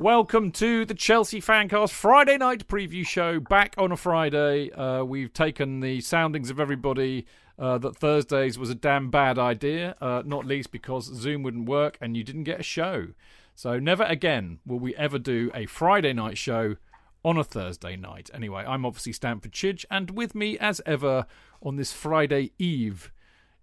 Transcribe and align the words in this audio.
Welcome 0.00 0.50
to 0.52 0.86
the 0.86 0.94
Chelsea 0.94 1.42
Fancast 1.42 1.90
Friday 1.90 2.38
night 2.38 2.66
preview 2.66 3.06
show. 3.06 3.38
Back 3.38 3.74
on 3.76 3.92
a 3.92 3.98
Friday. 3.98 4.70
Uh, 4.70 5.04
we've 5.04 5.30
taken 5.30 5.80
the 5.80 6.00
soundings 6.00 6.48
of 6.48 6.58
everybody 6.58 7.26
uh, 7.58 7.76
that 7.76 7.96
Thursdays 7.96 8.58
was 8.58 8.70
a 8.70 8.74
damn 8.74 9.10
bad 9.10 9.38
idea, 9.38 9.96
uh, 10.00 10.22
not 10.24 10.46
least 10.46 10.72
because 10.72 11.04
Zoom 11.04 11.42
wouldn't 11.42 11.68
work 11.68 11.98
and 12.00 12.16
you 12.16 12.24
didn't 12.24 12.44
get 12.44 12.60
a 12.60 12.62
show. 12.62 13.08
So 13.54 13.78
never 13.78 14.04
again 14.04 14.60
will 14.64 14.78
we 14.78 14.96
ever 14.96 15.18
do 15.18 15.50
a 15.54 15.66
Friday 15.66 16.14
night 16.14 16.38
show 16.38 16.76
on 17.22 17.36
a 17.36 17.44
Thursday 17.44 17.94
night. 17.94 18.30
Anyway, 18.32 18.64
I'm 18.66 18.86
obviously 18.86 19.12
Stamford 19.12 19.52
Chidge, 19.52 19.84
and 19.90 20.12
with 20.12 20.34
me, 20.34 20.58
as 20.58 20.80
ever, 20.86 21.26
on 21.62 21.76
this 21.76 21.92
Friday 21.92 22.52
eve 22.58 23.12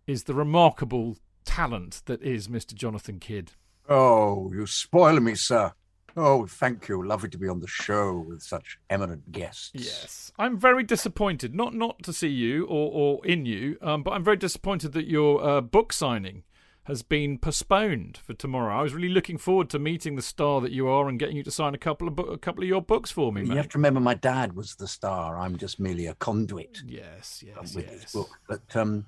is 0.06 0.26
the 0.26 0.36
remarkable 0.36 1.18
talent 1.46 2.04
that 2.06 2.22
is 2.22 2.48
Mr. 2.48 2.76
Jonathan 2.76 3.20
Kidd. 3.20 3.54
Oh, 3.90 4.54
you 4.54 4.68
spoil 4.68 5.20
me, 5.20 5.34
sir. 5.34 5.74
Oh, 6.20 6.48
thank 6.48 6.88
you. 6.88 7.06
Lovely 7.06 7.30
to 7.30 7.38
be 7.38 7.48
on 7.48 7.60
the 7.60 7.68
show 7.68 8.18
with 8.28 8.42
such 8.42 8.80
eminent 8.90 9.32
guests. 9.32 9.70
Yes, 9.74 10.32
I'm 10.40 10.58
very 10.60 10.84
disappointed. 10.84 11.54
Not 11.54 11.76
not 11.76 12.02
to 12.04 12.12
see 12.12 12.28
you 12.30 12.66
or, 12.66 12.92
or 12.92 13.26
in 13.26 13.46
you, 13.46 13.78
um, 13.82 14.02
but 14.04 14.12
I'm 14.12 14.24
very 14.24 14.38
disappointed 14.38 14.94
that 14.94 15.06
your 15.08 15.44
uh, 15.44 15.62
book 15.62 15.94
signing 15.94 16.44
has 16.86 17.04
been 17.04 17.38
postponed 17.38 18.18
for 18.18 18.34
tomorrow. 18.34 18.80
I 18.80 18.82
was 18.82 18.94
really 18.94 19.10
looking 19.10 19.38
forward 19.38 19.70
to 19.72 19.78
meeting 19.80 20.16
the 20.16 20.22
star 20.22 20.60
that 20.62 20.72
you 20.72 20.88
are 20.88 21.08
and 21.10 21.20
getting 21.20 21.36
you 21.36 21.44
to 21.44 21.52
sign 21.52 21.76
a 21.76 21.78
couple 21.78 22.08
of 22.08 22.18
a 22.18 22.38
couple 22.38 22.64
of 22.64 22.68
your 22.70 22.82
books 22.82 23.12
for 23.12 23.32
me, 23.32 23.42
You 23.42 23.48
mate. 23.50 23.58
have 23.58 23.70
to 23.70 23.78
remember, 23.78 24.00
my 24.00 24.14
dad 24.16 24.54
was 24.56 24.76
the 24.76 24.88
star. 24.88 25.38
I'm 25.38 25.58
just 25.58 25.80
merely 25.80 26.08
a 26.08 26.16
conduit 26.16 26.82
Yes, 26.86 27.44
um, 27.44 27.50
yes, 27.62 27.76
with 27.76 27.88
this 27.90 28.02
yes. 28.02 28.14
book. 28.14 28.30
But 28.48 28.76
um, 28.76 29.06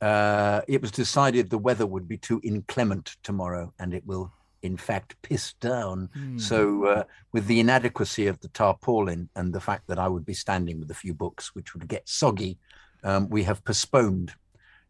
uh, 0.00 0.60
it 0.68 0.80
was 0.80 0.90
decided 0.92 1.50
the 1.50 1.58
weather 1.58 1.84
would 1.84 2.06
be 2.08 2.16
too 2.16 2.40
inclement 2.44 3.16
tomorrow, 3.24 3.74
and 3.80 3.92
it 3.92 4.06
will, 4.06 4.32
in 4.66 4.76
fact, 4.76 5.16
pissed 5.22 5.58
down. 5.60 6.10
Hmm. 6.12 6.38
So, 6.38 6.84
uh, 6.84 7.04
with 7.32 7.46
the 7.46 7.60
inadequacy 7.60 8.26
of 8.26 8.38
the 8.40 8.48
tarpaulin 8.48 9.28
and 9.36 9.52
the 9.52 9.60
fact 9.60 9.86
that 9.86 9.98
I 9.98 10.08
would 10.08 10.26
be 10.26 10.34
standing 10.34 10.78
with 10.80 10.90
a 10.90 10.94
few 10.94 11.14
books, 11.14 11.54
which 11.54 11.72
would 11.74 11.88
get 11.88 12.08
soggy, 12.08 12.58
um, 13.04 13.28
we 13.30 13.44
have 13.44 13.64
postponed. 13.64 14.34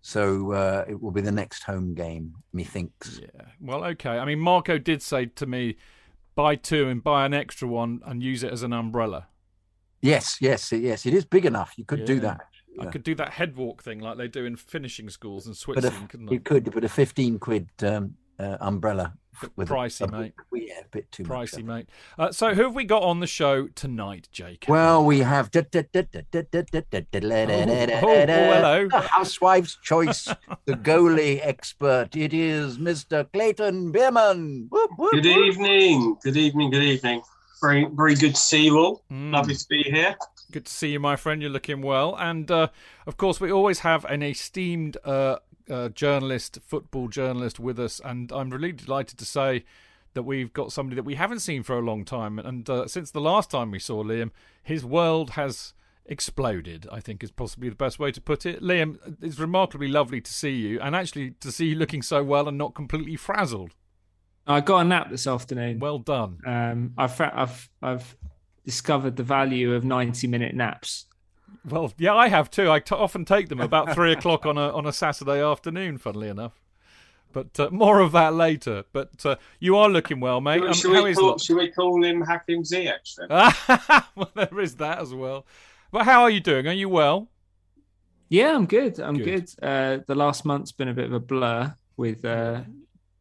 So 0.00 0.52
uh, 0.52 0.84
it 0.88 1.00
will 1.02 1.10
be 1.10 1.20
the 1.20 1.32
next 1.32 1.64
home 1.64 1.92
game, 1.94 2.34
methinks. 2.52 3.20
Yeah. 3.20 3.42
Well, 3.60 3.84
okay. 3.84 4.18
I 4.18 4.24
mean, 4.24 4.38
Marco 4.38 4.78
did 4.78 5.02
say 5.02 5.26
to 5.26 5.46
me, 5.46 5.76
buy 6.36 6.54
two 6.54 6.88
and 6.88 7.02
buy 7.02 7.26
an 7.26 7.34
extra 7.34 7.66
one 7.66 8.00
and 8.06 8.22
use 8.22 8.44
it 8.44 8.52
as 8.52 8.62
an 8.62 8.72
umbrella. 8.72 9.26
Yes, 10.00 10.36
yes, 10.40 10.70
yes. 10.70 11.06
It 11.06 11.14
is 11.14 11.24
big 11.24 11.44
enough. 11.44 11.74
You 11.76 11.84
could 11.84 12.04
do 12.04 12.14
Yeah. 12.14 12.20
that. 12.20 12.40
I 12.78 12.86
could 12.86 13.02
do 13.02 13.14
that 13.14 13.30
head 13.32 13.56
walk 13.56 13.82
thing 13.82 14.00
like 14.00 14.18
they 14.18 14.28
do 14.28 14.44
in 14.44 14.54
finishing 14.54 15.08
schools 15.08 15.46
in 15.46 15.54
Switzerland, 15.54 15.96
if, 16.04 16.08
couldn't 16.08 16.28
I? 16.28 16.32
you 16.32 16.40
could, 16.40 16.70
but 16.72 16.84
a 16.84 16.88
fifteen 16.90 17.38
quid 17.38 17.68
um, 17.82 18.14
uh, 18.38 18.56
umbrella 18.60 19.14
with 19.56 19.68
pricey, 19.68 20.02
a, 20.02 20.04
a, 20.04 20.20
mate. 20.20 20.34
Yeah, 20.52 20.80
a 20.80 20.88
bit 20.90 21.10
too 21.12 21.24
much. 21.24 21.52
Pricey, 21.52 21.64
mate. 21.64 21.88
Uh, 22.18 22.32
so, 22.32 22.54
who 22.54 22.64
have 22.64 22.74
we 22.74 22.84
got 22.84 23.02
on 23.02 23.20
the 23.20 23.26
show 23.26 23.68
tonight, 23.68 24.28
Jake? 24.32 24.64
Well, 24.68 25.04
we 25.04 25.20
have 25.20 25.50
oh, 25.54 25.60
hello. 28.26 28.88
the 28.88 29.00
housewife's 29.00 29.76
choice, 29.82 30.24
the 30.64 30.74
goalie 30.74 31.40
expert. 31.42 32.16
It 32.16 32.32
is 32.32 32.78
Mr. 32.78 33.30
Clayton 33.32 33.92
Bierman. 33.92 34.68
Whoop, 34.70 34.90
whoop, 34.96 35.12
Good 35.12 35.26
evening. 35.26 36.16
Good 36.22 36.36
evening. 36.36 36.70
Good 36.70 36.82
evening. 36.82 37.22
Very, 37.60 37.86
very 37.92 38.14
good 38.14 38.34
to 38.34 38.40
see 38.40 38.64
you 38.64 38.78
all. 38.78 39.02
Mm. 39.10 39.32
Lovely 39.32 39.54
to 39.54 39.66
be 39.68 39.82
here. 39.82 40.16
Good 40.56 40.64
to 40.64 40.72
see 40.72 40.92
you, 40.92 41.00
my 41.00 41.16
friend. 41.16 41.42
You're 41.42 41.50
looking 41.50 41.82
well. 41.82 42.16
And 42.18 42.50
uh, 42.50 42.68
of 43.06 43.18
course, 43.18 43.42
we 43.42 43.52
always 43.52 43.80
have 43.80 44.06
an 44.06 44.22
esteemed 44.22 44.96
uh, 45.04 45.36
uh, 45.68 45.90
journalist, 45.90 46.60
football 46.64 47.08
journalist, 47.08 47.60
with 47.60 47.78
us. 47.78 48.00
And 48.02 48.32
I'm 48.32 48.48
really 48.48 48.72
delighted 48.72 49.18
to 49.18 49.26
say 49.26 49.66
that 50.14 50.22
we've 50.22 50.54
got 50.54 50.72
somebody 50.72 50.96
that 50.96 51.02
we 51.02 51.16
haven't 51.16 51.40
seen 51.40 51.62
for 51.62 51.76
a 51.76 51.82
long 51.82 52.06
time. 52.06 52.38
And 52.38 52.70
uh, 52.70 52.88
since 52.88 53.10
the 53.10 53.20
last 53.20 53.50
time 53.50 53.70
we 53.70 53.78
saw 53.78 54.02
Liam, 54.02 54.30
his 54.62 54.82
world 54.82 55.32
has 55.32 55.74
exploded, 56.06 56.86
I 56.90 57.00
think 57.00 57.22
is 57.22 57.30
possibly 57.30 57.68
the 57.68 57.76
best 57.76 57.98
way 57.98 58.10
to 58.10 58.20
put 58.22 58.46
it. 58.46 58.62
Liam, 58.62 58.96
it's 59.20 59.38
remarkably 59.38 59.88
lovely 59.88 60.22
to 60.22 60.32
see 60.32 60.54
you 60.54 60.80
and 60.80 60.96
actually 60.96 61.32
to 61.32 61.52
see 61.52 61.66
you 61.66 61.74
looking 61.74 62.00
so 62.00 62.24
well 62.24 62.48
and 62.48 62.56
not 62.56 62.74
completely 62.74 63.16
frazzled. 63.16 63.74
I 64.46 64.62
got 64.62 64.78
a 64.78 64.84
nap 64.84 65.10
this 65.10 65.26
afternoon. 65.26 65.80
Well 65.80 65.98
done. 65.98 66.38
Um, 66.46 66.94
I've 66.96 67.20
I've 67.20 67.68
I've 67.82 68.16
discovered 68.66 69.16
the 69.16 69.22
value 69.22 69.72
of 69.72 69.84
ninety 69.84 70.26
minute 70.26 70.54
naps. 70.54 71.06
Well, 71.68 71.92
yeah, 71.96 72.14
I 72.14 72.28
have 72.28 72.50
too. 72.50 72.70
I 72.70 72.80
t- 72.80 72.94
often 72.94 73.24
take 73.24 73.48
them 73.48 73.60
about 73.60 73.94
three 73.94 74.12
o'clock 74.12 74.44
on 74.44 74.58
a 74.58 74.68
on 74.76 74.84
a 74.86 74.92
Saturday 74.92 75.42
afternoon. 75.42 75.96
Funnily 75.98 76.28
enough, 76.28 76.60
but 77.32 77.58
uh, 77.58 77.70
more 77.70 78.00
of 78.00 78.12
that 78.12 78.34
later. 78.34 78.84
But 78.92 79.24
uh, 79.24 79.36
you 79.60 79.76
are 79.76 79.88
looking 79.88 80.20
well, 80.20 80.40
mate. 80.40 80.62
Um, 80.62 80.72
should, 80.74 80.94
how 80.94 81.04
we 81.04 81.10
is 81.12 81.18
call, 81.18 81.38
should 81.38 81.56
we 81.56 81.70
call 81.70 82.04
him 82.04 82.20
Hakim 82.20 82.62
Ziyech 82.62 83.16
then? 83.16 84.02
well, 84.16 84.30
there 84.34 84.60
is 84.60 84.76
that 84.76 84.98
as 84.98 85.14
well. 85.14 85.46
But 85.90 86.04
how 86.04 86.22
are 86.22 86.30
you 86.30 86.40
doing? 86.40 86.66
Are 86.66 86.72
you 86.72 86.88
well? 86.88 87.28
Yeah, 88.28 88.54
I'm 88.56 88.66
good. 88.66 88.98
I'm 88.98 89.16
Good. 89.18 89.24
good. 89.56 89.64
Uh, 89.64 89.98
the 90.06 90.16
last 90.16 90.44
month's 90.44 90.72
been 90.72 90.88
a 90.88 90.92
bit 90.94 91.04
of 91.06 91.12
a 91.12 91.20
blur 91.20 91.74
with 91.96 92.24
uh, 92.24 92.62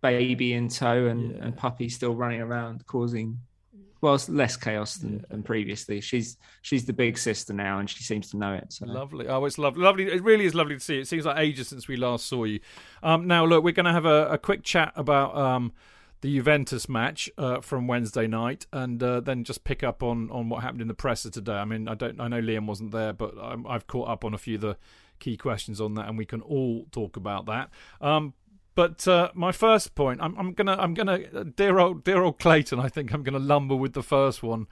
baby 0.02 0.54
in 0.54 0.68
tow 0.68 1.06
and, 1.06 1.32
Yeah. 1.32 1.44
and 1.44 1.56
puppy 1.56 1.90
still 1.90 2.16
running 2.16 2.42
around, 2.42 2.86
causing 2.88 3.38
well 4.06 4.14
it's 4.14 4.30
less 4.30 4.56
chaos 4.56 4.98
than, 4.98 5.26
than 5.30 5.42
previously. 5.42 6.00
She's 6.00 6.38
she's 6.62 6.86
the 6.86 6.94
big 6.94 7.18
sister 7.18 7.54
now, 7.54 7.80
and 7.80 7.90
she 7.90 8.04
seems 8.04 8.30
to 8.30 8.38
know 8.38 8.54
it. 8.54 8.72
So 8.72 8.86
Lovely. 8.86 9.28
Oh, 9.28 9.44
it's 9.46 9.58
lovely. 9.58 9.82
Lovely. 9.82 10.04
It 10.06 10.24
really 10.24 10.46
is 10.46 10.54
lovely 10.54 10.76
to 10.76 10.80
see. 10.80 10.96
you. 10.96 11.02
It 11.02 11.08
seems 11.08 11.26
like 11.26 11.40
ages 11.40 11.70
since 11.70 11.88
we 11.88 11.98
last 11.98 12.28
saw 12.28 12.44
you. 12.44 12.60
Um, 13.02 13.26
now, 13.26 13.46
look, 13.46 13.64
we're 13.64 13.74
going 13.74 13.88
to 13.88 13.92
have 13.94 14.06
a, 14.06 14.28
a 14.28 14.38
quick 14.38 14.62
chat 14.62 14.94
about 14.96 15.36
um, 15.36 15.74
the 16.22 16.36
Juventus 16.36 16.88
match 16.88 17.32
uh, 17.40 17.62
from 17.62 17.88
Wednesday 17.88 18.28
night, 18.28 18.68
and 18.72 19.02
uh, 19.02 19.22
then 19.22 19.44
just 19.44 19.64
pick 19.64 19.84
up 19.84 20.04
on, 20.04 20.30
on 20.30 20.50
what 20.50 20.62
happened 20.62 20.82
in 20.82 20.88
the 20.88 20.94
presser 20.94 21.32
today. 21.32 21.56
I 21.56 21.66
mean, 21.66 21.88
I 21.88 21.96
don't. 21.96 22.22
I 22.22 22.28
know 22.28 22.42
Liam 22.42 22.68
wasn't 22.68 22.92
there, 22.92 23.12
but 23.12 23.34
I'm, 23.42 23.66
I've 23.66 23.88
caught 23.88 24.08
up 24.08 24.24
on 24.24 24.36
a 24.36 24.38
few 24.38 24.56
of 24.56 24.62
the 24.62 24.78
key 25.18 25.36
questions 25.36 25.82
on 25.82 25.96
that, 25.96 26.08
and 26.08 26.16
we 26.16 26.26
can 26.26 26.42
all 26.42 26.86
talk 26.92 27.18
about 27.18 27.48
that. 27.48 27.72
Um, 28.02 28.36
but 28.76 29.08
uh, 29.08 29.32
my 29.34 29.52
first 29.52 29.96
point, 29.96 30.22
I'm, 30.22 30.38
I'm, 30.38 30.54
gonna, 30.54 30.76
I'm 30.78 30.94
gonna, 30.94 31.46
dear 31.46 31.80
old, 31.80 32.04
dear 32.04 32.22
old 32.22 32.40
Clayton. 32.40 32.80
I 32.80 32.90
think 32.90 33.14
I'm 33.14 33.24
gonna 33.24 33.40
lumber 33.40 33.76
with 33.76 33.94
the 33.94 34.04
first 34.04 34.44
one, 34.44 34.68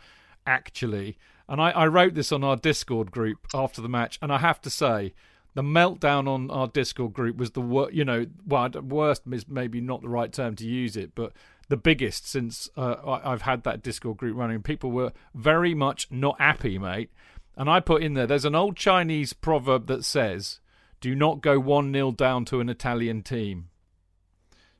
actually. 0.45 1.17
And 1.47 1.61
I, 1.61 1.71
I 1.71 1.87
wrote 1.87 2.13
this 2.13 2.31
on 2.31 2.43
our 2.43 2.55
Discord 2.55 3.11
group 3.11 3.39
after 3.53 3.81
the 3.81 3.89
match, 3.89 4.19
and 4.21 4.31
I 4.31 4.37
have 4.37 4.61
to 4.61 4.69
say, 4.69 5.13
the 5.55 5.61
meltdown 5.61 6.27
on 6.27 6.49
our 6.49 6.67
Discord 6.67 7.13
group 7.13 7.37
was 7.37 7.51
the 7.51 7.61
worst. 7.61 7.93
You 7.93 8.05
know, 8.05 8.25
well, 8.45 8.69
worst 8.81 9.23
is 9.31 9.47
maybe 9.47 9.81
not 9.81 10.01
the 10.01 10.09
right 10.09 10.31
term 10.31 10.55
to 10.55 10.65
use 10.65 10.97
it, 10.97 11.13
but 11.15 11.31
the 11.69 11.77
biggest 11.77 12.27
since 12.27 12.69
uh, 12.75 13.19
I've 13.23 13.43
had 13.43 13.63
that 13.63 13.83
Discord 13.83 14.17
group 14.17 14.35
running. 14.35 14.61
People 14.61 14.91
were 14.91 15.13
very 15.33 15.73
much 15.73 16.11
not 16.11 16.39
happy, 16.39 16.77
mate. 16.77 17.11
And 17.55 17.69
I 17.69 17.79
put 17.79 18.01
in 18.01 18.15
there, 18.15 18.25
there's 18.25 18.45
an 18.45 18.55
old 18.55 18.75
Chinese 18.75 19.33
proverb 19.33 19.85
that 19.87 20.03
says, 20.03 20.59
"Do 21.01 21.15
not 21.15 21.41
go 21.41 21.59
one 21.59 21.93
0 21.93 22.11
down 22.11 22.45
to 22.45 22.59
an 22.59 22.69
Italian 22.69 23.21
team." 23.21 23.69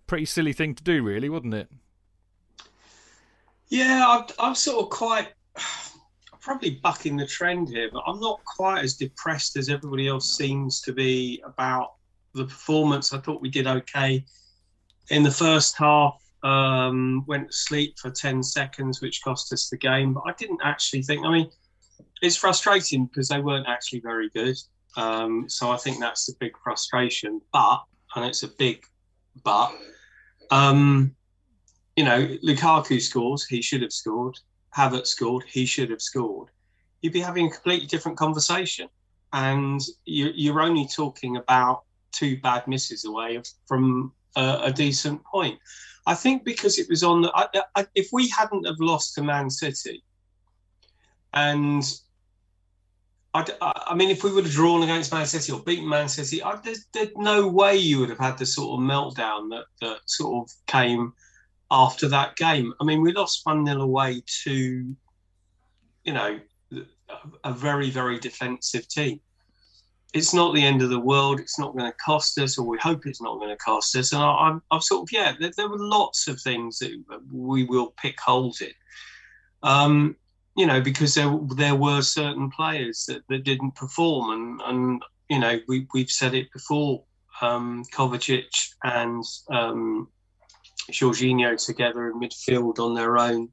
Pretty 0.08 0.26
silly 0.26 0.54
thing 0.54 0.76
to 0.76 0.84
do, 0.84 1.04
really, 1.04 1.30
wasn't 1.30 1.54
it? 1.54 1.70
Yeah, 3.70 4.06
I'm, 4.08 4.26
I'm 4.40 4.56
sort 4.56 4.84
of 4.84 4.90
quite 4.90 5.30
probably 6.42 6.72
bucking 6.84 7.18
the 7.18 7.26
trend 7.26 7.70
here, 7.70 7.90
but 7.92 8.04
I'm 8.06 8.20
not 8.20 8.44
quite 8.46 8.84
as 8.84 8.96
depressed 8.96 9.58
as 9.58 9.70
everybody 9.70 10.08
else 10.08 10.38
seems 10.38 10.82
to 10.82 10.94
be 10.94 11.42
about 11.46 11.94
the 12.34 12.46
performance. 12.46 13.14
I 13.14 13.20
thought 13.20 13.42
we 13.42 13.50
did 13.50 13.68
okay 13.68 14.26
in 15.10 15.24
the 15.24 15.32
first 15.32 15.78
half. 15.78 16.20
Um, 16.44 17.24
went 17.26 17.52
to 17.52 17.56
sleep 17.56 17.98
for 17.98 18.12
10 18.12 18.44
seconds, 18.44 19.02
which 19.02 19.22
cost 19.24 19.54
us 19.54 19.70
the 19.70 19.78
game. 19.78 20.14
But 20.14 20.24
I 20.28 20.34
didn't 20.34 20.60
actually 20.62 21.02
think, 21.04 21.26
I 21.26 21.32
mean, 21.32 21.50
it's 22.22 22.36
frustrating 22.36 23.06
because 23.06 23.30
they 23.30 23.40
weren't 23.40 23.68
actually 23.68 24.02
very 24.02 24.30
good. 24.30 24.58
Um, 24.98 25.46
so 25.48 25.72
I 25.72 25.78
think 25.78 26.00
that's 26.00 26.26
the 26.26 26.34
big 26.40 26.52
frustration. 26.62 27.42
But, 27.54 27.84
and 28.16 28.26
it's 28.26 28.44
a 28.44 28.50
big 28.50 28.86
but, 29.44 29.74
um, 30.52 31.16
you 31.96 32.04
know, 32.04 32.28
Lukaku 32.44 33.02
scores, 33.02 33.46
he 33.46 33.62
should 33.62 33.82
have 33.82 33.94
scored. 33.94 34.38
Havertz 34.76 35.08
scored, 35.08 35.44
he 35.48 35.66
should 35.66 35.90
have 35.90 36.02
scored. 36.02 36.50
You'd 37.02 37.14
be 37.14 37.20
having 37.20 37.48
a 37.48 37.52
completely 37.52 37.88
different 37.88 38.18
conversation. 38.18 38.90
And 39.32 39.82
you, 40.06 40.54
are 40.54 40.62
only 40.62 40.88
talking 40.88 41.38
about 41.38 41.84
two 42.12 42.38
bad 42.38 42.68
misses 42.68 43.06
away 43.06 43.42
from 43.68 44.14
a, 44.36 44.62
a, 44.66 44.72
decent 44.72 45.24
point. 45.24 45.60
I 46.06 46.14
think 46.14 46.46
because 46.46 46.78
it 46.78 46.88
was 46.88 47.02
on 47.02 47.24
the. 47.24 47.32
I, 47.34 47.48
I, 47.76 47.88
if 47.96 48.10
we 48.14 48.30
hadn't 48.30 48.68
have 48.68 48.80
lost 48.80 49.16
to 49.16 49.24
Man 49.24 49.50
City, 49.50 50.04
and 51.34 51.84
I, 53.34 53.46
I, 53.88 53.96
mean, 53.96 54.12
if 54.12 54.24
we 54.24 54.32
would 54.32 54.44
have 54.44 54.54
drawn 54.54 54.84
against 54.84 55.12
Man 55.12 55.26
City 55.26 55.52
or 55.52 55.60
beaten 55.60 55.90
Man 55.90 56.08
City, 56.08 56.44
I, 56.44 56.56
there's, 56.58 56.86
there's, 56.94 57.10
no 57.16 57.48
way 57.48 57.76
you 57.76 58.00
would 58.00 58.10
have 58.10 58.20
had 58.20 58.38
the 58.38 58.46
sort 58.46 58.80
of 58.80 58.86
meltdown 58.86 59.50
that, 59.50 59.66
that 59.82 60.00
sort 60.06 60.44
of 60.44 60.56
came 60.68 61.14
after 61.72 62.08
that 62.10 62.36
game. 62.36 62.74
I 62.80 62.84
mean, 62.84 63.02
we 63.02 63.12
lost 63.12 63.42
1 63.46 63.66
0 63.66 63.82
away 63.82 64.22
to, 64.44 64.96
you 66.04 66.14
know, 66.14 66.40
a 67.44 67.54
very, 67.54 67.90
very 67.90 68.20
defensive 68.20 68.88
team. 68.88 69.20
It's 70.14 70.34
not 70.34 70.54
the 70.54 70.64
end 70.64 70.84
of 70.84 70.92
the 70.92 71.00
world. 71.00 71.40
It's 71.40 71.58
not 71.58 71.76
going 71.76 71.92
to 71.92 71.98
cost 71.98 72.38
us, 72.38 72.60
or 72.60 72.68
we 72.68 72.78
hope 72.78 73.08
it's 73.08 73.22
not 73.22 73.40
going 73.40 73.50
to 73.50 73.58
cost 73.58 73.96
us. 73.96 74.14
And 74.14 74.22
I, 74.22 74.50
am 74.50 74.62
I'm 74.70 74.82
sort 74.82 75.04
of, 75.04 75.12
yeah, 75.12 75.34
there, 75.40 75.52
there, 75.58 75.70
were 75.70 75.80
lots 75.80 76.28
of 76.28 76.40
things 76.40 76.78
that 76.80 77.02
we 77.32 77.64
will 77.64 77.96
pick 77.98 78.20
holes 78.20 78.62
in. 78.62 78.72
Um, 79.64 80.18
you 80.56 80.66
know, 80.66 80.82
because 80.82 81.16
there 81.16 81.36
there 81.56 81.76
were 81.76 82.02
certain 82.02 82.50
players 82.52 83.06
that, 83.08 83.24
that 83.30 83.44
didn't 83.44 83.76
perform, 83.76 84.32
and 84.32 84.62
and 84.66 85.02
you 85.30 85.40
know 85.40 85.60
we 85.68 85.88
we've 85.94 86.12
said 86.12 86.34
it 86.34 86.52
before, 86.54 87.04
um, 87.42 87.84
Kovacic 87.92 88.54
and 88.84 89.24
um, 89.50 90.08
Jorginho 90.92 91.64
together 91.64 92.10
in 92.10 92.20
midfield 92.20 92.80
on 92.80 92.94
their 92.94 93.18
own 93.18 93.50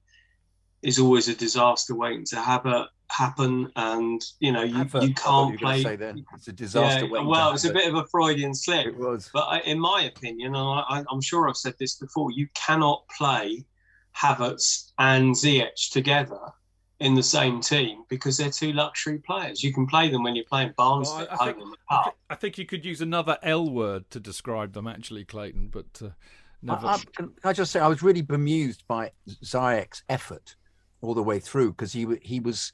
is 0.82 0.98
always 0.98 1.28
a 1.28 1.34
disaster 1.34 1.94
waiting 1.94 2.24
to 2.26 2.36
happen. 2.36 2.86
Happen 3.12 3.72
and 3.74 4.22
you 4.38 4.52
know 4.52 4.62
you, 4.62 4.84
you 5.00 5.14
can't 5.14 5.58
play. 5.58 5.82
It's 5.82 6.46
a 6.46 6.52
disaster. 6.52 7.06
Yeah, 7.06 7.22
well, 7.22 7.52
it's 7.52 7.64
a 7.64 7.72
bit 7.72 7.88
of 7.88 7.96
a 7.96 8.06
Freudian 8.06 8.54
slip. 8.54 8.86
It 8.86 8.96
was, 8.96 9.28
but 9.32 9.48
I, 9.48 9.58
in 9.62 9.80
my 9.80 10.04
opinion, 10.04 10.54
and 10.54 10.84
I, 10.88 11.02
I'm 11.10 11.20
sure 11.20 11.48
I've 11.48 11.56
said 11.56 11.74
this 11.80 11.96
before, 11.96 12.30
you 12.30 12.46
cannot 12.54 13.02
play 13.18 13.64
Havertz 14.16 14.92
and 14.96 15.34
Ziyech 15.34 15.90
together 15.90 16.38
in 17.00 17.14
the 17.14 17.22
same 17.22 17.60
team 17.60 18.04
because 18.08 18.36
they're 18.36 18.50
two 18.50 18.72
luxury 18.72 19.18
players. 19.18 19.64
You 19.64 19.72
can 19.72 19.86
play 19.86 20.10
them 20.10 20.22
when 20.22 20.36
you're 20.36 20.44
playing 20.44 20.74
Barnsley 20.76 21.26
well, 21.30 21.38
I, 21.40 21.44
I, 21.44 21.52
think, 21.52 22.14
I, 22.28 22.34
think, 22.34 22.58
you 22.58 22.66
could 22.66 22.84
use 22.84 23.00
another 23.00 23.38
L 23.42 23.70
word 23.70 24.08
to 24.10 24.20
describe 24.20 24.74
them, 24.74 24.86
actually, 24.86 25.24
Clayton. 25.24 25.68
But 25.68 25.86
uh, 26.04 26.10
never. 26.62 26.86
I, 26.86 26.98
can 27.16 27.32
I 27.42 27.54
just 27.54 27.72
say 27.72 27.80
I 27.80 27.88
was 27.88 28.02
really 28.02 28.22
bemused 28.22 28.86
by 28.86 29.12
Ziyech's 29.28 30.02
effort 30.10 30.56
all 31.00 31.14
the 31.14 31.22
way 31.22 31.38
through 31.38 31.70
because 31.70 31.92
he 31.92 32.06
he 32.20 32.38
was 32.38 32.72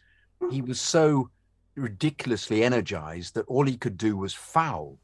he 0.50 0.61
was 0.61 0.81
so 0.81 1.31
ridiculously 1.76 2.64
energized 2.64 3.34
that 3.34 3.46
all 3.46 3.64
he 3.64 3.76
could 3.76 3.96
do 3.96 4.17
was 4.17 4.34
foul. 4.34 4.99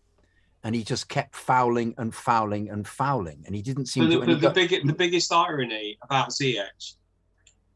And 0.65 0.77
he 0.77 0.85
just 0.85 1.09
kept 1.09 1.35
fouling 1.35 1.93
and 1.99 2.15
fouling 2.15 2.71
and 2.71 2.87
fouling, 2.87 3.43
and 3.47 3.55
he 3.57 3.63
didn't 3.63 3.87
seem 3.87 4.09
the, 4.09 4.21
to. 4.21 4.27
The, 4.27 4.49
the, 4.49 4.51
big, 4.51 4.87
the 4.87 4.93
biggest 4.93 5.33
irony 5.33 5.99
about 6.03 6.29
Ziyech 6.31 6.95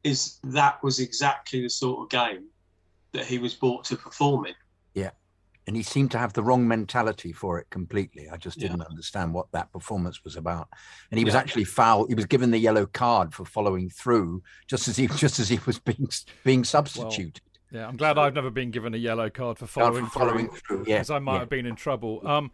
is 0.05 0.39
that 0.45 0.83
was 0.83 1.01
exactly 1.01 1.63
the 1.63 1.71
sort 1.71 2.03
of 2.03 2.11
game 2.11 2.45
that 3.13 3.25
he 3.25 3.39
was 3.39 3.55
brought 3.55 3.85
to 3.85 3.97
perform 3.97 4.47
in. 4.47 4.55
Yeah. 4.95 5.11
And 5.67 5.75
he 5.75 5.83
seemed 5.83 6.13
to 6.13 6.19
have 6.19 6.33
the 6.33 6.45
wrong 6.45 6.69
mentality 6.69 7.33
for 7.33 7.59
it 7.59 7.69
completely. 7.71 8.29
I 8.29 8.37
just 8.37 8.59
didn't 8.59 8.79
yeah. 8.79 8.87
understand 8.89 9.35
what 9.35 9.51
that 9.53 9.73
performance 9.73 10.23
was 10.23 10.37
about. 10.37 10.69
And 11.11 11.19
he 11.19 11.25
was 11.25 11.35
yeah. 11.35 11.41
actually 11.41 11.65
foul. 11.65 12.07
He 12.07 12.15
was 12.15 12.27
given 12.27 12.53
the 12.53 12.59
yellow 12.59 12.87
card 12.87 13.35
for 13.35 13.45
following 13.45 13.91
through, 13.91 14.43
just 14.69 14.87
as 14.87 14.97
he 14.97 15.07
just 15.17 15.41
as 15.41 15.49
he 15.49 15.59
was 15.67 15.79
being 15.81 16.09
being 16.45 16.63
substituted. 16.63 17.41
Well, 17.45 17.56
yeah, 17.73 17.87
I'm 17.87 17.97
glad 17.97 18.17
I've 18.17 18.35
never 18.35 18.51
been 18.51 18.71
given 18.71 18.95
a 18.95 18.97
yellow 18.97 19.29
card 19.29 19.59
for 19.59 19.67
following, 19.67 20.07
for 20.07 20.21
following 20.21 20.49
through, 20.49 20.85
because 20.85 21.11
I 21.11 21.19
might 21.19 21.35
yeah. 21.35 21.39
have 21.41 21.49
been 21.49 21.67
in 21.67 21.75
trouble. 21.75 22.27
Um, 22.27 22.53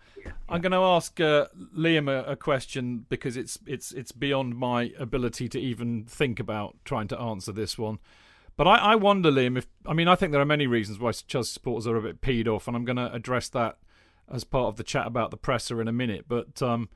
I'm 0.49 0.63
going 0.63 0.73
to 0.73 0.79
ask 0.79 1.21
uh, 1.21 1.49
Liam 1.77 2.09
a, 2.09 2.33
a, 2.33 2.37
question 2.37 3.05
because 3.11 3.37
it's 3.37 3.59
it's 3.67 3.93
it's 3.93 4.11
beyond 4.13 4.57
my 4.57 4.93
ability 4.99 5.51
to 5.51 5.61
even 5.61 6.05
think 6.05 6.41
about 6.41 6.77
trying 6.85 7.09
to 7.09 7.19
answer 7.19 7.53
this 7.53 7.77
one. 7.77 7.99
But 8.57 8.67
I, 8.67 8.77
I 8.77 8.95
wonder, 8.95 9.31
Liam, 9.31 9.59
if 9.59 9.67
I 9.87 9.93
mean 9.93 10.09
I 10.09 10.15
think 10.15 10.33
there 10.33 10.41
are 10.41 10.47
many 10.47 10.67
reasons 10.67 10.99
why 10.99 11.13
Chelsea 11.13 11.53
supporters 11.53 11.87
are 11.87 11.97
a 11.97 12.03
bit 12.03 12.23
peed 12.23 12.49
off, 12.49 12.67
and 12.67 12.75
I'm 12.75 12.87
going 12.87 12.97
to 12.97 13.13
address 13.13 13.51
that 13.51 13.77
as 14.31 14.45
part 14.45 14.69
of 14.69 14.77
the 14.77 14.85
chat 14.85 15.07
about 15.07 15.31
the 15.31 15.37
presser 15.37 15.81
in 15.83 15.89
a 15.89 15.93
minute. 15.93 16.25
But 16.27 16.63
um, 16.63 16.89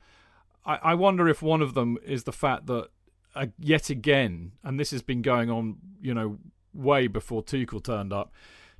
I, 0.65 0.79
I 0.81 0.93
wonder 0.95 1.27
if 1.29 1.43
one 1.43 1.61
of 1.61 1.75
them 1.75 1.99
is 2.03 2.23
the 2.23 2.31
fact 2.31 2.65
that 2.65 2.89
uh, 3.35 3.47
yet 3.59 3.91
again, 3.91 4.53
and 4.63 4.79
this 4.79 4.89
has 4.89 5.03
been 5.03 5.21
going 5.21 5.51
on, 5.51 5.77
you 6.01 6.15
know, 6.15 6.39
way 6.77 7.07
before 7.07 7.43
Tuchel 7.43 7.83
turned 7.83 8.13
up. 8.13 8.31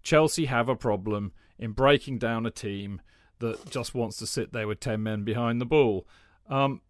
Chelsea 0.03 0.45
have 0.45 0.69
a 0.69 0.75
problem 0.75 1.33
in 1.59 1.71
breaking 1.71 2.19
down 2.19 2.45
a 2.45 2.51
team 2.51 3.01
that 3.39 3.69
just 3.69 3.93
wants 3.93 4.17
to 4.17 4.27
sit 4.27 4.53
there 4.53 4.67
with 4.67 4.79
10 4.79 5.01
men 5.01 5.23
behind 5.23 5.59
the 5.59 5.65
ball. 5.65 6.07
Um, 6.49 6.81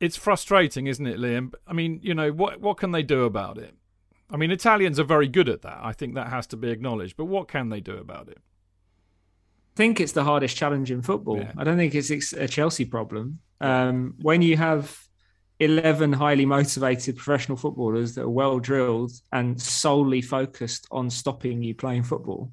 it's 0.00 0.16
frustrating, 0.16 0.86
isn't 0.86 1.06
it, 1.06 1.18
Liam? 1.18 1.52
I 1.66 1.72
mean, 1.72 2.00
you 2.02 2.14
know, 2.14 2.32
what 2.32 2.60
what 2.60 2.76
can 2.76 2.90
they 2.90 3.04
do 3.04 3.22
about 3.24 3.56
it? 3.56 3.74
I 4.30 4.36
mean, 4.36 4.50
Italians 4.50 4.98
are 4.98 5.04
very 5.04 5.28
good 5.28 5.48
at 5.48 5.62
that. 5.62 5.78
I 5.82 5.92
think 5.92 6.14
that 6.14 6.28
has 6.28 6.46
to 6.48 6.56
be 6.56 6.70
acknowledged. 6.70 7.16
But 7.16 7.26
what 7.26 7.46
can 7.46 7.68
they 7.68 7.80
do 7.80 7.96
about 7.98 8.28
it? 8.28 8.38
I 8.38 9.76
think 9.76 10.00
it's 10.00 10.12
the 10.12 10.24
hardest 10.24 10.56
challenge 10.56 10.90
in 10.90 11.02
football. 11.02 11.38
Yeah. 11.38 11.52
I 11.56 11.64
don't 11.64 11.76
think 11.76 11.94
it's 11.94 12.32
a 12.32 12.48
Chelsea 12.48 12.84
problem. 12.84 13.40
Um, 13.60 14.14
when 14.20 14.42
you 14.42 14.56
have 14.56 15.08
11 15.62 16.12
highly 16.12 16.44
motivated 16.44 17.16
professional 17.16 17.56
footballers 17.56 18.14
that 18.14 18.22
are 18.22 18.28
well 18.28 18.58
drilled 18.58 19.12
and 19.30 19.60
solely 19.60 20.20
focused 20.20 20.88
on 20.90 21.08
stopping 21.08 21.62
you 21.62 21.74
playing 21.74 22.02
football, 22.02 22.50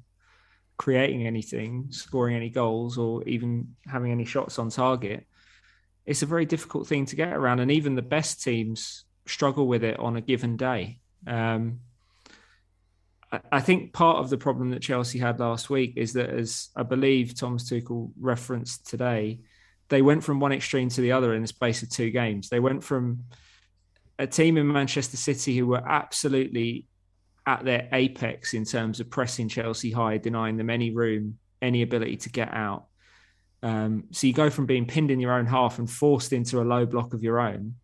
creating 0.76 1.26
anything, 1.26 1.88
scoring 1.90 2.36
any 2.36 2.50
goals, 2.50 2.98
or 2.98 3.24
even 3.24 3.74
having 3.86 4.12
any 4.12 4.24
shots 4.24 4.60
on 4.60 4.70
target. 4.70 5.26
It's 6.06 6.22
a 6.22 6.26
very 6.26 6.46
difficult 6.46 6.86
thing 6.86 7.04
to 7.06 7.16
get 7.16 7.32
around, 7.32 7.58
and 7.58 7.72
even 7.72 7.96
the 7.96 8.02
best 8.02 8.42
teams 8.44 9.04
struggle 9.26 9.66
with 9.66 9.82
it 9.82 9.98
on 9.98 10.16
a 10.16 10.20
given 10.20 10.56
day. 10.56 11.00
Um, 11.26 11.80
I 13.50 13.60
think 13.60 13.92
part 13.92 14.18
of 14.18 14.30
the 14.30 14.38
problem 14.38 14.70
that 14.70 14.82
Chelsea 14.82 15.18
had 15.18 15.40
last 15.40 15.68
week 15.68 15.94
is 15.96 16.12
that, 16.12 16.30
as 16.30 16.68
I 16.76 16.84
believe 16.84 17.34
Thomas 17.34 17.68
Tuchel 17.68 18.12
referenced 18.20 18.88
today, 18.88 19.40
they 19.90 20.02
went 20.02 20.24
from 20.24 20.40
one 20.40 20.52
extreme 20.52 20.88
to 20.88 21.00
the 21.00 21.12
other 21.12 21.34
in 21.34 21.42
the 21.42 21.48
space 21.48 21.82
of 21.82 21.90
two 21.90 22.10
games. 22.10 22.48
They 22.48 22.60
went 22.60 22.82
from 22.82 23.24
a 24.18 24.26
team 24.26 24.56
in 24.56 24.72
Manchester 24.72 25.16
City 25.16 25.56
who 25.56 25.66
were 25.66 25.82
absolutely 25.86 26.86
at 27.46 27.64
their 27.64 27.88
apex 27.92 28.54
in 28.54 28.64
terms 28.64 29.00
of 29.00 29.10
pressing 29.10 29.48
Chelsea 29.48 29.90
high, 29.90 30.18
denying 30.18 30.56
them 30.56 30.70
any 30.70 30.90
room, 30.90 31.38
any 31.60 31.82
ability 31.82 32.16
to 32.18 32.30
get 32.30 32.52
out. 32.52 32.86
Um, 33.62 34.04
so 34.12 34.26
you 34.26 34.32
go 34.32 34.48
from 34.48 34.66
being 34.66 34.86
pinned 34.86 35.10
in 35.10 35.20
your 35.20 35.32
own 35.32 35.46
half 35.46 35.78
and 35.78 35.90
forced 35.90 36.32
into 36.32 36.60
a 36.60 36.64
low 36.64 36.86
block 36.86 37.12
of 37.12 37.22
your 37.22 37.40
own 37.40 37.74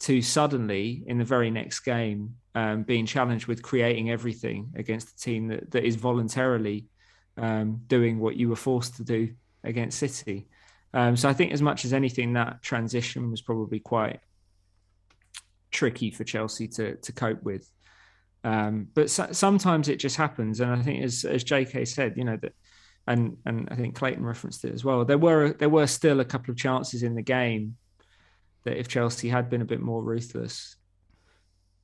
to 0.00 0.22
suddenly, 0.22 1.02
in 1.06 1.18
the 1.18 1.24
very 1.24 1.50
next 1.50 1.80
game, 1.80 2.36
um, 2.54 2.84
being 2.84 3.06
challenged 3.06 3.46
with 3.46 3.62
creating 3.62 4.10
everything 4.10 4.72
against 4.76 5.10
a 5.10 5.16
team 5.16 5.48
that, 5.48 5.70
that 5.72 5.84
is 5.84 5.96
voluntarily 5.96 6.86
um, 7.36 7.80
doing 7.86 8.18
what 8.18 8.36
you 8.36 8.48
were 8.48 8.56
forced 8.56 8.96
to 8.96 9.04
do 9.04 9.34
against 9.62 9.98
City. 9.98 10.46
Um, 10.92 11.16
so 11.16 11.28
I 11.28 11.32
think, 11.32 11.52
as 11.52 11.62
much 11.62 11.84
as 11.84 11.92
anything, 11.92 12.32
that 12.32 12.62
transition 12.62 13.30
was 13.30 13.42
probably 13.42 13.80
quite 13.80 14.20
tricky 15.70 16.10
for 16.10 16.24
Chelsea 16.24 16.68
to 16.68 16.96
to 16.96 17.12
cope 17.12 17.42
with. 17.42 17.70
Um, 18.42 18.88
but 18.94 19.10
so, 19.10 19.28
sometimes 19.32 19.88
it 19.88 19.96
just 19.96 20.16
happens, 20.16 20.60
and 20.60 20.72
I 20.72 20.82
think, 20.82 21.04
as 21.04 21.24
as 21.24 21.44
J.K. 21.44 21.84
said, 21.84 22.14
you 22.16 22.24
know 22.24 22.38
that, 22.42 22.52
and 23.06 23.36
and 23.46 23.68
I 23.70 23.76
think 23.76 23.94
Clayton 23.94 24.24
referenced 24.24 24.64
it 24.64 24.74
as 24.74 24.84
well. 24.84 25.04
There 25.04 25.18
were 25.18 25.52
there 25.52 25.68
were 25.68 25.86
still 25.86 26.20
a 26.20 26.24
couple 26.24 26.50
of 26.50 26.56
chances 26.56 27.02
in 27.02 27.14
the 27.14 27.22
game 27.22 27.76
that 28.64 28.78
if 28.78 28.88
Chelsea 28.88 29.28
had 29.28 29.48
been 29.48 29.62
a 29.62 29.66
bit 29.66 29.80
more 29.80 30.02
ruthless, 30.02 30.76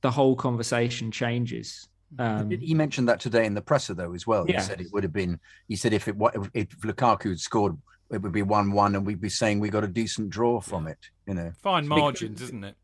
the 0.01 0.11
whole 0.11 0.35
conversation 0.35 1.11
changes. 1.11 1.87
Um, 2.19 2.49
he 2.49 2.73
mentioned 2.73 3.09
that 3.09 3.19
today 3.19 3.45
in 3.45 3.53
the 3.53 3.61
presser, 3.61 3.93
though, 3.93 4.13
as 4.13 4.25
well. 4.25 4.45
Yeah. 4.47 4.61
He 4.61 4.67
said 4.67 4.81
it 4.81 4.87
would 4.93 5.03
have 5.03 5.13
been. 5.13 5.39
He 5.67 5.75
said 5.75 5.93
if 5.93 6.07
it 6.07 6.15
if 6.53 6.69
Lukaku 6.79 7.29
had 7.29 7.39
scored, 7.39 7.77
it 8.11 8.21
would 8.21 8.31
be 8.31 8.41
one-one, 8.41 8.95
and 8.95 9.05
we'd 9.05 9.21
be 9.21 9.29
saying 9.29 9.59
we 9.59 9.69
got 9.69 9.83
a 9.83 9.87
decent 9.87 10.29
draw 10.29 10.61
from 10.61 10.87
it. 10.87 10.99
You 11.27 11.33
know, 11.33 11.51
fine 11.61 11.87
margins, 11.87 12.39
because, 12.39 12.49
isn't 12.49 12.63
it? 12.63 12.75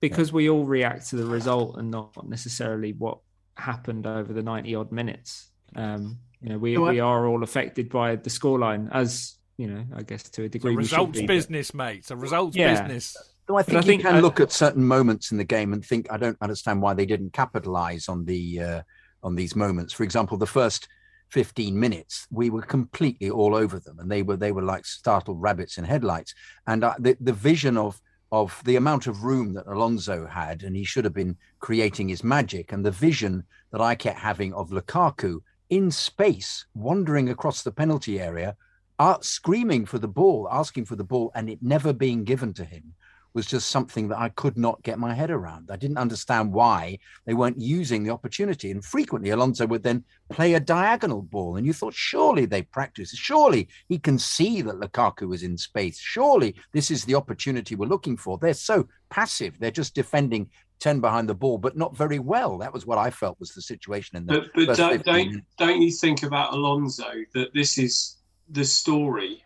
Because 0.00 0.30
yeah. 0.30 0.36
we 0.36 0.48
all 0.48 0.64
react 0.64 1.10
to 1.10 1.16
the 1.16 1.26
result 1.26 1.76
and 1.78 1.90
not 1.90 2.28
necessarily 2.28 2.92
what 2.92 3.18
happened 3.56 4.06
over 4.06 4.32
the 4.32 4.42
ninety 4.42 4.74
odd 4.74 4.90
minutes. 4.92 5.50
Um, 5.76 6.18
you 6.40 6.48
know, 6.48 6.58
we 6.58 6.78
we 6.78 7.00
are 7.00 7.26
all 7.26 7.42
affected 7.42 7.90
by 7.90 8.16
the 8.16 8.30
scoreline, 8.30 8.88
as 8.92 9.36
you 9.58 9.66
know, 9.66 9.84
I 9.94 10.02
guess 10.02 10.22
to 10.22 10.44
a 10.44 10.48
degree. 10.48 10.72
It's 10.72 10.92
a 10.92 10.96
results 10.96 11.22
business, 11.22 11.74
mate. 11.74 11.98
It's 11.98 12.10
a 12.10 12.16
results 12.16 12.56
business. 12.56 13.16
So 13.46 13.56
I 13.56 13.62
think 13.62 13.76
I 13.76 13.80
you 13.80 13.86
think, 13.86 14.02
can 14.02 14.16
uh, 14.16 14.20
look 14.20 14.38
at 14.38 14.52
certain 14.52 14.84
moments 14.84 15.32
in 15.32 15.38
the 15.38 15.44
game 15.44 15.72
and 15.72 15.84
think, 15.84 16.06
I 16.08 16.16
don't 16.18 16.38
understand 16.40 16.80
why 16.80 16.94
they 16.94 17.04
didn't 17.04 17.32
capitalize 17.32 18.08
on 18.08 18.24
the 18.24 18.60
uh, 18.60 18.82
on 19.22 19.34
these 19.34 19.56
moments. 19.56 19.92
For 19.92 20.04
example, 20.04 20.38
the 20.38 20.46
first 20.46 20.88
15 21.30 21.78
minutes, 21.78 22.26
we 22.30 22.50
were 22.50 22.62
completely 22.62 23.30
all 23.30 23.54
over 23.54 23.78
them, 23.78 23.98
and 23.98 24.10
they 24.10 24.22
were 24.22 24.36
they 24.36 24.52
were 24.52 24.62
like 24.62 24.84
startled 24.84 25.40
rabbits 25.40 25.78
in 25.78 25.84
headlights. 25.84 26.34
And 26.66 26.84
uh, 26.84 26.94
the 26.98 27.16
the 27.20 27.32
vision 27.32 27.76
of 27.76 28.00
of 28.32 28.60
the 28.64 28.76
amount 28.76 29.06
of 29.06 29.24
room 29.24 29.54
that 29.54 29.66
Alonso 29.66 30.26
had, 30.26 30.62
and 30.62 30.76
he 30.76 30.84
should 30.84 31.04
have 31.04 31.14
been 31.14 31.36
creating 31.58 32.08
his 32.08 32.22
magic, 32.22 32.72
and 32.72 32.84
the 32.84 32.90
vision 32.90 33.44
that 33.72 33.80
I 33.80 33.94
kept 33.94 34.18
having 34.18 34.52
of 34.54 34.70
Lukaku 34.70 35.40
in 35.68 35.90
space, 35.90 36.66
wandering 36.74 37.28
across 37.28 37.62
the 37.62 37.72
penalty 37.72 38.20
area, 38.20 38.56
uh, 38.98 39.16
screaming 39.20 39.86
for 39.86 39.98
the 39.98 40.08
ball, 40.08 40.48
asking 40.50 40.84
for 40.84 40.96
the 40.96 41.04
ball, 41.04 41.30
and 41.34 41.48
it 41.48 41.62
never 41.62 41.92
being 41.92 42.24
given 42.24 42.52
to 42.54 42.64
him 42.64 42.94
was 43.34 43.46
just 43.46 43.70
something 43.70 44.08
that 44.08 44.18
I 44.18 44.28
could 44.30 44.56
not 44.56 44.82
get 44.82 44.98
my 44.98 45.14
head 45.14 45.30
around. 45.30 45.70
I 45.70 45.76
didn't 45.76 45.98
understand 45.98 46.52
why 46.52 46.98
they 47.26 47.34
weren't 47.34 47.60
using 47.60 48.02
the 48.02 48.10
opportunity. 48.10 48.70
And 48.70 48.84
frequently, 48.84 49.30
Alonso 49.30 49.66
would 49.66 49.82
then 49.82 50.04
play 50.30 50.54
a 50.54 50.60
diagonal 50.60 51.22
ball. 51.22 51.56
And 51.56 51.66
you 51.66 51.72
thought, 51.72 51.94
surely 51.94 52.46
they 52.46 52.62
practice. 52.62 53.10
Surely 53.14 53.68
he 53.88 53.98
can 53.98 54.18
see 54.18 54.62
that 54.62 54.80
Lukaku 54.80 55.28
was 55.28 55.42
in 55.42 55.56
space. 55.56 55.98
Surely 55.98 56.54
this 56.72 56.90
is 56.90 57.04
the 57.04 57.14
opportunity 57.14 57.74
we're 57.74 57.86
looking 57.86 58.16
for. 58.16 58.38
They're 58.38 58.54
so 58.54 58.88
passive. 59.10 59.54
They're 59.58 59.70
just 59.70 59.94
defending 59.94 60.50
10 60.80 61.00
behind 61.00 61.28
the 61.28 61.34
ball, 61.34 61.58
but 61.58 61.76
not 61.76 61.96
very 61.96 62.18
well. 62.18 62.58
That 62.58 62.72
was 62.72 62.86
what 62.86 62.98
I 62.98 63.10
felt 63.10 63.38
was 63.38 63.50
the 63.50 63.62
situation 63.62 64.16
in 64.16 64.26
the 64.26 64.40
But, 64.54 64.66
but 64.66 64.76
don't, 64.76 65.04
don't, 65.04 65.42
don't 65.58 65.82
you 65.82 65.90
think 65.90 66.22
about 66.22 66.54
Alonso 66.54 67.10
that 67.34 67.52
this 67.54 67.78
is 67.78 68.16
the 68.48 68.64
story 68.64 69.44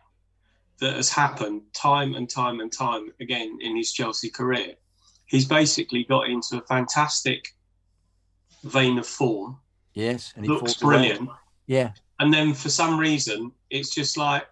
that 0.80 0.96
has 0.96 1.10
happened 1.10 1.62
time 1.72 2.14
and 2.14 2.28
time 2.28 2.60
and 2.60 2.72
time 2.72 3.12
again 3.20 3.58
in 3.60 3.76
his 3.76 3.92
Chelsea 3.92 4.30
career. 4.30 4.74
He's 5.26 5.44
basically 5.44 6.04
got 6.04 6.28
into 6.28 6.58
a 6.58 6.62
fantastic 6.62 7.54
vein 8.64 8.98
of 8.98 9.06
form. 9.06 9.58
Yes, 9.94 10.32
and 10.36 10.44
he 10.44 10.50
looks 10.50 10.74
brilliant. 10.74 11.20
Away. 11.20 11.36
Yeah, 11.66 11.92
and 12.18 12.32
then 12.32 12.54
for 12.54 12.68
some 12.68 12.98
reason, 12.98 13.52
it's 13.70 13.94
just 13.94 14.16
like 14.16 14.44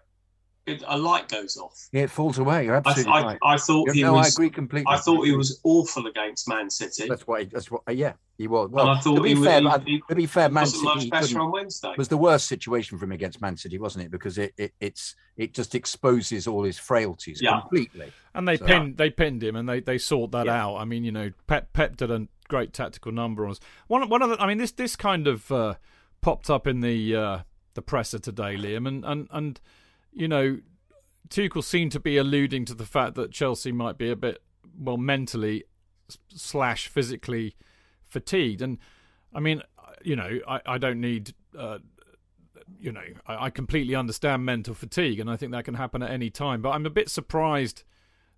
it, 0.65 0.83
a 0.87 0.97
light 0.97 1.27
goes 1.27 1.57
off. 1.57 1.89
Yeah, 1.91 2.03
it 2.03 2.09
falls 2.09 2.37
away. 2.37 2.65
You're 2.65 2.75
absolutely 2.75 3.11
I, 3.11 3.23
right. 3.23 3.39
I, 3.43 3.53
I 3.53 3.57
thought 3.57 3.87
You're, 3.87 3.95
he 3.95 4.01
no, 4.03 4.13
was. 4.13 4.27
I 4.27 4.29
agree 4.29 4.49
completely. 4.49 4.91
I 4.91 4.97
thought 4.97 5.23
he 5.25 5.35
was 5.35 5.59
awful 5.63 6.07
against 6.07 6.47
Man 6.47 6.69
City. 6.69 7.07
That's 7.07 7.27
what. 7.27 7.41
He, 7.41 7.45
that's 7.47 7.69
what. 7.69 7.81
Yeah, 7.93 8.13
he 8.37 8.47
was. 8.47 8.69
Well, 8.69 8.89
and 8.89 8.97
I 8.97 9.01
thought 9.01 9.15
to 9.15 9.21
be 9.21 9.35
he, 9.35 9.43
fair, 9.43 9.61
he, 9.61 9.91
he, 9.91 10.03
to 10.07 10.15
be 10.15 10.25
fair, 10.25 10.49
Man 10.49 10.65
City 10.65 10.83
much 10.83 11.09
better 11.09 11.39
on 11.39 11.51
Wednesday. 11.51 11.93
was 11.97 12.07
the 12.07 12.17
worst 12.17 12.47
situation 12.47 12.97
for 12.97 13.05
him 13.05 13.11
against 13.11 13.41
Man 13.41 13.57
City, 13.57 13.77
wasn't 13.77 14.05
it? 14.05 14.11
Because 14.11 14.37
it, 14.37 14.53
it 14.57 14.73
it's 14.79 15.15
it 15.35 15.53
just 15.53 15.75
exposes 15.75 16.47
all 16.47 16.63
his 16.63 16.77
frailties 16.77 17.41
yeah. 17.41 17.59
completely. 17.59 18.13
And 18.33 18.47
they 18.47 18.57
so, 18.57 18.65
pinned 18.65 18.97
they 18.97 19.09
pinned 19.09 19.43
him, 19.43 19.57
and 19.57 19.67
they 19.67 19.81
they 19.81 19.97
sought 19.97 20.31
that 20.31 20.45
yeah. 20.45 20.63
out. 20.63 20.77
I 20.77 20.85
mean, 20.85 21.03
you 21.03 21.11
know, 21.11 21.31
Pep 21.45 21.73
Pep 21.73 21.97
did 21.97 22.09
a 22.09 22.27
great 22.47 22.71
tactical 22.71 23.11
number 23.11 23.43
on 23.43 23.51
us. 23.51 23.59
One 23.87 24.07
one 24.07 24.21
of 24.21 24.29
the, 24.29 24.41
I 24.41 24.47
mean, 24.47 24.59
this 24.59 24.71
this 24.71 24.95
kind 24.95 25.27
of 25.27 25.51
uh, 25.51 25.75
popped 26.21 26.49
up 26.49 26.67
in 26.67 26.79
the 26.79 27.15
uh, 27.15 27.39
the 27.73 27.81
presser 27.81 28.19
today, 28.19 28.55
Liam, 28.55 28.87
and 28.87 29.03
and 29.03 29.27
and 29.31 29.59
you 30.13 30.27
know 30.27 30.59
Tuchel 31.29 31.63
seemed 31.63 31.91
to 31.93 31.99
be 31.99 32.17
alluding 32.17 32.65
to 32.65 32.75
the 32.75 32.85
fact 32.85 33.15
that 33.15 33.31
Chelsea 33.31 33.71
might 33.71 33.97
be 33.97 34.11
a 34.11 34.15
bit, 34.15 34.43
well, 34.77 34.97
mentally 34.97 35.63
slash 36.29 36.87
physically 36.87 37.55
fatigued. 38.07 38.61
And 38.61 38.77
I 39.33 39.39
mean, 39.39 39.63
you 40.03 40.15
know, 40.15 40.39
I, 40.47 40.61
I 40.65 40.77
don't 40.77 41.01
need, 41.01 41.33
uh, 41.57 41.79
you 42.79 42.91
know, 42.91 43.03
I, 43.25 43.45
I, 43.45 43.49
completely 43.49 43.95
understand 43.95 44.45
mental 44.45 44.73
fatigue, 44.73 45.19
and 45.19 45.29
I 45.29 45.35
think 45.35 45.51
that 45.53 45.65
can 45.65 45.75
happen 45.75 46.03
at 46.03 46.11
any 46.11 46.29
time. 46.29 46.61
But 46.61 46.71
I'm 46.71 46.85
a 46.85 46.91
bit 46.91 47.09
surprised 47.09 47.83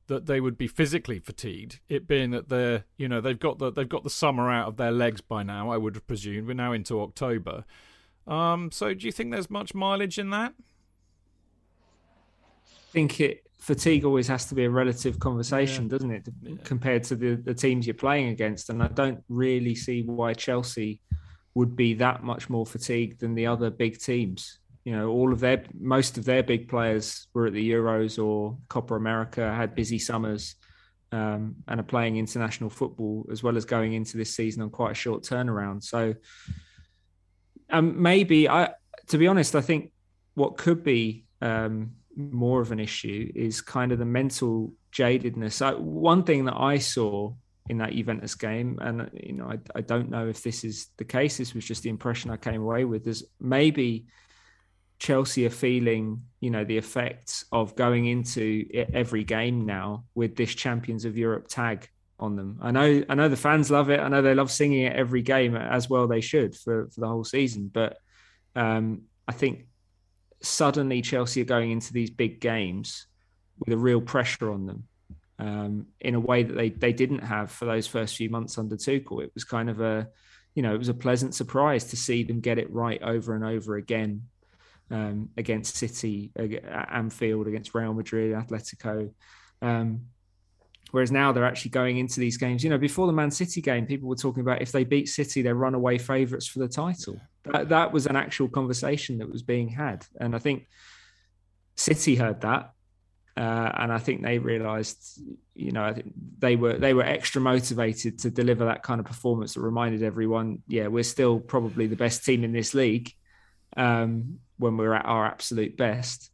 that 0.08 0.28
they 0.28 0.40
would 0.40 0.58
be 0.58 0.68
physically 0.68 1.20
fatigued. 1.20 1.80
It 1.90 2.08
being 2.08 2.32
that 2.32 2.48
they're, 2.50 2.86
you 2.98 3.10
know, 3.10 3.20
they've 3.20 3.40
got 3.40 3.60
the 3.60 3.72
they've 3.72 3.90
got 3.90 4.04
the 4.04 4.10
summer 4.10 4.52
out 4.52 4.68
of 4.68 4.78
their 4.78 4.92
legs 4.92 5.20
by 5.20 5.44
now. 5.44 5.70
I 5.70 5.78
would 5.78 5.96
have 5.96 6.08
presumed 6.08 6.48
we're 6.48 6.54
now 6.54 6.72
into 6.72 7.02
October. 7.02 7.66
Um, 8.28 8.72
so 8.72 8.94
do 8.94 9.06
you 9.06 9.12
think 9.12 9.32
there's 9.32 9.50
much 9.50 9.74
mileage 9.74 10.18
in 10.18 10.30
that? 10.30 10.54
Think 12.96 13.20
it 13.20 13.42
fatigue 13.60 14.06
always 14.06 14.28
has 14.28 14.46
to 14.46 14.56
be 14.56 14.64
a 14.64 14.70
relative 14.70 15.20
conversation, 15.20 15.84
yeah. 15.84 15.90
doesn't 15.90 16.12
it, 16.12 16.28
yeah. 16.42 16.56
compared 16.64 17.04
to 17.04 17.16
the, 17.16 17.36
the 17.36 17.54
teams 17.54 17.86
you're 17.86 17.94
playing 17.94 18.30
against? 18.30 18.70
And 18.70 18.82
I 18.82 18.88
don't 18.88 19.22
really 19.28 19.76
see 19.76 20.04
why 20.04 20.34
Chelsea 20.34 21.02
would 21.56 21.76
be 21.76 21.94
that 21.96 22.24
much 22.24 22.50
more 22.50 22.66
fatigued 22.66 23.20
than 23.20 23.36
the 23.36 23.48
other 23.48 23.70
big 23.70 24.00
teams. 24.00 24.60
You 24.86 24.94
know, 24.96 25.10
all 25.10 25.34
of 25.34 25.40
their 25.40 25.64
most 25.80 26.18
of 26.18 26.26
their 26.26 26.44
big 26.44 26.70
players 26.70 27.28
were 27.34 27.48
at 27.48 27.54
the 27.54 27.70
Euros 27.72 28.24
or 28.24 28.58
Copa 28.70 28.96
America, 28.96 29.54
had 29.54 29.76
busy 29.76 30.00
summers, 30.00 30.56
um, 31.12 31.56
and 31.68 31.80
are 31.80 31.84
playing 31.96 32.18
international 32.18 32.70
football 32.70 33.26
as 33.32 33.42
well 33.44 33.58
as 33.58 33.66
going 33.66 33.94
into 33.94 34.16
this 34.18 34.36
season 34.36 34.62
on 34.62 34.70
quite 34.70 34.92
a 34.92 35.02
short 35.06 35.24
turnaround. 35.24 35.84
So, 35.84 36.14
um, 37.72 38.02
maybe 38.02 38.48
I, 38.48 38.74
to 39.08 39.18
be 39.18 39.28
honest, 39.28 39.56
I 39.56 39.62
think 39.62 39.92
what 40.36 40.58
could 40.58 40.84
be 40.84 41.26
um, 41.42 41.94
more 42.16 42.62
of 42.62 42.72
an 42.72 42.80
issue 42.80 43.32
is 43.36 43.62
kind 43.62 43.92
of 43.92 44.00
the 44.00 44.06
mental 44.06 44.74
jadedness. 44.92 45.62
I, 45.62 45.74
one 45.74 46.24
thing 46.24 46.46
that 46.46 46.56
I 46.58 46.78
saw 46.78 47.34
in 47.68 47.80
that 47.80 47.94
Juventus 47.94 48.36
game, 48.36 48.78
and 48.82 49.10
you 49.14 49.34
know, 49.34 49.46
I, 49.46 49.60
I 49.76 49.82
don't 49.82 50.10
know 50.10 50.28
if 50.28 50.44
this 50.44 50.64
is 50.64 50.88
the 50.98 51.04
case. 51.04 51.38
This 51.38 51.54
was 51.54 51.66
just 51.66 51.84
the 51.84 51.90
impression 51.90 52.32
I 52.32 52.38
came 52.38 52.62
away 52.62 52.86
with. 52.86 53.08
Is 53.08 53.26
maybe 53.40 54.06
Chelsea 55.00 55.46
are 55.46 55.52
feeling, 55.52 56.24
you 56.40 56.52
know, 56.52 56.64
the 56.64 56.78
effects 56.78 57.46
of 57.52 57.76
going 57.76 58.06
into 58.06 58.66
every 58.94 59.24
game 59.24 59.66
now 59.66 60.06
with 60.16 60.36
this 60.36 60.54
Champions 60.54 61.06
of 61.06 61.18
Europe 61.18 61.48
tag 61.48 61.90
on 62.20 62.36
them. 62.36 62.60
I 62.62 62.72
know, 62.72 63.04
I 63.10 63.16
know 63.16 63.28
the 63.28 63.36
fans 63.36 63.70
love 63.70 63.90
it. 63.90 64.00
I 64.00 64.08
know 64.08 64.22
they 64.22 64.36
love 64.36 64.52
singing 64.52 64.84
it 64.84 64.96
every 64.96 65.22
game 65.22 65.56
as 65.56 65.90
well. 65.90 66.08
They 66.08 66.22
should 66.22 66.56
for 66.56 66.88
for 66.90 67.02
the 67.02 67.08
whole 67.08 67.26
season, 67.26 67.70
but 67.74 67.98
um, 68.56 69.04
I 69.28 69.34
think 69.34 69.68
suddenly 70.46 71.02
Chelsea 71.02 71.42
are 71.42 71.46
going 71.46 71.72
into 71.72 71.94
these 71.94 72.10
big 72.10 72.40
games 72.40 73.08
with 73.60 73.74
a 73.74 73.78
real 73.78 74.02
pressure 74.02 74.52
on 74.52 74.66
them 74.66 74.88
um, 75.40 75.88
in 76.00 76.16
a 76.16 76.20
way 76.20 76.44
that 76.44 76.54
they 76.54 76.70
they 76.70 76.94
didn't 76.94 77.20
have 77.20 77.52
for 77.52 77.66
those 77.66 77.88
first 77.88 78.16
few 78.16 78.30
months 78.30 78.58
under 78.58 78.76
Tuchel. 78.76 79.24
It 79.24 79.32
was 79.34 79.44
kind 79.44 79.70
of 79.70 79.82
a 79.82 80.08
you 80.54 80.64
know 80.64 80.74
it 80.74 80.78
was 80.78 80.90
a 80.90 80.94
pleasant 80.94 81.36
surprise 81.36 81.86
to 81.86 81.98
see 81.98 82.24
them 82.24 82.40
get 82.40 82.58
it 82.58 82.72
right 82.72 83.02
over 83.02 83.36
and 83.36 83.44
over 83.44 83.76
again 83.76 84.24
um, 84.92 85.30
against 85.36 85.78
City, 85.78 86.32
at 86.38 86.90
Anfield, 86.94 87.48
against 87.48 87.74
Real 87.74 87.94
Madrid, 87.94 88.34
Atletico. 88.34 89.12
Um, 89.62 90.02
Whereas 90.92 91.12
now 91.12 91.32
they're 91.32 91.46
actually 91.46 91.72
going 91.72 91.98
into 91.98 92.20
these 92.20 92.38
games. 92.38 92.64
You 92.64 92.70
know, 92.70 92.78
before 92.78 93.08
the 93.08 93.14
Man 93.14 93.32
City 93.32 93.62
game, 93.62 93.86
people 93.86 94.08
were 94.08 94.16
talking 94.16 94.42
about 94.42 94.62
if 94.62 94.72
they 94.72 94.84
beat 94.84 95.10
City, 95.10 95.42
they're 95.42 95.56
runaway 95.56 95.98
favourites 95.98 96.48
for 96.48 96.60
the 96.60 96.68
title. 96.68 97.20
That, 97.44 97.70
that 97.70 97.92
was 97.92 98.06
an 98.06 98.16
actual 98.16 98.48
conversation 98.48 99.18
that 99.18 99.30
was 99.30 99.42
being 99.42 99.68
had. 99.70 100.06
And 100.20 100.36
I 100.36 100.40
think 100.40 100.68
City 101.76 102.16
heard 102.16 102.42
that. 102.42 102.72
Uh, 103.38 103.70
and 103.78 103.92
I 103.92 103.98
think 103.98 104.22
they 104.22 104.38
realised, 104.38 105.22
you 105.54 105.72
know, 105.74 105.84
I 105.84 105.92
think 105.92 106.14
they 106.40 106.56
were 106.56 106.78
they 106.78 106.94
were 106.94 107.04
extra 107.04 107.42
motivated 107.42 108.20
to 108.20 108.30
deliver 108.30 108.66
that 108.66 108.82
kind 108.82 109.02
of 109.02 109.06
performance 109.06 109.56
that 109.56 109.62
reminded 109.62 110.04
everyone, 110.04 110.60
yeah, 110.68 110.88
we're 110.88 111.04
still 111.04 111.42
probably 111.42 111.88
the 111.88 111.98
best 111.98 112.24
team 112.24 112.46
in 112.46 112.54
this 112.54 112.74
league 112.74 113.12
um, 113.76 114.40
when 114.58 114.78
we're 114.78 114.94
at 114.94 115.06
our 115.06 115.26
absolute 115.26 115.76
best. 115.76 116.32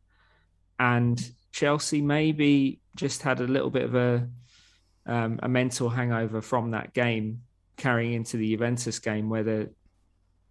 And 0.79 1.19
Chelsea 1.51 2.01
maybe 2.01 2.80
just 2.95 3.21
had 3.21 3.39
a 3.39 3.47
little 3.47 3.69
bit 3.69 3.83
of 3.83 3.95
a 3.95 4.27
um, 5.05 5.39
a 5.41 5.49
mental 5.49 5.89
hangover 5.89 6.41
from 6.41 6.71
that 6.71 6.93
game 6.93 7.41
carrying 7.77 8.13
into 8.13 8.37
the 8.37 8.51
Juventus 8.51 8.99
game, 8.99 9.29
where 9.29 9.43
they're, 9.43 9.69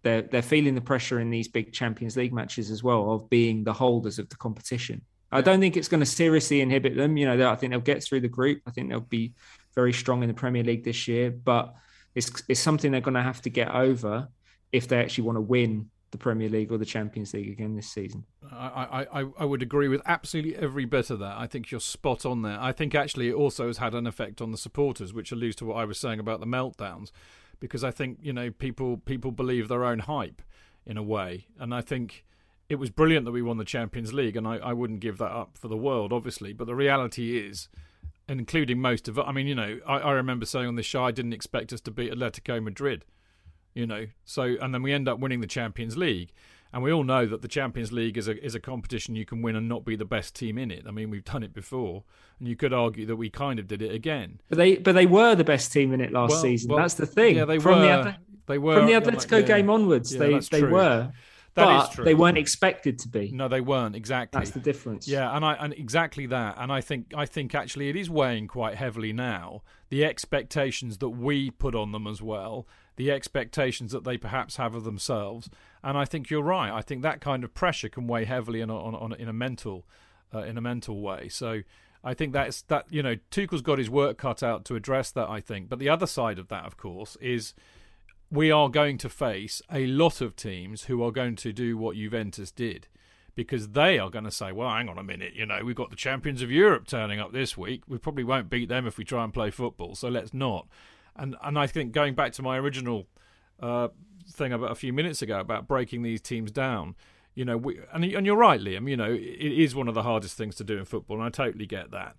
they're 0.03 0.21
they're 0.23 0.41
feeling 0.41 0.75
the 0.75 0.81
pressure 0.81 1.19
in 1.19 1.29
these 1.29 1.47
big 1.47 1.71
Champions 1.73 2.17
League 2.17 2.33
matches 2.33 2.71
as 2.71 2.83
well 2.83 3.11
of 3.11 3.29
being 3.29 3.63
the 3.63 3.73
holders 3.73 4.19
of 4.19 4.29
the 4.29 4.35
competition. 4.35 5.01
I 5.31 5.41
don't 5.41 5.61
think 5.61 5.77
it's 5.77 5.87
going 5.87 6.01
to 6.01 6.05
seriously 6.05 6.59
inhibit 6.59 6.97
them. 6.97 7.15
You 7.15 7.25
know, 7.25 7.49
I 7.49 7.55
think 7.55 7.71
they'll 7.71 7.79
get 7.79 8.03
through 8.03 8.21
the 8.21 8.27
group. 8.27 8.61
I 8.67 8.71
think 8.71 8.89
they'll 8.89 8.99
be 8.99 9.33
very 9.73 9.93
strong 9.93 10.23
in 10.23 10.27
the 10.27 10.33
Premier 10.33 10.63
League 10.63 10.83
this 10.83 11.07
year, 11.07 11.31
but 11.31 11.73
it's 12.15 12.43
it's 12.49 12.59
something 12.59 12.91
they're 12.91 13.01
going 13.01 13.13
to 13.13 13.21
have 13.21 13.41
to 13.43 13.49
get 13.49 13.71
over 13.71 14.27
if 14.71 14.87
they 14.87 14.99
actually 14.99 15.25
want 15.25 15.37
to 15.37 15.41
win 15.41 15.89
the 16.11 16.17
Premier 16.17 16.49
League 16.49 16.71
or 16.71 16.77
the 16.77 16.85
Champions 16.85 17.33
League 17.33 17.49
again 17.49 17.75
this 17.75 17.87
season. 17.89 18.25
I, 18.51 19.07
I, 19.11 19.25
I 19.39 19.45
would 19.45 19.61
agree 19.61 19.87
with 19.87 20.01
absolutely 20.05 20.55
every 20.57 20.85
bit 20.85 21.09
of 21.09 21.19
that. 21.19 21.37
I 21.37 21.47
think 21.47 21.71
you're 21.71 21.79
spot 21.79 22.25
on 22.25 22.41
there. 22.41 22.59
I 22.59 22.73
think 22.73 22.93
actually 22.93 23.29
it 23.29 23.33
also 23.33 23.67
has 23.67 23.77
had 23.77 23.95
an 23.95 24.05
effect 24.05 24.41
on 24.41 24.51
the 24.51 24.57
supporters, 24.57 25.13
which 25.13 25.31
alludes 25.31 25.55
to 25.57 25.65
what 25.65 25.77
I 25.77 25.85
was 25.85 25.97
saying 25.97 26.19
about 26.19 26.41
the 26.41 26.45
meltdowns, 26.45 27.11
because 27.59 27.83
I 27.83 27.91
think 27.91 28.19
you 28.21 28.33
know 28.33 28.51
people 28.51 28.97
people 28.97 29.31
believe 29.31 29.69
their 29.69 29.85
own 29.85 29.99
hype 29.99 30.41
in 30.85 30.97
a 30.97 31.03
way, 31.03 31.47
and 31.57 31.73
I 31.73 31.81
think 31.81 32.25
it 32.67 32.75
was 32.75 32.89
brilliant 32.89 33.25
that 33.25 33.31
we 33.31 33.41
won 33.41 33.57
the 33.57 33.65
Champions 33.65 34.13
League, 34.13 34.35
and 34.35 34.47
I, 34.47 34.57
I 34.57 34.73
wouldn't 34.73 34.99
give 34.99 35.17
that 35.19 35.31
up 35.31 35.57
for 35.57 35.69
the 35.69 35.77
world, 35.77 36.11
obviously. 36.11 36.51
But 36.51 36.67
the 36.67 36.75
reality 36.75 37.37
is, 37.37 37.69
including 38.27 38.79
most 38.79 39.07
of 39.07 39.17
it, 39.17 39.25
I 39.25 39.31
mean, 39.31 39.47
you 39.47 39.55
know, 39.55 39.79
I, 39.87 39.99
I 39.99 40.11
remember 40.11 40.45
saying 40.45 40.67
on 40.67 40.75
this 40.75 40.85
show 40.85 41.05
I 41.05 41.11
didn't 41.11 41.33
expect 41.33 41.71
us 41.71 41.81
to 41.81 41.91
beat 41.91 42.11
Atletico 42.11 42.61
Madrid 42.61 43.05
you 43.73 43.85
know. 43.87 44.07
So 44.25 44.55
and 44.61 44.73
then 44.73 44.83
we 44.83 44.93
end 44.93 45.07
up 45.07 45.19
winning 45.19 45.41
the 45.41 45.47
Champions 45.47 45.97
League, 45.97 46.31
and 46.73 46.83
we 46.83 46.91
all 46.91 47.03
know 47.03 47.25
that 47.25 47.41
the 47.41 47.47
Champions 47.47 47.91
League 47.91 48.17
is 48.17 48.27
a 48.27 48.43
is 48.43 48.55
a 48.55 48.59
competition 48.59 49.15
you 49.15 49.25
can 49.25 49.41
win 49.41 49.55
and 49.55 49.67
not 49.67 49.85
be 49.85 49.95
the 49.95 50.05
best 50.05 50.35
team 50.35 50.57
in 50.57 50.71
it. 50.71 50.83
I 50.87 50.91
mean, 50.91 51.09
we've 51.09 51.23
done 51.23 51.43
it 51.43 51.53
before, 51.53 52.03
and 52.39 52.47
you 52.47 52.55
could 52.55 52.73
argue 52.73 53.05
that 53.05 53.15
we 53.15 53.29
kind 53.29 53.59
of 53.59 53.67
did 53.67 53.81
it 53.81 53.91
again. 53.93 54.41
But 54.49 54.57
they 54.57 54.77
but 54.77 54.93
they 54.93 55.05
were 55.05 55.35
the 55.35 55.43
best 55.43 55.71
team 55.71 55.93
in 55.93 56.01
it 56.01 56.11
last 56.11 56.31
Well- 56.31 56.41
season. 56.41 56.69
well, 56.71 56.79
That's 56.79 56.95
the 56.95 57.05
thing. 57.05 57.35
Yeah, 57.37 57.45
they 57.45 57.59
from 57.59 57.79
were. 57.79 58.03
The, 58.03 58.15
they 58.47 58.57
were 58.57 58.75
from 58.75 58.87
the 58.87 58.93
Atletico 58.93 59.41
yeah. 59.41 59.47
game 59.47 59.69
onwards, 59.69 60.13
Yeah, 60.13 60.19
they 60.19 60.39
they 60.39 60.59
true. 60.61 60.71
were. 60.71 61.11
That 61.53 61.65
but 61.65 61.89
is 61.89 61.95
true. 61.95 62.05
they 62.05 62.13
weren't 62.13 62.37
expected 62.37 62.97
to 62.99 63.09
be. 63.09 63.29
No, 63.31 63.49
they 63.49 63.59
weren't 63.59 63.93
exactly. 63.95 64.39
That's 64.39 64.51
the 64.51 64.61
difference. 64.61 65.05
Yeah, 65.05 65.35
and 65.35 65.43
I 65.43 65.53
and 65.55 65.73
exactly 65.73 66.25
that. 66.27 66.55
And 66.57 66.71
I 66.71 66.79
think 66.79 67.13
I 67.15 67.25
think 67.25 67.53
actually 67.53 67.89
it 67.89 67.97
is 67.97 68.09
weighing 68.09 68.47
quite 68.47 68.75
heavily 68.75 69.11
now. 69.11 69.61
The 69.89 70.05
expectations 70.05 70.99
that 70.99 71.09
we 71.09 71.51
put 71.51 71.75
on 71.75 71.91
them 71.91 72.07
as 72.07 72.21
well, 72.21 72.67
the 72.95 73.11
expectations 73.11 73.91
that 73.91 74.03
they 74.03 74.17
perhaps 74.17 74.57
have 74.57 74.75
of 74.75 74.83
themselves. 74.83 75.49
And 75.83 75.97
I 75.97 76.05
think 76.05 76.29
you're 76.29 76.43
right. 76.43 76.71
I 76.71 76.81
think 76.81 77.01
that 77.01 77.21
kind 77.21 77.43
of 77.43 77.53
pressure 77.53 77.89
can 77.89 78.07
weigh 78.07 78.25
heavily 78.25 78.61
in 78.61 78.69
a, 78.69 78.77
on, 78.77 78.95
on 78.95 79.13
in 79.13 79.27
a 79.27 79.33
mental 79.33 79.85
uh, 80.33 80.39
in 80.39 80.57
a 80.57 80.61
mental 80.61 81.01
way. 81.01 81.27
So 81.29 81.61
I 82.03 82.13
think 82.13 82.33
that's 82.33 82.61
that. 82.63 82.85
You 82.89 83.03
know, 83.03 83.15
Tuchel's 83.31 83.61
got 83.61 83.77
his 83.77 83.89
work 83.89 84.17
cut 84.17 84.43
out 84.43 84.65
to 84.65 84.75
address 84.75 85.11
that. 85.11 85.29
I 85.29 85.41
think. 85.41 85.69
But 85.69 85.79
the 85.79 85.89
other 85.89 86.07
side 86.07 86.39
of 86.39 86.47
that, 86.49 86.65
of 86.65 86.77
course, 86.77 87.15
is 87.21 87.53
we 88.31 88.49
are 88.49 88.69
going 88.69 88.97
to 88.97 89.09
face 89.09 89.61
a 89.71 89.85
lot 89.87 90.21
of 90.21 90.35
teams 90.35 90.85
who 90.85 91.03
are 91.03 91.11
going 91.11 91.35
to 91.35 91.51
do 91.51 91.77
what 91.77 91.97
Juventus 91.97 92.51
did 92.51 92.87
because 93.35 93.69
they 93.69 93.99
are 93.99 94.09
going 94.09 94.25
to 94.25 94.31
say, 94.31 94.51
well, 94.51 94.69
hang 94.69 94.89
on 94.89 94.97
a 94.97 95.03
minute, 95.03 95.33
you 95.33 95.45
know, 95.45 95.59
we've 95.63 95.75
got 95.75 95.89
the 95.89 95.95
champions 95.95 96.41
of 96.41 96.51
Europe 96.51 96.87
turning 96.87 97.19
up 97.19 97.31
this 97.31 97.57
week. 97.57 97.83
We 97.87 97.97
probably 97.97 98.23
won't 98.23 98.49
beat 98.49 98.69
them 98.69 98.87
if 98.87 98.97
we 98.97 99.05
try 99.05 99.23
and 99.23 99.33
play 99.33 99.51
football, 99.51 99.95
so 99.95 100.09
let's 100.09 100.33
not. 100.33 100.67
And 101.15 101.35
and 101.43 101.57
I 101.57 101.67
think 101.67 101.91
going 101.91 102.15
back 102.15 102.31
to 102.33 102.41
my 102.41 102.57
original 102.57 103.07
uh, 103.59 103.89
thing 104.31 104.53
about 104.53 104.71
a 104.71 104.75
few 104.75 104.93
minutes 104.93 105.21
ago 105.21 105.39
about 105.39 105.67
breaking 105.67 106.03
these 106.03 106.21
teams 106.21 106.51
down, 106.51 106.95
you 107.35 107.45
know, 107.45 107.57
we, 107.57 107.79
and 107.93 108.03
and 108.03 108.25
you're 108.25 108.37
right, 108.37 108.59
Liam. 108.59 108.89
You 108.89 108.97
know, 108.97 109.11
it 109.11 109.51
is 109.51 109.75
one 109.75 109.87
of 109.87 109.93
the 109.93 110.03
hardest 110.03 110.37
things 110.37 110.55
to 110.55 110.63
do 110.63 110.77
in 110.77 110.85
football, 110.85 111.17
and 111.17 111.25
I 111.25 111.29
totally 111.29 111.65
get 111.65 111.91
that. 111.91 112.15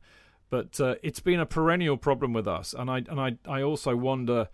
But 0.51 0.79
uh, 0.81 0.97
it's 1.03 1.21
been 1.21 1.41
a 1.41 1.47
perennial 1.47 1.97
problem 1.97 2.33
with 2.33 2.47
us, 2.47 2.75
and 2.75 2.91
I 2.91 2.99
and 3.09 3.21
I 3.21 3.37
I 3.47 3.63
also 3.63 3.97
wonder 3.97 4.49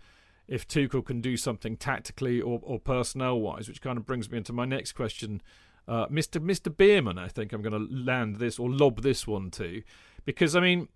if 0.49 0.67
Tuchel 0.67 1.05
can 1.05 1.21
do 1.21 1.37
something 1.37 1.77
tactically 1.77 2.41
or, 2.41 2.59
or 2.63 2.79
personnel 2.79 3.39
wise, 3.39 3.67
which 3.67 3.81
kind 3.81 3.97
of 3.97 4.05
brings 4.05 4.29
me 4.31 4.37
into 4.39 4.51
my 4.51 4.65
next 4.65 4.93
question. 4.93 5.41
Uh, 5.87 6.07
Mr. 6.07 6.43
Mr. 6.43 6.75
Bierman, 6.75 7.17
I 7.17 7.27
think 7.27 7.53
I'm 7.53 7.61
going 7.61 7.73
to 7.73 7.93
land 7.93 8.37
this 8.37 8.57
or 8.59 8.69
lob 8.69 9.01
this 9.01 9.27
one 9.27 9.51
to, 9.51 9.83
because 10.25 10.55
I 10.55 10.59
mean, 10.59 10.87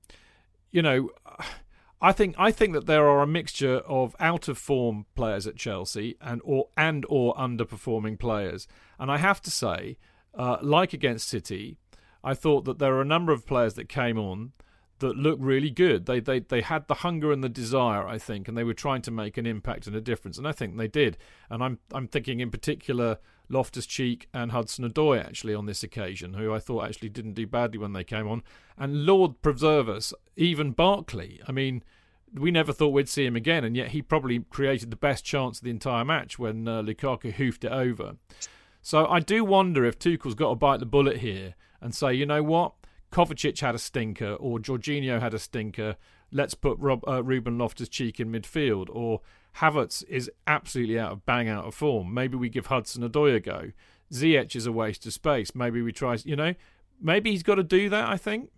you 0.72 0.82
know, 0.82 1.10
I 2.03 2.12
think 2.12 2.35
I 2.37 2.51
think 2.51 2.74
that 2.74 2.85
there 2.85 3.07
are 3.07 3.22
a 3.22 3.27
mixture 3.27 3.77
of 3.77 4.13
out 4.20 4.50
of 4.50 4.57
form 4.57 5.05
players 5.16 5.48
at 5.48 5.55
Chelsea 5.55 6.18
and 6.20 6.42
or 6.44 6.68
and 6.75 7.05
or 7.07 7.33
underperforming 7.35 8.20
players, 8.20 8.68
and 9.00 9.09
I 9.09 9.18
have 9.20 9.42
to 9.44 9.50
say, 9.50 9.98
uh, 10.35 10.57
like 10.61 10.92
against 10.92 11.29
City, 11.29 11.77
I 12.22 12.33
thought 12.33 12.66
that 12.66 12.77
there 12.77 12.94
are 12.96 13.01
a 13.01 13.05
number 13.05 13.31
of 13.31 13.48
players 13.48 13.75
that 13.75 13.87
came 13.87 14.20
on 14.20 14.51
that 15.00 15.16
looked 15.16 15.42
really 15.42 15.70
good. 15.70 16.05
They 16.05 16.20
they 16.20 16.39
they 16.39 16.59
had 16.59 16.89
the 16.89 16.96
hunger 16.96 17.31
and 17.31 17.42
the 17.42 17.48
desire, 17.48 18.05
I 18.05 18.18
think, 18.18 18.50
and 18.50 18.57
they 18.57 18.66
were 18.66 18.74
trying 18.74 19.01
to 19.03 19.11
make 19.11 19.37
an 19.37 19.46
impact 19.46 19.87
and 19.87 19.96
a 19.96 20.01
difference, 20.01 20.37
and 20.37 20.46
I 20.46 20.51
think 20.51 20.75
they 20.75 20.89
did. 20.89 21.18
And 21.50 21.63
I'm 21.63 21.79
I'm 21.94 22.09
thinking 22.09 22.42
in 22.42 22.51
particular 22.51 23.18
Loftus 23.50 23.86
Cheek 23.86 24.27
and 24.34 24.51
Hudson 24.51 24.90
Odoi 24.90 25.20
actually 25.20 25.53
on 25.53 25.66
this 25.66 25.84
occasion, 25.84 26.34
who 26.34 26.53
I 26.53 26.60
thought 26.60 26.86
actually 26.86 27.10
didn't 27.10 27.34
do 27.34 27.46
badly 27.48 27.77
when 27.77 27.94
they 27.94 28.03
came 28.03 28.27
on. 28.27 28.44
And 28.77 29.06
Lord 29.06 29.42
preserve 29.42 29.90
us, 29.90 30.14
even 30.36 30.72
Barkley. 30.72 31.42
I 31.48 31.51
mean. 31.51 31.84
We 32.36 32.50
never 32.50 32.74
thought 32.74 32.94
we'd 32.94 33.08
see 33.08 33.27
him 33.27 33.36
again, 33.36 33.64
and 33.64 33.77
yet 33.77 33.90
he 33.90 34.01
probably 34.01 34.40
created 34.40 34.90
the 34.90 34.96
best 34.96 35.24
chance 35.24 35.60
of 35.60 35.66
the 35.66 35.70
entire 35.70 36.03
match 36.03 36.40
when 36.40 36.68
uh, 36.68 36.82
Lukaku 36.82 37.32
hoofed 37.32 37.64
it 37.64 37.72
over. 37.72 38.16
So 38.82 39.06
I 39.06 39.20
do 39.20 39.46
wonder 39.46 39.86
if 39.86 40.00
Tuchel's 40.00 40.34
got 40.34 40.50
to 40.50 40.56
bite 40.56 40.79
the 40.79 40.88
bullet 40.88 41.18
here 41.18 41.53
and 41.79 41.94
say, 41.94 42.12
you 42.12 42.25
know 42.25 42.42
what, 42.42 42.74
Kovacic 43.12 43.60
had 43.60 43.75
a 43.75 43.77
stinker, 43.77 44.34
or 44.34 44.58
Jorginho 44.58 45.22
had 45.22 45.36
a 45.36 45.38
stinker. 45.38 45.96
Let's 46.32 46.56
put 46.56 46.79
Rob, 46.79 47.08
uh, 47.08 47.24
Ruben 47.24 47.60
Loftus 47.60 47.88
Cheek 47.88 48.20
in 48.20 48.32
midfield, 48.32 48.88
or 48.90 49.22
Havertz 49.57 50.03
is 50.07 50.31
absolutely 50.48 51.00
out 51.00 51.11
of 51.11 51.25
bang 51.25 51.48
out 51.48 51.66
of 51.66 51.75
form. 51.75 52.13
Maybe 52.13 52.35
we 52.35 52.50
give 52.50 52.68
Hudson 52.68 53.07
Odoi 53.07 53.35
a 53.35 53.39
go. 53.39 53.72
Ziyech 54.11 54.55
is 54.55 54.66
a 54.66 54.72
waste 54.72 55.05
of 55.05 55.13
space. 55.13 55.55
Maybe 55.55 55.81
we 55.81 55.92
try, 55.92 56.18
you 56.24 56.35
know, 56.35 56.53
maybe 57.01 57.31
he's 57.31 57.44
got 57.44 57.55
to 57.55 57.63
do 57.63 57.89
that. 57.89 58.09
I 58.09 58.18
think. 58.18 58.50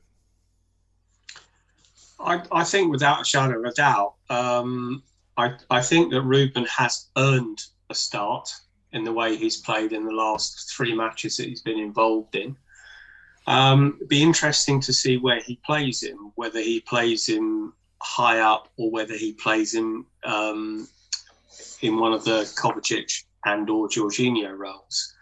I, 2.20 2.42
I 2.52 2.64
think 2.64 2.92
without 2.92 3.22
a 3.22 3.26
shadow 3.26 3.60
of 3.60 3.66
a 3.66 3.74
doubt, 3.74 4.14
um, 4.30 5.04
I, 5.38 5.56
I 5.70 5.82
think 5.82 6.12
that 6.12 6.22
Ruben 6.22 6.66
has 6.66 7.08
earned 7.18 7.62
a 7.90 7.96
start 7.96 8.50
in 8.94 9.04
the 9.04 9.12
way 9.12 9.36
he's 9.36 9.58
played 9.58 9.92
in 9.92 10.06
the 10.06 10.14
last 10.14 10.74
three 10.76 10.96
matches 10.96 11.38
that 11.38 11.48
he's 11.48 11.62
been 11.62 11.78
involved 11.78 12.36
in. 12.36 12.56
Um, 13.48 13.96
it'd 13.98 14.08
be 14.08 14.24
interesting 14.24 14.80
to 14.82 14.94
see 14.94 15.18
where 15.18 15.42
he 15.42 15.60
plays 15.66 16.02
him, 16.02 16.32
whether 16.36 16.60
he 16.60 16.80
plays 16.80 17.28
him 17.28 17.74
high 18.02 18.40
up 18.40 18.70
or 18.78 18.92
whether 18.92 19.16
he 19.16 19.34
plays 19.34 19.74
him 19.74 20.06
um, 20.24 20.88
in 21.82 21.98
one 21.98 22.14
of 22.14 22.24
the 22.24 22.42
Kovacic 22.58 23.24
and 23.46 23.70
or 23.70 23.88
Jorginho 23.88 24.58
roles. 24.58 25.14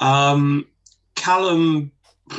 Um, 0.00 0.66
Callum, 1.14 1.92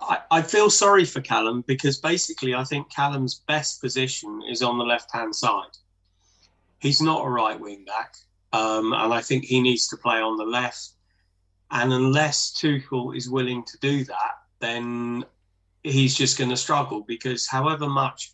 I, 0.00 0.18
I 0.30 0.42
feel 0.42 0.70
sorry 0.70 1.04
for 1.04 1.20
Callum 1.20 1.64
because 1.66 1.98
basically 1.98 2.54
I 2.54 2.64
think 2.64 2.92
Callum's 2.92 3.42
best 3.46 3.80
position 3.80 4.42
is 4.50 4.62
on 4.62 4.78
the 4.78 4.84
left 4.84 5.12
hand 5.12 5.34
side. 5.34 5.76
He's 6.78 7.00
not 7.00 7.24
a 7.24 7.28
right 7.28 7.58
wing 7.58 7.84
back, 7.86 8.16
um, 8.52 8.92
and 8.92 9.12
I 9.12 9.22
think 9.22 9.44
he 9.44 9.60
needs 9.62 9.88
to 9.88 9.96
play 9.96 10.18
on 10.20 10.36
the 10.36 10.44
left. 10.44 10.90
And 11.70 11.92
unless 11.92 12.52
Tuchel 12.52 13.16
is 13.16 13.28
willing 13.28 13.64
to 13.64 13.78
do 13.78 14.04
that, 14.04 14.32
then 14.60 15.24
he's 15.84 16.14
just 16.16 16.38
going 16.38 16.50
to 16.50 16.56
struggle 16.56 17.02
because 17.06 17.46
however 17.46 17.86
much 17.88 18.32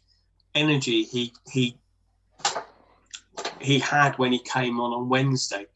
energy 0.54 1.02
he 1.04 1.32
he 1.52 1.76
he 3.60 3.78
had 3.78 4.16
when 4.18 4.32
he 4.32 4.38
came 4.38 4.80
on 4.80 4.92
on 4.92 5.08
Wednesday, 5.08 5.66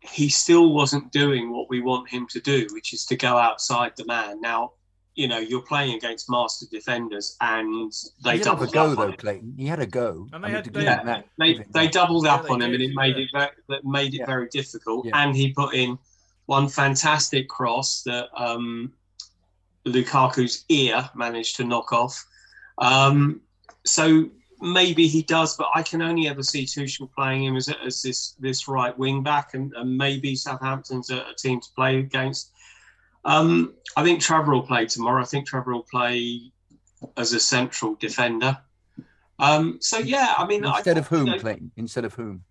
he 0.00 0.28
still 0.28 0.72
wasn't 0.72 1.10
doing 1.12 1.50
what 1.50 1.68
we 1.68 1.80
want 1.80 2.08
him 2.08 2.26
to 2.28 2.40
do, 2.40 2.66
which 2.72 2.92
is 2.92 3.04
to 3.06 3.16
go 3.16 3.36
outside 3.36 3.92
the 3.96 4.04
man. 4.04 4.40
Now, 4.40 4.72
you 5.14 5.26
know, 5.28 5.38
you're 5.38 5.62
playing 5.62 5.94
against 5.96 6.30
master 6.30 6.66
defenders, 6.70 7.36
and 7.40 7.92
they 8.22 8.32
he 8.32 8.38
did 8.38 8.42
a 8.46 8.50
doubled 8.50 8.72
go 8.72 8.90
up 8.92 8.96
though, 8.96 9.02
on 9.04 9.10
him. 9.10 9.16
Clayton. 9.16 9.54
He 9.56 9.66
had 9.66 9.80
a 9.80 9.86
go. 9.86 10.26
And 10.32 10.44
they 10.44 10.48
I 10.48 10.50
mean, 10.50 10.54
had- 10.56 10.64
to 10.64 10.70
they 10.70 10.82
Yeah, 10.84 11.02
that- 11.04 11.26
they 11.38 11.54
they 11.54 11.62
that. 11.84 11.92
doubled 11.92 12.24
Yeah, 12.26 12.34
up 12.34 12.42
they 12.44 12.48
on 12.50 12.62
him, 12.62 12.70
did, 12.72 12.80
and 12.80 12.90
it 12.90 12.94
made 12.94 13.16
yeah. 13.16 13.22
it 13.24 13.28
very, 13.32 13.50
that 13.68 13.84
made 13.84 14.14
it 14.14 14.18
Yeah. 14.18 14.26
very 14.26 14.48
difficult. 14.48 15.06
Yeah. 15.06 15.12
And 15.22 15.34
he 15.36 15.52
put 15.52 15.74
in 15.74 15.98
one 16.46 16.68
fantastic 16.68 17.48
cross 17.48 18.02
that 18.02 18.28
um, 18.36 18.92
Lukaku's 19.86 20.64
ear 20.68 21.08
managed 21.14 21.56
to 21.56 21.64
knock 21.64 21.92
off. 21.92 22.24
Um, 22.78 23.40
so 23.84 24.28
maybe 24.60 25.06
he 25.06 25.22
does, 25.22 25.56
but 25.56 25.68
I 25.74 25.82
can 25.82 26.00
only 26.02 26.26
ever 26.28 26.42
see 26.42 26.64
Tuchel 26.64 27.10
playing 27.12 27.44
him 27.44 27.56
as, 27.56 27.68
as 27.84 28.02
this 28.02 28.32
this 28.40 28.66
right 28.68 28.96
wing 28.98 29.22
back, 29.22 29.54
and, 29.54 29.72
and 29.76 29.96
maybe 29.96 30.34
Southampton's 30.36 31.10
a, 31.10 31.18
a 31.18 31.34
team 31.36 31.60
to 31.60 31.68
play 31.76 31.98
against. 31.98 32.50
Um, 33.24 33.74
I 33.96 34.02
think 34.04 34.20
Trevor 34.20 34.52
will 34.52 34.62
play 34.66 34.86
tomorrow. 34.86 35.22
I 35.22 35.26
think 35.26 35.46
Trevor 35.46 35.72
will 35.74 35.82
play 35.90 36.50
as 37.16 37.32
a 37.32 37.40
central 37.40 37.94
defender. 37.96 38.56
Um, 39.38 39.78
so 39.80 39.98
yeah, 39.98 40.34
I 40.38 40.46
mean, 40.46 40.64
I- 40.64 40.76
Instead 40.78 40.98
of 40.98 41.08
whom, 41.08 41.26
you 41.26 41.32
know, 41.34 41.38
Clayton? 41.38 41.70
Instead 41.76 42.04
of 42.04 42.14
whom? 42.14 42.44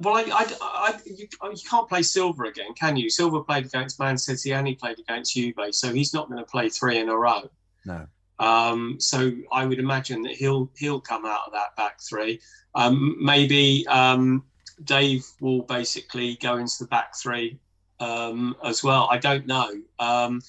Well, 0.00 0.16
I, 0.16 0.22
I, 0.30 0.46
I, 0.60 0.98
you, 1.06 1.26
you 1.42 1.68
can't 1.68 1.88
play 1.88 2.02
Silva 2.02 2.44
again, 2.44 2.72
can 2.74 2.96
you? 2.96 3.10
Silva 3.10 3.42
played 3.42 3.66
against 3.66 3.98
Man 3.98 4.16
City 4.16 4.52
and 4.52 4.66
he 4.66 4.74
played 4.74 4.98
against 4.98 5.34
Juve, 5.34 5.56
so 5.72 5.92
he's 5.92 6.14
not 6.14 6.28
going 6.28 6.38
to 6.38 6.44
play 6.44 6.68
three 6.68 6.98
in 6.98 7.08
a 7.08 7.16
row. 7.16 7.50
No. 7.84 8.06
Um, 8.38 9.00
so 9.00 9.32
I 9.52 9.66
would 9.66 9.80
imagine 9.80 10.22
that 10.22 10.34
he'll 10.34 10.70
he'll 10.76 11.00
come 11.00 11.26
out 11.26 11.40
of 11.46 11.52
that 11.52 11.74
back 11.76 12.00
three. 12.00 12.40
Um, 12.76 13.16
maybe 13.20 13.84
um, 13.88 14.44
Dave 14.84 15.26
will 15.40 15.62
basically 15.62 16.36
go 16.36 16.58
into 16.58 16.76
the 16.78 16.86
back 16.86 17.16
three 17.16 17.58
um, 17.98 18.54
as 18.62 18.84
well. 18.84 19.08
I 19.10 19.18
don't 19.18 19.46
know. 19.46 19.72
Um, 19.98 20.40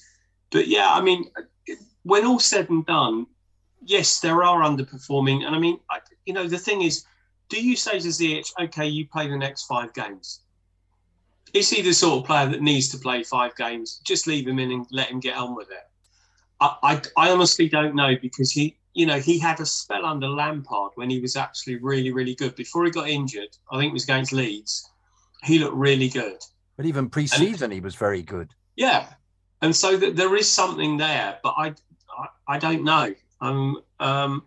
but 0.50 0.68
yeah, 0.68 0.92
I 0.92 1.00
mean, 1.00 1.24
when 2.04 2.24
all 2.24 2.38
said 2.38 2.70
and 2.70 2.86
done, 2.86 3.26
yes, 3.84 4.20
there 4.20 4.44
are 4.44 4.62
underperforming. 4.62 5.44
And 5.44 5.56
I 5.56 5.58
mean, 5.58 5.80
I, 5.90 5.98
you 6.26 6.32
know, 6.32 6.46
the 6.46 6.58
thing 6.58 6.82
is, 6.82 7.04
do 7.50 7.62
you 7.62 7.76
say 7.76 7.98
to 7.98 8.08
Ziyech, 8.08 8.52
okay, 8.58 8.86
you 8.86 9.06
play 9.06 9.28
the 9.28 9.36
next 9.36 9.64
five 9.64 9.92
games? 9.92 10.40
Is 11.52 11.68
he 11.68 11.82
the 11.82 11.92
sort 11.92 12.20
of 12.20 12.26
player 12.26 12.48
that 12.48 12.62
needs 12.62 12.88
to 12.90 12.98
play 12.98 13.24
five 13.24 13.54
games? 13.56 14.00
Just 14.04 14.26
leave 14.26 14.46
him 14.46 14.58
in 14.60 14.70
and 14.70 14.86
let 14.90 15.08
him 15.10 15.20
get 15.20 15.36
on 15.36 15.54
with 15.54 15.70
it. 15.70 15.86
I, 16.60 16.76
I, 16.82 17.02
I 17.16 17.30
honestly 17.30 17.68
don't 17.68 17.96
know 17.96 18.14
because 18.22 18.52
he, 18.52 18.76
you 18.94 19.04
know, 19.04 19.18
he 19.18 19.38
had 19.38 19.58
a 19.60 19.66
spell 19.66 20.06
under 20.06 20.28
Lampard 20.28 20.92
when 20.94 21.10
he 21.10 21.20
was 21.20 21.34
actually 21.34 21.76
really, 21.76 22.12
really 22.12 22.36
good. 22.36 22.54
Before 22.54 22.84
he 22.84 22.92
got 22.92 23.08
injured, 23.08 23.56
I 23.70 23.78
think 23.78 23.90
it 23.90 23.94
was 23.94 24.04
against 24.04 24.32
Leeds, 24.32 24.88
he 25.42 25.58
looked 25.58 25.76
really 25.76 26.08
good. 26.08 26.38
But 26.76 26.86
even 26.86 27.10
pre-season, 27.10 27.64
and, 27.64 27.72
he 27.72 27.80
was 27.80 27.96
very 27.96 28.22
good. 28.22 28.54
Yeah, 28.76 29.08
and 29.60 29.74
so 29.74 29.96
that 29.96 30.16
there 30.16 30.36
is 30.36 30.48
something 30.48 30.96
there, 30.96 31.38
but 31.42 31.54
I, 31.58 31.74
I, 32.16 32.26
I 32.46 32.58
don't 32.58 32.84
know. 32.84 33.12
Um, 33.40 33.82
um, 33.98 34.44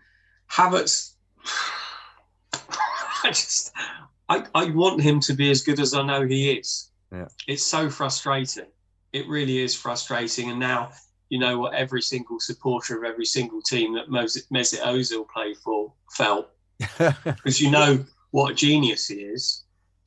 Havertz, 0.49 1.12
I 3.27 3.29
just, 3.29 3.71
I, 4.29 4.45
I 4.53 4.69
want 4.71 5.01
him 5.01 5.19
to 5.21 5.33
be 5.33 5.49
as 5.51 5.61
good 5.61 5.79
as 5.79 5.93
I 5.93 6.03
know 6.03 6.25
he 6.25 6.51
is. 6.51 6.89
Yeah. 7.11 7.27
It's 7.47 7.63
so 7.63 7.89
frustrating. 7.89 8.67
It 9.11 9.27
really 9.27 9.59
is 9.59 9.75
frustrating. 9.75 10.49
And 10.49 10.59
now 10.59 10.91
you 11.33 11.39
know 11.39 11.57
what 11.57 11.73
every 11.73 12.01
single 12.01 12.39
supporter 12.39 12.95
of 12.95 13.03
every 13.03 13.25
single 13.25 13.59
team 13.59 13.95
that 13.95 14.07
Mesut 14.07 14.81
Ozil 14.81 15.27
played 15.27 15.57
for 15.57 15.91
felt, 16.11 16.49
because 17.25 17.59
you 17.59 17.71
know 17.71 18.05
what 18.29 18.51
a 18.51 18.53
genius 18.53 19.07
he 19.07 19.15
is, 19.15 19.63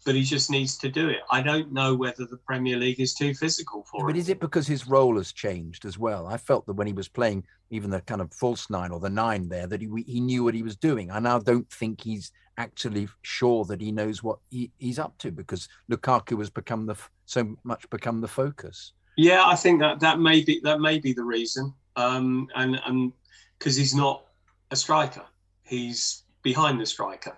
but 0.06 0.14
he 0.14 0.22
just 0.22 0.50
needs 0.50 0.78
to 0.78 0.88
do 0.88 1.08
it. 1.08 1.18
I 1.32 1.42
don't 1.42 1.72
know 1.72 1.92
whether 1.94 2.24
the 2.26 2.36
Premier 2.36 2.76
League 2.76 3.00
is 3.00 3.12
too 3.12 3.34
physical 3.34 3.84
for 3.90 4.02
him. 4.02 4.06
But 4.06 4.16
is 4.16 4.28
it 4.28 4.38
because 4.38 4.64
his 4.64 4.86
role 4.86 5.16
has 5.16 5.32
changed 5.32 5.84
as 5.84 5.98
well? 5.98 6.28
I 6.28 6.36
felt 6.36 6.64
that 6.66 6.74
when 6.74 6.86
he 6.86 6.92
was 6.92 7.08
playing 7.08 7.44
even 7.70 7.90
the 7.90 8.00
kind 8.02 8.20
of 8.20 8.32
false 8.32 8.70
nine 8.70 8.92
or 8.92 9.00
the 9.00 9.10
nine 9.10 9.48
there, 9.48 9.66
that 9.66 9.82
he 9.82 9.88
he 10.06 10.20
knew 10.20 10.44
what 10.44 10.54
he 10.54 10.62
was 10.62 10.76
doing. 10.76 11.10
I 11.10 11.18
now 11.18 11.40
don't 11.40 11.68
think 11.70 12.00
he's 12.00 12.30
actually 12.56 13.08
sure 13.22 13.64
that 13.64 13.80
he 13.80 13.90
knows 13.90 14.22
what 14.22 14.38
he, 14.48 14.70
he's 14.78 15.00
up 15.00 15.18
to 15.18 15.32
because 15.32 15.68
Lukaku 15.90 16.38
has 16.38 16.50
become 16.50 16.86
the 16.86 16.94
so 17.24 17.56
much 17.64 17.90
become 17.90 18.20
the 18.20 18.28
focus. 18.28 18.92
Yeah, 19.16 19.44
I 19.44 19.56
think 19.56 19.80
that 19.80 19.98
that 20.00 20.20
may 20.20 20.44
be 20.44 20.60
that 20.62 20.80
may 20.80 21.00
be 21.00 21.14
the 21.14 21.24
reason, 21.24 21.74
um, 21.96 22.46
and 22.54 22.80
and 22.86 23.12
because 23.58 23.74
he's 23.74 23.94
not 23.94 24.24
a 24.70 24.76
striker, 24.76 25.24
he's 25.64 26.22
behind 26.44 26.80
the 26.80 26.86
striker, 26.86 27.36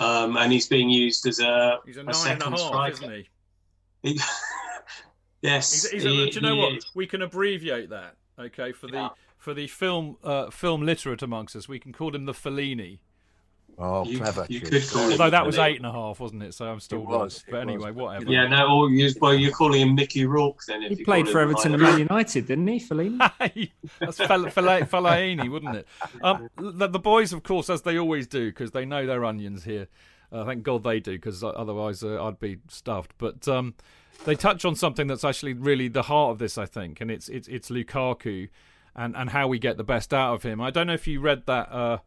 um, 0.00 0.36
and 0.36 0.52
he's 0.52 0.68
being 0.68 0.88
used 0.88 1.26
as 1.26 1.40
a, 1.40 1.78
he's 1.86 1.96
a, 1.96 2.00
a 2.00 2.04
nine 2.04 2.14
second 2.14 2.42
and 2.42 2.54
a 2.54 2.58
half, 2.58 2.66
striker. 2.66 2.92
isn't 2.94 3.12
he? 4.02 4.12
he 4.12 4.20
yes, 5.42 5.90
he's, 5.90 5.90
he's 5.90 6.04
a, 6.04 6.08
do 6.08 6.30
you 6.32 6.40
know 6.40 6.56
what? 6.56 6.76
Is. 6.76 6.90
We 6.94 7.06
can 7.06 7.22
abbreviate 7.22 7.90
that, 7.90 8.16
okay, 8.38 8.72
for 8.72 8.86
the 8.88 9.10
for 9.36 9.54
the 9.54 9.66
film 9.66 10.16
uh, 10.24 10.50
film 10.50 10.82
literate 10.82 11.22
amongst 11.22 11.56
us. 11.56 11.68
We 11.68 11.78
can 11.78 11.92
call 11.92 12.14
him 12.14 12.24
the 12.26 12.32
Fellini. 12.32 12.98
Oh, 13.78 14.06
You- 14.06 14.18
clever. 14.18 14.46
you 14.48 14.60
could 14.60 14.88
call 14.88 15.02
Although 15.12 15.24
him 15.26 15.30
that 15.32 15.44
was 15.44 15.58
eight 15.58 15.76
and 15.76 15.84
a 15.84 15.92
half, 15.92 16.18
wasn't 16.18 16.42
it? 16.44 16.54
So 16.54 16.64
I'm 16.66 16.80
still 16.80 17.02
It 17.02 17.08
wrong. 17.08 17.20
was, 17.24 17.44
it 17.46 17.50
But 17.50 17.60
anyway, 17.60 17.90
was. 17.90 17.94
whatever. 17.96 18.32
Yeah, 18.32 18.46
no, 18.48 18.70
or 18.74 18.90
you, 18.90 19.10
well, 19.20 19.34
you're 19.34 19.52
calling 19.52 19.82
him 19.82 19.94
Mickey 19.94 20.24
Rourke 20.24 20.60
then. 20.66 20.82
If 20.82 20.92
He 20.92 20.98
you 21.00 21.04
played 21.04 21.28
for 21.28 21.40
Everton 21.40 21.74
and 21.74 21.82
Man 21.82 21.98
United, 21.98 22.46
didn't 22.46 22.66
he, 22.68 22.80
Fellaini? 22.80 23.70
That's 24.00 24.16
Fel- 24.16 24.48
Fel- 24.48 24.80
Fellaini, 24.86 25.50
wouldn't 25.50 25.76
it? 25.76 25.86
Um, 26.22 26.48
the, 26.56 26.86
the 26.88 26.98
boys, 26.98 27.34
of 27.34 27.42
course, 27.42 27.68
as 27.68 27.82
they 27.82 27.98
always 27.98 28.26
do, 28.26 28.46
because 28.50 28.70
they 28.70 28.86
know 28.86 29.04
their 29.06 29.24
onions 29.26 29.64
here. 29.64 29.88
Uh, 30.32 30.44
thank 30.44 30.62
God 30.62 30.82
they 30.82 30.98
do, 30.98 31.12
because 31.12 31.44
otherwise 31.44 32.02
uh, 32.02 32.24
I'd 32.24 32.40
be 32.40 32.56
stuffed. 32.68 33.12
But 33.18 33.46
um, 33.46 33.74
they 34.24 34.34
touch 34.34 34.64
on 34.64 34.74
something 34.74 35.06
that's 35.06 35.22
actually 35.22 35.52
really 35.52 35.88
the 35.88 36.02
heart 36.02 36.30
of 36.32 36.38
this, 36.38 36.56
I 36.58 36.64
think, 36.66 37.00
and 37.02 37.10
it's 37.10 37.28
it's 37.28 37.46
it's 37.46 37.68
Lukaku 37.70 38.48
and 38.96 39.14
and 39.14 39.30
how 39.30 39.46
we 39.46 39.58
get 39.58 39.76
the 39.76 39.84
best 39.84 40.12
out 40.14 40.34
of 40.34 40.42
him. 40.42 40.60
I 40.62 40.70
don't 40.70 40.86
know 40.88 40.94
if 40.94 41.06
you 41.06 41.20
read 41.20 41.44
that 41.46 41.70
uh, 41.70 41.98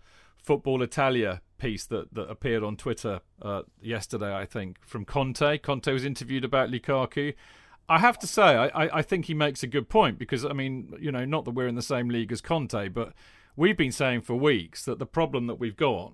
Football 0.43 0.81
Italia 0.81 1.41
piece 1.59 1.85
that, 1.85 2.13
that 2.13 2.29
appeared 2.29 2.63
on 2.63 2.75
Twitter 2.75 3.21
uh, 3.41 3.63
yesterday, 3.81 4.33
I 4.35 4.45
think, 4.45 4.77
from 4.85 5.05
Conte. 5.05 5.59
Conte 5.59 5.91
was 5.91 6.05
interviewed 6.05 6.43
about 6.43 6.69
Lukaku. 6.69 7.35
I 7.87 7.99
have 7.99 8.17
to 8.19 8.27
say, 8.27 8.43
I, 8.43 8.67
I, 8.67 8.97
I 8.99 9.01
think 9.01 9.25
he 9.25 9.33
makes 9.33 9.61
a 9.63 9.67
good 9.67 9.89
point 9.89 10.17
because, 10.17 10.45
I 10.45 10.53
mean, 10.53 10.93
you 10.99 11.11
know, 11.11 11.25
not 11.25 11.45
that 11.45 11.51
we're 11.51 11.67
in 11.67 11.75
the 11.75 11.81
same 11.81 12.09
league 12.09 12.31
as 12.31 12.41
Conte, 12.41 12.89
but 12.89 13.13
we've 13.55 13.77
been 13.77 13.91
saying 13.91 14.21
for 14.21 14.35
weeks 14.35 14.85
that 14.85 14.99
the 14.99 15.05
problem 15.05 15.47
that 15.47 15.55
we've 15.55 15.75
got 15.75 16.13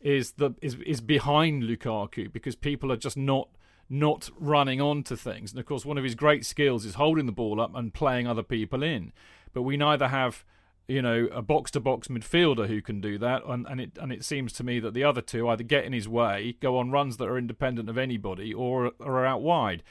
is 0.00 0.32
the 0.32 0.50
is 0.60 0.76
is 0.84 1.00
behind 1.00 1.62
Lukaku 1.62 2.32
because 2.32 2.56
people 2.56 2.90
are 2.90 2.96
just 2.96 3.16
not 3.16 3.48
not 3.88 4.30
running 4.38 4.80
onto 4.80 5.14
things. 5.14 5.52
And 5.52 5.60
of 5.60 5.66
course, 5.66 5.84
one 5.84 5.98
of 5.98 6.04
his 6.04 6.14
great 6.14 6.44
skills 6.44 6.84
is 6.84 6.94
holding 6.94 7.26
the 7.26 7.32
ball 7.32 7.60
up 7.60 7.74
and 7.74 7.94
playing 7.94 8.26
other 8.26 8.42
people 8.42 8.82
in. 8.82 9.12
But 9.52 9.62
we 9.62 9.76
neither 9.76 10.08
have 10.08 10.44
you 10.92 11.00
know 11.00 11.26
a 11.32 11.40
box 11.40 11.70
to 11.70 11.80
box 11.80 12.08
midfielder 12.08 12.68
who 12.68 12.82
can 12.82 13.00
do 13.00 13.16
that 13.16 13.42
and, 13.46 13.66
and 13.68 13.80
it 13.80 13.98
and 13.98 14.12
it 14.12 14.24
seems 14.24 14.52
to 14.52 14.62
me 14.62 14.78
that 14.78 14.92
the 14.92 15.02
other 15.02 15.22
two 15.22 15.48
either 15.48 15.62
get 15.62 15.84
in 15.84 15.92
his 15.92 16.06
way 16.06 16.56
go 16.60 16.76
on 16.76 16.90
runs 16.90 17.16
that 17.16 17.28
are 17.28 17.38
independent 17.38 17.88
of 17.88 17.96
anybody 17.96 18.52
or, 18.52 18.92
or 18.98 19.20
are 19.20 19.26
out 19.26 19.40
wide. 19.40 19.82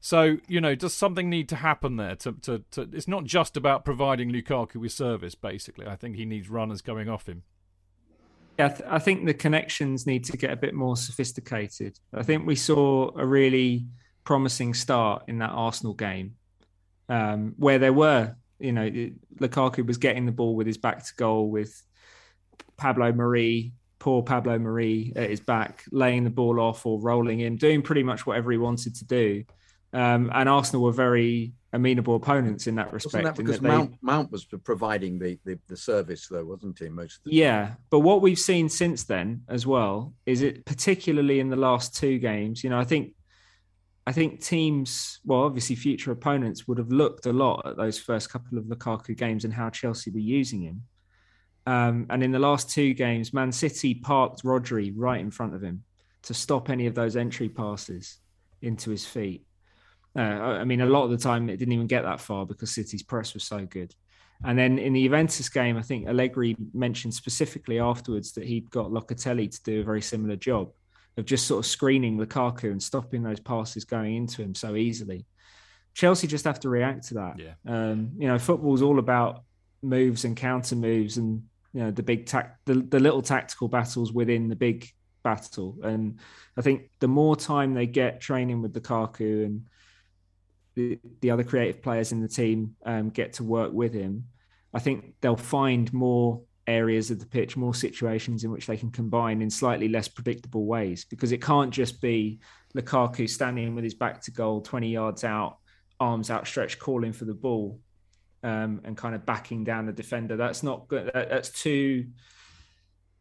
So 0.00 0.36
you 0.46 0.60
know 0.60 0.76
does 0.76 0.94
something 0.94 1.28
need 1.28 1.48
to 1.48 1.56
happen 1.56 1.96
there 1.96 2.14
to, 2.16 2.32
to, 2.42 2.62
to 2.70 2.88
it's 2.92 3.08
not 3.08 3.24
just 3.24 3.56
about 3.56 3.84
providing 3.84 4.30
Lukaku 4.30 4.76
with 4.76 4.92
service 4.92 5.34
basically. 5.34 5.86
I 5.86 5.96
think 5.96 6.14
he 6.14 6.24
needs 6.24 6.48
runners 6.48 6.80
going 6.80 7.08
off 7.08 7.28
him. 7.28 7.42
Yeah, 8.58 8.66
I, 8.66 8.68
th- 8.68 8.88
I 8.88 8.98
think 9.00 9.26
the 9.26 9.34
connections 9.34 10.06
need 10.06 10.24
to 10.24 10.36
get 10.36 10.50
a 10.50 10.56
bit 10.56 10.74
more 10.74 10.96
sophisticated. 10.96 11.98
I 12.14 12.22
think 12.22 12.46
we 12.46 12.56
saw 12.56 13.10
a 13.18 13.26
really 13.26 13.86
promising 14.24 14.74
start 14.74 15.24
in 15.28 15.38
that 15.38 15.50
Arsenal 15.50 15.92
game, 15.92 16.36
um, 17.08 17.54
where 17.58 17.78
there 17.78 17.92
were, 17.92 18.36
you 18.58 18.72
know, 18.72 18.88
Lukaku 19.38 19.86
was 19.86 19.98
getting 19.98 20.26
the 20.26 20.32
ball 20.32 20.54
with 20.54 20.66
his 20.66 20.78
back 20.78 21.04
to 21.04 21.14
goal 21.16 21.50
with 21.50 21.82
Pablo 22.76 23.12
Marí, 23.12 23.72
poor 23.98 24.22
Pablo 24.22 24.58
Marí 24.58 25.12
at 25.16 25.30
his 25.30 25.40
back, 25.40 25.84
laying 25.92 26.24
the 26.24 26.30
ball 26.30 26.60
off 26.60 26.86
or 26.86 27.00
rolling 27.00 27.40
in, 27.40 27.56
doing 27.56 27.82
pretty 27.82 28.02
much 28.02 28.26
whatever 28.26 28.52
he 28.52 28.58
wanted 28.58 28.94
to 28.96 29.04
do. 29.04 29.44
Um, 29.92 30.30
and 30.34 30.48
Arsenal 30.48 30.82
were 30.82 30.92
very 30.92 31.52
amenable 31.72 32.16
opponents 32.16 32.66
in 32.66 32.74
that 32.74 32.92
respect. 32.92 33.24
That 33.24 33.36
because 33.36 33.60
they- 33.60 33.68
Mount, 33.68 33.96
Mount 34.02 34.30
was 34.32 34.44
providing 34.44 35.18
the, 35.18 35.38
the, 35.44 35.58
the 35.68 35.76
service, 35.76 36.28
though, 36.28 36.44
wasn't 36.44 36.78
he? 36.78 36.88
Most 36.88 37.18
of 37.18 37.24
the 37.24 37.34
Yeah, 37.34 37.74
but 37.90 38.00
what 38.00 38.20
we've 38.20 38.38
seen 38.38 38.68
since 38.68 39.04
then 39.04 39.42
as 39.48 39.66
well 39.66 40.12
is 40.26 40.42
it 40.42 40.64
particularly 40.66 41.40
in 41.40 41.48
the 41.48 41.56
last 41.56 41.96
two 41.96 42.18
games. 42.18 42.62
You 42.64 42.70
know, 42.70 42.78
I 42.78 42.84
think, 42.84 43.12
I 44.06 44.12
think 44.12 44.40
teams, 44.40 45.18
well, 45.24 45.42
obviously 45.42 45.74
future 45.74 46.12
opponents 46.12 46.68
would 46.68 46.78
have 46.78 46.92
looked 46.92 47.26
a 47.26 47.32
lot 47.32 47.66
at 47.66 47.76
those 47.76 47.98
first 47.98 48.30
couple 48.30 48.56
of 48.56 48.64
Lukaku 48.64 49.16
games 49.16 49.44
and 49.44 49.52
how 49.52 49.68
Chelsea 49.68 50.10
were 50.10 50.18
using 50.18 50.62
him. 50.62 50.82
Um, 51.66 52.06
and 52.10 52.22
in 52.22 52.30
the 52.30 52.38
last 52.38 52.70
two 52.70 52.94
games, 52.94 53.34
Man 53.34 53.50
City 53.50 53.94
parked 53.94 54.44
Rodri 54.44 54.92
right 54.94 55.20
in 55.20 55.32
front 55.32 55.54
of 55.54 55.62
him 55.62 55.82
to 56.22 56.34
stop 56.34 56.70
any 56.70 56.86
of 56.86 56.94
those 56.94 57.16
entry 57.16 57.48
passes 57.48 58.18
into 58.62 58.90
his 58.90 59.04
feet. 59.04 59.44
Uh, 60.16 60.20
I 60.20 60.64
mean, 60.64 60.80
a 60.80 60.86
lot 60.86 61.04
of 61.04 61.10
the 61.10 61.18
time 61.18 61.50
it 61.50 61.56
didn't 61.56 61.74
even 61.74 61.88
get 61.88 62.04
that 62.04 62.20
far 62.20 62.46
because 62.46 62.70
City's 62.70 63.02
press 63.02 63.34
was 63.34 63.42
so 63.42 63.66
good. 63.66 63.92
And 64.44 64.56
then 64.56 64.78
in 64.78 64.92
the 64.92 65.02
Juventus 65.02 65.48
game, 65.48 65.76
I 65.76 65.82
think 65.82 66.06
Allegri 66.06 66.56
mentioned 66.72 67.14
specifically 67.14 67.80
afterwards 67.80 68.32
that 68.32 68.44
he'd 68.44 68.70
got 68.70 68.90
Locatelli 68.90 69.50
to 69.50 69.62
do 69.62 69.80
a 69.80 69.84
very 69.84 70.02
similar 70.02 70.36
job 70.36 70.70
of 71.16 71.24
just 71.24 71.46
sort 71.46 71.64
of 71.64 71.66
screening 71.66 72.18
Lukaku 72.18 72.70
and 72.70 72.82
stopping 72.82 73.22
those 73.22 73.40
passes 73.40 73.84
going 73.84 74.16
into 74.16 74.42
him 74.42 74.54
so 74.54 74.76
easily. 74.76 75.24
Chelsea 75.94 76.26
just 76.26 76.44
have 76.44 76.60
to 76.60 76.68
react 76.68 77.08
to 77.08 77.14
that. 77.14 77.38
Yeah. 77.38 77.54
Um, 77.66 78.12
you 78.18 78.28
know, 78.28 78.38
football's 78.38 78.82
all 78.82 78.98
about 78.98 79.44
moves 79.82 80.24
and 80.24 80.36
counter 80.36 80.76
moves 80.76 81.16
and 81.16 81.44
you 81.72 81.82
know 81.82 81.90
the 81.90 82.02
big 82.02 82.26
tac 82.26 82.58
the, 82.64 82.74
the 82.74 82.98
little 82.98 83.22
tactical 83.22 83.68
battles 83.68 84.12
within 84.12 84.48
the 84.48 84.56
big 84.56 84.88
battle. 85.22 85.76
And 85.82 86.18
I 86.56 86.62
think 86.62 86.90
the 87.00 87.08
more 87.08 87.34
time 87.34 87.74
they 87.74 87.86
get 87.86 88.20
training 88.20 88.62
with 88.62 88.74
Lukaku 88.74 89.44
and 89.44 89.66
the, 90.74 91.00
the 91.20 91.30
other 91.30 91.44
creative 91.44 91.82
players 91.82 92.12
in 92.12 92.20
the 92.20 92.28
team 92.28 92.76
um, 92.84 93.08
get 93.10 93.34
to 93.34 93.44
work 93.44 93.72
with 93.72 93.92
him, 93.92 94.26
I 94.72 94.78
think 94.78 95.14
they'll 95.20 95.36
find 95.36 95.92
more 95.92 96.42
areas 96.66 97.10
of 97.10 97.18
the 97.18 97.26
pitch, 97.26 97.56
more 97.56 97.74
situations 97.74 98.44
in 98.44 98.50
which 98.50 98.66
they 98.66 98.76
can 98.76 98.90
combine 98.90 99.42
in 99.42 99.50
slightly 99.50 99.88
less 99.88 100.08
predictable 100.08 100.66
ways. 100.66 101.04
Because 101.04 101.32
it 101.32 101.42
can't 101.42 101.72
just 101.72 102.00
be 102.00 102.40
Lukaku 102.76 103.28
standing 103.28 103.74
with 103.74 103.84
his 103.84 103.94
back 103.94 104.20
to 104.22 104.30
goal, 104.30 104.60
20 104.60 104.88
yards 104.88 105.24
out, 105.24 105.58
arms 106.00 106.30
outstretched, 106.30 106.78
calling 106.78 107.12
for 107.12 107.24
the 107.24 107.34
ball, 107.34 107.80
um, 108.42 108.80
and 108.84 108.96
kind 108.96 109.14
of 109.14 109.24
backing 109.26 109.64
down 109.64 109.86
the 109.86 109.92
defender. 109.92 110.36
That's 110.36 110.62
not 110.62 110.88
good. 110.88 111.10
That, 111.12 111.30
that's 111.30 111.50
too. 111.50 112.06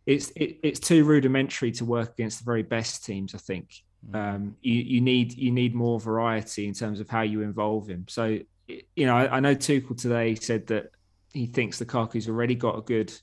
It's 0.06 0.30
it, 0.36 0.60
it's 0.62 0.80
too 0.80 1.04
rudimentary 1.04 1.72
to 1.74 1.86
work 1.86 2.14
against 2.14 2.40
the 2.40 2.46
very 2.46 2.64
best 2.64 3.06
teams. 3.06 3.34
I 3.34 3.40
think 3.40 3.74
um, 4.14 4.56
you 4.62 4.76
you 4.76 5.02
need 5.02 5.34
you 5.34 5.52
need 5.52 5.74
more 5.74 6.00
variety 6.00 6.68
in 6.68 6.74
terms 6.74 7.00
of 7.00 7.10
how 7.10 7.22
you 7.22 7.42
involve 7.42 7.88
him. 7.88 8.06
So 8.08 8.40
you 8.68 9.06
know, 9.06 9.16
I, 9.16 9.38
I 9.38 9.40
know 9.40 9.56
Tuchel 9.56 10.00
today 10.00 10.36
said 10.36 10.68
that 10.68 10.92
he 11.34 11.46
thinks 11.48 11.80
Lukaku's 11.80 12.30
already 12.30 12.56
got 12.56 12.78
a 12.78 12.82
good 12.82 13.14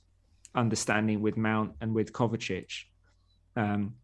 understanding 0.55 1.21
with 1.21 1.37
Mount 1.37 1.73
and 1.81 1.95
with 1.95 2.13
Kovacic. 2.13 2.85
Um, 3.57 3.95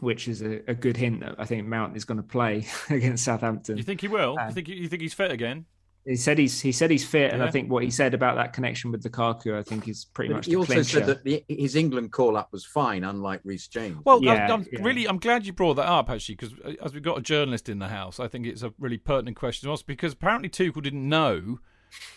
which 0.00 0.28
is 0.28 0.42
a, 0.42 0.60
a, 0.68 0.74
good 0.74 0.96
hint 0.96 1.20
that 1.20 1.36
I 1.38 1.44
think 1.44 1.66
Mount 1.66 1.96
is 1.96 2.04
going 2.04 2.16
to 2.16 2.24
play 2.24 2.66
against 2.90 3.24
Southampton. 3.24 3.76
You 3.76 3.84
think 3.84 4.00
he 4.00 4.08
will? 4.08 4.36
Uh, 4.38 4.48
you 4.48 4.52
think 4.52 4.68
you 4.68 4.88
think 4.88 5.02
he's 5.02 5.14
fit 5.14 5.30
again? 5.30 5.66
He 6.06 6.16
said 6.16 6.36
he's 6.36 6.60
he 6.60 6.70
said 6.70 6.90
he's 6.90 7.06
fit, 7.06 7.28
yeah. 7.28 7.34
and 7.34 7.42
I 7.42 7.50
think 7.50 7.70
what 7.70 7.82
he 7.82 7.90
said 7.90 8.12
about 8.12 8.36
that 8.36 8.52
connection 8.52 8.90
with 8.90 9.02
the 9.02 9.08
Lukaku, 9.08 9.58
I 9.58 9.62
think 9.62 9.88
is 9.88 10.04
pretty 10.04 10.28
but 10.28 10.36
much. 10.36 10.46
He 10.46 10.54
also 10.54 10.74
clincher. 10.74 10.98
said 10.98 11.06
that 11.06 11.24
the, 11.24 11.42
his 11.48 11.76
England 11.76 12.12
call 12.12 12.36
up 12.36 12.52
was 12.52 12.66
fine, 12.66 13.04
unlike 13.04 13.40
Reece 13.42 13.68
James. 13.68 13.96
Well, 14.04 14.22
yeah, 14.22 14.44
I'm, 14.44 14.50
I'm 14.50 14.66
yeah. 14.70 14.80
really 14.82 15.08
I'm 15.08 15.18
glad 15.18 15.46
you 15.46 15.54
brought 15.54 15.74
that 15.74 15.88
up 15.88 16.10
actually, 16.10 16.34
because 16.34 16.54
uh, 16.62 16.74
as 16.84 16.92
we've 16.92 17.02
got 17.02 17.16
a 17.16 17.22
journalist 17.22 17.70
in 17.70 17.78
the 17.78 17.88
house, 17.88 18.20
I 18.20 18.28
think 18.28 18.46
it's 18.46 18.62
a 18.62 18.74
really 18.78 18.98
pertinent 18.98 19.38
question 19.38 19.66
to 19.66 19.72
ask 19.72 19.86
because 19.86 20.12
apparently 20.12 20.50
Tuchel 20.50 20.82
didn't 20.82 21.08
know 21.08 21.60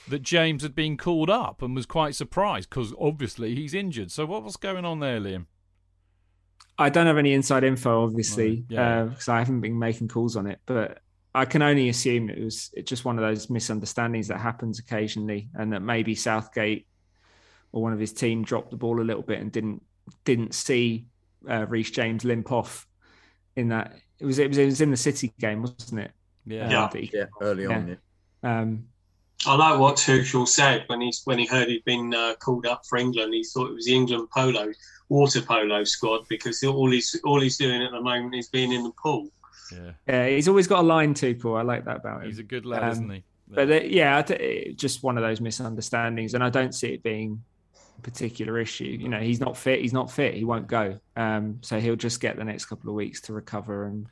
that 0.07 0.21
James 0.21 0.63
had 0.63 0.75
been 0.75 0.97
called 0.97 1.29
up 1.29 1.61
and 1.61 1.75
was 1.75 1.85
quite 1.85 2.15
surprised 2.15 2.69
because 2.69 2.93
obviously 2.99 3.55
he's 3.55 3.73
injured. 3.73 4.11
So 4.11 4.25
what 4.25 4.43
was 4.43 4.55
going 4.55 4.85
on 4.85 4.99
there, 4.99 5.19
Liam? 5.19 5.45
I 6.77 6.89
don't 6.89 7.07
have 7.07 7.17
any 7.17 7.33
inside 7.33 7.63
info, 7.63 8.03
obviously, 8.03 8.57
because 8.67 8.77
right. 8.77 9.17
yeah. 9.27 9.33
uh, 9.33 9.35
I 9.35 9.39
haven't 9.39 9.61
been 9.61 9.79
making 9.79 10.09
calls 10.09 10.35
on 10.35 10.45
it. 10.45 10.59
But 10.65 10.99
I 11.33 11.45
can 11.45 11.61
only 11.61 11.89
assume 11.89 12.29
it 12.29 12.39
was 12.39 12.71
just 12.83 13.03
one 13.03 13.17
of 13.17 13.23
those 13.23 13.49
misunderstandings 13.49 14.27
that 14.27 14.39
happens 14.39 14.79
occasionally, 14.79 15.49
and 15.55 15.73
that 15.73 15.81
maybe 15.81 16.13
Southgate 16.15 16.87
or 17.71 17.81
one 17.81 17.93
of 17.93 17.99
his 17.99 18.13
team 18.13 18.43
dropped 18.43 18.71
the 18.71 18.77
ball 18.77 19.01
a 19.01 19.03
little 19.03 19.23
bit 19.23 19.39
and 19.39 19.51
didn't 19.51 19.83
didn't 20.23 20.53
see 20.53 21.05
uh, 21.49 21.65
Reece 21.67 21.91
James 21.91 22.23
limp 22.23 22.51
off 22.51 22.87
in 23.55 23.69
that. 23.69 23.95
It 24.19 24.25
was 24.25 24.39
it 24.39 24.47
was 24.47 24.57
it 24.57 24.65
was 24.65 24.81
in 24.81 24.91
the 24.91 24.97
City 24.97 25.33
game, 25.39 25.61
wasn't 25.61 26.01
it? 26.01 26.11
Yeah, 26.45 26.69
yeah, 26.69 26.89
yeah 27.13 27.25
early 27.41 27.63
yeah. 27.63 27.75
on. 27.75 27.87
Yeah. 28.43 28.59
Um, 28.59 28.87
I 29.45 29.55
like 29.55 29.79
what 29.79 29.97
Tuchel 29.97 30.47
said 30.47 30.83
when 30.87 31.01
he 31.01 31.13
when 31.25 31.37
he 31.37 31.45
heard 31.45 31.67
he'd 31.67 31.85
been 31.85 32.13
uh, 32.13 32.35
called 32.39 32.65
up 32.65 32.85
for 32.85 32.97
England. 32.97 33.33
He 33.33 33.43
thought 33.43 33.69
it 33.69 33.75
was 33.75 33.85
the 33.85 33.95
England 33.95 34.29
polo 34.31 34.71
water 35.09 35.41
polo 35.41 35.83
squad 35.83 36.25
because 36.27 36.63
all 36.63 36.89
he's 36.89 37.19
all 37.23 37.39
he's 37.39 37.57
doing 37.57 37.83
at 37.83 37.91
the 37.91 38.01
moment 38.01 38.35
is 38.35 38.49
being 38.49 38.71
in 38.71 38.83
the 38.83 38.91
pool. 39.01 39.29
Yeah, 39.71 39.91
yeah 40.07 40.27
he's 40.29 40.47
always 40.47 40.67
got 40.67 40.79
a 40.79 40.87
line, 40.87 41.13
Tuchel. 41.13 41.57
I 41.57 41.61
like 41.61 41.85
that 41.85 41.97
about 41.97 42.21
him. 42.21 42.29
He's 42.29 42.39
a 42.39 42.43
good 42.43 42.65
lad, 42.65 42.83
um, 42.83 42.89
isn't 42.89 43.09
he? 43.09 43.23
But 43.47 43.71
uh, 43.71 43.81
yeah, 43.83 44.21
just 44.75 45.03
one 45.03 45.17
of 45.17 45.23
those 45.23 45.39
misunderstandings, 45.39 46.33
and 46.33 46.43
I 46.43 46.49
don't 46.49 46.73
see 46.73 46.93
it 46.93 47.03
being 47.03 47.43
a 47.97 48.01
particular 48.01 48.57
issue. 48.57 48.85
You 48.85 49.07
know, 49.07 49.19
he's 49.19 49.39
not 49.39 49.55
fit. 49.55 49.81
He's 49.81 49.93
not 49.93 50.11
fit. 50.11 50.33
He 50.33 50.43
won't 50.43 50.67
go. 50.67 50.99
Um, 51.15 51.59
so 51.61 51.79
he'll 51.79 51.95
just 51.95 52.19
get 52.19 52.37
the 52.37 52.43
next 52.43 52.65
couple 52.65 52.89
of 52.89 52.95
weeks 52.95 53.21
to 53.21 53.33
recover 53.33 53.85
and 53.85 54.07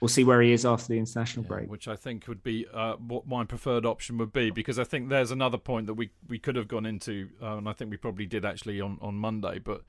we'll 0.00 0.08
see 0.08 0.24
where 0.24 0.40
he 0.40 0.52
is 0.52 0.64
after 0.64 0.88
the 0.88 0.98
international 0.98 1.44
yeah, 1.44 1.48
break. 1.48 1.70
Which 1.70 1.88
I 1.88 1.96
think 1.96 2.28
would 2.28 2.42
be 2.42 2.66
uh, 2.72 2.94
what 2.96 3.26
my 3.26 3.44
preferred 3.44 3.86
option 3.86 4.18
would 4.18 4.32
be, 4.32 4.50
because 4.50 4.78
I 4.78 4.84
think 4.84 5.08
there's 5.08 5.30
another 5.30 5.58
point 5.58 5.86
that 5.86 5.94
we, 5.94 6.10
we 6.28 6.38
could 6.38 6.56
have 6.56 6.68
gone 6.68 6.86
into, 6.86 7.28
uh, 7.42 7.56
and 7.56 7.68
I 7.68 7.72
think 7.72 7.90
we 7.90 7.96
probably 7.96 8.26
did 8.26 8.44
actually 8.44 8.80
on, 8.80 8.98
on 9.00 9.14
Monday. 9.14 9.58
But 9.58 9.82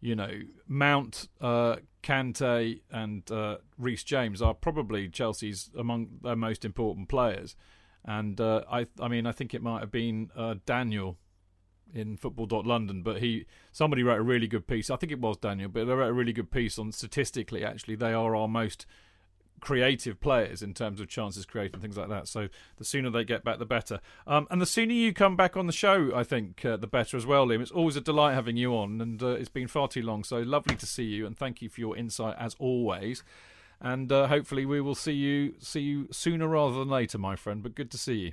you 0.00 0.14
know, 0.14 0.30
Mount, 0.68 1.28
uh, 1.40 1.76
Kante, 2.02 2.82
and 2.90 3.30
uh, 3.30 3.56
Reece 3.78 4.04
James 4.04 4.42
are 4.42 4.52
probably 4.52 5.08
Chelsea's 5.08 5.70
among 5.78 6.18
their 6.22 6.36
most 6.36 6.64
important 6.64 7.08
players. 7.08 7.56
And 8.04 8.38
uh, 8.38 8.64
I, 8.70 8.86
I 9.00 9.08
mean, 9.08 9.26
I 9.26 9.32
think 9.32 9.54
it 9.54 9.62
might 9.62 9.80
have 9.80 9.90
been 9.90 10.30
uh, 10.36 10.56
Daniel 10.66 11.16
in 11.94 12.18
Football.London, 12.18 13.02
but 13.02 13.22
he 13.22 13.46
somebody 13.72 14.02
wrote 14.02 14.18
a 14.18 14.22
really 14.22 14.46
good 14.46 14.66
piece. 14.66 14.90
I 14.90 14.96
think 14.96 15.10
it 15.10 15.20
was 15.20 15.38
Daniel, 15.38 15.70
but 15.70 15.86
they 15.86 15.92
wrote 15.94 16.10
a 16.10 16.12
really 16.12 16.34
good 16.34 16.50
piece 16.50 16.78
on 16.78 16.92
statistically. 16.92 17.64
Actually, 17.64 17.96
they 17.96 18.12
are 18.12 18.36
our 18.36 18.48
most 18.48 18.84
creative 19.64 20.20
players 20.20 20.62
in 20.62 20.74
terms 20.74 21.00
of 21.00 21.08
chances 21.08 21.46
created 21.46 21.74
and 21.74 21.82
things 21.82 21.96
like 21.96 22.10
that. 22.10 22.28
So 22.28 22.48
the 22.76 22.84
sooner 22.84 23.10
they 23.10 23.24
get 23.24 23.42
back, 23.42 23.58
the 23.58 23.64
better. 23.64 23.98
Um, 24.26 24.46
and 24.50 24.60
the 24.60 24.66
sooner 24.66 24.92
you 24.92 25.14
come 25.14 25.36
back 25.36 25.56
on 25.56 25.66
the 25.66 25.72
show, 25.72 26.12
I 26.14 26.22
think, 26.22 26.64
uh, 26.64 26.76
the 26.76 26.86
better 26.86 27.16
as 27.16 27.24
well, 27.24 27.46
Liam. 27.46 27.60
It's 27.62 27.70
always 27.70 27.96
a 27.96 28.00
delight 28.00 28.34
having 28.34 28.56
you 28.56 28.76
on, 28.76 29.00
and 29.00 29.22
uh, 29.22 29.28
it's 29.28 29.48
been 29.48 29.66
far 29.66 29.88
too 29.88 30.02
long. 30.02 30.22
So 30.22 30.38
lovely 30.38 30.76
to 30.76 30.86
see 30.86 31.04
you, 31.04 31.26
and 31.26 31.36
thank 31.36 31.62
you 31.62 31.68
for 31.70 31.80
your 31.80 31.96
insight 31.96 32.36
as 32.38 32.54
always. 32.58 33.22
And 33.80 34.12
uh, 34.12 34.28
hopefully 34.28 34.66
we 34.66 34.80
will 34.80 34.94
see 34.94 35.12
you 35.12 35.54
see 35.58 35.80
you 35.80 36.08
sooner 36.10 36.46
rather 36.46 36.78
than 36.78 36.88
later, 36.88 37.18
my 37.18 37.34
friend. 37.34 37.62
But 37.62 37.74
good 37.74 37.90
to 37.92 37.98
see 37.98 38.14
you. 38.14 38.32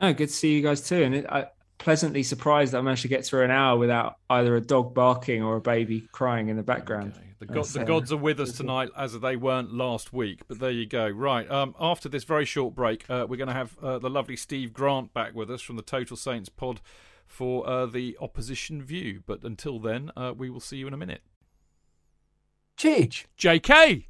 Oh, 0.00 0.12
good 0.12 0.28
to 0.28 0.34
see 0.34 0.54
you 0.54 0.62
guys 0.62 0.86
too. 0.86 1.02
And 1.02 1.14
it, 1.14 1.26
I, 1.28 1.46
pleasantly 1.78 2.22
surprised 2.22 2.72
that 2.72 2.78
I 2.78 2.80
managed 2.82 3.02
to 3.02 3.08
get 3.08 3.24
through 3.24 3.44
an 3.44 3.50
hour 3.50 3.78
without 3.78 4.16
either 4.30 4.56
a 4.56 4.60
dog 4.60 4.94
barking 4.94 5.42
or 5.42 5.56
a 5.56 5.60
baby 5.60 6.08
crying 6.12 6.48
in 6.48 6.56
the 6.56 6.62
background. 6.62 7.12
Okay. 7.16 7.22
The, 7.38 7.46
God, 7.46 7.64
the 7.66 7.84
gods 7.84 8.12
are 8.12 8.16
with 8.16 8.40
us 8.40 8.52
tonight, 8.52 8.88
as 8.96 9.18
they 9.20 9.36
weren't 9.36 9.72
last 9.72 10.10
week. 10.10 10.40
But 10.48 10.58
there 10.58 10.70
you 10.70 10.86
go. 10.86 11.06
Right. 11.08 11.50
Um, 11.50 11.74
after 11.78 12.08
this 12.08 12.24
very 12.24 12.46
short 12.46 12.74
break, 12.74 13.08
uh, 13.10 13.26
we're 13.28 13.36
going 13.36 13.48
to 13.48 13.54
have 13.54 13.76
uh, 13.82 13.98
the 13.98 14.08
lovely 14.08 14.36
Steve 14.36 14.72
Grant 14.72 15.12
back 15.12 15.34
with 15.34 15.50
us 15.50 15.60
from 15.60 15.76
the 15.76 15.82
Total 15.82 16.16
Saints 16.16 16.48
pod 16.48 16.80
for 17.26 17.68
uh, 17.68 17.84
the 17.84 18.16
opposition 18.22 18.82
view. 18.82 19.22
But 19.26 19.44
until 19.44 19.78
then, 19.78 20.10
uh, 20.16 20.32
we 20.34 20.48
will 20.48 20.60
see 20.60 20.78
you 20.78 20.86
in 20.86 20.94
a 20.94 20.98
minute. 20.98 21.20
Cheech. 22.78 23.24
JK. 23.38 24.06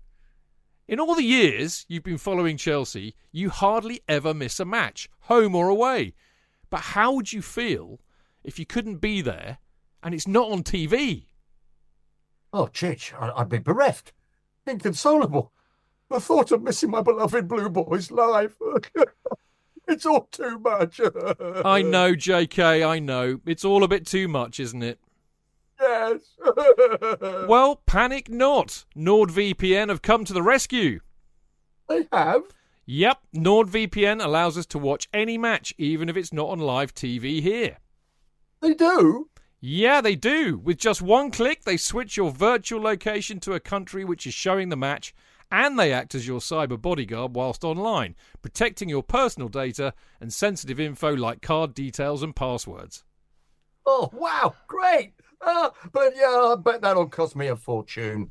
In 0.87 1.01
all 1.01 1.17
the 1.17 1.25
years 1.25 1.85
you've 1.89 2.05
been 2.05 2.19
following 2.19 2.57
Chelsea, 2.57 3.17
you 3.33 3.51
hardly 3.51 4.03
ever 4.09 4.33
miss 4.33 4.61
a 4.61 4.65
match, 4.65 5.09
home 5.23 5.57
or 5.57 5.69
away. 5.69 6.15
But 6.71 6.81
how 6.81 7.13
would 7.13 7.33
you 7.33 7.43
feel 7.43 8.01
if 8.45 8.59
you 8.59 8.67
couldn't 8.67 8.97
be 8.97 9.21
there 9.21 9.59
and 10.03 10.15
it's 10.15 10.29
not 10.29 10.51
on 10.51 10.63
TV? 10.63 11.27
Oh, 12.53 12.67
Chidge, 12.67 13.13
I'd 13.21 13.49
be 13.49 13.59
bereft, 13.59 14.13
inconsolable. 14.67 15.53
The 16.09 16.21
thought 16.21 16.53
of 16.53 16.63
missing 16.63 16.91
my 16.91 17.03
beloved 17.03 17.49
Blue 17.49 17.69
Boys 17.69 18.11
live. 18.11 18.57
it's 19.89 20.07
all 20.07 20.29
too 20.31 20.59
much. 20.61 21.01
I 21.65 21.83
know, 21.83 22.15
JK, 22.15 22.87
I 22.87 22.99
know. 22.99 23.41
It's 23.45 23.65
all 23.65 23.83
a 23.83 23.89
bit 23.89 24.07
too 24.07 24.29
much, 24.29 24.61
isn't 24.61 24.83
it? 24.83 25.01
Yes. 25.81 26.21
well, 27.49 27.83
panic 27.87 28.31
not. 28.31 28.85
NordVPN 28.97 29.89
have 29.89 30.03
come 30.03 30.25
to 30.25 30.33
the 30.33 30.43
rescue. 30.43 31.01
They 31.89 32.07
have? 32.13 32.43
Yep, 32.89 33.19
NordVPN 33.35 34.25
allows 34.25 34.57
us 34.57 34.67
to 34.67 34.79
watch 34.79 35.09
any 35.13 35.37
match, 35.37 35.75
even 35.77 36.09
if 36.09 36.17
it's 36.17 36.33
not 36.33 36.51
on 36.51 36.61
live 36.61 36.95
TV 36.95 37.43
here. 37.43 37.79
They 38.61 38.75
do? 38.75 39.29
Yeah, 39.61 40.01
they 40.01 40.15
do. 40.15 40.59
With 40.59 40.79
just 40.79 41.03
one 41.03 41.33
click, 41.33 41.65
they 41.65 41.77
switch 41.77 42.17
your 42.17 42.31
virtual 42.31 42.81
location 42.81 43.41
to 43.41 43.55
a 43.55 43.61
country 43.61 44.05
which 44.05 44.25
is 44.25 44.35
showing 44.35 44.69
the 44.69 44.77
match, 44.77 45.13
and 45.51 45.77
they 45.77 45.93
act 45.93 46.15
as 46.15 46.29
your 46.29 46.39
cyber 46.39 46.81
bodyguard 46.81 47.35
whilst 47.35 47.65
online, 47.65 48.15
protecting 48.41 48.89
your 48.89 49.03
personal 49.03 49.49
data 49.49 49.93
and 50.21 50.33
sensitive 50.33 50.79
info 50.79 51.13
like 51.13 51.43
card 51.43 51.75
details 51.75 52.23
and 52.23 52.37
passwords. 52.37 53.03
Oh, 53.85 54.11
wow, 54.13 54.55
great! 54.69 55.15
Uh, 55.41 55.71
but 55.93 56.13
yeah, 56.17 56.53
I 56.53 56.57
bet 56.57 56.83
that'll 56.83 57.09
cost 57.09 57.35
me 57.35 57.49
a 57.49 57.57
fortune. 57.57 58.31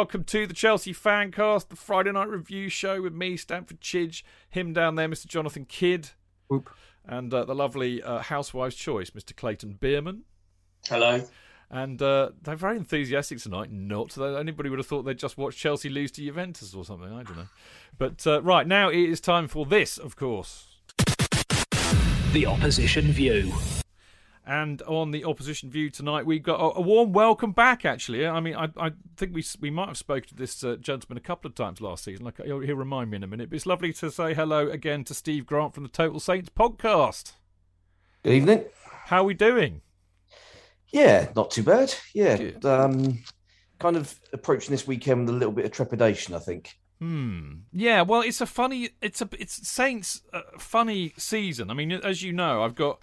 welcome 0.00 0.24
to 0.24 0.46
the 0.46 0.54
Chelsea 0.54 0.94
Fancast, 0.94 1.68
the 1.68 1.76
Friday 1.76 2.10
night 2.10 2.30
review 2.30 2.70
show 2.70 3.02
with 3.02 3.12
me, 3.12 3.36
Stamford 3.36 3.82
Chidge, 3.82 4.22
him 4.48 4.72
down 4.72 4.94
there, 4.94 5.06
Mr. 5.06 5.26
Jonathan 5.26 5.66
Kidd, 5.66 6.12
Whoop. 6.48 6.70
and 7.04 7.34
uh, 7.34 7.44
the 7.44 7.54
lovely 7.54 8.02
uh, 8.02 8.20
Housewife's 8.20 8.76
Choice, 8.76 9.10
Mr. 9.10 9.36
Clayton 9.36 9.74
Bierman. 9.74 10.22
Hello. 10.88 11.20
And 11.70 12.00
uh, 12.00 12.30
they're 12.40 12.56
very 12.56 12.78
enthusiastic 12.78 13.40
tonight. 13.40 13.70
Not 13.70 14.12
that 14.12 14.38
anybody 14.38 14.70
would 14.70 14.78
have 14.78 14.86
thought 14.86 15.02
they'd 15.02 15.18
just 15.18 15.36
watch 15.36 15.58
Chelsea 15.58 15.90
lose 15.90 16.10
to 16.12 16.22
Juventus 16.22 16.72
or 16.72 16.82
something. 16.82 17.12
I 17.12 17.22
don't 17.22 17.36
know. 17.36 17.48
But 17.98 18.26
uh, 18.26 18.40
right 18.40 18.66
now 18.66 18.88
it 18.88 19.00
is 19.00 19.20
time 19.20 19.48
for 19.48 19.66
this, 19.66 19.98
of 19.98 20.16
course. 20.16 20.78
The 22.32 22.46
opposition 22.46 23.12
view. 23.12 23.52
And 24.46 24.80
on 24.82 25.10
the 25.10 25.24
opposition 25.24 25.70
view 25.70 25.90
tonight, 25.90 26.24
we've 26.26 26.42
got 26.42 26.60
a, 26.60 26.78
a 26.78 26.80
warm 26.80 27.12
welcome 27.12 27.52
back. 27.52 27.84
Actually, 27.84 28.26
I 28.26 28.40
mean, 28.40 28.56
I, 28.56 28.68
I 28.78 28.92
think 29.16 29.34
we 29.34 29.44
we 29.60 29.70
might 29.70 29.88
have 29.88 29.98
spoken 29.98 30.28
to 30.30 30.34
this 30.34 30.64
uh, 30.64 30.76
gentleman 30.76 31.18
a 31.18 31.20
couple 31.20 31.48
of 31.48 31.54
times 31.54 31.80
last 31.80 32.04
season. 32.04 32.24
Like 32.24 32.42
he'll, 32.42 32.60
he'll 32.60 32.76
remind 32.76 33.10
me 33.10 33.16
in 33.16 33.22
a 33.22 33.26
minute. 33.26 33.50
But 33.50 33.56
it's 33.56 33.66
lovely 33.66 33.92
to 33.92 34.10
say 34.10 34.34
hello 34.34 34.68
again 34.68 35.04
to 35.04 35.14
Steve 35.14 35.46
Grant 35.46 35.74
from 35.74 35.82
the 35.82 35.88
Total 35.90 36.18
Saints 36.18 36.48
podcast. 36.48 37.32
Good 38.22 38.32
evening. 38.32 38.64
How 39.06 39.20
are 39.20 39.24
we 39.24 39.34
doing? 39.34 39.82
Yeah, 40.92 41.28
not 41.36 41.50
too 41.50 41.62
bad. 41.62 41.94
Yeah, 42.14 42.36
Good. 42.36 42.64
um, 42.64 43.22
kind 43.78 43.96
of 43.96 44.18
approaching 44.32 44.72
this 44.72 44.86
weekend 44.86 45.20
with 45.26 45.34
a 45.34 45.38
little 45.38 45.52
bit 45.52 45.64
of 45.66 45.70
trepidation. 45.70 46.34
I 46.34 46.38
think. 46.38 46.76
Hmm. 46.98 47.52
Yeah. 47.72 48.02
Well, 48.02 48.22
it's 48.22 48.40
a 48.40 48.46
funny. 48.46 48.90
It's 49.00 49.20
a. 49.20 49.28
It's 49.38 49.68
Saints' 49.68 50.22
uh, 50.32 50.42
funny 50.58 51.12
season. 51.16 51.70
I 51.70 51.74
mean, 51.74 51.92
as 51.92 52.22
you 52.22 52.32
know, 52.32 52.62
I've 52.62 52.74
got 52.74 53.00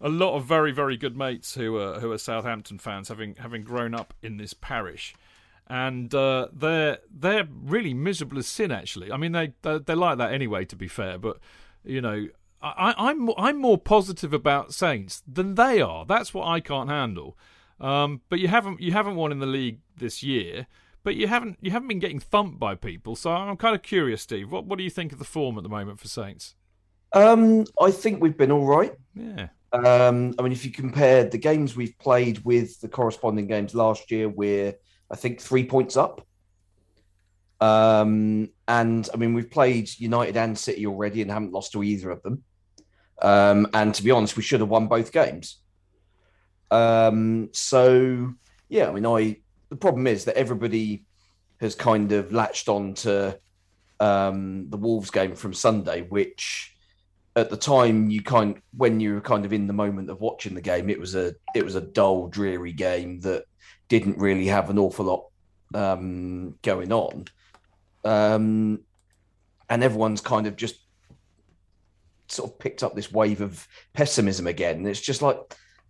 a 0.00 0.08
lot 0.08 0.34
of 0.34 0.44
very, 0.44 0.72
very 0.72 0.96
good 0.96 1.16
mates 1.16 1.54
who 1.54 1.76
are 1.76 2.00
who 2.00 2.10
are 2.12 2.18
Southampton 2.18 2.78
fans, 2.78 3.08
having 3.08 3.36
having 3.36 3.62
grown 3.62 3.94
up 3.94 4.14
in 4.22 4.36
this 4.36 4.54
parish, 4.54 5.14
and 5.66 6.14
uh, 6.14 6.48
they're 6.52 6.98
they're 7.10 7.48
really 7.50 7.94
miserable 7.94 8.38
as 8.38 8.46
sin. 8.46 8.70
Actually, 8.70 9.12
I 9.12 9.16
mean, 9.16 9.32
they 9.32 9.52
they're, 9.62 9.78
they're 9.78 9.96
like 9.96 10.18
that 10.18 10.32
anyway. 10.32 10.64
To 10.66 10.76
be 10.76 10.88
fair, 10.88 11.18
but 11.18 11.38
you 11.84 12.00
know. 12.00 12.28
I, 12.62 12.94
I'm 12.98 13.30
I'm 13.38 13.56
more 13.56 13.78
positive 13.78 14.34
about 14.34 14.74
Saints 14.74 15.22
than 15.26 15.54
they 15.54 15.80
are. 15.80 16.04
That's 16.04 16.34
what 16.34 16.46
I 16.46 16.60
can't 16.60 16.90
handle. 16.90 17.38
Um, 17.80 18.20
but 18.28 18.38
you 18.38 18.48
haven't 18.48 18.82
you 18.82 18.92
haven't 18.92 19.16
won 19.16 19.32
in 19.32 19.38
the 19.38 19.46
league 19.46 19.78
this 19.96 20.22
year 20.22 20.66
but 21.02 21.16
you 21.16 21.26
haven't 21.26 21.58
you 21.60 21.70
haven't 21.70 21.88
been 21.88 21.98
getting 21.98 22.20
thumped 22.20 22.58
by 22.58 22.74
people. 22.74 23.16
So 23.16 23.30
I'm 23.30 23.56
kind 23.56 23.74
of 23.74 23.82
curious, 23.82 24.22
Steve. 24.22 24.52
What 24.52 24.66
what 24.66 24.78
do 24.78 24.84
you 24.84 24.90
think 24.90 25.12
of 25.12 25.18
the 25.18 25.24
form 25.24 25.56
at 25.56 25.62
the 25.62 25.68
moment 25.68 26.00
for 26.00 26.08
Saints? 26.08 26.54
Um, 27.12 27.64
I 27.80 27.90
think 27.90 28.20
we've 28.22 28.36
been 28.36 28.52
all 28.52 28.66
right. 28.66 28.94
Yeah. 29.14 29.48
Um, 29.72 30.34
I 30.38 30.42
mean, 30.42 30.52
if 30.52 30.64
you 30.64 30.72
compare 30.72 31.24
the 31.24 31.38
games 31.38 31.76
we've 31.76 31.96
played 31.98 32.44
with 32.44 32.80
the 32.80 32.88
corresponding 32.88 33.46
games 33.46 33.74
last 33.74 34.10
year, 34.10 34.28
we're 34.28 34.74
I 35.10 35.16
think 35.16 35.40
three 35.40 35.64
points 35.64 35.96
up. 35.96 36.26
Um, 37.60 38.48
and 38.66 39.08
I 39.12 39.16
mean, 39.16 39.34
we've 39.34 39.50
played 39.50 39.90
United 39.98 40.36
and 40.36 40.58
City 40.58 40.86
already 40.86 41.22
and 41.22 41.30
haven't 41.30 41.52
lost 41.52 41.72
to 41.72 41.82
either 41.82 42.10
of 42.10 42.22
them. 42.22 42.42
Um, 43.20 43.68
and 43.74 43.94
to 43.94 44.02
be 44.02 44.10
honest, 44.10 44.36
we 44.36 44.42
should 44.42 44.60
have 44.60 44.68
won 44.68 44.86
both 44.86 45.12
games. 45.12 45.58
Um, 46.70 47.50
so 47.52 48.34
yeah, 48.68 48.88
I 48.88 48.92
mean, 48.92 49.06
I 49.06 49.36
the 49.68 49.76
problem 49.76 50.06
is 50.06 50.24
that 50.24 50.36
everybody 50.36 51.04
has 51.60 51.74
kind 51.74 52.12
of 52.12 52.32
latched 52.32 52.68
on 52.68 52.94
to 52.94 53.38
um, 54.00 54.70
the 54.70 54.76
Wolves 54.76 55.10
game 55.10 55.36
from 55.36 55.52
Sunday, 55.52 56.02
which 56.02 56.74
at 57.36 57.50
the 57.50 57.56
time 57.56 58.10
you 58.10 58.22
kind 58.22 58.60
when 58.76 59.00
you 59.00 59.14
were 59.14 59.20
kind 59.20 59.44
of 59.44 59.52
in 59.52 59.66
the 59.66 59.72
moment 59.72 60.10
of 60.10 60.20
watching 60.20 60.54
the 60.54 60.60
game, 60.60 60.90
it 60.90 60.98
was 60.98 61.14
a 61.14 61.34
it 61.54 61.64
was 61.64 61.74
a 61.74 61.80
dull, 61.80 62.28
dreary 62.28 62.72
game 62.72 63.20
that 63.20 63.44
didn't 63.88 64.18
really 64.18 64.46
have 64.46 64.70
an 64.70 64.78
awful 64.78 65.06
lot 65.06 65.26
um, 65.74 66.58
going 66.62 66.92
on, 66.92 67.24
um, 68.04 68.80
and 69.68 69.82
everyone's 69.84 70.20
kind 70.20 70.46
of 70.46 70.56
just 70.56 70.76
sort 72.28 72.50
of 72.50 72.58
picked 72.58 72.82
up 72.82 72.94
this 72.94 73.12
wave 73.12 73.40
of 73.40 73.66
pessimism 73.92 74.46
again. 74.46 74.76
And 74.76 74.88
it's 74.88 75.00
just 75.00 75.22
like, 75.22 75.36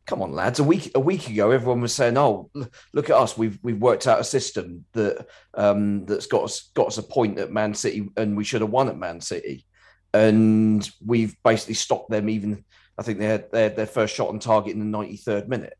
come 0.07 0.22
on, 0.22 0.33
lads! 0.33 0.59
A 0.59 0.64
week 0.64 0.90
a 0.94 1.00
week 1.00 1.29
ago, 1.31 1.53
everyone 1.53 1.81
was 1.81 1.94
saying, 1.94 2.18
"Oh, 2.18 2.50
look 2.92 3.09
at 3.09 3.16
us! 3.16 3.38
We've 3.38 3.59
we've 3.62 3.81
worked 3.81 4.07
out 4.07 4.20
a 4.20 4.24
system 4.24 4.85
that 4.92 5.26
um, 5.55 6.05
that's 6.05 6.26
got 6.26 6.44
us 6.44 6.70
got 6.74 6.88
us 6.88 6.98
a 6.98 7.03
point 7.03 7.38
at 7.38 7.50
Man 7.50 7.72
City, 7.72 8.11
and 8.18 8.37
we 8.37 8.44
should 8.44 8.61
have 8.61 8.70
won 8.70 8.88
at 8.90 8.98
Man 8.98 9.22
City." 9.22 9.64
And 10.12 10.88
we've 11.05 11.37
basically 11.42 11.75
stopped 11.75 12.11
them. 12.11 12.29
Even 12.29 12.64
I 12.99 13.03
think 13.03 13.18
they 13.18 13.27
had 13.27 13.51
their 13.51 13.68
their 13.70 13.87
first 13.87 14.14
shot 14.14 14.29
on 14.29 14.38
target 14.38 14.73
in 14.73 14.81
the 14.81 14.85
ninety 14.85 15.16
third 15.16 15.49
minute, 15.49 15.79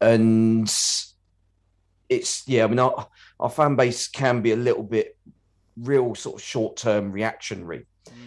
and 0.00 0.70
it's 2.08 2.46
yeah. 2.46 2.64
I 2.64 2.66
mean, 2.66 2.78
our, 2.78 3.08
our 3.40 3.50
fan 3.50 3.76
base 3.76 4.08
can 4.08 4.42
be 4.42 4.52
a 4.52 4.56
little 4.56 4.82
bit 4.82 5.16
real 5.76 6.14
sort 6.14 6.36
of 6.36 6.42
short 6.42 6.76
term 6.76 7.12
reactionary, 7.12 7.86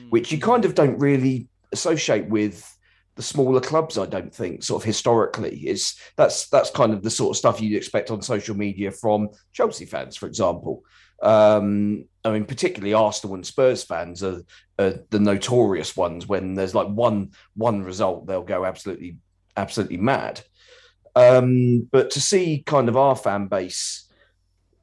which 0.09 0.31
you 0.31 0.39
kind 0.39 0.65
of 0.65 0.75
don't 0.75 0.97
really 0.97 1.47
associate 1.71 2.27
with 2.27 2.67
the 3.15 3.23
smaller 3.23 3.61
clubs. 3.61 3.97
I 3.97 4.05
don't 4.05 4.33
think 4.33 4.63
sort 4.63 4.81
of 4.81 4.85
historically 4.85 5.67
is 5.67 5.95
that's 6.15 6.49
that's 6.49 6.71
kind 6.71 6.93
of 6.93 7.03
the 7.03 7.09
sort 7.09 7.35
of 7.35 7.37
stuff 7.37 7.61
you'd 7.61 7.77
expect 7.77 8.11
on 8.11 8.21
social 8.21 8.55
media 8.55 8.91
from 8.91 9.29
Chelsea 9.53 9.85
fans, 9.85 10.15
for 10.15 10.27
example. 10.27 10.83
Um, 11.21 12.05
I 12.23 12.31
mean, 12.31 12.45
particularly 12.45 12.93
Arsenal 12.93 13.35
and 13.35 13.45
Spurs 13.45 13.83
fans 13.83 14.23
are, 14.23 14.41
are 14.77 14.93
the 15.09 15.19
notorious 15.19 15.97
ones. 15.97 16.27
When 16.27 16.55
there's 16.55 16.75
like 16.75 16.87
one 16.87 17.31
one 17.55 17.83
result, 17.83 18.27
they'll 18.27 18.43
go 18.43 18.65
absolutely 18.65 19.17
absolutely 19.57 19.97
mad. 19.97 20.41
Um, 21.15 21.87
but 21.91 22.11
to 22.11 22.21
see 22.21 22.63
kind 22.65 22.87
of 22.87 22.95
our 22.95 23.15
fan 23.15 23.47
base 23.47 24.07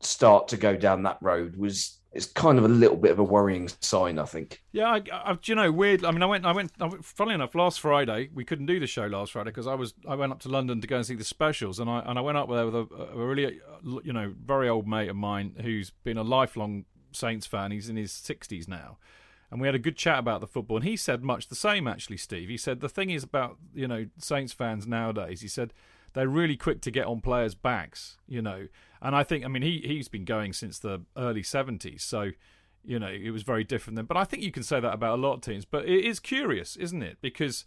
start 0.01 0.49
to 0.49 0.57
go 0.57 0.77
down 0.77 1.03
that 1.05 1.19
road 1.21 1.57
was 1.57 1.99
it's 2.13 2.27
kind 2.27 2.59
of 2.59 2.65
a 2.65 2.69
little 2.69 2.97
bit 2.97 3.11
of 3.11 3.19
a 3.19 3.25
worrying 3.25 3.69
sign, 3.81 4.19
I 4.19 4.25
think. 4.25 4.63
Yeah, 4.73 4.87
I, 4.89 5.03
I, 5.13 5.33
do 5.35 5.53
you 5.53 5.55
know, 5.55 5.71
weird. 5.71 6.05
I 6.05 6.11
mean, 6.11 6.23
I 6.23 6.27
went, 6.27 6.47
I 6.47 6.53
went. 6.53 6.73
I 6.81 6.87
went 6.87 7.05
funnily 7.05 7.35
enough, 7.35 7.55
last 7.55 7.81
Friday 7.81 8.31
we 8.35 8.45
couldn't 8.45 8.67
do 8.67 8.81
the 8.81 8.87
show 8.87 9.07
last 9.07 9.33
Friday 9.33 9.51
because 9.51 9.67
I 9.67 9.75
was, 9.75 9.95
I 10.09 10.15
went 10.15 10.33
up 10.33 10.41
to 10.41 10.49
London 10.49 10.81
to 10.81 10.87
go 10.87 10.97
and 10.97 11.07
see 11.07 11.15
the 11.15 11.25
specials, 11.25 11.79
and 11.79 11.89
I 11.89 12.01
and 12.01 12.19
I 12.19 12.23
went 12.23 12.39
up 12.39 12.49
there 12.49 12.65
with 12.65 12.75
a, 12.75 12.87
a 13.13 13.27
really, 13.27 13.61
you 14.03 14.13
know, 14.13 14.35
very 14.43 14.69
old 14.69 14.89
mate 14.89 15.11
of 15.11 15.17
mine 15.17 15.55
who's 15.63 15.91
been 16.03 16.17
a 16.17 16.23
lifelong 16.23 16.87
Saints 17.19 17.47
fan. 17.47 17.71
He's 17.71 17.89
in 17.89 17.97
his 17.97 18.13
sixties 18.13 18.69
now, 18.69 18.99
and 19.51 19.61
we 19.61 19.69
had 19.69 19.75
a 19.75 19.81
good 19.81 19.97
chat 19.97 20.19
about 20.19 20.41
the 20.41 20.47
football. 20.47 20.79
And 20.79 20.87
he 20.87 20.97
said 20.97 21.23
much 21.23 21.49
the 21.49 21.55
same, 21.55 21.87
actually, 21.87 22.17
Steve. 22.17 22.49
He 22.49 22.57
said 22.57 22.81
the 22.81 22.89
thing 22.89 23.11
is 23.11 23.23
about 23.23 23.59
you 23.75 23.89
know 23.89 24.07
Saints 24.19 24.53
fans 24.53 24.87
nowadays. 24.87 25.41
He 25.41 25.49
said 25.49 25.73
they're 26.15 26.29
really 26.29 26.57
quick 26.57 26.81
to 26.83 26.91
get 26.91 27.07
on 27.07 27.21
players' 27.21 27.55
backs, 27.55 28.17
you 28.27 28.43
know. 28.43 28.69
And 29.01 29.15
I 29.15 29.23
think, 29.23 29.45
I 29.45 29.49
mean, 29.49 29.63
he 29.63 29.83
he's 29.85 30.09
been 30.09 30.25
going 30.25 30.53
since 30.53 30.79
the 30.79 31.03
early 31.17 31.43
seventies, 31.43 32.03
so 32.03 32.31
you 32.85 32.99
know 32.99 33.09
it 33.09 33.31
was 33.31 33.43
very 33.43 33.65
different 33.65 33.97
then. 33.97 34.07
But 34.07 34.17
I 34.17 34.25
think 34.25 34.43
you 34.43 34.53
can 34.53 34.63
say 34.63 34.81
that 34.81 34.95
about 34.95 35.19
a 35.19 35.23
lot 35.23 35.35
of 35.35 35.41
teams. 35.41 35.65
But 35.65 35.85
it 35.87 36.05
is 36.05 36.21
curious, 36.21 36.77
isn't 36.77 37.03
it? 37.03 37.19
Because 37.21 37.65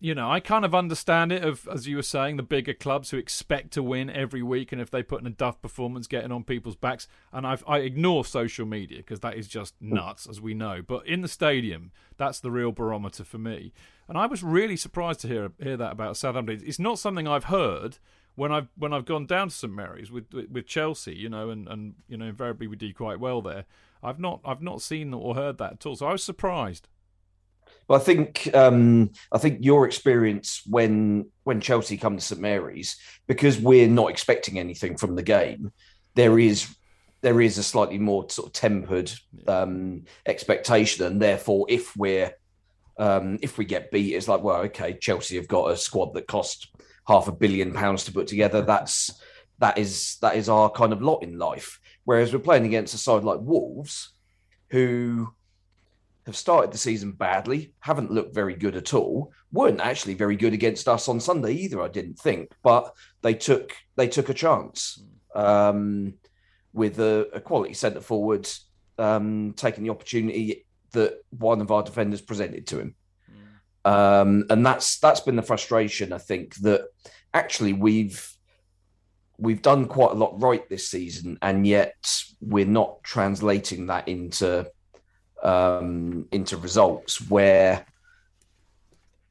you 0.00 0.14
know, 0.14 0.30
I 0.30 0.38
kind 0.38 0.64
of 0.64 0.74
understand 0.74 1.32
it 1.32 1.44
of 1.44 1.68
as 1.72 1.88
you 1.88 1.96
were 1.96 2.02
saying, 2.02 2.36
the 2.36 2.42
bigger 2.42 2.74
clubs 2.74 3.10
who 3.10 3.16
expect 3.16 3.72
to 3.72 3.82
win 3.82 4.08
every 4.10 4.42
week, 4.42 4.70
and 4.70 4.80
if 4.80 4.90
they 4.90 5.02
put 5.02 5.20
in 5.20 5.26
a 5.26 5.30
duff 5.30 5.60
performance, 5.60 6.06
getting 6.06 6.30
on 6.30 6.44
people's 6.44 6.76
backs. 6.76 7.08
And 7.32 7.46
I've, 7.46 7.64
I 7.66 7.78
ignore 7.78 8.24
social 8.24 8.64
media 8.64 8.98
because 8.98 9.20
that 9.20 9.36
is 9.36 9.48
just 9.48 9.74
hmm. 9.80 9.94
nuts, 9.94 10.28
as 10.28 10.40
we 10.40 10.54
know. 10.54 10.82
But 10.86 11.06
in 11.06 11.22
the 11.22 11.28
stadium, 11.28 11.90
that's 12.16 12.38
the 12.40 12.50
real 12.50 12.70
barometer 12.70 13.24
for 13.24 13.38
me. 13.38 13.72
And 14.08 14.16
I 14.16 14.26
was 14.26 14.42
really 14.42 14.76
surprised 14.76 15.20
to 15.20 15.28
hear 15.28 15.50
hear 15.60 15.76
that 15.76 15.92
about 15.92 16.16
Southampton. 16.16 16.62
It's 16.64 16.78
not 16.78 16.98
something 16.98 17.26
I've 17.26 17.44
heard 17.44 17.98
when 18.36 18.52
I've 18.52 18.68
when 18.76 18.92
I've 18.92 19.04
gone 19.04 19.26
down 19.26 19.48
to 19.48 19.54
St 19.54 19.72
Mary's 19.72 20.12
with 20.12 20.32
with 20.32 20.66
Chelsea, 20.66 21.16
you 21.16 21.28
know, 21.28 21.50
and, 21.50 21.66
and 21.66 21.94
you 22.06 22.16
know 22.16 22.26
invariably 22.26 22.68
we 22.68 22.76
do 22.76 22.94
quite 22.94 23.18
well 23.18 23.42
there. 23.42 23.64
I've 24.00 24.20
not 24.20 24.40
I've 24.44 24.62
not 24.62 24.80
seen 24.80 25.12
or 25.12 25.34
heard 25.34 25.58
that 25.58 25.72
at 25.72 25.86
all, 25.86 25.96
so 25.96 26.06
I 26.06 26.12
was 26.12 26.22
surprised. 26.22 26.86
Well, 27.88 27.98
I 27.98 28.04
think 28.04 28.50
um, 28.54 29.10
I 29.32 29.38
think 29.38 29.58
your 29.62 29.86
experience 29.86 30.62
when 30.66 31.30
when 31.44 31.60
Chelsea 31.60 31.96
come 31.96 32.16
to 32.16 32.22
St 32.22 32.40
Mary's, 32.40 32.96
because 33.26 33.58
we're 33.58 33.88
not 33.88 34.10
expecting 34.10 34.58
anything 34.58 34.98
from 34.98 35.16
the 35.16 35.22
game, 35.22 35.72
there 36.14 36.38
is 36.38 36.76
there 37.22 37.40
is 37.40 37.56
a 37.56 37.62
slightly 37.62 37.98
more 37.98 38.28
sort 38.28 38.48
of 38.48 38.52
tempered 38.52 39.10
um, 39.46 40.04
expectation, 40.26 41.06
and 41.06 41.20
therefore, 41.20 41.64
if 41.70 41.96
we're 41.96 42.32
um, 42.98 43.38
if 43.40 43.56
we 43.56 43.64
get 43.64 43.90
beat, 43.90 44.14
it's 44.14 44.28
like, 44.28 44.42
well, 44.42 44.62
okay, 44.62 44.92
Chelsea 44.92 45.36
have 45.36 45.48
got 45.48 45.70
a 45.70 45.76
squad 45.76 46.12
that 46.14 46.26
cost 46.26 46.68
half 47.06 47.26
a 47.26 47.32
billion 47.32 47.72
pounds 47.72 48.04
to 48.04 48.12
put 48.12 48.26
together. 48.26 48.60
That's 48.60 49.18
that 49.60 49.78
is 49.78 50.18
that 50.20 50.36
is 50.36 50.50
our 50.50 50.70
kind 50.70 50.92
of 50.92 51.00
lot 51.00 51.22
in 51.22 51.38
life. 51.38 51.80
Whereas 52.04 52.32
we're 52.32 52.38
playing 52.40 52.66
against 52.66 52.94
a 52.94 52.98
side 52.98 53.24
like 53.24 53.40
Wolves, 53.40 54.10
who 54.70 55.32
have 56.28 56.36
started 56.36 56.70
the 56.70 56.78
season 56.78 57.12
badly, 57.12 57.72
haven't 57.80 58.12
looked 58.12 58.34
very 58.34 58.54
good 58.54 58.76
at 58.76 58.92
all, 58.92 59.32
weren't 59.50 59.80
actually 59.80 60.14
very 60.14 60.36
good 60.36 60.52
against 60.52 60.86
us 60.86 61.08
on 61.08 61.18
Sunday 61.18 61.52
either. 61.52 61.82
I 61.82 61.88
didn't 61.88 62.18
think, 62.18 62.52
but 62.62 62.94
they 63.22 63.34
took 63.34 63.74
they 63.96 64.08
took 64.08 64.28
a 64.28 64.34
chance 64.34 65.02
um, 65.34 66.14
with 66.74 67.00
a, 67.00 67.28
a 67.32 67.40
quality 67.40 67.72
centre 67.72 68.02
forward 68.02 68.46
um, 68.98 69.54
taking 69.56 69.84
the 69.84 69.90
opportunity 69.90 70.66
that 70.92 71.14
one 71.30 71.62
of 71.62 71.70
our 71.70 71.82
defenders 71.82 72.20
presented 72.20 72.66
to 72.66 72.80
him. 72.80 72.94
Um, 73.84 74.44
and 74.50 74.66
that's 74.66 74.98
that's 74.98 75.20
been 75.20 75.36
the 75.36 75.42
frustration. 75.42 76.12
I 76.12 76.18
think 76.18 76.56
that 76.56 76.82
actually 77.32 77.72
we've 77.72 78.30
we've 79.38 79.62
done 79.62 79.86
quite 79.86 80.10
a 80.10 80.14
lot 80.14 80.42
right 80.42 80.68
this 80.68 80.90
season, 80.90 81.38
and 81.40 81.66
yet 81.66 81.94
we're 82.40 82.66
not 82.66 83.02
translating 83.02 83.86
that 83.86 84.08
into 84.08 84.70
um, 85.42 86.26
into 86.32 86.56
results. 86.56 87.20
Where 87.28 87.86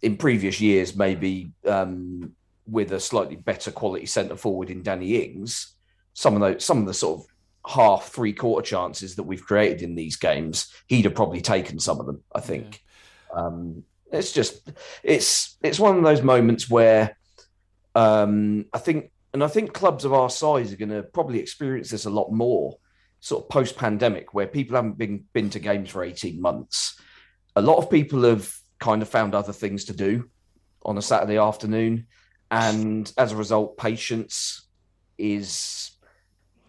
in 0.02 0.18
previous 0.18 0.62
years, 0.62 0.96
maybe 0.96 1.52
um, 1.66 2.34
with 2.68 2.92
a 2.92 3.00
slightly 3.00 3.36
better 3.36 3.72
quality 3.72 4.06
centre 4.06 4.38
forward 4.38 4.70
in 4.70 4.84
Danny 4.84 5.16
Ings, 5.24 5.76
some 6.14 6.36
of 6.36 6.42
those 6.42 6.64
some 6.64 6.80
of 6.80 6.86
the 6.86 6.94
sort 6.94 7.20
of 7.20 7.28
half 7.70 8.10
three 8.10 8.34
quarter 8.34 8.66
chances 8.66 9.16
that 9.16 9.24
we've 9.24 9.46
created 9.46 9.82
in 9.82 9.96
these 9.96 10.16
games, 10.16 10.74
he'd 10.88 11.06
have 11.06 11.16
probably 11.16 11.42
taken 11.42 11.80
some 11.80 12.00
of 12.00 12.06
them. 12.06 12.24
I 12.34 12.42
think. 12.42 12.84
Yeah. 13.34 13.42
Um, 13.46 13.84
it's 14.12 14.32
just 14.32 14.72
it's 15.04 15.58
it's 15.62 15.80
one 15.80 15.98
of 15.98 16.04
those 16.04 16.22
moments 16.22 16.70
where 16.70 17.18
um, 17.96 18.66
I 18.74 18.78
think 18.78 19.12
and 19.34 19.44
I 19.44 19.48
think 19.48 19.74
clubs 19.74 20.06
of 20.06 20.14
our 20.14 20.30
size 20.30 20.72
are 20.72 20.78
going 20.78 20.90
to 20.90 21.04
probably 21.04 21.40
experience 21.40 21.90
this 21.90 22.06
a 22.06 22.10
lot 22.10 22.32
more, 22.32 22.78
sort 23.20 23.44
of 23.44 23.50
post 23.50 23.78
pandemic, 23.78 24.34
where 24.34 24.48
people 24.48 24.76
haven't 24.76 24.98
been 24.98 25.26
been 25.34 25.50
to 25.50 25.60
games 25.60 25.90
for 25.90 26.04
eighteen 26.04 26.42
months. 26.42 27.00
A 27.56 27.62
lot 27.62 27.78
of 27.78 27.90
people 27.90 28.24
have 28.24 28.54
kind 28.80 29.02
of 29.02 29.10
found 29.10 29.34
other 29.34 29.54
things 29.54 29.86
to 29.86 29.94
do 29.94 30.30
on 30.84 30.98
a 30.98 31.02
Saturday 31.02 31.38
afternoon, 31.38 32.08
and 32.52 33.12
as 33.18 33.32
a 33.32 33.36
result, 33.36 33.78
patience 33.78 34.68
is 35.18 35.92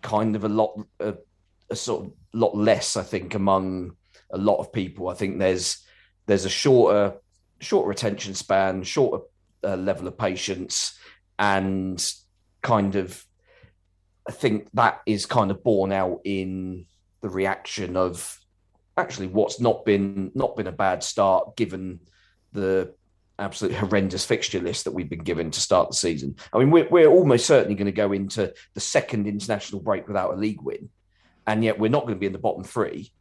kind 0.01 0.37
of 0.37 0.45
a 0.45 0.49
lot 0.49 0.81
a, 1.01 1.15
a 1.71 1.77
sort 1.77 2.07
of 2.07 2.13
lot 2.33 2.57
less. 2.57 2.97
I 2.97 3.03
think 3.03 3.35
among 3.35 3.97
a 4.31 4.39
lot 4.39 4.59
of 4.59 4.73
people, 4.73 5.09
I 5.09 5.15
think 5.15 5.39
there's 5.39 5.85
there's 6.27 6.45
a 6.45 6.51
shorter 6.51 7.15
shorter 7.61 7.91
attention 7.91 8.35
span, 8.35 8.83
shorter 8.85 9.25
uh, 9.65 9.77
level 9.77 10.09
of 10.09 10.17
patience, 10.17 10.99
and 11.39 12.03
kind 12.63 12.97
of 12.97 13.25
I 14.29 14.31
think 14.31 14.69
that 14.75 15.01
is 15.07 15.25
kind 15.25 15.51
of 15.51 15.65
borne 15.65 15.91
out 15.91 16.21
in 16.25 16.85
the 17.23 17.31
reaction 17.31 17.97
of 17.97 18.39
actually 18.97 19.29
what's 19.29 19.59
not 19.59 19.87
been 19.87 20.31
not 20.35 20.55
been 20.55 20.67
a 20.67 20.73
bad 20.73 21.03
start 21.03 21.57
given 21.57 22.01
the 22.53 22.93
absolute 23.39 23.75
horrendous 23.75 24.27
fixture 24.27 24.61
list 24.61 24.85
that 24.85 24.93
we've 24.93 25.09
been 25.09 25.21
given 25.21 25.51
to 25.51 25.61
start 25.61 25.89
the 25.89 25.97
season. 25.97 26.37
I 26.53 26.59
mean, 26.59 26.71
we're, 26.71 26.89
we're 26.89 27.09
almost 27.09 27.47
certainly 27.47 27.75
going 27.75 27.87
to 27.87 27.93
go 27.93 28.13
into 28.13 28.53
the 28.75 28.81
second 28.81 29.27
international 29.27 29.81
break 29.81 30.07
without 30.09 30.35
a 30.35 30.37
league 30.37 30.61
win, 30.61 30.91
and 31.47 31.65
yet 31.65 31.79
we're 31.79 31.89
not 31.89 32.03
going 32.03 32.15
to 32.15 32.21
be 32.21 32.27
in 32.27 32.33
the 32.33 32.39
bottom 32.39 32.65
three. 32.65 33.13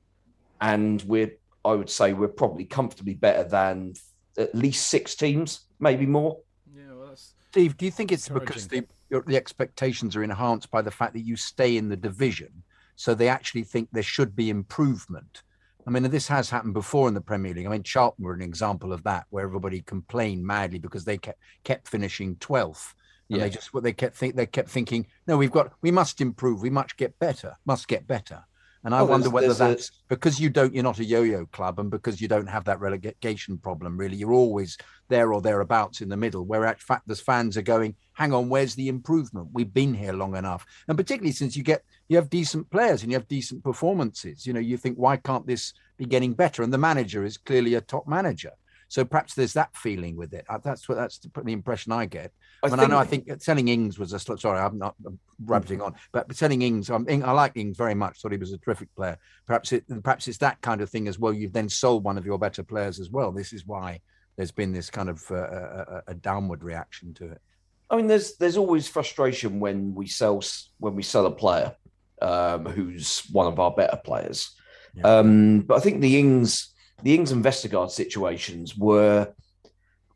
And 0.59 1.01
we're, 1.03 1.33
I 1.63 1.73
would 1.73 1.89
say, 1.89 2.13
we're 2.13 2.27
probably 2.27 2.65
comfortably 2.65 3.13
better 3.13 3.47
than 3.47 3.93
at 4.37 4.55
least 4.55 4.87
six 4.87 5.15
teams, 5.15 5.61
maybe 5.79 6.05
more. 6.07 6.39
Yeah, 6.75 6.93
well, 6.95 7.15
Steve, 7.51 7.77
do 7.77 7.85
you 7.85 7.91
think 7.91 8.11
it's 8.11 8.27
because 8.27 8.67
the 8.67 8.77
your, 8.77 8.85
Uh, 9.13 9.21
the 9.25 9.37
expectations 9.37 10.15
are 10.15 10.23
enhanced 10.23 10.69
by 10.71 10.81
the 10.81 10.91
fact 10.91 11.13
that 11.13 11.25
you 11.25 11.35
stay 11.35 11.77
in 11.77 11.89
the 11.89 11.95
division. 11.95 12.63
So 12.95 13.13
they 13.13 13.29
actually 13.29 13.63
think 13.63 13.89
there 13.91 14.03
should 14.03 14.35
be 14.35 14.49
improvement. 14.49 15.43
I 15.85 15.89
mean, 15.89 16.03
this 16.03 16.27
has 16.27 16.49
happened 16.49 16.73
before 16.73 17.07
in 17.07 17.13
the 17.13 17.21
Premier 17.21 17.53
League. 17.53 17.65
I 17.65 17.69
mean, 17.69 17.83
Charlton 17.83 18.25
were 18.25 18.33
an 18.33 18.41
example 18.41 18.91
of 18.91 19.03
that, 19.03 19.25
where 19.29 19.45
everybody 19.45 19.81
complained 19.81 20.45
madly 20.45 20.79
because 20.79 21.05
they 21.05 21.17
kept 21.17 21.39
kept 21.63 21.87
finishing 21.87 22.35
twelfth, 22.37 22.93
and 23.29 23.37
yeah. 23.37 23.45
they 23.45 23.49
just 23.51 23.73
what 23.73 23.83
they 23.83 23.93
kept 23.93 24.17
think 24.17 24.35
they 24.35 24.45
kept 24.45 24.69
thinking, 24.69 25.07
no, 25.27 25.37
we've 25.37 25.51
got 25.51 25.71
we 25.81 25.91
must 25.91 26.19
improve, 26.19 26.61
we 26.61 26.69
must 26.69 26.97
get 26.97 27.17
better, 27.19 27.55
must 27.65 27.87
get 27.87 28.05
better. 28.05 28.43
And 28.87 28.95
I 28.95 29.01
oh, 29.01 29.05
wonder 29.05 29.29
whether 29.29 29.53
that's 29.53 29.89
a... 29.89 29.91
because 30.07 30.39
you 30.39 30.49
don't, 30.49 30.73
you're 30.73 30.81
not 30.81 30.99
a 30.99 31.03
yo-yo 31.03 31.45
club, 31.47 31.77
and 31.77 31.91
because 31.91 32.21
you 32.21 32.29
don't 32.29 32.47
have 32.47 32.63
that 32.63 32.79
relegation 32.79 33.57
problem. 33.57 33.97
Really, 33.97 34.15
you're 34.15 34.31
always 34.31 34.77
there 35.09 35.33
or 35.33 35.41
thereabouts 35.41 35.99
in 35.99 36.07
the 36.07 36.15
middle. 36.15 36.45
Where 36.45 36.65
at 36.65 36.79
fact, 36.79 37.05
the 37.05 37.15
fans 37.17 37.57
are 37.57 37.61
going, 37.61 37.95
hang 38.13 38.31
on, 38.31 38.47
where's 38.47 38.75
the 38.75 38.87
improvement? 38.87 39.49
We've 39.51 39.73
been 39.73 39.93
here 39.93 40.13
long 40.13 40.37
enough, 40.37 40.65
and 40.87 40.97
particularly 40.97 41.33
since 41.33 41.57
you 41.57 41.63
get 41.63 41.83
you 42.07 42.15
have 42.15 42.29
decent 42.29 42.71
players 42.71 43.03
and 43.03 43.11
you 43.11 43.17
have 43.17 43.27
decent 43.27 43.61
performances. 43.61 44.47
You 44.47 44.53
know, 44.53 44.61
you 44.61 44.77
think 44.77 44.95
why 44.95 45.17
can't 45.17 45.45
this 45.45 45.73
be 45.97 46.05
getting 46.05 46.31
better? 46.31 46.63
And 46.63 46.71
the 46.71 46.77
manager 46.77 47.25
is 47.25 47.35
clearly 47.35 47.73
a 47.73 47.81
top 47.81 48.07
manager. 48.07 48.53
So 48.87 49.03
perhaps 49.03 49.33
there's 49.33 49.53
that 49.53 49.75
feeling 49.75 50.15
with 50.15 50.33
it. 50.33 50.45
Uh, 50.49 50.59
that's 50.63 50.87
what 50.87 50.95
that's 50.95 51.19
the 51.19 51.51
impression 51.51 51.91
I 51.91 52.05
get. 52.05 52.31
I, 52.63 52.69
mean. 52.69 52.79
I 52.79 52.85
know 52.85 52.97
I 52.97 53.05
think 53.05 53.29
selling 53.39 53.67
Ings 53.67 53.99
was 53.99 54.13
a 54.13 54.19
sorry, 54.19 54.59
I'm 54.59 54.77
not 54.77 54.95
rabbiting 55.43 55.81
on, 55.81 55.95
but 56.11 56.33
selling 56.35 56.61
Ings, 56.61 56.89
um, 56.89 57.05
I 57.09 57.31
like 57.31 57.53
Ings 57.55 57.77
very 57.77 57.93
much. 57.93 58.21
Thought 58.21 58.31
he 58.31 58.37
was 58.37 58.53
a 58.53 58.57
terrific 58.57 58.93
player. 58.95 59.17
Perhaps 59.45 59.73
it 59.73 59.83
perhaps 60.03 60.27
it's 60.27 60.37
that 60.39 60.61
kind 60.61 60.81
of 60.81 60.89
thing 60.89 61.07
as 61.07 61.19
well. 61.19 61.33
You've 61.33 61.53
then 61.53 61.69
sold 61.69 62.03
one 62.03 62.17
of 62.17 62.25
your 62.25 62.39
better 62.39 62.63
players 62.63 62.99
as 62.99 63.09
well. 63.09 63.31
This 63.31 63.53
is 63.53 63.65
why 63.65 64.01
there's 64.37 64.51
been 64.51 64.71
this 64.71 64.89
kind 64.89 65.09
of 65.09 65.23
uh, 65.29 65.35
a, 65.35 65.39
uh, 65.39 65.85
uh, 65.89 66.01
a 66.07 66.13
downward 66.13 66.63
reaction 66.63 67.13
to 67.15 67.31
it. 67.31 67.41
I 67.89 67.97
mean, 67.97 68.07
there's 68.07 68.37
there's 68.37 68.57
always 68.57 68.87
frustration 68.87 69.59
when 69.59 69.93
we 69.95 70.07
sell 70.07 70.41
when 70.79 70.95
we 70.95 71.03
sell 71.03 71.25
a 71.25 71.31
player 71.31 71.75
um, 72.21 72.65
who's 72.65 73.23
one 73.31 73.47
of 73.47 73.59
our 73.59 73.71
better 73.71 73.97
players. 73.97 74.53
Yeah. 74.95 75.19
Um, 75.19 75.61
but 75.61 75.77
I 75.77 75.79
think 75.81 76.01
the 76.01 76.19
Ings 76.19 76.73
the 77.03 77.15
Ings 77.15 77.31
and 77.31 77.43
Vestergaard 77.43 77.91
situations 77.91 78.75
were 78.75 79.33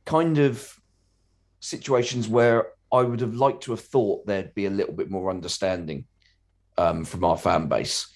kind 0.06 0.38
of 0.40 0.74
situations 1.60 2.28
where 2.28 2.70
I 2.92 3.04
would 3.04 3.22
have 3.22 3.36
liked 3.36 3.64
to 3.64 3.72
have 3.72 3.82
thought 3.82 4.26
there'd 4.26 4.54
be 4.54 4.66
a 4.66 4.72
little 4.72 4.94
bit 4.94 5.10
more 5.10 5.30
understanding 5.30 6.06
um, 6.78 7.06
from 7.06 7.24
our 7.24 7.38
fan 7.38 7.68
base. 7.68 8.08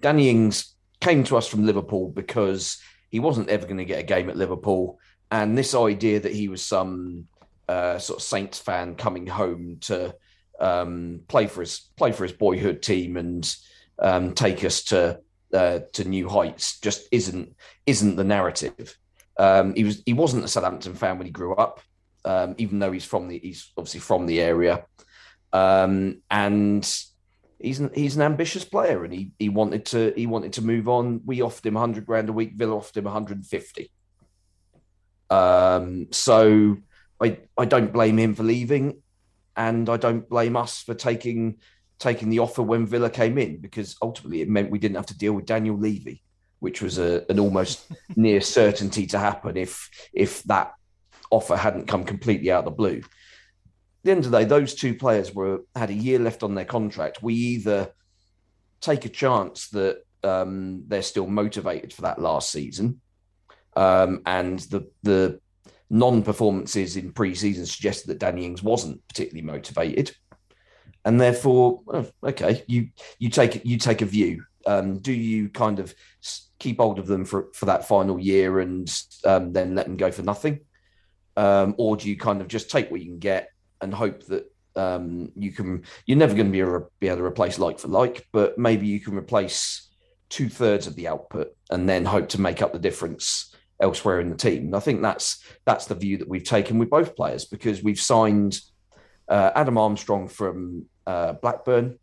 Danny 0.00 0.30
Ings 0.30 0.74
came 1.00 1.24
to 1.24 1.36
us 1.36 1.46
from 1.46 1.66
Liverpool 1.66 2.08
because 2.08 2.78
he 3.10 3.20
wasn't 3.20 3.50
ever 3.50 3.66
going 3.66 3.78
to 3.78 3.84
get 3.84 3.98
a 3.98 4.04
game 4.04 4.30
at 4.30 4.36
Liverpool. 4.36 4.98
And 5.30 5.58
this 5.58 5.74
idea 5.74 6.20
that 6.20 6.32
he 6.32 6.48
was 6.48 6.64
some 6.64 7.26
uh, 7.68 7.98
sort 7.98 8.20
of 8.20 8.22
Saints 8.22 8.58
fan 8.58 8.94
coming 8.94 9.26
home 9.26 9.78
to 9.82 10.14
um, 10.60 11.20
play 11.28 11.46
for 11.46 11.60
his 11.60 11.90
play 11.96 12.12
for 12.12 12.22
his 12.22 12.32
boyhood 12.32 12.82
team 12.82 13.16
and 13.16 13.54
um, 13.98 14.32
take 14.32 14.64
us 14.64 14.84
to 14.84 15.20
uh, 15.52 15.80
to 15.92 16.04
new 16.04 16.28
heights 16.28 16.80
just 16.80 17.08
isn't 17.10 17.54
isn't 17.86 18.16
the 18.16 18.24
narrative. 18.24 18.96
Um, 19.38 19.74
he 19.74 19.84
was 19.84 20.02
he 20.04 20.12
wasn't 20.12 20.44
a 20.44 20.48
Southampton 20.48 20.94
fan 20.94 21.18
when 21.18 21.26
he 21.26 21.32
grew 21.32 21.54
up, 21.54 21.80
um, 22.24 22.54
even 22.58 22.78
though 22.78 22.92
he's 22.92 23.04
from 23.04 23.28
the 23.28 23.38
he's 23.38 23.72
obviously 23.76 24.00
from 24.00 24.26
the 24.26 24.40
area, 24.40 24.84
um, 25.52 26.22
and 26.30 26.82
he's 27.58 27.80
an, 27.80 27.90
he's 27.94 28.16
an 28.16 28.22
ambitious 28.22 28.64
player, 28.64 29.04
and 29.04 29.12
he 29.12 29.32
he 29.38 29.48
wanted 29.48 29.86
to 29.86 30.12
he 30.16 30.26
wanted 30.26 30.54
to 30.54 30.62
move 30.62 30.88
on. 30.88 31.22
We 31.24 31.42
offered 31.42 31.66
him 31.66 31.76
hundred 31.76 32.06
grand 32.06 32.28
a 32.28 32.32
week. 32.32 32.52
Villa 32.54 32.76
offered 32.76 32.96
him 32.96 33.04
one 33.04 33.12
hundred 33.12 33.38
and 33.38 33.46
fifty. 33.46 33.90
Um, 35.30 36.08
so 36.10 36.76
I 37.20 37.38
I 37.56 37.64
don't 37.64 37.92
blame 37.92 38.18
him 38.18 38.34
for 38.34 38.42
leaving, 38.42 39.02
and 39.56 39.88
I 39.88 39.96
don't 39.96 40.28
blame 40.28 40.56
us 40.56 40.82
for 40.82 40.94
taking 40.94 41.58
taking 42.02 42.28
the 42.30 42.40
offer 42.40 42.62
when 42.62 42.84
Villa 42.84 43.08
came 43.08 43.38
in 43.38 43.58
because 43.58 43.96
ultimately 44.02 44.42
it 44.42 44.48
meant 44.48 44.70
we 44.70 44.78
didn't 44.80 44.96
have 44.96 45.06
to 45.06 45.16
deal 45.16 45.32
with 45.32 45.46
Daniel 45.46 45.78
Levy, 45.78 46.20
which 46.58 46.82
was 46.82 46.98
a, 46.98 47.24
an 47.30 47.38
almost 47.38 47.90
near 48.16 48.40
certainty 48.40 49.06
to 49.06 49.18
happen 49.18 49.56
if 49.56 49.88
if 50.12 50.42
that 50.44 50.74
offer 51.30 51.56
hadn't 51.56 51.86
come 51.86 52.04
completely 52.04 52.50
out 52.50 52.60
of 52.60 52.64
the 52.66 52.70
blue. 52.72 52.98
At 52.98 54.04
the 54.04 54.10
end 54.10 54.24
of 54.24 54.32
the 54.32 54.38
day, 54.40 54.44
those 54.44 54.74
two 54.74 54.94
players 54.94 55.32
were 55.32 55.60
had 55.76 55.90
a 55.90 55.94
year 55.94 56.18
left 56.18 56.42
on 56.42 56.56
their 56.56 56.64
contract. 56.64 57.22
We 57.22 57.34
either 57.34 57.92
take 58.80 59.04
a 59.04 59.08
chance 59.08 59.68
that 59.68 60.02
um, 60.24 60.82
they're 60.88 61.02
still 61.02 61.28
motivated 61.28 61.92
for 61.92 62.02
that 62.02 62.20
last 62.20 62.50
season, 62.50 63.00
um, 63.76 64.22
and 64.26 64.58
the 64.58 64.90
the 65.04 65.40
non-performances 65.88 66.96
in 66.96 67.12
pre-season 67.12 67.66
suggested 67.66 68.08
that 68.08 68.18
Danny 68.18 68.46
Ings 68.46 68.62
wasn't 68.62 69.06
particularly 69.08 69.46
motivated 69.46 70.10
and 71.04 71.20
therefore, 71.20 71.82
okay, 72.22 72.64
you 72.66 72.88
you 73.18 73.28
take 73.28 73.64
you 73.64 73.78
take 73.78 74.02
a 74.02 74.06
view. 74.06 74.44
Um, 74.66 74.98
do 74.98 75.12
you 75.12 75.48
kind 75.48 75.80
of 75.80 75.94
keep 76.58 76.78
hold 76.78 76.98
of 76.98 77.06
them 77.06 77.24
for 77.24 77.48
for 77.54 77.66
that 77.66 77.88
final 77.88 78.18
year 78.18 78.60
and 78.60 78.88
um, 79.24 79.52
then 79.52 79.74
let 79.74 79.86
them 79.86 79.96
go 79.96 80.12
for 80.12 80.22
nothing, 80.22 80.60
um, 81.36 81.74
or 81.78 81.96
do 81.96 82.08
you 82.08 82.16
kind 82.16 82.40
of 82.40 82.48
just 82.48 82.70
take 82.70 82.90
what 82.90 83.00
you 83.00 83.06
can 83.06 83.18
get 83.18 83.50
and 83.80 83.92
hope 83.92 84.24
that 84.26 84.50
um, 84.76 85.32
you 85.34 85.50
can? 85.50 85.84
You're 86.06 86.18
never 86.18 86.34
going 86.34 86.46
to 86.46 86.52
be, 86.52 86.60
able, 86.60 86.92
be 87.00 87.08
able 87.08 87.18
to 87.18 87.24
replace 87.24 87.58
like 87.58 87.78
for 87.78 87.88
like, 87.88 88.26
but 88.32 88.56
maybe 88.58 88.86
you 88.86 89.00
can 89.00 89.16
replace 89.16 89.88
two 90.28 90.48
thirds 90.48 90.86
of 90.86 90.94
the 90.96 91.08
output 91.08 91.54
and 91.70 91.88
then 91.88 92.04
hope 92.04 92.28
to 92.30 92.40
make 92.40 92.62
up 92.62 92.72
the 92.72 92.78
difference 92.78 93.54
elsewhere 93.80 94.20
in 94.20 94.30
the 94.30 94.36
team. 94.36 94.66
And 94.66 94.76
I 94.76 94.80
think 94.80 95.02
that's 95.02 95.44
that's 95.66 95.86
the 95.86 95.96
view 95.96 96.18
that 96.18 96.28
we've 96.28 96.44
taken 96.44 96.78
with 96.78 96.88
both 96.88 97.16
players 97.16 97.44
because 97.44 97.82
we've 97.82 98.00
signed 98.00 98.58
uh, 99.28 99.50
Adam 99.54 99.76
Armstrong 99.76 100.28
from 100.28 100.86
uh, 101.06 101.34
Blackburn, 101.34 101.98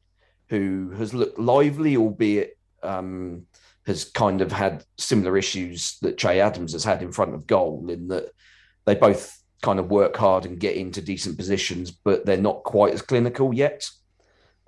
who 0.50 0.92
has 0.92 1.14
looked 1.14 1.40
lively, 1.40 1.98
albeit 1.98 2.58
um, 2.84 3.46
has 3.86 4.06
kind 4.06 4.42
of 4.42 4.52
had 4.52 4.84
similar 4.98 5.38
issues 5.38 5.98
that 6.02 6.18
Che 6.18 6.40
Adams 6.40 6.74
has 6.74 6.84
had 6.84 7.02
in 7.02 7.12
front 7.12 7.34
of 7.34 7.48
goal, 7.48 7.90
in 7.90 8.08
that 8.10 8.32
they 8.86 8.96
both 8.96 9.42
kind 9.62 9.80
of 9.80 9.90
work 9.92 10.16
hard 10.16 10.46
and 10.46 10.60
get 10.60 10.76
into 10.76 11.02
decent 11.02 11.38
positions, 11.38 11.92
but 11.92 12.26
they're 12.26 12.38
not 12.38 12.64
quite 12.64 12.94
as 12.94 13.02
clinical 13.02 13.54
yet. 13.54 13.90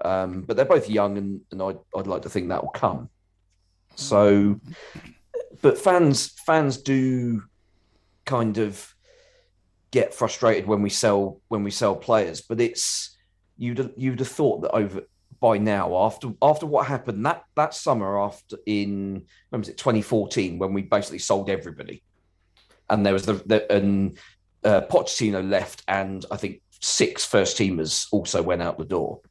Um, 0.03 0.41
but 0.41 0.55
they're 0.55 0.65
both 0.65 0.89
young, 0.89 1.17
and, 1.17 1.41
and 1.51 1.61
I'd, 1.61 1.77
I'd 1.95 2.07
like 2.07 2.23
to 2.23 2.29
think 2.29 2.49
that 2.49 2.63
will 2.63 2.71
come. 2.71 3.09
So, 3.95 4.59
but 5.61 5.77
fans 5.77 6.29
fans 6.45 6.77
do 6.77 7.43
kind 8.25 8.57
of 8.57 8.95
get 9.91 10.13
frustrated 10.13 10.65
when 10.65 10.81
we 10.81 10.89
sell 10.89 11.41
when 11.49 11.63
we 11.63 11.71
sell 11.71 11.95
players, 11.95 12.41
but 12.41 12.59
it's 12.59 13.10
you'd 13.61 13.93
you'd 13.95 14.19
have 14.19 14.27
thought 14.27 14.61
that 14.63 14.71
over 14.71 15.03
by 15.39 15.57
now 15.57 15.95
after 15.95 16.31
after 16.41 16.65
what 16.65 16.87
happened 16.87 17.25
that 17.25 17.43
that 17.55 17.73
summer 17.73 18.19
after 18.19 18.57
in 18.65 19.23
when 19.49 19.61
was 19.61 19.69
it 19.69 19.77
2014 19.77 20.57
when 20.57 20.73
we 20.73 20.81
basically 20.81 21.19
sold 21.19 21.49
everybody. 21.49 22.03
And 22.89 23.05
there 23.05 23.13
was 23.13 23.25
the, 23.25 23.33
the 23.45 23.71
and 23.71 24.17
uh, 24.63 24.81
Pochettino 24.81 25.47
left 25.47 25.83
and 25.87 26.25
I 26.31 26.37
think 26.37 26.61
six 26.81 27.23
first 27.23 27.57
teamers 27.57 28.07
also 28.11 28.41
went 28.41 28.61
out 28.61 28.77
the 28.77 28.85
door. 28.85 29.21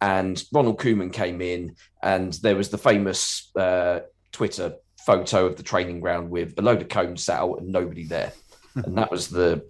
And 0.00 0.42
Ronald 0.52 0.78
Koeman 0.78 1.12
came 1.12 1.40
in 1.40 1.76
and 2.02 2.32
there 2.34 2.56
was 2.56 2.70
the 2.70 2.78
famous 2.78 3.50
uh, 3.56 4.00
Twitter 4.32 4.74
photo 5.04 5.46
of 5.46 5.56
the 5.56 5.62
training 5.62 6.00
ground 6.00 6.30
with 6.30 6.58
a 6.58 6.62
load 6.62 6.82
of 6.82 6.88
cones 6.88 7.28
out 7.28 7.60
and 7.60 7.68
nobody 7.68 8.04
there. 8.04 8.32
And 8.74 8.98
that 8.98 9.10
was 9.10 9.28
the 9.28 9.64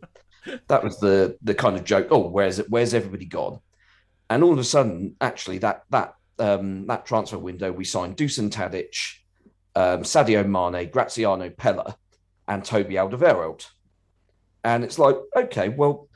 that 0.69 0.83
was 0.83 0.99
the 0.99 1.37
the 1.43 1.55
kind 1.55 1.77
of 1.77 1.85
joke 1.85 2.07
oh 2.11 2.29
where's 2.29 2.61
it 2.61 2.71
where's 2.71 2.95
everybody 2.95 3.25
gone 3.25 3.59
and 4.29 4.43
all 4.43 4.53
of 4.53 4.59
a 4.59 4.65
sudden, 4.65 5.17
actually, 5.21 5.59
that 5.59 5.85
that 5.91 6.15
um, 6.39 6.87
that 6.87 7.07
transfer 7.07 7.39
window, 7.39 7.73
we 7.73 7.85
signed 7.85 8.17
Dusan 8.17 8.51
Tadic, 8.51 9.19
um, 9.75 10.03
Sadio 10.03 10.45
Mane, 10.45 10.91
Graziano 10.91 11.49
Pellè, 11.49 11.95
and 12.49 12.65
Toby 12.65 12.95
Alderweireld. 12.95 13.67
And 14.65 14.85
it's 14.85 14.99
like, 14.99 15.17
okay, 15.37 15.69
well, 15.69 16.09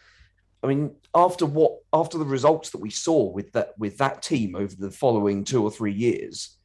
I 0.63 0.67
mean, 0.67 0.97
after 1.15 1.47
what 1.47 1.79
after 1.93 2.19
the 2.19 2.25
results 2.25 2.71
that 2.71 2.81
we 2.81 2.91
saw 2.91 3.31
with 3.31 3.53
that 3.53 3.79
with 3.79 3.99
that 3.99 4.23
team 4.23 4.57
over 4.57 4.75
the 4.75 4.91
following 4.91 5.45
two 5.45 5.63
or 5.63 5.71
three 5.71 5.93
years, 5.93 6.57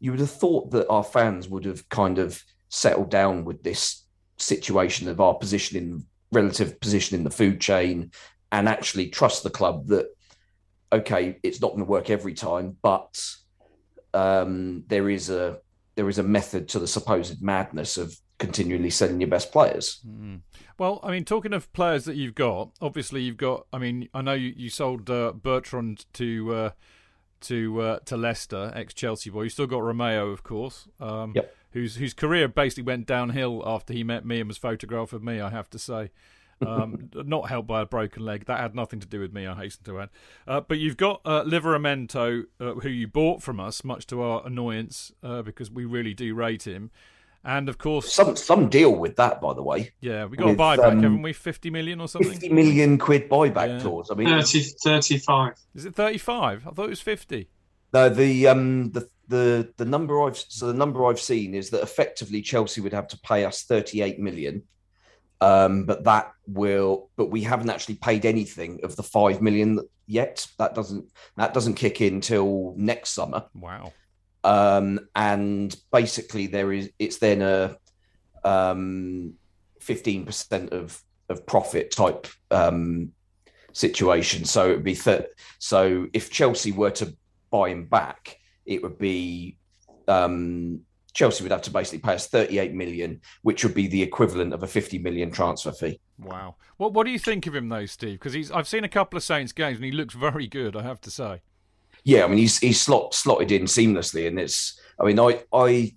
you 0.00 0.10
would 0.10 0.20
have 0.20 0.30
thought 0.30 0.70
that 0.72 0.88
our 0.88 1.04
fans 1.04 1.48
would 1.48 1.64
have 1.64 1.88
kind 1.88 2.18
of 2.18 2.42
settled 2.68 3.10
down 3.10 3.44
with 3.44 3.62
this 3.62 4.04
situation 4.38 5.08
of 5.08 5.20
our 5.20 5.34
position 5.34 5.78
in 5.78 6.06
relative 6.32 6.80
position 6.80 7.16
in 7.16 7.24
the 7.24 7.30
food 7.30 7.60
chain 7.60 8.10
and 8.50 8.68
actually 8.68 9.08
trust 9.08 9.42
the 9.42 9.50
club 9.50 9.86
that 9.86 10.06
okay, 10.94 11.38
it's 11.42 11.60
not 11.60 11.68
going 11.68 11.80
to 11.80 11.90
work 11.90 12.10
every 12.10 12.34
time, 12.34 12.76
but 12.82 13.20
um, 14.12 14.84
there 14.88 15.10
is 15.10 15.30
a 15.30 15.58
there 15.96 16.08
is 16.08 16.18
a 16.18 16.22
method 16.22 16.68
to 16.68 16.78
the 16.78 16.88
supposed 16.88 17.40
madness 17.42 17.96
of 17.96 18.16
continually 18.38 18.90
selling 18.90 19.20
your 19.20 19.30
best 19.30 19.52
players. 19.52 20.00
Mm. 20.06 20.40
Well, 20.76 20.98
I 21.04 21.12
mean, 21.12 21.24
talking 21.24 21.52
of 21.52 21.72
players 21.72 22.04
that 22.06 22.16
you've 22.16 22.34
got, 22.34 22.70
obviously 22.80 23.22
you've 23.22 23.36
got. 23.36 23.66
I 23.72 23.78
mean, 23.78 24.08
I 24.12 24.22
know 24.22 24.34
you, 24.34 24.52
you 24.56 24.70
sold 24.70 25.08
uh, 25.10 25.32
Bertrand 25.32 26.06
to 26.14 26.54
uh, 26.54 26.70
to 27.42 27.80
uh, 27.80 27.98
to 28.06 28.16
Leicester, 28.16 28.72
ex 28.74 28.94
Chelsea 28.94 29.30
boy. 29.30 29.42
You 29.42 29.48
still 29.50 29.66
got 29.66 29.82
Romeo, 29.82 30.30
of 30.30 30.42
course. 30.42 30.88
Um, 31.00 31.32
yep. 31.34 31.54
Whose 31.72 31.96
whose 31.96 32.14
career 32.14 32.46
basically 32.46 32.84
went 32.84 33.06
downhill 33.06 33.62
after 33.66 33.92
he 33.92 34.04
met 34.04 34.24
me 34.24 34.38
and 34.38 34.48
was 34.48 34.58
photographed 34.58 35.12
with 35.12 35.22
me. 35.22 35.40
I 35.40 35.50
have 35.50 35.68
to 35.70 35.78
say 35.78 36.10
um, 36.66 37.10
not 37.14 37.48
helped 37.48 37.68
by 37.68 37.82
a 37.82 37.86
broken 37.86 38.24
leg. 38.24 38.46
That 38.46 38.60
had 38.60 38.74
nothing 38.74 39.00
to 39.00 39.06
do 39.06 39.20
with 39.20 39.32
me, 39.32 39.46
I 39.46 39.54
hasten 39.54 39.84
to 39.86 40.00
add. 40.00 40.10
Uh, 40.46 40.60
but 40.60 40.78
you've 40.78 40.96
got 40.96 41.20
uh, 41.24 41.42
Livramento, 41.44 42.44
uh, 42.60 42.74
who 42.74 42.88
you 42.88 43.08
bought 43.08 43.42
from 43.42 43.60
us, 43.60 43.84
much 43.84 44.06
to 44.08 44.22
our 44.22 44.46
annoyance, 44.46 45.12
uh, 45.22 45.42
because 45.42 45.70
we 45.70 45.84
really 45.84 46.14
do 46.14 46.34
rate 46.34 46.66
him. 46.66 46.90
And 47.46 47.68
of 47.68 47.76
course, 47.76 48.10
some 48.10 48.36
some 48.36 48.70
deal 48.70 48.94
with 48.94 49.16
that, 49.16 49.42
by 49.42 49.52
the 49.52 49.62
way. 49.62 49.92
Yeah, 50.00 50.24
we 50.24 50.38
got 50.38 50.46
with, 50.46 50.54
a 50.54 50.58
buyback, 50.58 50.92
um, 50.92 51.02
haven't 51.02 51.20
we? 51.20 51.34
Fifty 51.34 51.68
million 51.68 52.00
or 52.00 52.08
something. 52.08 52.30
Fifty 52.30 52.48
million 52.48 52.96
quid 52.96 53.28
buyback 53.28 53.68
yeah. 53.68 53.80
clause. 53.80 54.10
I 54.10 54.14
mean, 54.14 54.28
30, 54.28 54.62
35. 54.82 55.52
Is 55.74 55.84
it 55.84 55.94
thirty-five? 55.94 56.66
I 56.66 56.70
thought 56.70 56.86
it 56.86 56.90
was 56.90 57.02
fifty. 57.02 57.50
No, 57.92 58.08
the 58.08 58.48
um 58.48 58.92
the 58.92 59.06
the 59.28 59.72
the 59.76 59.84
number 59.84 60.22
I've 60.22 60.36
so 60.36 60.66
the 60.66 60.74
number 60.74 61.06
I've 61.06 61.20
seen 61.20 61.54
is 61.54 61.70
that 61.70 61.82
effectively 61.82 62.40
Chelsea 62.40 62.80
would 62.80 62.92
have 62.94 63.08
to 63.08 63.18
pay 63.18 63.44
us 63.44 63.62
thirty-eight 63.62 64.18
million 64.18 64.62
um, 65.44 65.84
but 65.84 66.04
that 66.04 66.32
will, 66.46 67.10
but 67.16 67.26
we 67.26 67.42
haven't 67.42 67.68
actually 67.68 67.96
paid 67.96 68.24
anything 68.24 68.80
of 68.82 68.96
the 68.96 69.02
five 69.02 69.42
million 69.42 69.80
yet. 70.06 70.46
That 70.58 70.74
doesn't 70.74 71.12
that 71.36 71.52
doesn't 71.52 71.74
kick 71.74 72.00
in 72.00 72.22
till 72.22 72.74
next 72.78 73.10
summer. 73.10 73.44
Wow. 73.54 73.92
Um, 74.42 75.00
and 75.14 75.76
basically, 75.92 76.46
there 76.46 76.72
is 76.72 76.90
it's 76.98 77.18
then 77.18 77.42
a 77.42 77.76
um, 78.42 79.34
fifteen 79.80 80.24
percent 80.24 80.72
of 80.72 81.02
of 81.28 81.44
profit 81.44 81.90
type 81.90 82.26
um, 82.50 83.12
situation. 83.72 84.46
So 84.46 84.70
it 84.70 84.76
would 84.76 84.84
be 84.84 84.96
th- 84.96 85.26
so 85.58 86.06
if 86.14 86.30
Chelsea 86.30 86.72
were 86.72 86.92
to 86.92 87.14
buy 87.50 87.68
him 87.68 87.84
back, 87.84 88.38
it 88.64 88.82
would 88.82 88.98
be 88.98 89.58
um, 90.08 90.80
Chelsea 91.14 91.44
would 91.44 91.52
have 91.52 91.62
to 91.62 91.70
basically 91.70 92.00
pay 92.00 92.14
us 92.14 92.26
38 92.26 92.74
million, 92.74 93.20
which 93.42 93.64
would 93.64 93.74
be 93.74 93.86
the 93.86 94.02
equivalent 94.02 94.52
of 94.52 94.64
a 94.64 94.66
50 94.66 94.98
million 94.98 95.30
transfer 95.30 95.72
fee. 95.72 96.00
Wow. 96.18 96.56
What 96.76 96.92
what 96.92 97.06
do 97.06 97.12
you 97.12 97.18
think 97.18 97.46
of 97.46 97.54
him 97.54 97.68
though, 97.68 97.86
Steve? 97.86 98.18
Because 98.18 98.32
he's 98.32 98.50
I've 98.50 98.68
seen 98.68 98.84
a 98.84 98.88
couple 98.88 99.16
of 99.16 99.22
Saints 99.22 99.52
games 99.52 99.76
and 99.76 99.84
he 99.84 99.92
looks 99.92 100.14
very 100.14 100.48
good, 100.48 100.76
I 100.76 100.82
have 100.82 101.00
to 101.02 101.10
say. 101.10 101.40
Yeah, 102.02 102.24
I 102.24 102.26
mean 102.26 102.38
he's 102.38 102.58
he's 102.58 102.80
slot, 102.80 103.14
slotted 103.14 103.52
in 103.52 103.62
seamlessly 103.62 104.26
and 104.26 104.38
it's 104.38 104.78
I 105.00 105.04
mean 105.04 105.18
I 105.20 105.42
I 105.52 105.94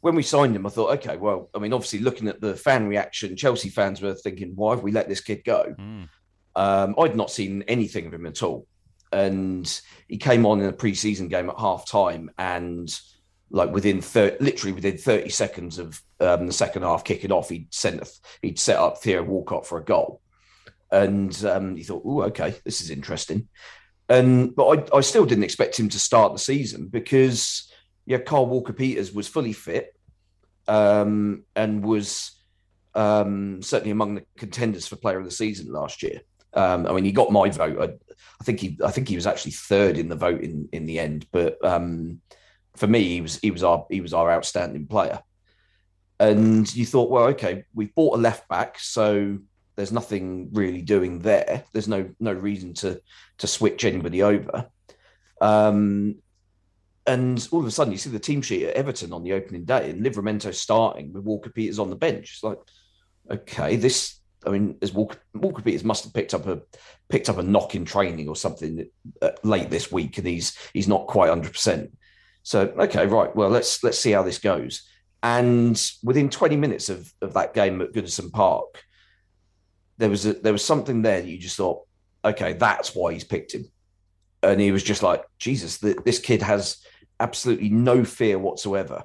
when 0.00 0.14
we 0.14 0.22
signed 0.22 0.54
him 0.54 0.66
I 0.66 0.70
thought 0.70 0.98
okay, 0.98 1.16
well, 1.16 1.48
I 1.54 1.58
mean 1.58 1.72
obviously 1.72 2.00
looking 2.00 2.28
at 2.28 2.40
the 2.40 2.54
fan 2.54 2.86
reaction, 2.86 3.36
Chelsea 3.36 3.70
fans 3.70 4.02
were 4.02 4.14
thinking 4.14 4.52
why 4.54 4.74
have 4.74 4.84
we 4.84 4.92
let 4.92 5.08
this 5.08 5.22
kid 5.22 5.44
go? 5.44 5.74
Mm. 5.78 6.08
Um, 6.56 6.94
I'd 6.98 7.16
not 7.16 7.30
seen 7.30 7.62
anything 7.68 8.06
of 8.06 8.12
him 8.12 8.26
at 8.26 8.42
all. 8.42 8.66
And 9.12 9.80
he 10.08 10.18
came 10.18 10.44
on 10.44 10.60
in 10.60 10.66
a 10.66 10.72
pre-season 10.72 11.28
game 11.28 11.48
at 11.48 11.58
half 11.58 11.88
time 11.88 12.30
and 12.36 12.94
like 13.50 13.70
within 13.70 14.00
30, 14.00 14.36
literally 14.44 14.72
within 14.72 14.98
30 14.98 15.28
seconds 15.30 15.78
of 15.78 16.00
um, 16.20 16.46
the 16.46 16.52
second 16.52 16.82
half 16.82 17.04
kicking 17.04 17.32
off, 17.32 17.48
he'd 17.48 17.72
sent 17.72 18.02
a, 18.02 18.06
he'd 18.42 18.58
set 18.58 18.76
up 18.76 18.98
Theo 18.98 19.22
Walcott 19.22 19.66
for 19.66 19.78
a 19.78 19.84
goal, 19.84 20.20
and 20.90 21.44
um, 21.44 21.76
he 21.76 21.82
thought, 21.82 22.02
"Oh, 22.04 22.22
okay, 22.24 22.54
this 22.64 22.80
is 22.80 22.90
interesting." 22.90 23.48
And 24.08 24.54
but 24.54 24.92
I, 24.92 24.98
I 24.98 25.00
still 25.00 25.26
didn't 25.26 25.44
expect 25.44 25.78
him 25.78 25.88
to 25.90 25.98
start 25.98 26.32
the 26.32 26.38
season 26.38 26.88
because 26.88 27.70
yeah, 28.06 28.18
Kyle 28.18 28.46
Walker 28.46 28.72
Peters 28.72 29.12
was 29.12 29.28
fully 29.28 29.52
fit 29.52 29.94
um, 30.66 31.44
and 31.54 31.84
was 31.84 32.32
um, 32.94 33.62
certainly 33.62 33.90
among 33.90 34.14
the 34.14 34.24
contenders 34.36 34.86
for 34.86 34.96
Player 34.96 35.18
of 35.18 35.24
the 35.24 35.30
Season 35.30 35.70
last 35.70 36.02
year. 36.02 36.22
Um, 36.54 36.86
I 36.86 36.92
mean, 36.92 37.04
he 37.04 37.12
got 37.12 37.30
my 37.30 37.50
vote. 37.50 37.78
I, 37.80 38.14
I, 38.40 38.44
think 38.44 38.60
he 38.60 38.78
I 38.82 38.90
think 38.90 39.08
he 39.08 39.14
was 39.14 39.26
actually 39.26 39.52
third 39.52 39.98
in 39.98 40.08
the 40.08 40.16
vote 40.16 40.40
in 40.40 40.68
in 40.72 40.86
the 40.86 40.98
end, 40.98 41.26
but 41.30 41.62
um, 41.64 42.20
for 42.78 42.86
me, 42.86 43.02
he 43.04 43.20
was 43.20 43.38
he 43.40 43.50
was 43.50 43.64
our 43.64 43.86
he 43.90 44.00
was 44.00 44.14
our 44.14 44.30
outstanding 44.30 44.86
player. 44.86 45.20
And 46.20 46.74
you 46.74 46.84
thought, 46.84 47.10
well, 47.10 47.26
okay, 47.28 47.64
we've 47.74 47.94
bought 47.94 48.18
a 48.18 48.20
left 48.20 48.48
back, 48.48 48.78
so 48.80 49.38
there's 49.76 49.92
nothing 49.92 50.48
really 50.52 50.82
doing 50.82 51.20
there. 51.20 51.64
There's 51.72 51.88
no 51.88 52.10
no 52.18 52.32
reason 52.32 52.74
to 52.74 53.00
to 53.38 53.46
switch 53.46 53.84
anybody 53.84 54.22
over. 54.22 54.68
Um, 55.40 56.16
and 57.06 57.48
all 57.52 57.60
of 57.60 57.66
a 57.66 57.70
sudden, 57.70 57.92
you 57.92 57.98
see 57.98 58.10
the 58.10 58.18
team 58.18 58.42
sheet 58.42 58.66
at 58.66 58.74
Everton 58.74 59.12
on 59.12 59.22
the 59.22 59.32
opening 59.32 59.64
day, 59.64 59.90
and 59.90 60.04
Livramento 60.04 60.54
starting 60.54 61.12
with 61.12 61.24
Walker 61.24 61.50
Peters 61.50 61.78
on 61.78 61.90
the 61.90 61.96
bench. 61.96 62.34
It's 62.34 62.42
like, 62.42 62.58
okay, 63.30 63.76
this. 63.76 64.16
I 64.46 64.50
mean, 64.50 64.76
as 64.82 64.92
Walker, 64.92 65.18
Walker 65.34 65.62
Peters 65.62 65.84
must 65.84 66.04
have 66.04 66.14
picked 66.14 66.34
up 66.34 66.46
a 66.46 66.60
picked 67.08 67.28
up 67.28 67.38
a 67.38 67.42
knock 67.42 67.74
in 67.74 67.84
training 67.84 68.28
or 68.28 68.36
something 68.36 68.88
uh, 69.20 69.30
late 69.42 69.70
this 69.70 69.90
week, 69.90 70.18
and 70.18 70.26
he's 70.26 70.56
he's 70.72 70.88
not 70.88 71.06
quite 71.06 71.28
hundred 71.28 71.52
percent. 71.52 71.96
So 72.48 72.62
okay, 72.78 73.06
right. 73.06 73.36
Well, 73.36 73.50
let's 73.50 73.84
let's 73.84 73.98
see 73.98 74.12
how 74.12 74.22
this 74.22 74.38
goes. 74.38 74.88
And 75.22 75.78
within 76.02 76.30
20 76.30 76.56
minutes 76.56 76.88
of, 76.88 77.12
of 77.20 77.34
that 77.34 77.52
game 77.52 77.82
at 77.82 77.92
Goodison 77.92 78.32
Park, 78.32 78.84
there 79.98 80.08
was 80.08 80.24
a, 80.24 80.32
there 80.32 80.54
was 80.54 80.64
something 80.64 81.02
there 81.02 81.20
that 81.20 81.28
you 81.28 81.36
just 81.36 81.58
thought, 81.58 81.82
okay, 82.24 82.54
that's 82.54 82.94
why 82.94 83.12
he's 83.12 83.24
picked 83.24 83.52
him. 83.52 83.66
And 84.42 84.62
he 84.62 84.72
was 84.72 84.82
just 84.82 85.02
like, 85.02 85.24
Jesus, 85.38 85.76
the, 85.76 86.00
this 86.06 86.20
kid 86.20 86.40
has 86.40 86.78
absolutely 87.20 87.68
no 87.68 88.02
fear 88.02 88.38
whatsoever. 88.38 89.04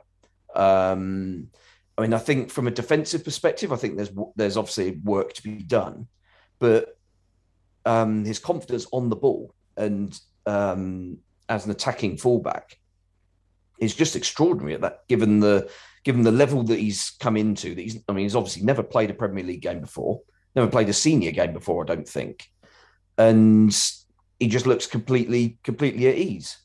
Um, 0.56 1.50
I 1.98 2.04
mean, 2.04 2.14
I 2.14 2.20
think 2.20 2.50
from 2.50 2.68
a 2.68 2.72
defensive 2.72 3.26
perspective, 3.26 3.74
I 3.74 3.76
think 3.76 3.98
there's 3.98 4.12
there's 4.38 4.56
obviously 4.56 5.02
work 5.04 5.34
to 5.34 5.44
be 5.44 5.64
done, 5.64 6.08
but 6.60 6.98
um, 7.86 8.24
his 8.24 8.40
confidence 8.40 8.88
on 8.94 9.10
the 9.10 9.18
ball 9.18 9.54
and 9.76 10.18
um, 10.46 11.18
as 11.50 11.66
an 11.66 11.72
attacking 11.72 12.16
fullback 12.16 12.78
is 13.84 13.96
just 13.96 14.16
extraordinary 14.16 14.74
at 14.74 14.82
that, 14.82 15.08
given 15.08 15.40
the 15.40 15.70
given 16.04 16.24
the 16.24 16.32
level 16.32 16.64
that 16.64 16.80
he's 16.80 17.12
come 17.20 17.38
into. 17.38 17.76
That 17.76 17.82
he's, 17.82 18.00
I 18.08 18.14
mean, 18.14 18.26
he's 18.26 18.36
obviously 18.36 18.64
never 18.64 18.84
played 18.84 19.10
a 19.10 19.14
Premier 19.14 19.44
League 19.44 19.62
game 19.62 19.80
before, 19.80 20.22
never 20.56 20.70
played 20.70 20.90
a 20.90 20.94
senior 20.94 21.32
game 21.32 21.54
before, 21.54 21.84
I 21.84 21.88
don't 21.88 22.08
think, 22.08 22.46
and 23.18 23.76
he 24.40 24.48
just 24.48 24.68
looks 24.68 24.88
completely 24.88 25.58
completely 25.64 26.08
at 26.08 26.16
ease. 26.16 26.58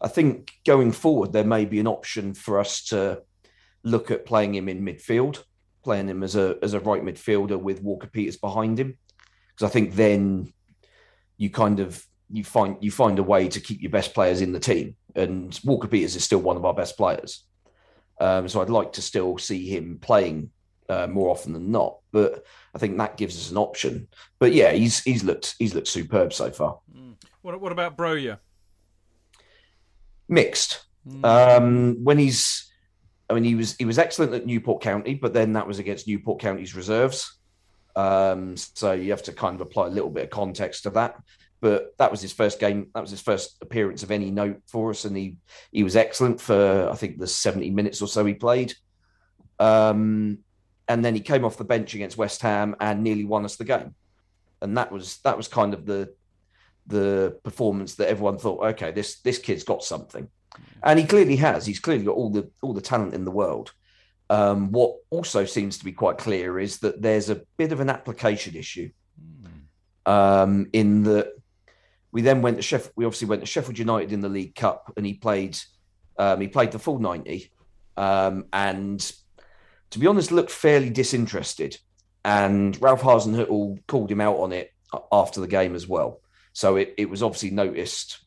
I 0.00 0.08
think 0.08 0.52
going 0.66 0.92
forward 0.92 1.32
there 1.32 1.44
may 1.44 1.64
be 1.64 1.80
an 1.80 1.86
option 1.86 2.34
for 2.34 2.60
us 2.60 2.84
to 2.86 3.22
look 3.82 4.10
at 4.10 4.26
playing 4.26 4.54
him 4.54 4.68
in 4.68 4.84
midfield, 4.84 5.42
playing 5.82 6.08
him 6.08 6.22
as 6.22 6.36
a 6.36 6.56
as 6.62 6.74
a 6.74 6.80
right 6.80 7.02
midfielder 7.02 7.60
with 7.60 7.82
Walker 7.82 8.08
Peters 8.08 8.36
behind 8.36 8.78
him, 8.78 8.98
because 9.54 9.70
I 9.70 9.72
think 9.72 9.94
then 9.94 10.52
you 11.36 11.50
kind 11.50 11.80
of 11.80 12.04
you 12.30 12.44
find 12.44 12.76
you 12.80 12.90
find 12.90 13.18
a 13.18 13.22
way 13.22 13.48
to 13.48 13.60
keep 13.60 13.82
your 13.82 13.90
best 13.90 14.14
players 14.14 14.40
in 14.40 14.52
the 14.52 14.60
team 14.60 14.96
and 15.14 15.58
Walker 15.64 15.88
Peters 15.88 16.16
is 16.16 16.24
still 16.24 16.40
one 16.40 16.56
of 16.56 16.64
our 16.64 16.74
best 16.74 16.96
players. 16.96 17.44
Um, 18.20 18.48
so 18.48 18.60
I'd 18.60 18.70
like 18.70 18.92
to 18.94 19.02
still 19.02 19.38
see 19.38 19.68
him 19.68 19.98
playing 20.00 20.50
uh, 20.88 21.06
more 21.06 21.30
often 21.30 21.52
than 21.52 21.70
not. 21.70 21.98
But 22.12 22.44
I 22.74 22.78
think 22.78 22.98
that 22.98 23.16
gives 23.16 23.36
us 23.36 23.50
an 23.50 23.56
option. 23.56 24.08
But 24.38 24.52
yeah, 24.52 24.72
he's 24.72 25.02
he's 25.02 25.24
looked 25.24 25.54
he's 25.58 25.74
looked 25.74 25.88
superb 25.88 26.32
so 26.32 26.50
far. 26.50 26.78
Mm. 26.96 27.14
What, 27.42 27.60
what 27.60 27.72
about 27.72 27.96
Broja? 27.96 28.38
Mixed. 30.28 30.84
Um, 31.22 32.02
when 32.02 32.16
he's, 32.16 32.72
I 33.28 33.34
mean, 33.34 33.44
he 33.44 33.54
was 33.54 33.76
he 33.76 33.84
was 33.84 33.98
excellent 33.98 34.32
at 34.32 34.46
Newport 34.46 34.82
County, 34.82 35.14
but 35.14 35.34
then 35.34 35.52
that 35.52 35.66
was 35.66 35.78
against 35.78 36.08
Newport 36.08 36.40
County's 36.40 36.74
reserves. 36.74 37.38
Um, 37.94 38.56
so 38.56 38.92
you 38.92 39.10
have 39.10 39.22
to 39.24 39.32
kind 39.32 39.54
of 39.54 39.60
apply 39.60 39.88
a 39.88 39.90
little 39.90 40.10
bit 40.10 40.24
of 40.24 40.30
context 40.30 40.84
to 40.84 40.90
that. 40.90 41.16
But 41.64 41.96
that 41.96 42.10
was 42.10 42.20
his 42.20 42.34
first 42.34 42.60
game. 42.60 42.88
That 42.94 43.00
was 43.00 43.10
his 43.10 43.22
first 43.22 43.56
appearance 43.62 44.02
of 44.02 44.10
any 44.10 44.30
note 44.30 44.60
for 44.66 44.90
us, 44.90 45.06
and 45.06 45.16
he 45.16 45.38
he 45.72 45.82
was 45.82 45.96
excellent 45.96 46.38
for 46.38 46.90
I 46.92 46.94
think 46.94 47.18
the 47.18 47.26
seventy 47.26 47.70
minutes 47.70 48.02
or 48.02 48.06
so 48.06 48.22
he 48.22 48.34
played. 48.34 48.74
Um, 49.58 50.40
and 50.88 51.02
then 51.02 51.14
he 51.14 51.20
came 51.20 51.42
off 51.42 51.56
the 51.56 51.64
bench 51.64 51.94
against 51.94 52.18
West 52.18 52.42
Ham 52.42 52.76
and 52.82 53.02
nearly 53.02 53.24
won 53.24 53.46
us 53.46 53.56
the 53.56 53.64
game. 53.64 53.94
And 54.60 54.76
that 54.76 54.92
was 54.92 55.20
that 55.24 55.38
was 55.38 55.48
kind 55.48 55.72
of 55.72 55.86
the 55.86 56.12
the 56.86 57.38
performance 57.44 57.94
that 57.94 58.10
everyone 58.10 58.36
thought, 58.36 58.62
okay, 58.72 58.92
this 58.92 59.20
this 59.20 59.38
kid's 59.38 59.64
got 59.64 59.82
something, 59.82 60.28
and 60.82 60.98
he 60.98 61.06
clearly 61.06 61.36
has. 61.36 61.64
He's 61.64 61.80
clearly 61.80 62.04
got 62.04 62.16
all 62.16 62.28
the 62.28 62.50
all 62.60 62.74
the 62.74 62.82
talent 62.82 63.14
in 63.14 63.24
the 63.24 63.30
world. 63.30 63.72
Um, 64.28 64.70
what 64.70 64.96
also 65.08 65.46
seems 65.46 65.78
to 65.78 65.84
be 65.86 65.92
quite 65.92 66.18
clear 66.18 66.58
is 66.58 66.80
that 66.80 67.00
there's 67.00 67.30
a 67.30 67.40
bit 67.56 67.72
of 67.72 67.80
an 67.80 67.88
application 67.88 68.54
issue. 68.54 68.90
Um, 70.06 70.66
in 70.74 71.04
that 71.04 71.32
we 72.14 72.22
then 72.22 72.40
went 72.40 72.56
to 72.56 72.62
Sheffield. 72.62 72.92
We 72.96 73.04
obviously 73.04 73.28
went 73.28 73.42
to 73.42 73.46
Sheffield 73.46 73.78
United 73.78 74.12
in 74.12 74.20
the 74.20 74.28
League 74.28 74.54
Cup, 74.54 74.92
and 74.96 75.04
he 75.04 75.14
played. 75.14 75.58
Um, 76.16 76.40
he 76.40 76.46
played 76.46 76.70
the 76.70 76.78
full 76.78 77.00
ninety, 77.00 77.50
um, 77.96 78.46
and 78.52 79.00
to 79.90 79.98
be 79.98 80.06
honest, 80.06 80.30
looked 80.30 80.52
fairly 80.52 80.90
disinterested. 80.90 81.76
And 82.24 82.80
Ralph 82.80 83.02
Hasenhüttl 83.02 83.86
called 83.86 84.10
him 84.10 84.20
out 84.20 84.38
on 84.38 84.52
it 84.52 84.70
after 85.10 85.40
the 85.40 85.48
game 85.48 85.74
as 85.74 85.86
well. 85.88 86.20
So 86.52 86.76
it, 86.76 86.94
it 86.96 87.10
was 87.10 87.22
obviously 87.22 87.50
noticed 87.50 88.24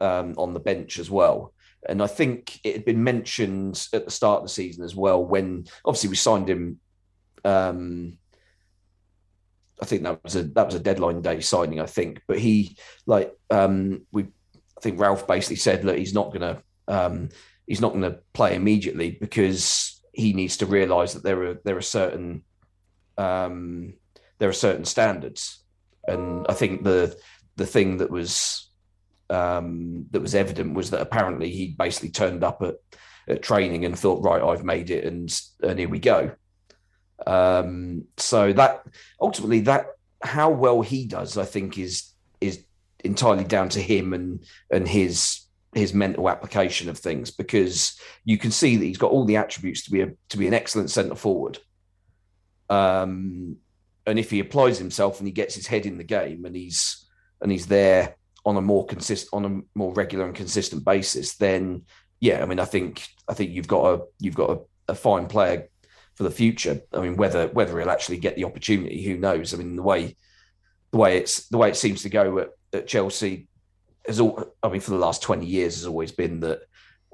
um, 0.00 0.34
on 0.38 0.54
the 0.54 0.60
bench 0.60 0.98
as 0.98 1.10
well. 1.10 1.52
And 1.86 2.02
I 2.02 2.06
think 2.06 2.60
it 2.64 2.72
had 2.72 2.84
been 2.84 3.04
mentioned 3.04 3.86
at 3.92 4.04
the 4.04 4.10
start 4.10 4.38
of 4.38 4.44
the 4.44 4.48
season 4.48 4.84
as 4.84 4.94
well 4.94 5.22
when 5.22 5.66
obviously 5.84 6.08
we 6.08 6.16
signed 6.16 6.48
him. 6.48 6.80
Um, 7.44 8.16
I 9.80 9.86
think 9.86 10.02
that 10.02 10.22
was 10.22 10.36
a 10.36 10.42
that 10.42 10.66
was 10.66 10.74
a 10.74 10.80
deadline 10.80 11.20
day 11.20 11.40
signing. 11.40 11.80
I 11.80 11.86
think, 11.86 12.22
but 12.26 12.38
he 12.38 12.76
like 13.06 13.34
um, 13.50 14.06
we. 14.12 14.24
I 14.76 14.80
think 14.80 15.00
Ralph 15.00 15.26
basically 15.26 15.56
said, 15.56 15.84
"Look, 15.84 15.96
he's 15.96 16.14
not 16.14 16.32
to 16.34 16.62
um, 16.88 17.30
he's 17.66 17.80
not 17.80 17.94
to 17.94 18.20
play 18.32 18.54
immediately 18.54 19.16
because 19.20 20.00
he 20.12 20.32
needs 20.32 20.58
to 20.58 20.66
realise 20.66 21.14
that 21.14 21.24
there 21.24 21.42
are 21.42 21.60
there 21.64 21.76
are 21.76 21.82
certain 21.82 22.44
um, 23.18 23.94
there 24.38 24.48
are 24.48 24.54
certain 24.54 24.84
standards." 24.84 25.62
And 26.06 26.46
I 26.48 26.54
think 26.54 26.84
the 26.84 27.16
the 27.56 27.66
thing 27.66 27.98
that 27.98 28.10
was 28.10 28.68
um, 29.30 30.06
that 30.10 30.22
was 30.22 30.34
evident 30.34 30.74
was 30.74 30.90
that 30.90 31.00
apparently 31.00 31.50
he 31.50 31.74
basically 31.78 32.10
turned 32.10 32.44
up 32.44 32.62
at, 32.62 32.76
at 33.28 33.42
training 33.42 33.84
and 33.84 33.98
thought, 33.98 34.24
right, 34.24 34.42
I've 34.42 34.64
made 34.64 34.90
it, 34.90 35.04
and 35.04 35.32
and 35.62 35.78
here 35.78 35.88
we 35.88 35.98
go. 35.98 36.32
Um, 37.26 38.04
so 38.16 38.52
that 38.52 38.84
ultimately 39.20 39.60
that 39.60 39.86
how 40.22 40.50
well 40.50 40.82
he 40.82 41.06
does, 41.06 41.38
I 41.38 41.44
think, 41.44 41.78
is 41.78 42.10
is 42.40 42.64
entirely 43.04 43.44
down 43.44 43.68
to 43.70 43.80
him 43.80 44.12
and 44.12 44.44
and 44.70 44.88
his 44.88 45.40
his 45.74 45.92
mental 45.92 46.28
application 46.28 46.88
of 46.88 46.98
things 46.98 47.30
because 47.30 47.98
you 48.24 48.38
can 48.38 48.50
see 48.50 48.76
that 48.76 48.84
he's 48.84 48.98
got 48.98 49.10
all 49.10 49.24
the 49.24 49.36
attributes 49.36 49.82
to 49.84 49.90
be 49.90 50.00
a 50.02 50.12
to 50.28 50.38
be 50.38 50.46
an 50.46 50.54
excellent 50.54 50.90
centre 50.90 51.14
forward. 51.14 51.58
Um, 52.70 53.56
and 54.06 54.18
if 54.18 54.30
he 54.30 54.40
applies 54.40 54.78
himself 54.78 55.18
and 55.18 55.26
he 55.26 55.32
gets 55.32 55.54
his 55.54 55.66
head 55.66 55.86
in 55.86 55.98
the 55.98 56.04
game 56.04 56.44
and 56.44 56.54
he's 56.54 57.06
and 57.40 57.50
he's 57.50 57.66
there 57.66 58.16
on 58.46 58.56
a 58.56 58.60
more 58.60 58.86
consist 58.86 59.28
on 59.32 59.44
a 59.44 59.78
more 59.78 59.92
regular 59.94 60.26
and 60.26 60.34
consistent 60.34 60.84
basis, 60.84 61.36
then 61.36 61.82
yeah, 62.20 62.42
I 62.42 62.46
mean, 62.46 62.60
I 62.60 62.64
think 62.64 63.06
I 63.28 63.34
think 63.34 63.50
you've 63.50 63.68
got 63.68 63.94
a 63.94 64.02
you've 64.18 64.34
got 64.34 64.50
a, 64.50 64.60
a 64.92 64.94
fine 64.94 65.26
player 65.26 65.68
for 66.14 66.22
the 66.22 66.30
future. 66.30 66.80
I 66.92 67.00
mean, 67.00 67.16
whether 67.16 67.48
whether 67.48 67.78
he'll 67.78 67.90
actually 67.90 68.18
get 68.18 68.36
the 68.36 68.44
opportunity, 68.44 69.02
who 69.02 69.16
knows? 69.16 69.52
I 69.52 69.56
mean, 69.56 69.76
the 69.76 69.82
way 69.82 70.16
the 70.90 70.98
way 70.98 71.18
it's 71.18 71.48
the 71.48 71.58
way 71.58 71.68
it 71.68 71.76
seems 71.76 72.02
to 72.02 72.08
go 72.08 72.38
at, 72.38 72.50
at 72.72 72.86
Chelsea 72.86 73.48
has 74.06 74.20
all. 74.20 74.54
I 74.62 74.68
mean, 74.68 74.80
for 74.80 74.90
the 74.90 74.98
last 74.98 75.22
twenty 75.22 75.46
years, 75.46 75.76
has 75.76 75.86
always 75.86 76.12
been 76.12 76.40
that 76.40 76.62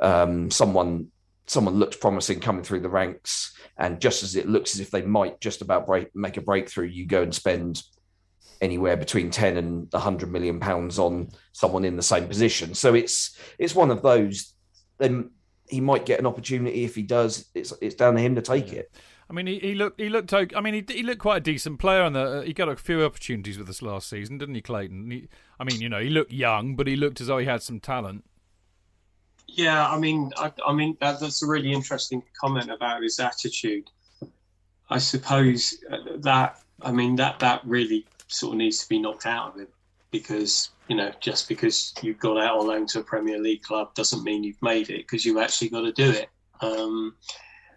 um, 0.00 0.50
someone 0.50 1.08
someone 1.46 1.74
looks 1.74 1.96
promising 1.96 2.40
coming 2.40 2.62
through 2.62 2.80
the 2.80 2.88
ranks, 2.88 3.56
and 3.76 4.00
just 4.00 4.22
as 4.22 4.36
it 4.36 4.48
looks 4.48 4.74
as 4.74 4.80
if 4.80 4.90
they 4.90 5.02
might 5.02 5.40
just 5.40 5.62
about 5.62 5.86
break, 5.86 6.14
make 6.14 6.36
a 6.36 6.42
breakthrough, 6.42 6.86
you 6.86 7.06
go 7.06 7.22
and 7.22 7.34
spend 7.34 7.82
anywhere 8.60 8.96
between 8.96 9.30
10 9.30 9.56
and 9.56 9.88
100 9.90 10.30
million 10.30 10.60
pounds 10.60 10.98
on 10.98 11.30
someone 11.52 11.82
in 11.82 11.96
the 11.96 12.02
same 12.02 12.28
position 12.28 12.74
so 12.74 12.94
it's 12.94 13.38
it's 13.58 13.74
one 13.74 13.90
of 13.90 14.02
those 14.02 14.54
then 14.98 15.30
he 15.70 15.80
might 15.80 16.06
get 16.06 16.18
an 16.18 16.26
opportunity 16.26 16.84
if 16.84 16.94
he 16.94 17.02
does 17.02 17.46
it's 17.54 17.72
it's 17.80 17.94
down 17.94 18.14
to 18.14 18.20
him 18.20 18.34
to 18.34 18.42
take 18.42 18.72
it 18.72 18.90
I 19.30 19.32
mean, 19.32 19.46
he, 19.46 19.60
he 19.60 19.74
looked. 19.76 20.00
He 20.00 20.08
looked. 20.08 20.34
I 20.34 20.60
mean, 20.60 20.74
he, 20.74 20.84
he 20.92 21.04
looked 21.04 21.20
quite 21.20 21.36
a 21.36 21.40
decent 21.40 21.78
player, 21.78 22.02
and 22.02 22.16
uh, 22.16 22.40
he 22.40 22.52
got 22.52 22.68
a 22.68 22.74
few 22.74 23.04
opportunities 23.04 23.58
with 23.58 23.70
us 23.70 23.80
last 23.80 24.08
season, 24.08 24.38
didn't 24.38 24.56
he, 24.56 24.60
Clayton? 24.60 25.08
He, 25.08 25.28
I 25.60 25.62
mean, 25.62 25.80
you 25.80 25.88
know, 25.88 26.00
he 26.00 26.10
looked 26.10 26.32
young, 26.32 26.74
but 26.74 26.88
he 26.88 26.96
looked 26.96 27.20
as 27.20 27.28
though 27.28 27.38
he 27.38 27.46
had 27.46 27.62
some 27.62 27.78
talent. 27.78 28.24
Yeah, 29.46 29.88
I 29.88 30.00
mean, 30.00 30.32
I, 30.36 30.52
I 30.66 30.72
mean 30.72 30.96
that, 31.00 31.20
that's 31.20 31.44
a 31.44 31.46
really 31.46 31.72
interesting 31.72 32.24
comment 32.40 32.72
about 32.72 33.04
his 33.04 33.20
attitude. 33.20 33.88
I 34.90 34.98
suppose 34.98 35.76
uh, 35.88 35.98
that. 36.18 36.60
I 36.82 36.90
mean, 36.90 37.14
that 37.16 37.38
that 37.38 37.60
really 37.64 38.06
sort 38.26 38.54
of 38.54 38.58
needs 38.58 38.78
to 38.78 38.88
be 38.88 38.98
knocked 38.98 39.26
out 39.26 39.54
of 39.54 39.60
him 39.60 39.68
because 40.10 40.70
you 40.88 40.96
know 40.96 41.12
just 41.20 41.48
because 41.48 41.94
you've 42.02 42.18
got 42.18 42.38
out 42.38 42.58
on 42.58 42.66
loan 42.66 42.86
to 42.88 43.00
a 43.00 43.04
Premier 43.04 43.38
League 43.38 43.62
club 43.62 43.94
doesn't 43.94 44.24
mean 44.24 44.44
you've 44.44 44.60
made 44.62 44.90
it 44.90 44.98
because 44.98 45.24
you've 45.24 45.38
actually 45.38 45.68
got 45.68 45.82
to 45.82 45.92
do 45.92 46.10
it. 46.10 46.28
Um, 46.60 47.14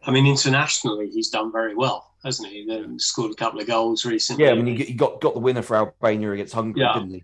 I 0.06 0.12
mean, 0.12 0.28
internationally, 0.28 1.10
he's 1.10 1.30
done 1.30 1.52
very 1.52 1.76
well, 1.76 2.12
hasn't 2.24 2.50
he? 2.50 2.64
He 2.64 3.00
scored 3.00 3.32
a 3.32 3.36
couple 3.36 3.60
of 3.62 3.68
goals 3.68 4.06
recently. 4.06 4.46
Yeah, 4.46 4.52
I 4.52 4.56
mean, 4.56 4.76
he 4.76 4.94
got 4.94 5.22
got 5.22 5.34
the 5.34 5.40
winner 5.40 5.62
for 5.62 5.78
Albania 5.78 6.32
against 6.34 6.54
Hungary, 6.54 6.82
Yeah. 6.82 6.94
didn't 6.94 7.14
he? 7.14 7.24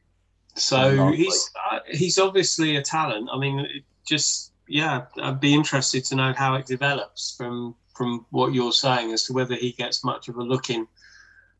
So 0.56 1.12
he's 1.12 1.52
uh, 1.72 1.80
he's 1.90 2.18
obviously 2.18 2.76
a 2.76 2.82
talent. 2.82 3.30
I 3.32 3.38
mean, 3.38 3.60
it 3.60 3.84
just 4.08 4.52
yeah, 4.68 5.06
I'd 5.22 5.40
be 5.40 5.54
interested 5.54 6.06
to 6.06 6.16
know 6.16 6.34
how 6.34 6.56
it 6.56 6.66
develops 6.66 7.36
from 7.36 7.76
from 7.96 8.26
what 8.30 8.54
you're 8.54 8.72
saying 8.72 9.12
as 9.12 9.26
to 9.26 9.34
whether 9.34 9.56
he 9.56 9.72
gets 9.74 10.04
much 10.04 10.30
of 10.30 10.38
a 10.38 10.44
look 10.44 10.70
in. 10.70 10.88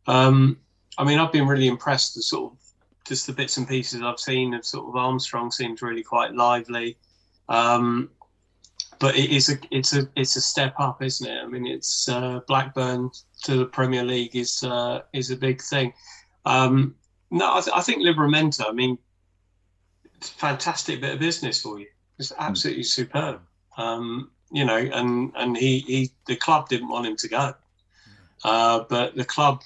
Um, 0.08 0.58
I 0.98 1.04
mean, 1.04 1.20
I've 1.20 1.32
been 1.32 1.48
really 1.48 1.68
impressed. 1.68 2.16
The 2.16 2.22
sort 2.22 2.54
of 2.54 2.60
just 3.10 3.26
the 3.26 3.34
bits 3.34 3.58
and 3.58 3.68
pieces 3.68 4.04
I've 4.04 4.20
seen 4.20 4.54
of 4.54 4.64
sort 4.64 4.88
of 4.88 4.96
Armstrong 4.96 5.50
seems 5.50 5.82
really 5.82 6.04
quite 6.04 6.36
lively. 6.36 6.96
Um, 7.50 8.12
but 9.00 9.18
it 9.18 9.32
is 9.32 9.50
a 9.50 9.58
it's 9.72 9.96
a 9.96 10.08
it's 10.16 10.36
a 10.36 10.42
step 10.42 10.76
up, 10.78 11.02
isn't 11.02 11.28
it? 11.28 11.42
I 11.44 11.48
mean, 11.48 11.66
it's 11.66 12.08
uh, 12.08 12.42
Blackburn 12.48 13.10
to 13.44 13.58
the 13.58 13.66
Premier 13.66 14.04
League 14.04 14.36
is 14.36 14.64
uh, 14.64 15.02
is 15.12 15.32
a 15.32 15.36
big 15.36 15.62
thing. 15.62 15.92
Um, 16.46 16.96
no, 17.32 17.56
I, 17.56 17.62
th- 17.62 17.76
I 17.76 17.82
think 17.82 18.04
Livramento. 18.04 18.66
I 18.68 18.74
mean, 18.74 18.98
it's 20.16 20.30
a 20.30 20.34
fantastic 20.34 21.02
bit 21.02 21.14
of 21.14 21.20
business 21.20 21.62
for 21.62 21.80
you. 21.80 21.88
It's 22.20 22.34
absolutely 22.38 22.84
superb. 22.84 23.42
Um, 23.78 24.30
you 24.52 24.66
know, 24.66 24.78
and 24.78 25.32
and 25.36 25.58
he 25.58 25.80
he 25.80 26.12
the 26.28 26.36
club 26.36 26.70
didn't 26.70 26.90
want 26.90 27.08
him 27.08 27.16
to 27.16 27.28
go, 27.28 27.54
uh, 28.44 28.84
but 28.88 29.16
the 29.16 29.26
club 29.26 29.62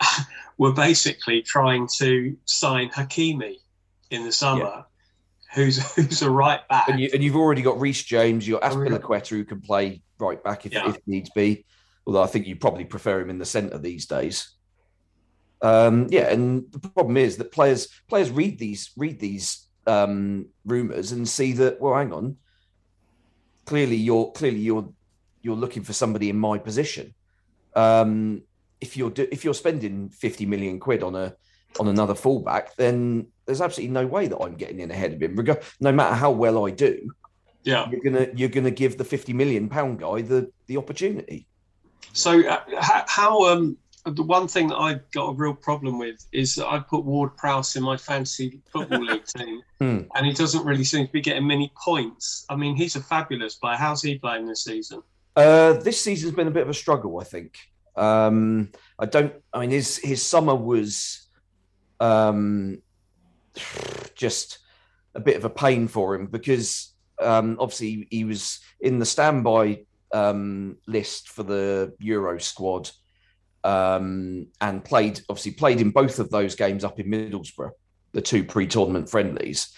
were 0.60 0.72
basically 0.72 1.40
trying 1.40 1.88
to 1.88 2.36
sign 2.44 2.90
Hakimi 2.90 3.54
in 4.10 4.24
the 4.24 4.30
summer, 4.30 4.84
who's 5.54 5.94
who's 5.94 6.20
a 6.20 6.30
right 6.30 6.60
back. 6.68 6.86
And, 6.86 7.00
you, 7.00 7.08
and 7.14 7.24
you've 7.24 7.34
already 7.34 7.62
got 7.62 7.80
Reece 7.80 8.04
James, 8.04 8.46
you've 8.46 8.60
got 8.60 8.70
Azpilicueta 8.70 9.28
who 9.28 9.44
can 9.46 9.62
play 9.62 10.02
right 10.18 10.44
back 10.44 10.66
if, 10.66 10.74
if 10.74 10.98
needs 11.06 11.30
be. 11.30 11.64
Although 12.06 12.22
I 12.22 12.26
think 12.26 12.46
you 12.46 12.56
probably 12.56 12.84
prefer 12.84 13.22
him 13.22 13.30
in 13.30 13.38
the 13.38 13.46
centre 13.46 13.78
these 13.78 14.04
days. 14.04 14.50
Um, 15.62 16.08
yeah, 16.10 16.30
and 16.30 16.70
the 16.70 16.78
problem 16.78 17.16
is 17.16 17.38
that 17.38 17.52
players 17.52 17.88
players 18.06 18.30
read 18.30 18.58
these 18.58 18.90
read 18.98 19.18
these 19.18 19.66
um, 19.86 20.46
rumours 20.66 21.12
and 21.12 21.26
see 21.26 21.54
that 21.54 21.80
well, 21.80 21.94
hang 21.94 22.12
on, 22.12 22.36
clearly 23.64 23.96
you're 23.96 24.30
clearly 24.32 24.58
you're 24.58 24.92
you're 25.40 25.56
looking 25.56 25.84
for 25.84 25.94
somebody 25.94 26.28
in 26.28 26.38
my 26.38 26.58
position. 26.58 27.14
Um, 27.74 28.42
if 28.80 28.96
you're 28.96 29.10
do, 29.10 29.26
if 29.30 29.44
you're 29.44 29.54
spending 29.54 30.08
fifty 30.10 30.46
million 30.46 30.78
quid 30.80 31.02
on 31.02 31.14
a 31.14 31.34
on 31.78 31.88
another 31.88 32.14
fullback, 32.14 32.74
then 32.76 33.26
there's 33.46 33.60
absolutely 33.60 33.92
no 33.92 34.06
way 34.06 34.26
that 34.26 34.38
I'm 34.38 34.54
getting 34.56 34.80
in 34.80 34.90
ahead 34.90 35.12
of 35.12 35.22
him. 35.22 35.36
No 35.80 35.92
matter 35.92 36.14
how 36.14 36.30
well 36.30 36.66
I 36.66 36.70
do, 36.70 37.10
Yeah. 37.62 37.88
you're 37.90 38.00
gonna 38.00 38.26
you're 38.34 38.48
gonna 38.48 38.70
give 38.70 38.98
the 38.98 39.04
fifty 39.04 39.32
million 39.32 39.68
pound 39.68 40.00
guy 40.00 40.22
the 40.22 40.50
the 40.66 40.76
opportunity. 40.76 41.46
So 42.12 42.40
uh, 42.48 42.60
how, 42.80 43.04
how 43.06 43.44
um 43.52 43.76
the 44.06 44.22
one 44.22 44.48
thing 44.48 44.68
that 44.68 44.76
I've 44.78 45.08
got 45.12 45.28
a 45.28 45.34
real 45.34 45.52
problem 45.54 45.98
with 45.98 46.24
is 46.32 46.54
that 46.54 46.66
I 46.66 46.78
put 46.78 47.04
Ward 47.04 47.36
Prowse 47.36 47.76
in 47.76 47.82
my 47.82 47.98
fantasy 47.98 48.58
football 48.72 49.04
league 49.04 49.26
team, 49.36 49.60
Hmm. 49.78 49.98
and 50.14 50.26
he 50.26 50.32
doesn't 50.32 50.64
really 50.64 50.84
seem 50.84 51.06
to 51.06 51.12
be 51.12 51.20
getting 51.20 51.46
many 51.46 51.70
points. 51.84 52.46
I 52.48 52.56
mean, 52.56 52.74
he's 52.76 52.96
a 52.96 53.00
fabulous 53.02 53.56
player. 53.56 53.76
How's 53.76 54.00
he 54.02 54.18
playing 54.18 54.46
this 54.46 54.64
season? 54.64 55.02
Uh, 55.36 55.74
this 55.74 56.00
season's 56.02 56.34
been 56.34 56.48
a 56.48 56.50
bit 56.50 56.62
of 56.62 56.70
a 56.70 56.74
struggle, 56.74 57.20
I 57.20 57.24
think. 57.24 57.58
Um, 57.96 58.70
I 58.98 59.06
don't. 59.06 59.34
I 59.52 59.60
mean, 59.60 59.70
his 59.70 59.98
his 59.98 60.22
summer 60.22 60.54
was 60.54 61.26
um, 62.00 62.82
just 64.14 64.58
a 65.14 65.20
bit 65.20 65.36
of 65.36 65.44
a 65.44 65.50
pain 65.50 65.88
for 65.88 66.14
him 66.14 66.26
because 66.26 66.94
um, 67.20 67.56
obviously 67.58 68.06
he 68.10 68.24
was 68.24 68.60
in 68.80 68.98
the 68.98 69.06
standby 69.06 69.84
um, 70.12 70.76
list 70.86 71.28
for 71.28 71.42
the 71.42 71.94
Euro 71.98 72.38
squad 72.38 72.90
um, 73.64 74.46
and 74.60 74.84
played 74.84 75.20
obviously 75.28 75.52
played 75.52 75.80
in 75.80 75.90
both 75.90 76.18
of 76.18 76.30
those 76.30 76.54
games 76.54 76.84
up 76.84 76.98
in 76.98 77.06
Middlesbrough, 77.06 77.72
the 78.12 78.22
two 78.22 78.44
pre-tournament 78.44 79.10
friendlies, 79.10 79.74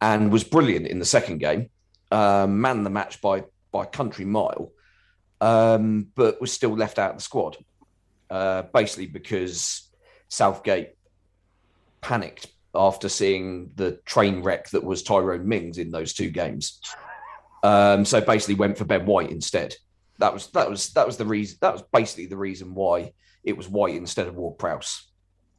and 0.00 0.32
was 0.32 0.44
brilliant 0.44 0.86
in 0.86 0.98
the 0.98 1.04
second 1.04 1.38
game, 1.38 1.68
um, 2.10 2.60
man 2.60 2.82
the 2.82 2.90
match 2.90 3.20
by 3.20 3.44
by 3.72 3.84
country 3.84 4.24
mile, 4.24 4.72
um, 5.40 6.08
but 6.14 6.40
was 6.40 6.52
still 6.52 6.76
left 6.76 6.98
out 6.98 7.10
of 7.10 7.16
the 7.16 7.22
squad, 7.22 7.56
uh, 8.30 8.62
basically 8.62 9.06
because 9.06 9.88
Southgate 10.28 10.94
panicked 12.00 12.46
after 12.74 13.08
seeing 13.08 13.70
the 13.74 13.92
train 14.04 14.42
wreck 14.42 14.68
that 14.70 14.84
was 14.84 15.02
Tyrone 15.02 15.48
Mings 15.48 15.78
in 15.78 15.90
those 15.90 16.12
two 16.12 16.30
games. 16.30 16.80
Um, 17.62 18.04
so 18.04 18.20
basically 18.20 18.54
went 18.54 18.78
for 18.78 18.84
Ben 18.84 19.06
White 19.06 19.30
instead. 19.30 19.74
That 20.18 20.32
was 20.32 20.48
that 20.52 20.70
was 20.70 20.92
that 20.92 21.06
was 21.06 21.16
the 21.16 21.26
reason. 21.26 21.58
That 21.60 21.72
was 21.72 21.82
basically 21.92 22.26
the 22.26 22.36
reason 22.36 22.74
why 22.74 23.12
it 23.44 23.56
was 23.56 23.68
White 23.68 23.94
instead 23.94 24.28
of 24.28 24.36
Ward 24.36 24.58
Prowse 24.58 25.10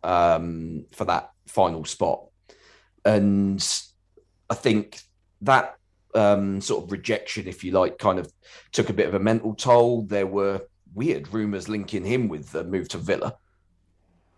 um, 0.03 0.86
for 0.91 1.05
that 1.05 1.32
final 1.47 1.86
spot. 1.86 2.25
And 3.05 3.63
I 4.49 4.55
think 4.55 4.99
that 5.41 5.75
um, 6.13 6.61
sort 6.61 6.83
of 6.83 6.91
rejection, 6.91 7.47
if 7.47 7.63
you 7.63 7.71
like, 7.71 7.97
kind 7.97 8.19
of 8.19 8.31
took 8.71 8.89
a 8.89 8.93
bit 8.93 9.07
of 9.07 9.13
a 9.13 9.19
mental 9.19 9.53
toll. 9.53 10.03
There 10.03 10.27
were 10.27 10.61
weird 10.93 11.33
rumours 11.33 11.69
linking 11.69 12.05
him 12.05 12.27
with 12.27 12.51
the 12.51 12.63
move 12.63 12.89
to 12.89 12.97
Villa. 12.97 13.35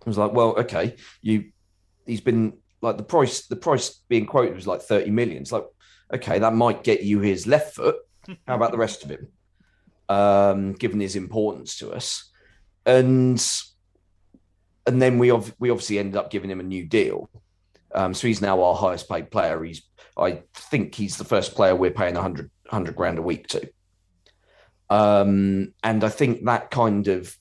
I 0.05 0.09
was 0.09 0.17
like, 0.17 0.33
well, 0.33 0.57
okay, 0.59 0.95
you. 1.21 1.51
He's 2.05 2.21
been 2.21 2.57
like 2.81 2.97
the 2.97 3.03
price. 3.03 3.45
The 3.47 3.55
price 3.55 4.01
being 4.07 4.25
quoted 4.25 4.55
was 4.55 4.65
like 4.65 4.81
thirty 4.81 5.11
million. 5.11 5.41
It's 5.41 5.51
like, 5.51 5.65
okay, 6.11 6.39
that 6.39 6.53
might 6.53 6.83
get 6.83 7.03
you 7.03 7.19
his 7.19 7.45
left 7.45 7.75
foot. 7.75 7.97
How 8.47 8.55
about 8.55 8.71
the 8.71 8.77
rest 8.77 9.03
of 9.03 9.11
him? 9.11 9.27
Um, 10.07 10.73
given 10.73 10.99
his 10.99 11.15
importance 11.15 11.77
to 11.79 11.91
us, 11.91 12.31
and 12.85 13.39
and 14.87 15.01
then 15.01 15.19
we 15.19 15.31
ov- 15.31 15.53
we 15.59 15.69
obviously 15.69 15.99
ended 15.99 16.15
up 16.15 16.31
giving 16.31 16.49
him 16.49 16.59
a 16.59 16.63
new 16.63 16.85
deal. 16.85 17.29
Um, 17.93 18.13
so 18.13 18.27
he's 18.27 18.41
now 18.41 18.61
our 18.61 18.75
highest 18.75 19.09
paid 19.09 19.31
player. 19.31 19.63
He's 19.63 19.83
I 20.17 20.43
think 20.53 20.95
he's 20.95 21.17
the 21.17 21.23
first 21.23 21.55
player 21.55 21.75
we're 21.75 21.91
paying 21.91 22.15
100, 22.15 22.51
100 22.69 22.95
grand 22.95 23.19
a 23.19 23.21
week 23.21 23.47
to. 23.47 23.69
Um, 24.89 25.73
and 25.81 26.03
I 26.03 26.09
think 26.09 26.43
that 26.45 26.71
kind 26.71 27.07
of 27.07 27.35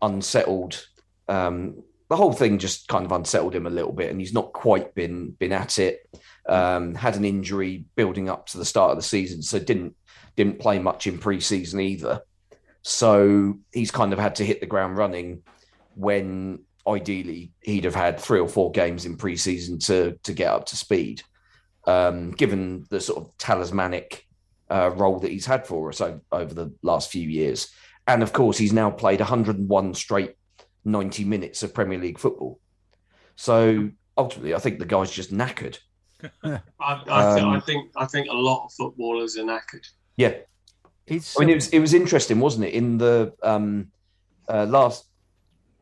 unsettled 0.00 0.86
um, 1.28 1.82
the 2.08 2.16
whole 2.16 2.32
thing 2.32 2.58
just 2.58 2.88
kind 2.88 3.04
of 3.04 3.12
unsettled 3.12 3.54
him 3.54 3.66
a 3.66 3.70
little 3.70 3.92
bit, 3.92 4.10
and 4.10 4.20
he's 4.20 4.32
not 4.32 4.52
quite 4.52 4.94
been 4.94 5.30
been 5.32 5.52
at 5.52 5.78
it. 5.78 6.08
Um, 6.48 6.94
had 6.94 7.16
an 7.16 7.24
injury 7.24 7.84
building 7.96 8.28
up 8.28 8.46
to 8.48 8.58
the 8.58 8.64
start 8.64 8.92
of 8.92 8.96
the 8.96 9.02
season, 9.02 9.42
so 9.42 9.58
didn't 9.58 9.96
didn't 10.36 10.60
play 10.60 10.78
much 10.78 11.06
in 11.06 11.18
pre-season 11.18 11.80
either. 11.80 12.20
So 12.82 13.58
he's 13.72 13.90
kind 13.90 14.12
of 14.12 14.18
had 14.18 14.36
to 14.36 14.44
hit 14.44 14.60
the 14.60 14.66
ground 14.66 14.96
running 14.96 15.42
when 15.96 16.60
ideally 16.86 17.52
he'd 17.62 17.84
have 17.84 17.94
had 17.94 18.20
three 18.20 18.38
or 18.40 18.48
four 18.48 18.70
games 18.70 19.06
in 19.06 19.16
pre-season 19.16 19.78
to 19.80 20.18
to 20.22 20.32
get 20.32 20.52
up 20.52 20.66
to 20.66 20.76
speed. 20.76 21.22
Um, 21.84 22.32
given 22.32 22.84
the 22.90 23.00
sort 23.00 23.18
of 23.24 23.38
talismanic 23.38 24.26
uh, 24.68 24.90
role 24.90 25.20
that 25.20 25.30
he's 25.30 25.46
had 25.46 25.64
for 25.66 25.88
us 25.88 26.00
over, 26.00 26.20
over 26.32 26.52
the 26.52 26.72
last 26.82 27.12
few 27.12 27.28
years, 27.28 27.70
and 28.08 28.24
of 28.24 28.32
course 28.32 28.58
he's 28.58 28.72
now 28.72 28.90
played 28.90 29.20
101 29.20 29.94
straight 29.94 30.34
90 30.84 31.24
minutes 31.24 31.62
of 31.62 31.72
Premier 31.72 31.98
League 31.98 32.18
football. 32.18 32.58
So 33.36 33.90
ultimately, 34.18 34.54
I 34.54 34.58
think 34.58 34.78
the 34.80 34.84
guy's 34.86 35.12
just 35.12 35.32
knackered. 35.32 35.78
I, 36.42 36.60
I, 36.80 36.94
th- 36.94 37.08
Um, 37.44 37.50
I 37.50 37.60
think 37.60 37.90
I 37.96 38.06
think 38.06 38.28
a 38.30 38.34
lot 38.34 38.64
of 38.64 38.72
footballers 38.72 39.36
are 39.36 39.44
knackered. 39.44 39.86
Yeah. 40.16 40.34
It's, 41.06 41.36
I 41.38 41.40
mean, 41.40 41.50
it 41.50 41.54
was 41.56 41.68
it 41.68 41.78
was 41.78 41.94
interesting, 41.94 42.40
wasn't 42.40 42.64
it? 42.64 42.74
In 42.74 42.98
the 42.98 43.32
um, 43.42 43.92
uh, 44.48 44.66
last 44.68 45.04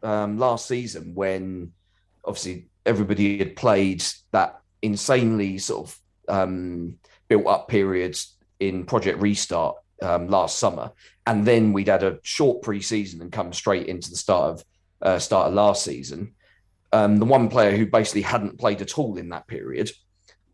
um, 0.05 0.39
last 0.39 0.69
season, 0.69 1.15
when 1.15 1.73
obviously 2.25 2.69
everybody 2.87 3.39
had 3.39 3.57
played 3.57 4.05
that 4.33 4.61
insanely 4.83 5.59
sort 5.59 5.89
of 5.89 5.99
um, 6.29 6.99
built 7.29 7.47
up 7.47 7.69
periods 7.69 8.37
in 8.61 8.85
Project 8.85 9.21
Restart 9.21 9.77
um, 10.03 10.29
last 10.29 10.59
summer, 10.59 10.93
and 11.27 11.47
then 11.47 11.73
we'd 11.73 11.89
had 11.89 12.03
a 12.03 12.19
short 12.23 12.63
pre-season 12.63 13.21
and 13.23 13.33
come 13.33 13.53
straight 13.53 13.87
into 13.87 14.11
the 14.11 14.17
start 14.17 14.53
of 14.53 14.65
uh, 15.03 15.19
start 15.19 15.49
of 15.49 15.55
last 15.55 15.85
season. 15.85 16.35
Um, 16.93 17.17
the 17.19 17.25
one 17.25 17.49
player 17.49 17.77
who 17.77 17.87
basically 17.87 18.23
hadn't 18.23 18.59
played 18.59 18.81
at 18.81 18.99
all 18.99 19.17
in 19.17 19.31
that 19.31 19.49
period 19.49 19.91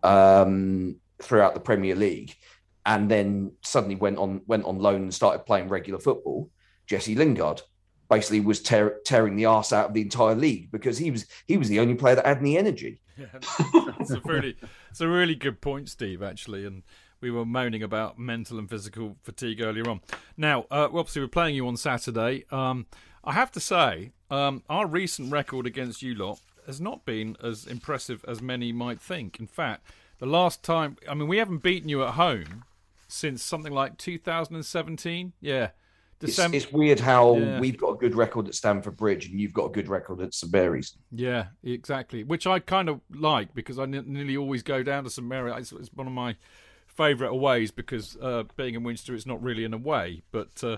um, 0.03 0.97
throughout 1.21 1.55
the 1.55 1.61
Premier 1.61 1.95
League, 1.95 2.35
and 2.87 3.11
then 3.11 3.53
suddenly 3.63 3.97
went 3.97 4.19
on 4.19 4.43
went 4.47 4.65
on 4.65 4.79
loan 4.79 5.03
and 5.03 5.15
started 5.15 5.45
playing 5.45 5.69
regular 5.69 5.99
football. 5.99 6.49
Jesse 6.87 7.15
Lingard 7.15 7.63
basically 8.11 8.41
was 8.41 8.61
tear, 8.61 8.99
tearing 9.05 9.37
the 9.37 9.47
arse 9.47 9.73
out 9.73 9.87
of 9.87 9.95
the 9.95 10.03
entire 10.03 10.35
league 10.35 10.71
because 10.71 10.99
he 10.99 11.11
was 11.11 11.27
he 11.47 11.57
was 11.57 11.69
the 11.69 11.81
only 11.81 11.95
player 11.95 12.17
that 12.17 12.27
had 12.27 12.39
any 12.39 12.59
energy. 12.59 13.01
Yeah, 13.17 13.27
it's 14.01 14.11
a 14.11 14.21
really, 14.25 14.57
it's 14.91 15.01
a 15.01 15.09
really 15.09 15.35
good 15.35 15.61
point, 15.61 15.89
Steve. 15.89 16.23
Actually, 16.23 16.67
and 16.67 16.83
we 17.21 17.31
were 17.31 17.47
moaning 17.47 17.83
about 17.83 18.19
mental 18.19 18.59
and 18.59 18.69
physical 18.69 19.17
fatigue 19.23 19.63
earlier 19.63 19.89
on. 19.89 20.01
Now, 20.37 20.67
uh, 20.71 20.89
obviously, 20.93 21.23
we're 21.23 21.29
playing 21.29 21.55
you 21.55 21.67
on 21.67 21.77
Saturday. 21.77 22.45
Um, 22.51 22.87
I 23.23 23.33
have 23.33 23.53
to 23.53 23.61
say, 23.61 24.13
um, 24.31 24.63
our 24.69 24.87
recent 24.87 25.31
record 25.31 25.67
against 25.67 26.03
you 26.03 26.15
lot 26.15 26.41
has 26.67 26.81
not 26.81 27.05
been 27.05 27.37
as 27.43 27.67
impressive 27.67 28.25
as 28.27 28.41
many 28.41 28.73
might 28.73 29.01
think. 29.01 29.39
In 29.39 29.47
fact, 29.47 29.87
the 30.19 30.27
last 30.27 30.63
time, 30.63 30.97
I 31.09 31.15
mean, 31.15 31.29
we 31.29 31.39
haven't 31.39 31.63
beaten 31.63 31.89
you 31.89 32.03
at 32.03 32.15
home 32.15 32.65
since 33.09 33.43
something 33.43 33.73
like 33.73 33.99
2017. 33.99 35.33
Yeah. 35.41 35.71
It's, 36.23 36.37
December. 36.37 36.57
it's 36.59 36.71
weird 36.71 37.01
how 37.01 37.37
Yeah. 37.37 37.61
we've 37.61 37.79
got 37.79 37.91
a 37.93 37.97
good 37.97 38.14
record 38.14 38.47
at 38.49 38.55
Stamford 38.55 38.97
Bridge 38.97 39.27
and 39.27 39.41
you've 39.41 39.55
got 39.55 39.66
a 39.66 39.71
good 39.71 39.89
record 39.89 40.21
at 40.21 40.35
St 40.35 40.53
Mary's. 40.53 40.97
Yeah, 41.11 41.47
exactly. 41.64 42.25
Which 42.25 42.47
I 42.47 42.59
kind 42.59 42.89
of 42.89 43.01
like 43.11 43.55
because 43.55 43.79
I 43.79 43.87
nearly 43.87 44.37
always 44.37 44.62
go 44.62 44.83
down 44.83 45.05
to 45.05 45.11
St 45.11 45.27
Mary. 45.27 45.51
It's, 45.53 45.73
it's 45.73 45.93
one 45.95 46.07
of 46.07 46.12
my 46.12 46.37
favourite 46.87 47.31
aways 47.31 47.71
because 47.71 48.18
uh, 48.21 48.43
being 48.57 48.75
in 48.75 48.83
Winchester, 48.83 49.14
it's 49.14 49.25
not 49.25 49.43
really 49.43 49.64
an 49.64 49.73
away. 49.73 50.23
But 50.31 50.62
uh, 50.62 50.77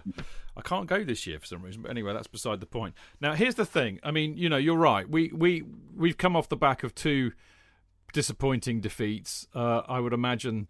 I 0.57 0.61
can't 0.61 0.87
go 0.87 1.03
this 1.03 1.27
year 1.27 1.41
for 1.41 1.47
some 1.47 1.63
reason. 1.63 1.83
But 1.83 1.91
anyway, 1.91 2.13
that's 2.13 2.29
beside 2.29 2.61
the 2.61 2.67
point. 2.67 2.95
Now, 3.21 3.33
here's 3.35 3.57
the 3.57 3.67
thing. 3.67 3.99
I 4.05 4.13
mean, 4.13 4.37
you 4.37 4.49
know, 4.49 4.59
you're 4.59 4.77
right. 4.77 5.09
We 5.09 5.33
we 5.35 5.65
we've 5.97 6.19
come 6.19 6.37
off 6.37 6.49
the 6.49 6.57
back 6.57 6.85
of 6.85 6.95
two 6.95 7.33
disappointing 8.13 8.81
defeats. 8.81 9.47
Uh, 9.55 9.83
I 9.89 9.99
would 10.01 10.13
imagine 10.13 10.69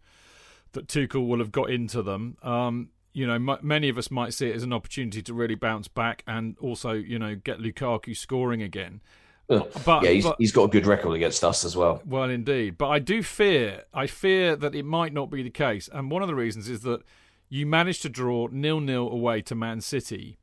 that 0.73 0.87
Tuchel 0.87 1.27
will 1.27 1.39
have 1.41 1.53
got 1.53 1.71
into 1.71 2.03
them. 2.03 2.37
Um, 2.43 2.89
you 3.13 3.27
know, 3.27 3.35
m- 3.35 3.59
many 3.63 3.89
of 3.89 3.99
us 3.99 4.11
might 4.11 4.33
see 4.35 4.49
it 4.49 4.57
as 4.57 4.63
an 4.63 4.73
opportunity 4.73 5.23
to 5.23 5.35
really 5.35 5.55
bounce 5.55 5.89
back 5.89 6.23
and 6.27 6.57
also, 6.61 6.93
you 6.93 7.19
know, 7.19 7.35
get 7.35 7.59
Lukaku 7.59 8.17
scoring 8.17 8.63
again. 8.63 9.01
But, 9.49 10.03
yeah, 10.03 10.11
he's, 10.11 10.25
but- 10.25 10.37
he's 10.39 10.53
got 10.53 10.65
a 10.65 10.69
good 10.69 10.87
record 10.87 11.15
against 11.15 11.45
us 11.45 11.65
as 11.65 11.77
well. 11.77 12.01
well, 12.07 12.31
indeed. 12.31 12.79
But 12.79 12.89
I 12.89 12.99
do 13.01 13.23
fear, 13.23 13.85
I 13.93 14.07
fear 14.07 14.57
that 14.57 14.75
it 14.75 14.85
might 14.85 15.13
not 15.13 15.31
be 15.31 15.43
the 15.43 15.51
case. 15.51 15.91
And 15.93 16.11
one 16.11 16.23
of 16.23 16.29
the 16.29 16.35
reasons 16.35 16.69
is 16.71 16.81
that 16.83 17.03
you 17.51 17.67
managed 17.67 18.01
to 18.03 18.09
draw 18.09 18.49
nil 18.51 18.81
nil 18.81 19.11
away 19.11 19.43
to 19.43 19.55
Man 19.55 19.83
City. 19.83 20.39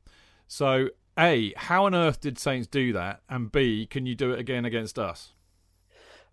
So, 0.46 0.90
A, 1.18 1.52
how 1.56 1.86
on 1.86 1.94
earth 1.94 2.20
did 2.20 2.38
Saints 2.38 2.68
do 2.68 2.92
that? 2.92 3.22
And 3.28 3.50
B, 3.50 3.86
can 3.86 4.06
you 4.06 4.14
do 4.14 4.30
it 4.30 4.38
again 4.38 4.64
against 4.64 4.96
us? 4.96 5.32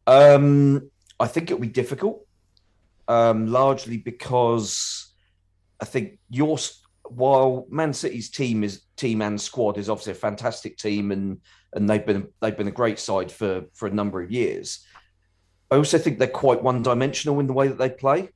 Um, 0.05 0.91
I 1.19 1.25
think 1.27 1.49
it'll 1.49 1.61
be 1.61 1.67
difficult, 1.67 2.25
um, 3.07 3.47
largely 3.47 3.97
because 3.97 5.06
I 5.79 5.85
think 5.85 6.19
your 6.29 6.57
while 7.09 7.65
Man 7.69 7.93
City's 7.93 8.29
team 8.29 8.63
is 8.63 8.81
team 8.95 9.21
and 9.21 9.39
squad 9.39 9.77
is 9.77 9.89
obviously 9.89 10.11
a 10.11 10.15
fantastic 10.15 10.77
team 10.77 11.11
and 11.11 11.39
and 11.73 11.89
they've 11.89 12.05
been 12.05 12.27
they've 12.41 12.57
been 12.57 12.67
a 12.67 12.71
great 12.71 12.99
side 12.99 13.31
for 13.31 13.65
for 13.73 13.87
a 13.87 13.93
number 13.93 14.21
of 14.21 14.31
years. 14.31 14.85
I 15.69 15.75
also 15.75 15.97
think 15.97 16.17
they're 16.17 16.27
quite 16.27 16.63
one 16.63 16.81
dimensional 16.81 17.39
in 17.39 17.47
the 17.47 17.53
way 17.53 17.67
that 17.67 17.77
they 17.77 17.89
play. 17.89 18.29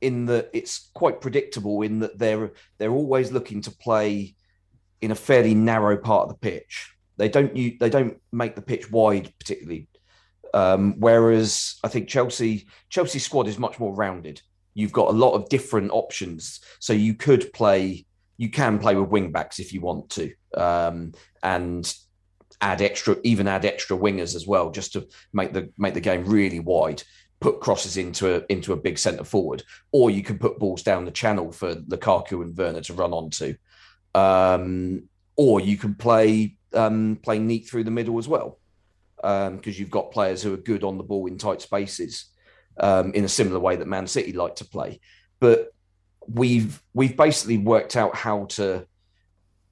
In 0.00 0.26
that 0.26 0.50
it's 0.52 0.90
quite 0.94 1.20
predictable 1.20 1.82
in 1.82 2.00
that 2.00 2.18
they're 2.18 2.52
they're 2.78 2.92
always 2.92 3.32
looking 3.32 3.62
to 3.62 3.70
play 3.70 4.36
in 5.00 5.10
a 5.10 5.16
fairly 5.16 5.54
narrow 5.54 5.96
part 5.96 6.24
of 6.24 6.28
the 6.28 6.38
pitch. 6.38 6.92
They 7.16 7.28
don't 7.28 7.54
they 7.54 7.90
don't 7.90 8.20
make 8.32 8.54
the 8.54 8.62
pitch 8.62 8.90
wide 8.90 9.32
particularly. 9.38 9.88
Um, 10.54 10.94
whereas 10.98 11.78
I 11.84 11.88
think 11.88 12.08
Chelsea 12.08 12.68
Chelsea 12.88 13.18
squad 13.18 13.48
is 13.48 13.58
much 13.58 13.78
more 13.78 13.94
rounded. 13.94 14.40
You've 14.78 14.92
got 14.92 15.08
a 15.08 15.18
lot 15.24 15.32
of 15.32 15.48
different 15.48 15.90
options, 15.90 16.60
so 16.78 16.92
you 16.92 17.14
could 17.14 17.52
play 17.52 18.06
you 18.36 18.48
can 18.48 18.78
play 18.78 18.94
with 18.94 19.10
wing 19.10 19.32
backs 19.32 19.58
if 19.58 19.72
you 19.72 19.80
want 19.80 20.08
to, 20.10 20.32
um, 20.54 21.14
and 21.42 21.92
add 22.60 22.80
extra 22.80 23.16
even 23.24 23.48
add 23.48 23.64
extra 23.64 23.98
wingers 23.98 24.36
as 24.36 24.46
well, 24.46 24.70
just 24.70 24.92
to 24.92 25.08
make 25.32 25.52
the 25.52 25.72
make 25.78 25.94
the 25.94 26.00
game 26.00 26.24
really 26.24 26.60
wide. 26.60 27.02
Put 27.40 27.58
crosses 27.58 27.96
into 27.96 28.36
a 28.36 28.42
into 28.48 28.72
a 28.72 28.76
big 28.76 29.00
centre 29.00 29.24
forward, 29.24 29.64
or 29.90 30.12
you 30.12 30.22
can 30.22 30.38
put 30.38 30.60
balls 30.60 30.84
down 30.84 31.04
the 31.04 31.10
channel 31.10 31.50
for 31.50 31.74
Lukaku 31.74 32.42
and 32.42 32.56
Werner 32.56 32.82
to 32.82 32.94
run 32.94 33.12
onto, 33.12 33.56
um, 34.14 35.08
or 35.34 35.60
you 35.60 35.76
can 35.76 35.96
play 35.96 36.56
um, 36.72 37.18
play 37.20 37.40
neat 37.40 37.68
through 37.68 37.82
the 37.82 37.90
middle 37.90 38.16
as 38.16 38.28
well. 38.28 38.60
because 39.16 39.48
um, 39.48 39.60
you've 39.64 39.90
got 39.90 40.12
players 40.12 40.40
who 40.40 40.54
are 40.54 40.68
good 40.70 40.84
on 40.84 40.98
the 40.98 41.02
ball 41.02 41.26
in 41.26 41.36
tight 41.36 41.62
spaces 41.62 42.26
um, 42.80 43.12
in 43.12 43.24
a 43.24 43.28
similar 43.28 43.60
way 43.60 43.76
that 43.76 43.86
Man 43.86 44.06
City 44.06 44.32
like 44.32 44.56
to 44.56 44.64
play. 44.64 45.00
But 45.40 45.72
we've 46.26 46.82
we've 46.94 47.16
basically 47.16 47.58
worked 47.58 47.96
out 47.96 48.14
how 48.14 48.46
to 48.46 48.86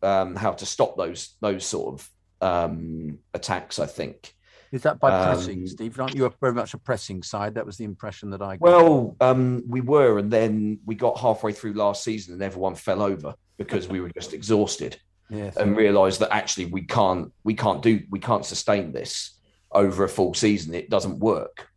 um, 0.02 0.36
how 0.36 0.52
to 0.52 0.66
stop 0.66 0.96
those 0.96 1.36
those 1.40 1.64
sort 1.64 1.94
of 1.94 2.10
um, 2.40 3.18
attacks. 3.34 3.78
I 3.78 3.86
think. 3.86 4.32
Is 4.72 4.82
that 4.82 4.98
by 4.98 5.10
pressing, 5.10 5.60
um, 5.60 5.66
Steve? 5.68 5.98
Aren't 5.98 6.14
you 6.14 6.32
very 6.40 6.52
much 6.52 6.74
a 6.74 6.78
pressing 6.78 7.22
side? 7.22 7.54
That 7.54 7.64
was 7.64 7.76
the 7.76 7.84
impression 7.84 8.30
that 8.30 8.42
I 8.42 8.56
got. 8.56 8.60
Well, 8.60 9.16
um, 9.20 9.62
we 9.66 9.80
were, 9.80 10.18
and 10.18 10.30
then 10.30 10.80
we 10.84 10.96
got 10.96 11.18
halfway 11.18 11.52
through 11.52 11.74
last 11.74 12.02
season, 12.02 12.34
and 12.34 12.42
everyone 12.42 12.74
fell 12.74 13.00
over 13.00 13.34
because 13.58 13.88
we 13.88 14.00
were 14.00 14.10
just 14.10 14.34
exhausted, 14.34 15.00
yes. 15.30 15.56
and 15.56 15.76
realised 15.76 16.20
that 16.20 16.34
actually 16.34 16.66
we 16.66 16.82
can't, 16.82 17.32
we 17.44 17.54
can't 17.54 17.80
do, 17.80 18.02
we 18.10 18.18
can't 18.18 18.44
sustain 18.44 18.92
this 18.92 19.38
over 19.70 20.04
a 20.04 20.08
full 20.08 20.34
season. 20.34 20.74
It 20.74 20.90
doesn't 20.90 21.20
work. 21.20 21.68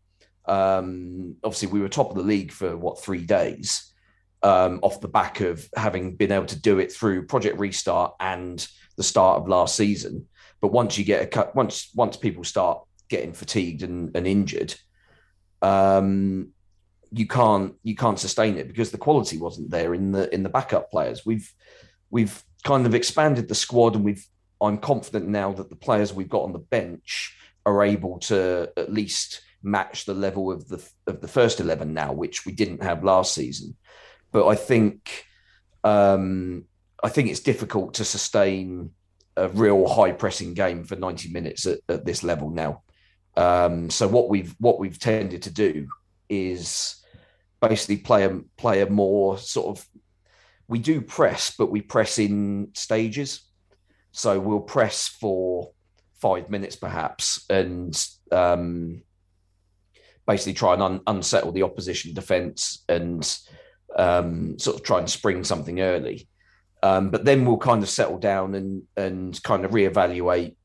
Um, 0.50 1.36
obviously, 1.44 1.70
we 1.70 1.80
were 1.80 1.90
top 1.90 2.10
of 2.10 2.18
the 2.18 2.24
league 2.24 2.52
for 2.52 2.76
what 2.76 3.02
three 3.02 3.24
days, 3.24 3.94
um, 4.42 4.80
off 4.82 5.00
the 5.00 5.08
back 5.08 5.42
of 5.42 5.70
having 5.76 6.16
been 6.16 6.32
able 6.32 6.48
to 6.48 6.60
do 6.60 6.80
it 6.80 6.92
through 6.92 7.28
Project 7.28 7.60
Restart 7.60 8.16
and 8.20 8.68
the 8.98 9.04
start 9.04 9.40
of 9.40 9.48
last 9.48 9.76
season. 9.76 10.28
But 10.60 10.72
once 10.72 10.98
you 10.98 11.06
get 11.06 11.22
a 11.22 11.28
cut, 11.28 11.56
once 11.56 11.92
once 11.94 12.18
people 12.18 12.44
start 12.44 12.82
getting 13.10 13.34
fatigued 13.34 13.84
and, 13.84 14.16
and 14.16 14.26
injured, 14.26 14.74
um, 15.62 16.50
you 17.12 17.28
can't 17.28 17.76
you 17.84 17.96
can't 17.96 18.20
sustain 18.20 18.58
it 18.58 18.68
because 18.68 18.92
the 18.92 18.98
quality 18.98 19.38
wasn't 19.38 19.70
there 19.70 19.94
in 19.94 20.12
the 20.12 20.34
in 20.34 20.42
the 20.42 20.50
backup 20.50 20.90
players. 20.90 21.26
We've 21.26 21.54
we've 22.10 22.44
kind 22.64 22.88
of 22.88 22.96
expanded 22.96 23.48
the 23.48 23.56
squad, 23.56 23.96
and 23.96 24.04
we've 24.04 24.26
I'm 24.60 24.80
confident 24.80 25.28
now 25.28 25.54
that 25.54 25.70
the 25.70 25.76
players 25.76 26.12
we've 26.12 26.28
got 26.30 26.44
on 26.44 26.54
the 26.54 26.60
bench 26.60 27.38
are 27.66 27.84
able 27.84 28.20
to 28.20 28.72
at 28.76 28.92
least 28.92 29.42
match 29.62 30.06
the 30.06 30.14
level 30.14 30.52
of 30.52 30.68
the 30.68 30.88
of 31.08 31.22
the 31.22 31.28
first 31.28 31.60
eleven 31.60 31.94
now, 31.94 32.14
which 32.14 32.46
we 32.46 32.52
didn't 32.52 32.84
have 32.84 33.04
last 33.04 33.34
season. 33.34 33.76
But 34.32 34.48
I 34.48 34.56
think 34.56 35.26
um, 35.84 36.66
I 37.04 37.10
think 37.10 37.30
it's 37.30 37.40
difficult 37.40 37.96
to 37.96 38.06
sustain 38.06 38.92
a 39.38 39.48
real 39.48 39.88
high 39.88 40.12
pressing 40.12 40.54
game 40.54 40.84
for 40.84 40.96
90 40.96 41.32
minutes 41.32 41.66
at, 41.66 41.80
at 41.88 42.06
this 42.06 42.24
level 42.24 42.50
now. 42.50 42.84
Um, 43.38 43.90
so 43.90 44.08
what 44.08 44.30
we've 44.30 44.54
what 44.60 44.80
we've 44.80 45.00
tended 45.00 45.44
to 45.44 45.52
do 45.52 45.88
is 46.28 47.02
basically 47.62 47.98
play 47.98 48.26
a 48.26 48.42
play 48.58 48.82
a 48.82 48.90
more 48.90 49.38
sort 49.38 49.78
of 49.78 49.88
we 50.68 50.80
do 50.80 51.02
press, 51.02 51.54
but 51.58 51.72
we 51.72 51.82
press 51.82 52.20
in 52.20 52.70
stages. 52.76 53.42
So 54.12 54.40
we'll 54.40 54.60
press 54.60 55.08
for 55.08 55.72
five 56.22 56.50
minutes 56.50 56.76
perhaps, 56.76 57.46
and 57.50 57.96
um, 58.32 59.02
basically 60.30 60.54
try 60.54 60.74
and 60.74 60.84
un- 60.84 61.02
unsettle 61.08 61.52
the 61.52 61.64
opposition 61.64 62.14
defence 62.14 62.84
and 62.88 63.40
um, 63.96 64.60
sort 64.60 64.78
of 64.78 64.84
try 64.84 65.00
and 65.00 65.10
spring 65.10 65.44
something 65.44 65.82
early. 65.82 66.28
Um, 66.84 67.10
but 67.10 67.26
then 67.26 67.46
we'll 67.46 67.58
kind 67.58 67.82
of 67.82 67.90
settle 67.90 68.20
down 68.20 68.54
and 68.54 68.84
and 68.96 69.42
kind 69.44 69.66
of 69.66 69.72
reevaluate, 69.72 70.56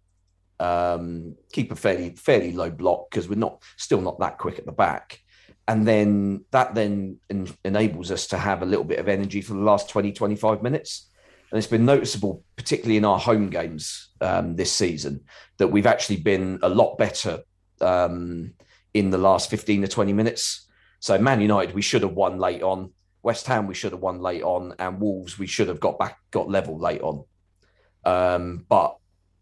um, 0.60 1.36
keep 1.50 1.72
a 1.72 1.76
fairly 1.76 2.10
fairly 2.10 2.52
low 2.52 2.70
block 2.70 3.10
because 3.10 3.26
we're 3.26 3.46
not 3.46 3.62
still 3.78 4.02
not 4.02 4.20
that 4.20 4.36
quick 4.36 4.58
at 4.58 4.66
the 4.66 4.72
back, 4.86 5.18
and 5.66 5.88
then 5.88 6.44
that 6.50 6.74
then 6.74 7.18
en- 7.30 7.48
enables 7.64 8.10
us 8.10 8.26
to 8.28 8.36
have 8.36 8.60
a 8.60 8.66
little 8.66 8.84
bit 8.84 8.98
of 8.98 9.08
energy 9.08 9.40
for 9.40 9.54
the 9.54 9.60
last 9.70 9.88
20, 9.88 10.12
25 10.12 10.62
minutes. 10.62 11.10
And 11.50 11.58
it's 11.58 11.70
been 11.70 11.86
noticeable, 11.86 12.44
particularly 12.56 12.96
in 12.96 13.04
our 13.04 13.18
home 13.18 13.48
games 13.48 14.10
um, 14.20 14.56
this 14.56 14.72
season, 14.72 15.20
that 15.58 15.68
we've 15.68 15.86
actually 15.86 16.16
been 16.16 16.58
a 16.62 16.68
lot 16.68 16.98
better 16.98 17.42
um, 17.80 18.54
in 18.94 19.10
the 19.10 19.18
last 19.18 19.50
15 19.50 19.82
to 19.82 19.88
20 19.88 20.12
minutes. 20.12 20.66
So, 21.00 21.18
Man 21.18 21.40
United, 21.40 21.74
we 21.74 21.82
should 21.82 22.02
have 22.02 22.14
won 22.14 22.38
late 22.38 22.62
on. 22.62 22.92
West 23.22 23.46
Ham 23.46 23.66
we 23.66 23.74
should 23.74 23.92
have 23.92 24.00
won 24.00 24.20
late 24.20 24.42
on, 24.42 24.74
and 24.78 25.00
Wolves 25.00 25.38
we 25.38 25.46
should 25.46 25.68
have 25.68 25.80
got 25.80 25.98
back 25.98 26.18
got 26.30 26.48
level 26.48 26.78
late 26.78 27.00
on. 27.00 27.24
Um, 28.04 28.64
but 28.68 28.96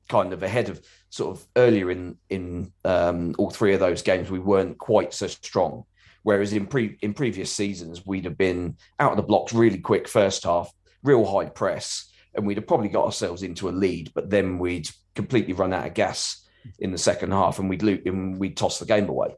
kind 0.08 0.32
of 0.32 0.42
ahead 0.42 0.68
of 0.68 0.80
sort 1.10 1.36
of 1.36 1.46
earlier 1.56 1.90
in 1.90 2.16
in 2.30 2.72
um, 2.84 3.34
all 3.38 3.50
three 3.50 3.74
of 3.74 3.80
those 3.80 4.02
games, 4.02 4.30
we 4.30 4.38
weren't 4.38 4.78
quite 4.78 5.12
so 5.12 5.26
strong. 5.26 5.84
Whereas 6.22 6.52
in 6.52 6.66
pre 6.66 6.96
in 7.02 7.12
previous 7.12 7.52
seasons, 7.52 8.06
we'd 8.06 8.24
have 8.24 8.38
been 8.38 8.76
out 9.00 9.12
of 9.12 9.16
the 9.16 9.24
blocks 9.24 9.52
really 9.52 9.78
quick 9.78 10.06
first 10.06 10.44
half, 10.44 10.72
real 11.02 11.24
high 11.24 11.46
press, 11.46 12.10
and 12.34 12.46
we'd 12.46 12.58
have 12.58 12.66
probably 12.68 12.88
got 12.88 13.06
ourselves 13.06 13.42
into 13.42 13.68
a 13.68 13.70
lead. 13.70 14.12
But 14.14 14.30
then 14.30 14.58
we'd 14.58 14.88
completely 15.14 15.54
run 15.54 15.72
out 15.72 15.86
of 15.86 15.94
gas 15.94 16.46
in 16.78 16.92
the 16.92 16.98
second 16.98 17.32
half, 17.32 17.58
and 17.58 17.68
we'd 17.68 17.82
loot 17.82 18.06
and 18.06 18.38
we'd 18.38 18.56
toss 18.56 18.78
the 18.78 18.86
game 18.86 19.08
away. 19.08 19.34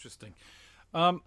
Interesting. 0.00 0.32
Um, 0.94 1.20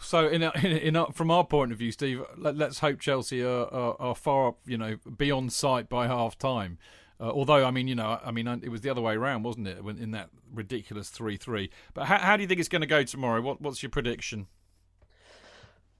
so, 0.00 0.26
in, 0.26 0.42
in, 0.64 0.96
a, 0.96 1.06
from 1.12 1.30
our 1.30 1.44
point 1.44 1.70
of 1.70 1.78
view, 1.78 1.92
Steve, 1.92 2.24
let, 2.36 2.60
us 2.60 2.80
hope 2.80 2.98
Chelsea 2.98 3.44
are, 3.44 3.72
are, 3.72 3.96
are, 4.00 4.14
far 4.16 4.48
up, 4.48 4.58
you 4.66 4.76
know, 4.76 4.96
beyond 5.16 5.52
sight 5.52 5.88
by 5.88 6.08
half 6.08 6.36
time. 6.36 6.78
Uh, 7.20 7.30
although, 7.30 7.64
I 7.64 7.70
mean, 7.70 7.86
you 7.86 7.94
know, 7.94 8.18
I 8.24 8.32
mean, 8.32 8.48
it 8.48 8.70
was 8.70 8.80
the 8.80 8.90
other 8.90 9.00
way 9.00 9.14
around, 9.14 9.44
wasn't 9.44 9.68
it, 9.68 9.84
when, 9.84 9.98
in 9.98 10.10
that 10.10 10.30
ridiculous 10.52 11.10
three-three? 11.10 11.70
But 11.94 12.06
how, 12.06 12.18
how, 12.18 12.36
do 12.36 12.42
you 12.42 12.48
think 12.48 12.58
it's 12.58 12.68
going 12.68 12.80
to 12.80 12.88
go 12.88 13.04
tomorrow? 13.04 13.40
What, 13.40 13.60
what's 13.60 13.82
your 13.82 13.90
prediction? 13.90 14.48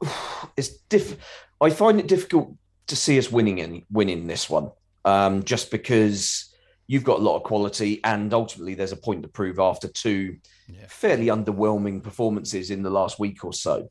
It's 0.57 0.71
diff. 0.89 1.17
I 1.61 1.71
find 1.71 2.01
it 2.01 2.09
difficult 2.09 2.57
to 2.87 2.97
see 2.97 3.19
us 3.19 3.31
winning 3.31 3.59
in, 3.59 3.85
winning 3.93 4.27
this 4.27 4.51
one, 4.51 4.73
um, 5.05 5.45
just 5.45 5.71
because 5.71 6.53
you've 6.87 7.05
got 7.05 7.21
a 7.21 7.23
lot 7.23 7.37
of 7.37 7.45
quality, 7.45 8.01
and 8.03 8.35
ultimately 8.35 8.75
there's 8.75 8.91
a 8.91 8.97
point 8.97 9.23
to 9.23 9.29
prove 9.29 9.61
after 9.61 9.87
two 9.87 10.39
yeah. 10.75 10.87
fairly 10.89 11.27
underwhelming 11.27 12.03
performances 12.03 12.71
in 12.71 12.83
the 12.83 12.91
last 12.91 13.19
week 13.19 13.45
or 13.45 13.53
so. 13.53 13.91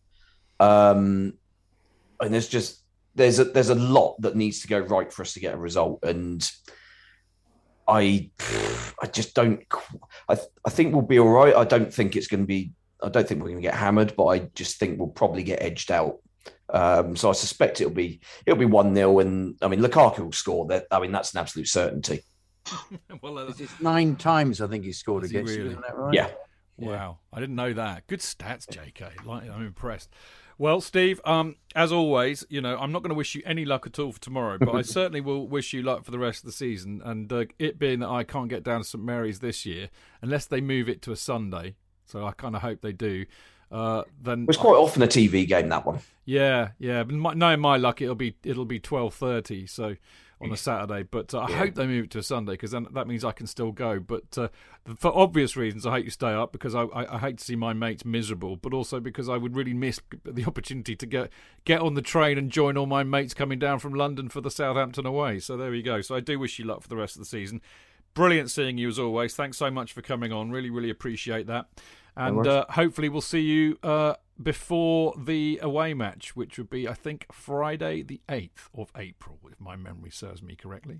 Um, 0.60 1.34
and 2.22 2.34
there's 2.34 2.48
just 2.48 2.84
there's 3.16 3.40
a 3.40 3.46
there's 3.46 3.70
a 3.70 3.76
lot 3.76 4.16
that 4.22 4.36
needs 4.36 4.62
to 4.62 4.68
go 4.68 4.80
right 4.80 5.12
for 5.12 5.22
us 5.22 5.34
to 5.34 5.40
get 5.40 5.54
a 5.54 5.58
result, 5.58 6.04
and 6.04 6.50
I 7.88 8.30
I 9.02 9.08
just 9.08 9.34
don't. 9.34 9.66
I 10.28 10.38
I 10.66 10.70
think 10.70 10.94
we'll 10.94 11.02
be 11.02 11.20
all 11.20 11.30
right. 11.30 11.56
I 11.56 11.64
don't 11.64 11.94
think 11.94 12.16
it's 12.16 12.28
going 12.28 12.44
to 12.44 12.48
be. 12.48 12.72
I 13.02 13.10
don't 13.10 13.28
think 13.28 13.42
we're 13.42 13.50
going 13.50 13.62
to 13.62 13.68
get 13.68 13.76
hammered, 13.76 14.16
but 14.18 14.26
I 14.28 14.40
just 14.56 14.78
think 14.78 15.00
we'll 15.00 15.08
probably 15.08 15.44
get 15.44 15.62
edged 15.62 15.92
out. 15.92 16.20
Um, 16.72 17.16
so 17.16 17.30
I 17.30 17.34
suspect 17.34 17.82
it'll 17.82 17.94
be 17.94 18.22
it'll 18.46 18.60
be 18.60 18.66
one 18.66 18.94
0 18.94 19.20
and 19.20 19.58
I 19.62 19.68
mean 19.68 19.80
Lukaku 19.80 20.20
will 20.20 20.32
score. 20.32 20.68
That 20.68 20.86
I 20.92 21.00
mean 21.00 21.12
that's 21.12 21.34
an 21.34 21.40
absolute 21.40 21.68
certainty. 21.68 22.24
well, 23.22 23.40
uh, 23.40 23.54
it's 23.58 23.80
nine 23.80 24.16
times 24.16 24.62
I 24.62 24.68
think 24.68 24.86
he 24.86 24.92
scored 24.92 25.24
against 25.24 25.50
really? 25.50 25.64
you, 25.64 25.70
isn't 25.72 25.82
that 25.82 25.98
right? 25.98 26.14
Yeah. 26.14 26.30
Wow, 26.88 27.20
I 27.34 27.40
didn't 27.40 27.56
know 27.56 27.74
that. 27.74 28.08
Good 28.08 28.20
stats, 28.20 28.68
JK. 28.68 29.26
Like, 29.26 29.50
I'm 29.50 29.66
impressed. 29.66 30.10
Well, 30.58 30.82
Steve, 30.82 31.22
um, 31.24 31.56
as 31.74 31.92
always, 31.92 32.46
you 32.50 32.60
know, 32.60 32.78
I'm 32.78 32.92
not 32.92 33.02
going 33.02 33.12
to 33.12 33.16
wish 33.16 33.34
you 33.34 33.42
any 33.46 33.64
luck 33.64 33.88
at 33.88 33.98
all 33.98 34.12
for 34.12 34.20
tomorrow, 34.20 34.58
but 34.58 34.76
I 34.76 34.82
certainly 34.84 35.22
will 35.22 35.48
wish 35.48 35.72
you 35.72 35.82
luck 35.82 36.04
for 36.04 36.12
the 36.12 36.20
rest 36.20 36.40
of 36.40 36.48
the 36.48 36.52
season. 36.52 37.02
And 37.06 37.32
uh, 37.32 37.46
it 37.60 37.80
being 37.80 38.00
that 38.00 38.10
I 38.10 38.26
can't 38.26 38.50
get 38.50 38.64
down 38.64 38.82
to 38.82 38.86
St 38.86 39.02
Mary's 39.02 39.40
this 39.40 39.66
year, 39.66 39.90
unless 40.22 40.46
they 40.46 40.60
move 40.60 40.90
it 40.90 41.02
to 41.04 41.14
a 41.14 41.16
Sunday, 41.16 41.76
so 42.06 42.26
I 42.26 42.34
kind 42.34 42.58
of 42.58 42.62
hope 42.62 42.82
they 42.82 42.92
do. 42.92 43.26
Uh, 43.72 44.04
then 44.22 44.48
it's 44.50 44.58
quite 44.58 44.74
I, 44.74 44.80
often 44.80 45.02
a 45.02 45.08
TV 45.08 45.48
game 45.48 45.70
that 45.70 45.86
one. 45.86 46.00
Yeah, 46.26 46.72
yeah. 46.78 47.04
But 47.04 47.16
my, 47.16 47.34
knowing 47.36 47.62
my 47.62 47.78
luck, 47.78 48.02
it'll 48.02 48.16
be 48.16 48.36
it'll 48.44 48.66
be 48.66 48.80
twelve 48.80 49.14
thirty. 49.14 49.66
So 49.66 49.96
on 50.42 50.52
a 50.52 50.58
Saturday. 50.58 51.04
But 51.04 51.34
uh, 51.34 51.42
I 51.42 51.52
hope 51.52 51.76
they 51.76 51.88
move 51.88 52.06
it 52.06 52.12
to 52.12 52.20
a 52.20 52.24
Sunday 52.24 52.54
because 52.54 52.72
then 52.72 52.88
that 52.94 53.08
means 53.08 53.26
I 53.26 53.32
can 53.32 53.48
still 53.48 53.72
go. 53.72 54.00
But 54.00 54.38
uh, 54.38 54.48
for 54.98 55.16
obvious 55.16 55.56
reasons, 55.56 55.86
I 55.86 55.98
hate 55.98 56.06
you 56.06 56.12
stay 56.12 56.32
up 56.32 56.52
because 56.52 56.76
I, 56.76 56.84
I, 56.84 57.16
I, 57.16 57.20
hate 57.20 57.38
to 57.40 57.44
see 57.44 57.56
my 57.56 57.74
mates 57.74 58.06
miserable, 58.06 58.56
but 58.56 58.74
also 58.74 59.00
because 59.00 59.30
I 59.30 59.38
would 59.38 59.56
really 59.56 59.74
miss 59.74 60.00
the 60.24 60.46
opportunity 60.46 60.96
to 60.96 61.06
get 61.06 61.30
get 61.66 61.82
on 61.82 61.94
the 61.94 62.02
train 62.02 62.38
and 62.38 62.52
join 62.52 62.78
all 62.78 62.86
my 62.86 63.04
mates 63.04 63.34
coming 63.34 63.60
down 63.60 63.80
from 63.80 63.94
London 63.94 64.30
for 64.30 64.42
the 64.42 64.52
Southampton 64.52 65.06
away. 65.06 65.40
So 65.40 65.58
there 65.58 65.72
we 65.72 65.82
go. 65.82 66.02
So 66.02 66.16
I 66.16 66.20
do 66.20 66.40
wish 66.40 66.60
you 66.60 66.66
luck 66.66 66.82
for 66.82 66.90
the 66.90 66.98
rest 66.98 67.16
of 67.16 67.22
the 67.22 67.26
season. 67.26 67.62
Brilliant 68.14 68.50
seeing 68.50 68.78
you 68.78 68.88
as 68.88 68.98
always. 68.98 69.36
Thanks 69.36 69.58
so 69.58 69.70
much 69.70 69.94
for 69.94 70.02
coming 70.02 70.32
on. 70.32 70.52
Really, 70.52 70.70
really 70.70 70.90
appreciate 70.90 71.48
that. 71.48 71.68
And 72.20 72.45
uh, 72.45 72.65
hopefully 72.70 73.07
we'll 73.07 73.22
see 73.22 73.39
you 73.39 73.78
uh, 73.82 74.15
before 74.41 75.13
the 75.17 75.59
away 75.61 75.93
match, 75.93 76.36
which 76.36 76.57
would 76.57 76.70
be, 76.70 76.88
I 76.88 76.93
think, 76.93 77.26
Friday 77.32 78.01
the 78.01 78.22
8th 78.28 78.70
of 78.74 78.91
April, 78.97 79.39
if 79.49 79.59
my 79.59 79.76
memory 79.76 80.11
serves 80.11 80.43
me 80.43 80.55
correctly. 80.55 80.99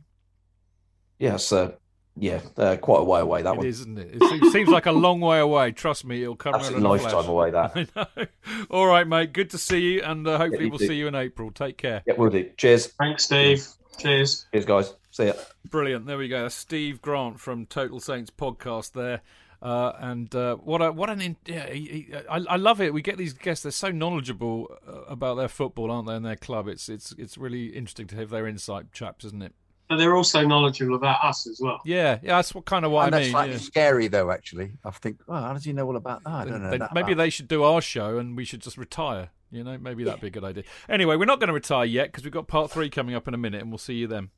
Yes, 1.18 1.52
uh, 1.52 1.74
yeah, 2.16 2.40
uh, 2.58 2.78
quite 2.78 3.02
a 3.02 3.04
way 3.04 3.20
away, 3.20 3.42
that 3.42 3.54
it 3.54 3.58
one. 3.58 3.66
It 3.66 3.70
is, 3.70 3.82
isn't 3.82 4.00
it? 4.00 4.16
It 4.16 4.24
seems, 4.30 4.52
seems 4.54 4.70
like 4.70 4.86
a 4.86 4.94
long 4.94 5.20
way 5.20 5.40
away. 5.40 5.74
Trust 5.74 6.06
me, 6.06 6.22
it'll 6.24 6.38
come 6.38 6.56
Absolute 6.56 6.82
lifetime 6.82 7.28
away, 7.28 7.52
that. 7.52 7.72
I 7.96 8.08
know. 8.18 8.26
All 8.70 8.88
right, 8.88 9.06
mate. 9.06 9.34
Good 9.34 9.50
to 9.50 9.58
see 9.58 9.80
you, 9.80 10.02
and 10.04 10.26
uh, 10.26 10.38
hopefully 10.38 10.66
yeah, 10.66 10.70
we'll 10.70 10.80
too. 10.80 10.88
see 10.88 10.96
you 10.96 11.08
in 11.08 11.16
April. 11.16 11.52
Take 11.52 11.78
care. 11.78 12.02
Yeah, 12.06 12.14
we'll 12.18 12.30
do. 12.30 12.50
Cheers. 12.56 12.88
Thanks, 12.88 13.26
Steve. 13.26 13.68
Cheers. 13.98 14.46
Cheers, 14.54 14.66
guys. 14.66 14.94
See 15.12 15.26
ya. 15.26 15.34
Brilliant. 15.70 16.06
There 16.06 16.18
we 16.18 16.30
go. 16.30 16.48
Steve 16.48 17.02
Grant 17.02 17.40
from 17.40 17.66
Total 17.66 18.00
Saints 18.00 18.32
podcast 18.32 18.94
there. 18.94 19.22
Uh, 19.62 19.92
and 20.00 20.34
uh, 20.36 20.56
what 20.56 20.82
a 20.82 20.92
what 20.92 21.10
an 21.10 21.36
yeah, 21.46 21.70
he, 21.70 21.80
he, 21.80 22.14
I, 22.30 22.38
I 22.50 22.56
love 22.56 22.80
it. 22.80 22.94
We 22.94 23.02
get 23.02 23.18
these 23.18 23.34
guests; 23.34 23.64
they're 23.64 23.72
so 23.74 23.92
knowledgeable 23.92 24.74
uh, 24.88 25.02
about 25.02 25.36
their 25.36 25.50
football, 25.50 25.92
aren't 25.92 26.08
they? 26.08 26.16
And 26.16 26.26
their 26.26 26.38
club. 26.38 26.68
It's 26.68 26.88
it's 26.88 27.14
it's 27.18 27.38
really 27.38 27.68
interesting 27.68 28.08
to 28.08 28.16
have 28.16 28.30
their 28.30 28.48
insight, 28.48 28.94
chaps, 28.94 29.26
isn't 29.26 29.42
it? 29.42 29.54
but 29.90 29.98
they're 29.98 30.16
also 30.16 30.46
knowledgeable 30.46 30.96
about 30.96 31.24
us 31.24 31.48
as 31.48 31.60
well. 31.60 31.82
Yeah, 31.84 32.20
yeah, 32.22 32.36
that's 32.36 32.54
what 32.54 32.66
kind 32.66 32.86
of 32.86 32.92
what 32.92 33.08
and 33.08 33.16
I 33.16 33.18
that's 33.18 33.26
mean. 33.26 33.32
slightly 33.32 33.54
yeah. 33.54 33.60
scary, 33.60 34.08
though. 34.08 34.30
Actually, 34.30 34.72
I 34.86 34.92
think, 34.92 35.20
oh, 35.28 35.34
how 35.34 35.54
does 35.54 35.66
he 35.66 35.74
know 35.74 35.88
all 35.88 35.96
about 35.96 36.24
that? 36.24 36.30
I 36.30 36.46
don't 36.46 36.62
know. 36.62 36.70
They- 36.70 36.78
that 36.78 36.94
maybe 36.94 37.16
much. 37.16 37.18
they 37.18 37.30
should 37.32 37.48
do 37.48 37.64
our 37.64 37.82
show 37.82 38.20
and 38.20 38.38
we 38.38 38.46
should 38.46 38.62
just 38.62 38.78
retire. 38.78 39.32
You 39.52 39.64
know, 39.64 39.80
maybe 39.80 40.04
that'd 40.04 40.22
be 40.22 40.28
a 40.28 40.30
good 40.30 40.44
idea. 40.44 40.64
Anyway, 40.88 41.16
we're 41.16 41.26
not 41.26 41.40
going 41.40 41.48
to 41.48 41.54
retire 41.54 41.84
yet 41.84 42.10
because 42.10 42.24
we've 42.24 42.32
got 42.32 42.48
part 42.48 42.70
three 42.70 42.88
coming 42.92 43.16
up 43.16 43.28
in 43.28 43.34
a 43.34 43.38
minute, 43.38 43.62
and 43.62 43.72
we'll 43.72 43.80
see 43.80 43.96
you 43.96 44.06
then. 44.06 44.30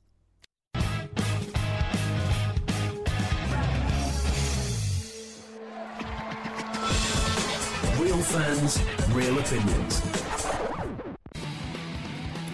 Fans, 8.21 8.79
real 9.09 9.37
opinions. 9.39 10.01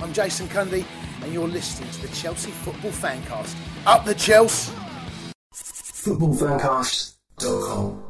I'm 0.02 0.14
Jason 0.14 0.48
Cundy, 0.48 0.86
and 1.22 1.34
you're 1.34 1.48
listening 1.48 1.92
to 1.92 2.02
the 2.02 2.08
Chelsea 2.16 2.50
Football 2.52 2.92
Fancast. 2.92 3.56
Up 3.86 4.06
the 4.06 4.16
Chelsea! 4.16 4.74
Footballfancast.com. 5.54 8.04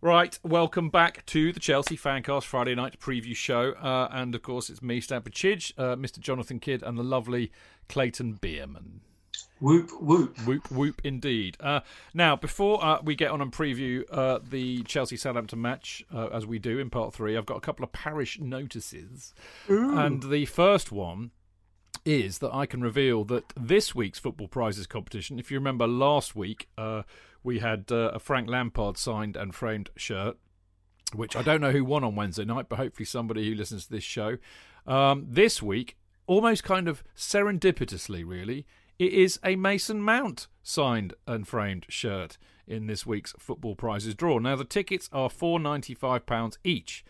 Right, 0.00 0.38
welcome 0.42 0.90
back 0.90 1.24
to 1.26 1.52
the 1.52 1.60
Chelsea 1.60 1.96
Fancast 1.96 2.42
Friday 2.42 2.74
night 2.74 2.98
preview 2.98 3.36
show. 3.36 3.70
Uh, 3.72 4.08
and 4.10 4.34
of 4.34 4.42
course, 4.42 4.68
it's 4.68 4.82
me, 4.82 5.00
Stamford 5.00 5.32
Chidge, 5.32 5.72
uh, 5.78 5.94
Mr. 5.94 6.18
Jonathan 6.18 6.58
Kidd, 6.58 6.82
and 6.82 6.98
the 6.98 7.04
lovely 7.04 7.52
Clayton 7.88 8.32
Bierman. 8.32 9.02
Whoop 9.60 9.90
whoop. 10.00 10.36
Whoop 10.40 10.70
whoop 10.70 11.00
indeed. 11.04 11.56
Uh, 11.60 11.80
now, 12.12 12.34
before 12.34 12.84
uh, 12.84 13.00
we 13.02 13.14
get 13.14 13.30
on 13.30 13.40
and 13.40 13.52
preview 13.52 14.02
uh, 14.10 14.40
the 14.42 14.82
Chelsea 14.82 15.16
Southampton 15.16 15.60
match, 15.60 16.04
uh, 16.12 16.28
as 16.32 16.46
we 16.46 16.58
do 16.58 16.78
in 16.78 16.90
part 16.90 17.14
three, 17.14 17.36
I've 17.36 17.46
got 17.46 17.58
a 17.58 17.60
couple 17.60 17.84
of 17.84 17.92
parish 17.92 18.40
notices. 18.40 19.34
And 19.98 20.22
the 20.24 20.46
first 20.46 20.90
one 20.90 21.30
is 22.04 22.38
that 22.38 22.52
I 22.52 22.66
can 22.66 22.80
reveal 22.80 23.24
that 23.26 23.52
this 23.56 23.94
week's 23.94 24.18
Football 24.18 24.48
Prizes 24.48 24.86
competition, 24.86 25.38
if 25.38 25.50
you 25.50 25.58
remember 25.58 25.86
last 25.86 26.34
week, 26.34 26.68
uh, 26.76 27.02
we 27.44 27.60
had 27.60 27.92
uh, 27.92 28.10
a 28.12 28.18
Frank 28.18 28.48
Lampard 28.48 28.96
signed 28.96 29.36
and 29.36 29.54
framed 29.54 29.90
shirt, 29.96 30.36
which 31.14 31.36
I 31.36 31.42
don't 31.42 31.60
know 31.60 31.70
who 31.70 31.84
won 31.84 32.02
on 32.02 32.16
Wednesday 32.16 32.44
night, 32.44 32.66
but 32.68 32.76
hopefully 32.76 33.06
somebody 33.06 33.48
who 33.48 33.54
listens 33.54 33.84
to 33.86 33.92
this 33.92 34.04
show. 34.04 34.38
Um, 34.86 35.26
this 35.28 35.62
week, 35.62 35.96
almost 36.26 36.64
kind 36.64 36.88
of 36.88 37.04
serendipitously, 37.16 38.24
really, 38.26 38.66
it 39.02 39.12
is 39.12 39.40
a 39.44 39.56
Mason 39.56 40.00
Mount 40.00 40.46
signed 40.62 41.14
and 41.26 41.48
framed 41.48 41.86
shirt 41.88 42.38
in 42.68 42.86
this 42.86 43.04
week's 43.04 43.34
Football 43.36 43.74
Prizes 43.74 44.14
draw. 44.14 44.38
Now, 44.38 44.54
the 44.54 44.64
tickets 44.64 45.08
are 45.12 45.28
£495 45.28 46.56
each, 46.62 47.04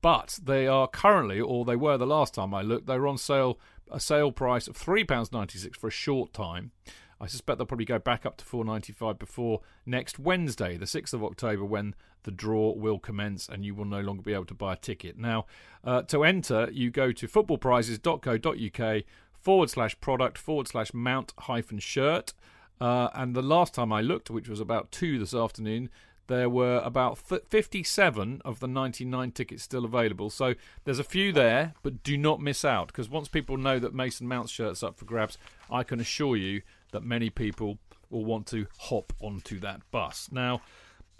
but 0.00 0.38
they 0.42 0.66
are 0.66 0.88
currently, 0.88 1.38
or 1.38 1.66
they 1.66 1.76
were 1.76 1.98
the 1.98 2.06
last 2.06 2.32
time 2.32 2.54
I 2.54 2.62
looked, 2.62 2.86
they 2.86 2.98
were 2.98 3.06
on 3.06 3.18
sale, 3.18 3.58
a 3.90 4.00
sale 4.00 4.32
price 4.32 4.66
of 4.66 4.78
£3.96 4.78 5.76
for 5.76 5.88
a 5.88 5.90
short 5.90 6.32
time. 6.32 6.72
I 7.20 7.26
suspect 7.26 7.58
they'll 7.58 7.66
probably 7.66 7.84
go 7.84 7.98
back 7.98 8.24
up 8.24 8.38
to 8.38 8.44
4.95 8.46 9.18
before 9.18 9.60
next 9.84 10.18
Wednesday, 10.18 10.78
the 10.78 10.86
6th 10.86 11.12
of 11.12 11.22
October, 11.22 11.64
when 11.66 11.94
the 12.22 12.30
draw 12.30 12.72
will 12.72 12.98
commence 12.98 13.50
and 13.50 13.66
you 13.66 13.74
will 13.74 13.84
no 13.84 14.00
longer 14.00 14.22
be 14.22 14.32
able 14.32 14.46
to 14.46 14.54
buy 14.54 14.72
a 14.72 14.76
ticket. 14.76 15.18
Now, 15.18 15.44
uh, 15.84 16.02
to 16.02 16.24
enter, 16.24 16.70
you 16.72 16.90
go 16.90 17.12
to 17.12 17.28
footballprizes.co.uk 17.28 19.04
forward 19.44 19.68
slash 19.68 20.00
product 20.00 20.38
forward 20.38 20.66
slash 20.66 20.94
mount 20.94 21.32
hyphen 21.40 21.78
shirt. 21.78 22.32
Uh, 22.80 23.08
and 23.14 23.34
the 23.36 23.42
last 23.42 23.74
time 23.74 23.92
I 23.92 24.00
looked, 24.00 24.30
which 24.30 24.48
was 24.48 24.58
about 24.58 24.90
two 24.90 25.18
this 25.18 25.34
afternoon, 25.34 25.90
there 26.26 26.48
were 26.48 26.80
about 26.82 27.18
th- 27.28 27.42
57 27.48 28.40
of 28.44 28.60
the 28.60 28.66
99 28.66 29.30
tickets 29.32 29.62
still 29.62 29.84
available. 29.84 30.30
So 30.30 30.54
there's 30.84 30.98
a 30.98 31.04
few 31.04 31.30
there, 31.30 31.74
but 31.82 32.02
do 32.02 32.16
not 32.16 32.40
miss 32.40 32.64
out 32.64 32.88
because 32.88 33.10
once 33.10 33.28
people 33.28 33.58
know 33.58 33.78
that 33.78 33.94
Mason 33.94 34.26
Mount's 34.26 34.50
shirt's 34.50 34.82
up 34.82 34.96
for 34.96 35.04
grabs, 35.04 35.36
I 35.70 35.82
can 35.82 36.00
assure 36.00 36.36
you 36.36 36.62
that 36.92 37.04
many 37.04 37.28
people 37.28 37.78
will 38.08 38.24
want 38.24 38.46
to 38.46 38.66
hop 38.78 39.12
onto 39.20 39.60
that 39.60 39.82
bus. 39.90 40.30
Now, 40.32 40.62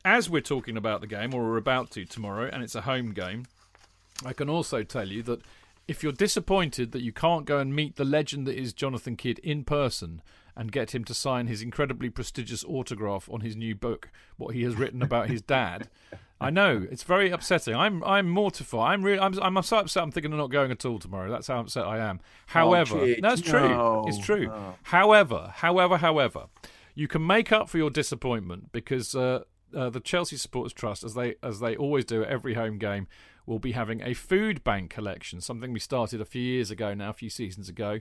as 0.05 0.31
we're 0.31 0.41
talking 0.41 0.77
about 0.77 1.03
the 1.03 1.07
game, 1.07 1.35
or 1.35 1.43
we're 1.43 1.57
about 1.59 1.91
to 1.93 2.05
tomorrow, 2.07 2.49
and 2.51 2.63
it's 2.63 2.75
a 2.75 2.83
home 2.83 3.13
game, 3.13 3.45
I 4.25 4.33
can 4.33 4.49
also 4.49 4.83
tell 4.83 5.09
you 5.09 5.23
that 5.25 5.43
if 5.87 6.03
you're 6.03 6.13
disappointed 6.13 6.93
that 6.93 7.03
you 7.03 7.13
can't 7.13 7.45
go 7.45 7.59
and 7.59 7.75
meet 7.75 7.97
the 7.97 8.05
legend 8.05 8.47
that 8.47 8.59
is 8.59 8.73
Jonathan 8.73 9.17
Kidd 9.17 9.39
in 9.41 9.65
person 9.65 10.23
and 10.57 10.71
get 10.73 10.95
him 10.95 11.05
to 11.05 11.15
sign 11.15 11.47
his 11.49 11.63
incredibly 11.63 12.09
prestigious 12.11 12.65
autograph 12.65 13.29
on 13.31 13.41
his 13.41 13.57
new 13.57 13.75
book, 13.75 14.11
what 14.37 14.55
he 14.55 14.63
has 14.63 14.77
written 14.77 15.03
about 15.03 15.29
his 15.29 15.43
dad, 15.43 15.89
I 16.41 16.51
know 16.51 16.87
it's 16.91 17.03
very 17.03 17.31
upsetting. 17.31 17.75
I'm 17.75 18.03
I'm 18.05 18.29
mortified. 18.29 18.93
I'm 18.93 19.03
really 19.03 19.19
I'm 19.19 19.39
I'm 19.41 19.63
so 19.63 19.79
upset. 19.79 20.03
I'm 20.03 20.11
thinking 20.11 20.33
of 20.33 20.39
not 20.39 20.51
going 20.51 20.71
at 20.71 20.85
all 20.85 20.99
tomorrow. 20.99 21.31
That's 21.31 21.47
how 21.49 21.61
upset 21.61 21.87
I 21.87 21.99
am. 21.99 22.21
However, 22.47 22.97
Chidge, 22.97 23.21
that's 23.21 23.41
true. 23.41 23.69
no, 23.69 24.05
It's 24.09 24.19
true. 24.19 24.47
no. 24.47 24.75
However, 24.85 25.53
however, 25.57 25.97
however, 25.99 26.47
you 26.95 27.09
can 27.09 27.27
make 27.27 27.51
up 27.51 27.69
for 27.69 27.79
your 27.79 27.91
disappointment 27.91 28.73
because 28.73 29.15
uh, 29.15 29.45
uh, 29.75 29.91
the 29.91 30.01
Chelsea 30.01 30.37
Supporters 30.37 30.73
Trust, 30.73 31.03
as 31.03 31.15
they 31.15 31.35
as 31.43 31.61
they 31.61 31.77
always 31.77 32.05
do 32.05 32.23
at 32.23 32.29
every 32.29 32.55
home 32.55 32.79
game, 32.79 33.07
will 33.47 33.59
be 33.59 33.73
having 33.73 34.03
a 34.03 34.15
food 34.15 34.65
bank 34.65 34.91
collection. 34.91 35.41
Something 35.41 35.73
we 35.73 35.81
started 35.81 36.21
a 36.21 36.25
few 36.25 36.43
years 36.43 36.71
ago 36.71 36.95
now, 36.95 37.11
a 37.11 37.15
few 37.15 37.31
seasons 37.31 37.69
ago. 37.69 38.01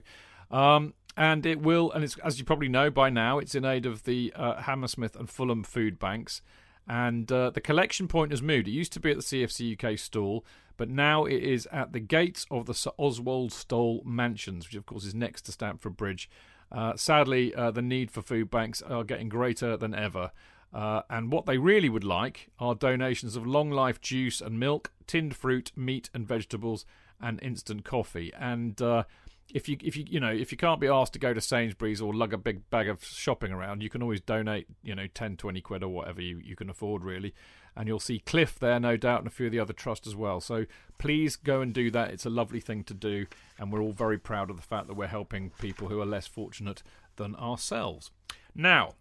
Um, 0.50 0.94
and 1.16 1.46
it 1.46 1.60
will, 1.60 1.92
and 1.92 2.02
it's 2.02 2.16
as 2.18 2.38
you 2.38 2.44
probably 2.44 2.68
know 2.68 2.90
by 2.90 3.10
now, 3.10 3.38
it's 3.38 3.54
in 3.54 3.64
aid 3.64 3.86
of 3.86 4.04
the 4.04 4.32
uh, 4.34 4.62
Hammersmith 4.62 5.16
and 5.16 5.28
Fulham 5.28 5.62
food 5.62 5.98
banks. 5.98 6.42
And 6.86 7.30
uh, 7.32 7.50
the 7.50 7.60
collection 7.60 8.08
point 8.08 8.30
has 8.30 8.42
moved. 8.42 8.68
It 8.68 8.72
used 8.72 8.92
to 8.94 9.00
be 9.00 9.10
at 9.10 9.16
the 9.16 9.22
CFC 9.22 9.72
UK 9.72 9.98
stall, 9.98 10.44
but 10.76 10.90
now 10.90 11.24
it 11.24 11.42
is 11.42 11.66
at 11.72 11.92
the 11.92 12.00
gates 12.00 12.46
of 12.50 12.66
the 12.66 12.74
Sir 12.74 12.90
Oswald 12.98 13.52
Stoll 13.52 14.02
Mansions, 14.04 14.66
which 14.66 14.74
of 14.74 14.84
course 14.84 15.04
is 15.04 15.14
next 15.14 15.42
to 15.42 15.52
Stamford 15.52 15.96
Bridge. 15.96 16.28
Uh, 16.70 16.96
sadly, 16.96 17.54
uh, 17.54 17.70
the 17.70 17.82
need 17.82 18.10
for 18.10 18.20
food 18.20 18.50
banks 18.50 18.82
are 18.82 19.04
getting 19.04 19.28
greater 19.28 19.76
than 19.76 19.94
ever. 19.94 20.32
Uh, 20.74 21.02
and 21.08 21.30
what 21.30 21.46
they 21.46 21.56
really 21.56 21.88
would 21.88 22.02
like 22.02 22.50
are 22.58 22.74
donations 22.74 23.36
of 23.36 23.46
long 23.46 23.70
life 23.70 24.00
juice 24.00 24.40
and 24.40 24.58
milk, 24.58 24.90
tinned 25.06 25.36
fruit, 25.36 25.70
meat 25.76 26.10
and 26.12 26.26
vegetables, 26.26 26.84
and 27.20 27.40
instant 27.42 27.84
coffee. 27.84 28.32
And 28.36 28.82
uh, 28.82 29.04
if 29.52 29.68
you 29.68 29.76
if 29.82 29.96
you 29.96 30.04
you 30.08 30.18
know 30.18 30.32
if 30.32 30.50
you 30.50 30.58
can't 30.58 30.80
be 30.80 30.88
asked 30.88 31.12
to 31.12 31.20
go 31.20 31.32
to 31.32 31.40
Sainsbury's 31.40 32.00
or 32.00 32.12
lug 32.12 32.32
a 32.32 32.38
big 32.38 32.68
bag 32.70 32.88
of 32.88 33.04
shopping 33.04 33.52
around, 33.52 33.84
you 33.84 33.88
can 33.88 34.02
always 34.02 34.20
donate 34.20 34.66
you 34.82 34.96
know 34.96 35.06
10, 35.06 35.36
20 35.36 35.60
quid 35.60 35.84
or 35.84 35.88
whatever 35.88 36.20
you, 36.20 36.40
you 36.44 36.56
can 36.56 36.68
afford 36.68 37.04
really. 37.04 37.34
And 37.76 37.88
you'll 37.88 38.00
see 38.00 38.18
Cliff 38.20 38.58
there, 38.58 38.78
no 38.80 38.96
doubt, 38.96 39.20
and 39.20 39.26
a 39.28 39.30
few 39.30 39.46
of 39.46 39.52
the 39.52 39.60
other 39.60 39.72
trusts 39.72 40.06
as 40.06 40.14
well. 40.14 40.40
So 40.40 40.66
please 40.98 41.36
go 41.36 41.60
and 41.60 41.72
do 41.72 41.90
that. 41.92 42.10
It's 42.10 42.26
a 42.26 42.30
lovely 42.30 42.60
thing 42.60 42.82
to 42.84 42.94
do, 42.94 43.26
and 43.58 43.72
we're 43.72 43.82
all 43.82 43.92
very 43.92 44.18
proud 44.18 44.50
of 44.50 44.56
the 44.56 44.62
fact 44.62 44.88
that 44.88 44.94
we're 44.94 45.06
helping 45.06 45.50
people 45.60 45.88
who 45.88 46.00
are 46.00 46.06
less 46.06 46.26
fortunate 46.26 46.82
than 47.16 47.34
ourselves. 47.36 48.10
Now, 48.54 48.94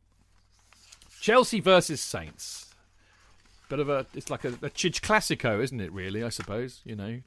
Chelsea 1.24 1.62
versus 1.62 2.02
Saints. 2.02 2.76
Bit 3.70 3.80
of 3.80 3.88
a, 3.88 4.06
it's 4.14 4.30
like 4.30 4.44
a, 4.44 4.50
a 4.50 4.70
Chidge 4.70 5.00
Classico, 5.00 5.64
isn't 5.64 5.80
it? 5.80 5.90
Really, 5.94 6.22
I 6.22 6.28
suppose. 6.28 6.82
You 6.84 6.98
know, 6.98 7.22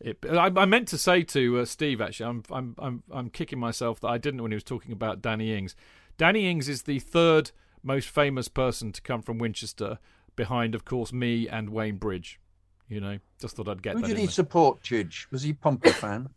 it, 0.00 0.16
I, 0.30 0.50
I 0.56 0.64
meant 0.64 0.88
to 0.88 0.96
say 0.96 1.24
to 1.24 1.58
uh, 1.58 1.66
Steve 1.66 2.00
actually, 2.00 2.24
I'm, 2.24 2.42
I'm, 2.50 2.74
I'm, 2.78 3.02
I'm 3.10 3.28
kicking 3.28 3.58
myself 3.58 4.00
that 4.00 4.08
I 4.08 4.16
didn't 4.16 4.40
when 4.40 4.50
he 4.50 4.54
was 4.54 4.64
talking 4.64 4.92
about 4.92 5.20
Danny 5.20 5.54
Ings. 5.54 5.76
Danny 6.16 6.50
Ings 6.50 6.70
is 6.70 6.84
the 6.84 7.00
third 7.00 7.50
most 7.82 8.08
famous 8.08 8.48
person 8.48 8.92
to 8.92 9.02
come 9.02 9.20
from 9.20 9.36
Winchester, 9.36 9.98
behind, 10.36 10.74
of 10.74 10.86
course, 10.86 11.12
me 11.12 11.46
and 11.46 11.68
Wayne 11.68 11.98
Bridge. 11.98 12.40
You 12.88 13.02
know, 13.02 13.18
just 13.38 13.56
thought 13.56 13.68
I'd 13.68 13.82
get 13.82 13.96
Who 13.96 14.00
did 14.00 14.16
he 14.16 14.24
there. 14.24 14.32
support, 14.32 14.82
Chidge? 14.82 15.30
Was 15.30 15.42
he 15.42 15.50
a 15.50 15.54
Pompey 15.54 15.90
fan? 15.90 16.30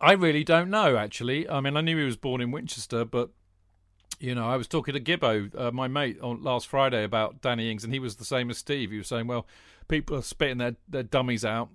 I 0.00 0.12
really 0.12 0.44
don't 0.44 0.70
know, 0.70 0.96
actually. 0.98 1.48
I 1.50 1.58
mean, 1.60 1.76
I 1.76 1.80
knew 1.80 1.98
he 1.98 2.04
was 2.04 2.16
born 2.16 2.40
in 2.40 2.52
Winchester, 2.52 3.04
but 3.04 3.30
you 4.20 4.34
know, 4.34 4.48
I 4.48 4.56
was 4.56 4.66
talking 4.66 4.94
to 4.94 5.00
Gibbo, 5.00 5.50
uh, 5.58 5.70
my 5.70 5.88
mate, 5.88 6.18
on 6.20 6.42
last 6.42 6.66
Friday 6.66 7.04
about 7.04 7.40
Danny 7.40 7.70
Ings, 7.70 7.84
and 7.84 7.92
he 7.92 7.98
was 7.98 8.16
the 8.16 8.24
same 8.24 8.50
as 8.50 8.58
Steve. 8.58 8.90
He 8.90 8.98
was 8.98 9.08
saying, 9.08 9.26
"Well, 9.26 9.46
people 9.86 10.16
are 10.16 10.22
spitting 10.22 10.58
their 10.58 10.76
their 10.88 11.02
dummies 11.02 11.44
out." 11.44 11.70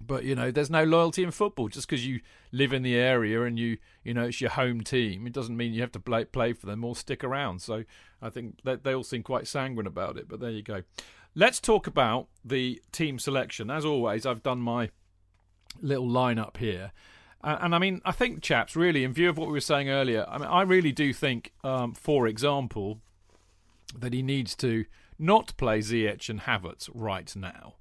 But 0.00 0.24
you 0.24 0.34
know, 0.34 0.50
there's 0.50 0.70
no 0.70 0.84
loyalty 0.84 1.22
in 1.22 1.30
football. 1.30 1.68
Just 1.68 1.88
because 1.88 2.06
you 2.06 2.20
live 2.52 2.72
in 2.72 2.82
the 2.82 2.96
area 2.96 3.42
and 3.42 3.58
you, 3.58 3.78
you 4.02 4.14
know, 4.14 4.24
it's 4.24 4.40
your 4.40 4.50
home 4.50 4.82
team, 4.82 5.26
it 5.26 5.32
doesn't 5.32 5.56
mean 5.56 5.72
you 5.72 5.80
have 5.80 5.92
to 5.92 6.00
play 6.00 6.24
play 6.24 6.52
for 6.52 6.66
them 6.66 6.84
or 6.84 6.96
stick 6.96 7.24
around. 7.24 7.60
So 7.62 7.84
I 8.20 8.30
think 8.30 8.60
that 8.64 8.84
they 8.84 8.94
all 8.94 9.04
seem 9.04 9.22
quite 9.22 9.46
sanguine 9.46 9.86
about 9.86 10.16
it. 10.16 10.28
But 10.28 10.40
there 10.40 10.50
you 10.50 10.62
go. 10.62 10.82
Let's 11.34 11.60
talk 11.60 11.86
about 11.86 12.28
the 12.44 12.80
team 12.92 13.18
selection. 13.18 13.70
As 13.70 13.84
always, 13.84 14.24
I've 14.26 14.42
done 14.42 14.60
my 14.60 14.90
little 15.80 16.08
lineup 16.08 16.56
here. 16.58 16.92
And 17.44 17.74
I 17.74 17.78
mean, 17.78 18.00
I 18.06 18.12
think, 18.12 18.42
chaps, 18.42 18.74
really, 18.74 19.04
in 19.04 19.12
view 19.12 19.28
of 19.28 19.36
what 19.36 19.48
we 19.48 19.52
were 19.52 19.60
saying 19.60 19.90
earlier, 19.90 20.24
I 20.28 20.38
mean, 20.38 20.48
I 20.48 20.62
really 20.62 20.92
do 20.92 21.12
think, 21.12 21.52
um, 21.62 21.92
for 21.92 22.26
example, 22.26 23.00
that 23.98 24.14
he 24.14 24.22
needs 24.22 24.54
to 24.56 24.86
not 25.18 25.54
play 25.58 25.80
Ziyech 25.80 26.30
and 26.30 26.40
Havertz 26.40 26.88
right 26.94 27.30
now, 27.36 27.74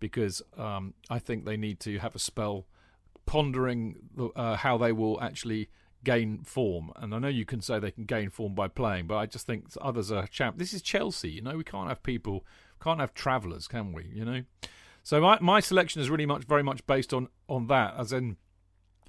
because 0.00 0.42
um, 0.58 0.94
I 1.08 1.20
think 1.20 1.44
they 1.44 1.56
need 1.56 1.78
to 1.80 1.98
have 1.98 2.16
a 2.16 2.18
spell 2.18 2.66
pondering 3.24 3.96
the, 4.16 4.26
uh, 4.30 4.56
how 4.56 4.76
they 4.76 4.90
will 4.90 5.20
actually 5.22 5.70
gain 6.02 6.42
form. 6.42 6.92
And 6.96 7.14
I 7.14 7.18
know 7.20 7.28
you 7.28 7.46
can 7.46 7.60
say 7.60 7.78
they 7.78 7.92
can 7.92 8.04
gain 8.04 8.30
form 8.30 8.54
by 8.54 8.68
playing, 8.68 9.06
but 9.06 9.16
I 9.16 9.26
just 9.26 9.46
think 9.46 9.68
others 9.80 10.10
are 10.10 10.26
champ. 10.26 10.58
This 10.58 10.74
is 10.74 10.82
Chelsea, 10.82 11.30
you 11.30 11.40
know. 11.40 11.56
We 11.56 11.64
can't 11.64 11.88
have 11.88 12.02
people, 12.02 12.44
can't 12.82 13.00
have 13.00 13.14
travellers, 13.14 13.68
can 13.68 13.92
we? 13.92 14.10
You 14.12 14.24
know. 14.24 14.42
So 15.02 15.20
my, 15.20 15.38
my 15.40 15.60
selection 15.60 16.02
is 16.02 16.10
really 16.10 16.26
much 16.26 16.44
very 16.44 16.62
much 16.62 16.86
based 16.86 17.14
on 17.14 17.28
on 17.48 17.68
that, 17.68 17.94
as 17.96 18.12
in 18.12 18.36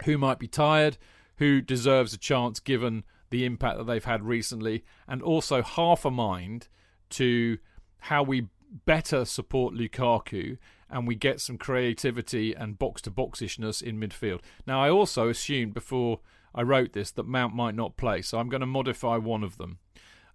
who 0.03 0.17
might 0.17 0.39
be 0.39 0.47
tired, 0.47 0.97
who 1.37 1.61
deserves 1.61 2.13
a 2.13 2.17
chance 2.17 2.59
given 2.59 3.03
the 3.29 3.45
impact 3.45 3.77
that 3.77 3.85
they've 3.85 4.05
had 4.05 4.23
recently, 4.23 4.83
and 5.07 5.21
also 5.21 5.61
half 5.61 6.05
a 6.05 6.11
mind 6.11 6.67
to 7.09 7.57
how 7.99 8.21
we 8.23 8.47
better 8.85 9.25
support 9.25 9.73
Lukaku 9.73 10.57
and 10.89 11.07
we 11.07 11.15
get 11.15 11.41
some 11.41 11.57
creativity 11.57 12.53
and 12.53 12.77
box 12.77 13.01
to 13.01 13.11
boxishness 13.11 13.81
in 13.81 13.99
midfield. 13.99 14.41
Now, 14.67 14.81
I 14.81 14.89
also 14.89 15.29
assumed 15.29 15.73
before 15.73 16.19
I 16.53 16.61
wrote 16.61 16.93
this 16.93 17.11
that 17.11 17.25
Mount 17.25 17.55
might 17.55 17.75
not 17.75 17.97
play, 17.97 18.21
so 18.21 18.37
I'm 18.37 18.49
going 18.49 18.61
to 18.61 18.67
modify 18.67 19.17
one 19.17 19.43
of 19.43 19.57
them. 19.57 19.79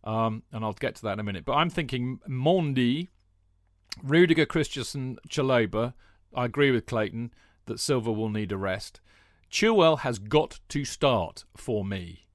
Um, 0.03 0.43
and 0.51 0.65
I'll 0.65 0.73
get 0.73 0.95
to 0.97 1.03
that 1.03 1.15
in 1.15 1.21
a 1.21 1.25
minute. 1.25 1.45
But 1.45 1.55
I'm 1.55 1.71
thinking 1.71 2.21
Mendy, 2.29 3.09
Rudiger, 4.03 4.47
Christensen, 4.47 5.19
Chalobah. 5.29 5.95
I 6.35 6.47
agree 6.47 6.71
with 6.71 6.87
Clayton 6.87 7.33
that 7.67 7.81
Silva 7.81 8.11
will 8.11 8.31
need 8.31 8.51
a 8.53 8.57
rest. 8.57 9.01
Chilwell 9.51 10.01
has 10.01 10.19
got 10.19 10.61
to 10.69 10.85
start 10.85 11.45
for 11.57 11.85
me. 11.85 12.27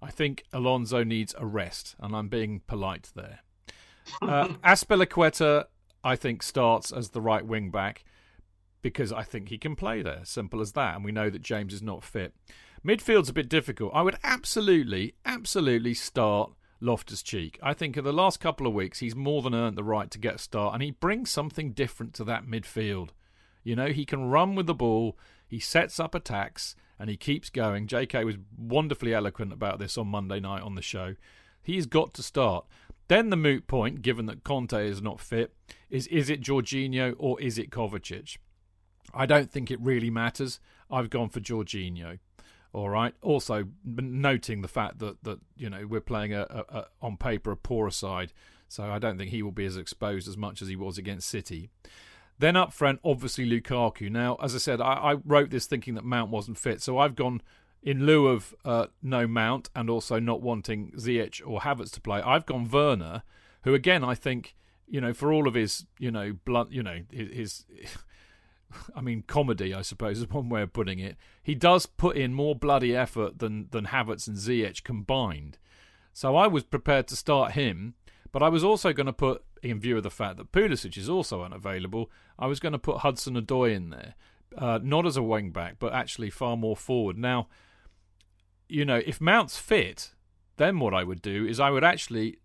I 0.00 0.10
think 0.10 0.44
Alonso 0.52 1.04
needs 1.04 1.34
a 1.38 1.46
rest, 1.46 1.94
and 1.98 2.14
I'm 2.14 2.28
being 2.28 2.60
polite 2.66 3.10
there. 3.14 3.40
Uh, 4.20 4.48
Azpilicueta, 4.64 5.64
I 6.02 6.16
think, 6.16 6.42
starts 6.42 6.92
as 6.92 7.10
the 7.10 7.20
right 7.20 7.44
wing 7.44 7.70
back 7.70 8.04
because 8.82 9.12
I 9.12 9.22
think 9.22 9.48
he 9.48 9.56
can 9.56 9.76
play 9.76 10.02
there. 10.02 10.20
Simple 10.24 10.60
as 10.60 10.72
that. 10.72 10.96
And 10.96 11.04
we 11.04 11.12
know 11.12 11.30
that 11.30 11.40
James 11.40 11.72
is 11.72 11.82
not 11.82 12.04
fit. 12.04 12.34
Midfield's 12.86 13.30
a 13.30 13.34
bit 13.34 13.48
difficult. 13.48 13.92
I 13.94 14.02
would 14.02 14.18
absolutely, 14.22 15.14
absolutely 15.24 15.94
start 15.94 16.52
Loftus 16.80 17.22
Cheek. 17.22 17.58
I 17.62 17.72
think 17.72 17.96
in 17.96 18.04
the 18.04 18.12
last 18.12 18.40
couple 18.40 18.66
of 18.66 18.74
weeks, 18.74 18.98
he's 18.98 19.16
more 19.16 19.40
than 19.40 19.54
earned 19.54 19.78
the 19.78 19.82
right 19.82 20.10
to 20.10 20.18
get 20.18 20.34
a 20.34 20.38
start, 20.38 20.74
and 20.74 20.82
he 20.82 20.90
brings 20.90 21.30
something 21.30 21.72
different 21.72 22.12
to 22.14 22.24
that 22.24 22.46
midfield. 22.46 23.10
You 23.62 23.74
know, 23.74 23.86
he 23.86 24.04
can 24.04 24.28
run 24.28 24.54
with 24.54 24.66
the 24.66 24.74
ball, 24.74 25.18
he 25.46 25.58
sets 25.58 26.00
up 26.00 26.14
attacks, 26.14 26.76
and 26.98 27.10
he 27.10 27.16
keeps 27.16 27.50
going. 27.50 27.86
JK 27.86 28.24
was 28.24 28.36
wonderfully 28.56 29.14
eloquent 29.14 29.52
about 29.52 29.78
this 29.78 29.98
on 29.98 30.08
Monday 30.08 30.40
night 30.40 30.62
on 30.62 30.74
the 30.74 30.82
show. 30.82 31.16
He's 31.62 31.86
got 31.86 32.14
to 32.14 32.22
start. 32.22 32.66
Then 33.08 33.30
the 33.30 33.36
moot 33.36 33.66
point, 33.66 34.02
given 34.02 34.26
that 34.26 34.44
Kante 34.44 34.86
is 34.86 35.02
not 35.02 35.20
fit, 35.20 35.54
is 35.90 36.06
is 36.06 36.30
it 36.30 36.40
Jorginho 36.40 37.14
or 37.18 37.40
is 37.40 37.58
it 37.58 37.70
Kovacic? 37.70 38.38
I 39.12 39.26
don't 39.26 39.50
think 39.50 39.70
it 39.70 39.80
really 39.80 40.10
matters. 40.10 40.60
I've 40.90 41.10
gone 41.10 41.28
for 41.28 41.40
Jorginho. 41.40 42.18
All 42.72 42.88
right. 42.88 43.14
Also, 43.22 43.66
noting 43.84 44.62
the 44.62 44.68
fact 44.68 44.98
that 44.98 45.22
that 45.24 45.38
you 45.56 45.68
know 45.68 45.86
we're 45.86 46.00
playing 46.00 46.32
a, 46.32 46.42
a, 46.42 46.78
a, 46.78 46.86
on 47.02 47.16
paper 47.16 47.52
a 47.52 47.56
poorer 47.56 47.90
side, 47.90 48.32
so 48.68 48.84
I 48.84 48.98
don't 48.98 49.18
think 49.18 49.30
he 49.30 49.42
will 49.42 49.52
be 49.52 49.66
as 49.66 49.76
exposed 49.76 50.26
as 50.26 50.36
much 50.36 50.62
as 50.62 50.68
he 50.68 50.76
was 50.76 50.98
against 50.98 51.28
City. 51.28 51.70
Then 52.38 52.56
up 52.56 52.72
front, 52.72 53.00
obviously 53.04 53.48
Lukaku. 53.48 54.10
Now, 54.10 54.36
as 54.42 54.54
I 54.54 54.58
said, 54.58 54.80
I, 54.80 54.92
I 54.92 55.14
wrote 55.24 55.50
this 55.50 55.66
thinking 55.66 55.94
that 55.94 56.04
Mount 56.04 56.30
wasn't 56.30 56.58
fit, 56.58 56.82
so 56.82 56.98
I've 56.98 57.14
gone 57.14 57.42
in 57.82 58.06
lieu 58.06 58.28
of 58.28 58.54
uh, 58.64 58.86
no 59.02 59.26
Mount 59.26 59.70
and 59.76 59.88
also 59.88 60.18
not 60.18 60.40
wanting 60.40 60.92
Ziyech 60.96 61.42
or 61.46 61.60
Havertz 61.60 61.92
to 61.92 62.00
play. 62.00 62.20
I've 62.22 62.46
gone 62.46 62.68
Werner, 62.68 63.22
who 63.62 63.74
again 63.74 64.02
I 64.02 64.14
think 64.14 64.56
you 64.88 65.00
know 65.00 65.12
for 65.12 65.32
all 65.32 65.46
of 65.46 65.54
his 65.54 65.86
you 65.98 66.10
know 66.10 66.32
blunt 66.44 66.72
you 66.72 66.82
know 66.82 67.00
his, 67.10 67.64
his 67.68 67.96
I 68.96 69.00
mean, 69.00 69.22
comedy, 69.26 69.72
I 69.72 69.82
suppose, 69.82 70.18
is 70.18 70.28
one 70.28 70.48
way 70.48 70.62
of 70.62 70.72
putting 70.72 70.98
it. 70.98 71.16
He 71.42 71.54
does 71.54 71.86
put 71.86 72.16
in 72.16 72.34
more 72.34 72.54
bloody 72.54 72.96
effort 72.96 73.38
than 73.38 73.68
than 73.70 73.86
Havertz 73.86 74.26
and 74.26 74.36
Ziyech 74.36 74.82
combined. 74.82 75.58
So 76.12 76.36
I 76.36 76.46
was 76.46 76.64
prepared 76.64 77.08
to 77.08 77.16
start 77.16 77.52
him, 77.52 77.94
but 78.30 78.42
I 78.42 78.48
was 78.48 78.62
also 78.62 78.92
going 78.92 79.06
to 79.06 79.12
put, 79.12 79.44
in 79.64 79.80
view 79.80 79.96
of 79.96 80.02
the 80.02 80.10
fact 80.10 80.36
that 80.36 80.52
Pulisic 80.52 80.96
is 80.96 81.08
also 81.08 81.42
unavailable, 81.42 82.10
I 82.38 82.46
was 82.46 82.60
going 82.60 82.72
to 82.72 82.78
put 82.78 82.98
Hudson 82.98 83.34
Odoi 83.34 83.74
in 83.74 83.90
there, 83.90 84.14
uh, 84.56 84.78
not 84.82 85.06
as 85.06 85.16
a 85.16 85.22
wing 85.22 85.50
back, 85.50 85.76
but 85.78 85.92
actually 85.92 86.30
far 86.30 86.56
more 86.56 86.76
forward. 86.76 87.16
Now, 87.16 87.48
you 88.68 88.84
know, 88.84 89.00
if 89.04 89.20
Mount's 89.20 89.58
fit, 89.58 90.12
then 90.56 90.78
what 90.78 90.94
I 90.94 91.02
would 91.02 91.22
do 91.22 91.46
is 91.46 91.58
I 91.58 91.70
would 91.70 91.84
actually 91.84 92.38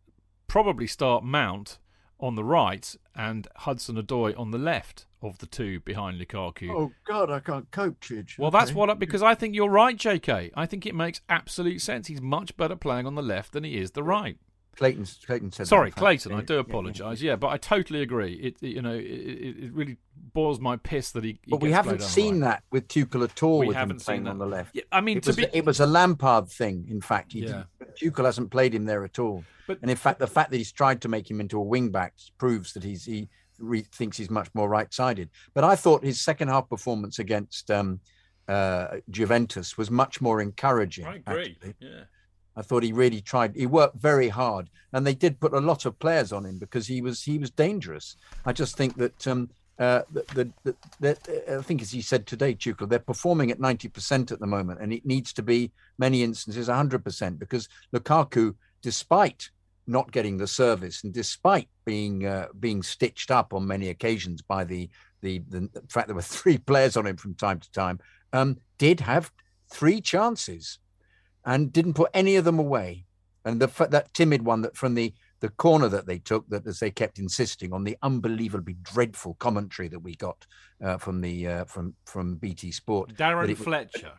probably 0.48 0.88
start 0.88 1.24
Mount 1.24 1.78
on 2.20 2.36
the 2.36 2.44
right 2.44 2.96
and 3.16 3.48
Hudson 3.58 3.96
Odoi 3.96 4.38
on 4.38 4.52
the 4.52 4.58
left 4.58 5.06
of 5.22 5.38
the 5.40 5.46
two 5.46 5.80
behind 5.82 6.20
Lukaku. 6.20 6.70
Oh 6.70 6.92
God, 7.06 7.30
I 7.30 7.40
can't 7.40 7.70
cope, 7.72 8.00
Chidge. 8.00 8.38
Well, 8.38 8.48
okay. 8.48 8.60
that's 8.60 8.74
what 8.74 8.90
I, 8.90 8.94
because 8.94 9.22
I 9.22 9.36
think 9.36 9.56
you're 9.56 9.70
right, 9.70 9.96
J.K. 9.96 10.52
I 10.56 10.66
think 10.66 10.86
it 10.86 10.96
makes 10.96 11.22
absolute 11.30 11.82
sense. 11.82 12.08
He's 12.08 12.22
much 12.22 12.56
better 12.58 12.76
playing 12.76 13.06
on 13.06 13.16
the 13.16 13.22
left 13.22 13.54
than 13.54 13.64
he 13.64 13.78
is 13.78 13.92
the 13.92 14.04
right. 14.04 14.38
Clayton, 14.76 15.06
Clayton 15.26 15.52
said. 15.52 15.68
Sorry, 15.68 15.92
Clayton. 15.92 16.34
I 16.34 16.42
do 16.42 16.58
apologise. 16.60 17.22
Yeah, 17.22 17.32
yeah, 17.32 17.36
but 17.36 17.48
I 17.48 17.58
totally 17.58 18.02
agree. 18.02 18.34
It, 18.34 18.62
you 18.62 18.82
know, 18.82 18.94
it, 18.94 19.04
it, 19.04 19.74
really 19.74 19.98
boils 20.34 20.60
my 20.60 20.78
piss 20.78 21.12
that 21.12 21.24
he. 21.24 21.40
he 21.44 21.52
but 21.52 21.62
we 21.62 21.72
haven't 21.72 22.02
seen 22.02 22.40
that 22.42 22.64
with 22.72 22.88
Tuchel 22.88 23.24
at 23.24 23.44
all. 23.44 23.60
We 23.60 23.68
with 23.68 23.76
haven't 23.76 23.98
him 23.98 24.02
playing 24.02 24.24
that. 24.24 24.32
on 24.32 24.38
the 24.38 24.46
left. 24.46 24.76
Yeah, 24.76 24.84
I 24.92 25.02
mean, 25.02 25.18
it 25.18 25.28
was, 25.28 25.36
be... 25.36 25.48
it 25.52 25.66
was 25.66 25.80
a 25.80 25.86
Lampard 25.86 26.50
thing. 26.50 26.88
In 26.90 27.02
fact, 27.02 27.34
he 27.34 27.42
yeah. 27.42 27.64
Tuchel 28.02 28.26
hasn't 28.26 28.52
played 28.52 28.74
him 28.74 28.86
there 28.86 29.04
at 29.04 29.20
all. 29.20 29.44
But, 29.68 29.80
and 29.82 29.92
in 29.92 29.98
fact, 29.98 30.20
the 30.20 30.28
fact 30.28 30.52
that 30.52 30.58
he's 30.58 30.72
tried 30.72 31.02
to 31.02 31.10
make 31.10 31.30
him 31.30 31.42
into 31.42 31.58
a 31.58 31.64
wing 31.64 31.90
back 31.90 32.14
proves 32.38 32.74
that 32.74 32.84
he's 32.84 33.06
he 33.06 33.30
re- 33.60 33.86
thinks 33.92 34.18
he's 34.18 34.30
much 34.30 34.50
more 34.54 34.70
right 34.70 34.92
sided. 34.94 35.30
But 35.54 35.64
I 35.64 35.76
thought 35.76 36.04
his 36.04 36.22
second 36.22 36.48
half 36.48 36.70
performance 36.70 37.20
against 37.20 37.70
um, 37.70 38.00
uh, 38.48 38.98
Juventus 39.10 39.78
was 39.78 39.92
much 39.92 40.22
more 40.22 40.42
encouraging. 40.42 41.06
I 41.06 41.16
agree. 41.16 41.58
Actually. 41.58 41.76
Yeah. 41.80 42.04
I 42.60 42.62
thought 42.62 42.84
he 42.84 42.92
really 42.92 43.22
tried. 43.22 43.56
He 43.56 43.66
worked 43.66 44.02
very 44.02 44.28
hard, 44.28 44.70
and 44.92 45.08
they 45.08 45.16
did 45.16 45.40
put 45.40 45.54
a 45.54 45.62
lot 45.62 45.86
of 45.86 45.98
players 45.98 46.34
on 46.34 46.46
him 46.46 46.58
because 46.60 46.86
he 46.86 47.02
was 47.02 47.24
he 47.24 47.38
was 47.38 47.50
dangerous. 47.50 48.18
I 48.46 48.52
just 48.52 48.76
think 48.76 48.98
that 48.98 49.28
um, 49.28 49.50
uh, 49.80 50.02
the, 50.12 50.52
the, 50.66 50.76
the, 51.00 51.58
I 51.58 51.62
think 51.62 51.82
as 51.82 51.90
he 51.90 52.02
said 52.02 52.28
today, 52.28 52.54
Tuchel, 52.54 52.90
they're 52.90 53.00
performing 53.00 53.50
at 53.50 53.62
ninety 53.62 53.88
percent 53.88 54.34
at 54.34 54.42
the 54.42 54.48
moment, 54.48 54.82
and 54.82 54.92
it 54.92 55.06
needs 55.06 55.32
to 55.34 55.42
be 55.42 55.72
many 55.98 56.22
instances 56.22 56.68
hundred 56.68 57.06
percent 57.06 57.40
because 57.40 57.70
Lukaku, 57.96 58.56
despite 58.82 59.50
not 59.88 60.12
getting 60.12 60.36
the 60.38 60.48
service, 60.48 61.06
and 61.06 61.14
despite 61.14 61.70
being 61.86 62.26
uh, 62.26 62.48
being 62.60 62.84
stitched 62.84 63.32
up 63.32 63.54
on 63.54 63.66
many 63.66 63.88
occasions 63.88 64.42
by 64.42 64.66
the, 64.66 64.90
the 65.22 65.40
the 65.48 65.70
fact 65.88 66.08
there 66.08 66.16
were 66.16 66.22
three 66.40 66.58
players 66.58 66.98
on 66.98 67.08
him 67.08 67.16
from 67.16 67.36
time 67.36 67.62
to 67.62 67.72
time, 67.72 68.00
um, 68.34 68.58
did 68.78 69.00
have 69.00 69.32
three 69.70 70.02
chances 70.02 70.80
and 71.46 71.72
didn't 71.72 71.94
put 71.94 72.12
any 72.14 72.36
of 72.36 72.46
them 72.46 72.60
away. 72.60 73.06
And 73.46 73.62
the 73.62 73.68
that 73.90 74.14
timid 74.14 74.44
one 74.44 74.62
that 74.62 74.76
from 74.76 74.96
the 74.96 75.14
the 75.40 75.50
corner 75.50 75.88
that 75.88 76.06
they 76.06 76.20
took, 76.20 76.48
that 76.50 76.68
as 76.68 76.80
they 76.80 76.92
kept 76.92 77.18
insisting 77.18 77.72
on 77.72 77.84
the 77.84 77.98
unbelievably 78.02 78.76
dreadful 78.82 79.36
commentary 79.36 79.88
that 79.88 80.00
we 80.00 80.16
got 80.16 80.46
uh, 80.84 80.98
from 80.98 81.22
the 81.22 81.48
uh, 81.48 81.66
from 81.66 81.96
from 82.06 82.36
BT 82.36 82.72
Sport. 82.72 83.16
Darren 83.16 83.56
Fletcher. 83.56 84.14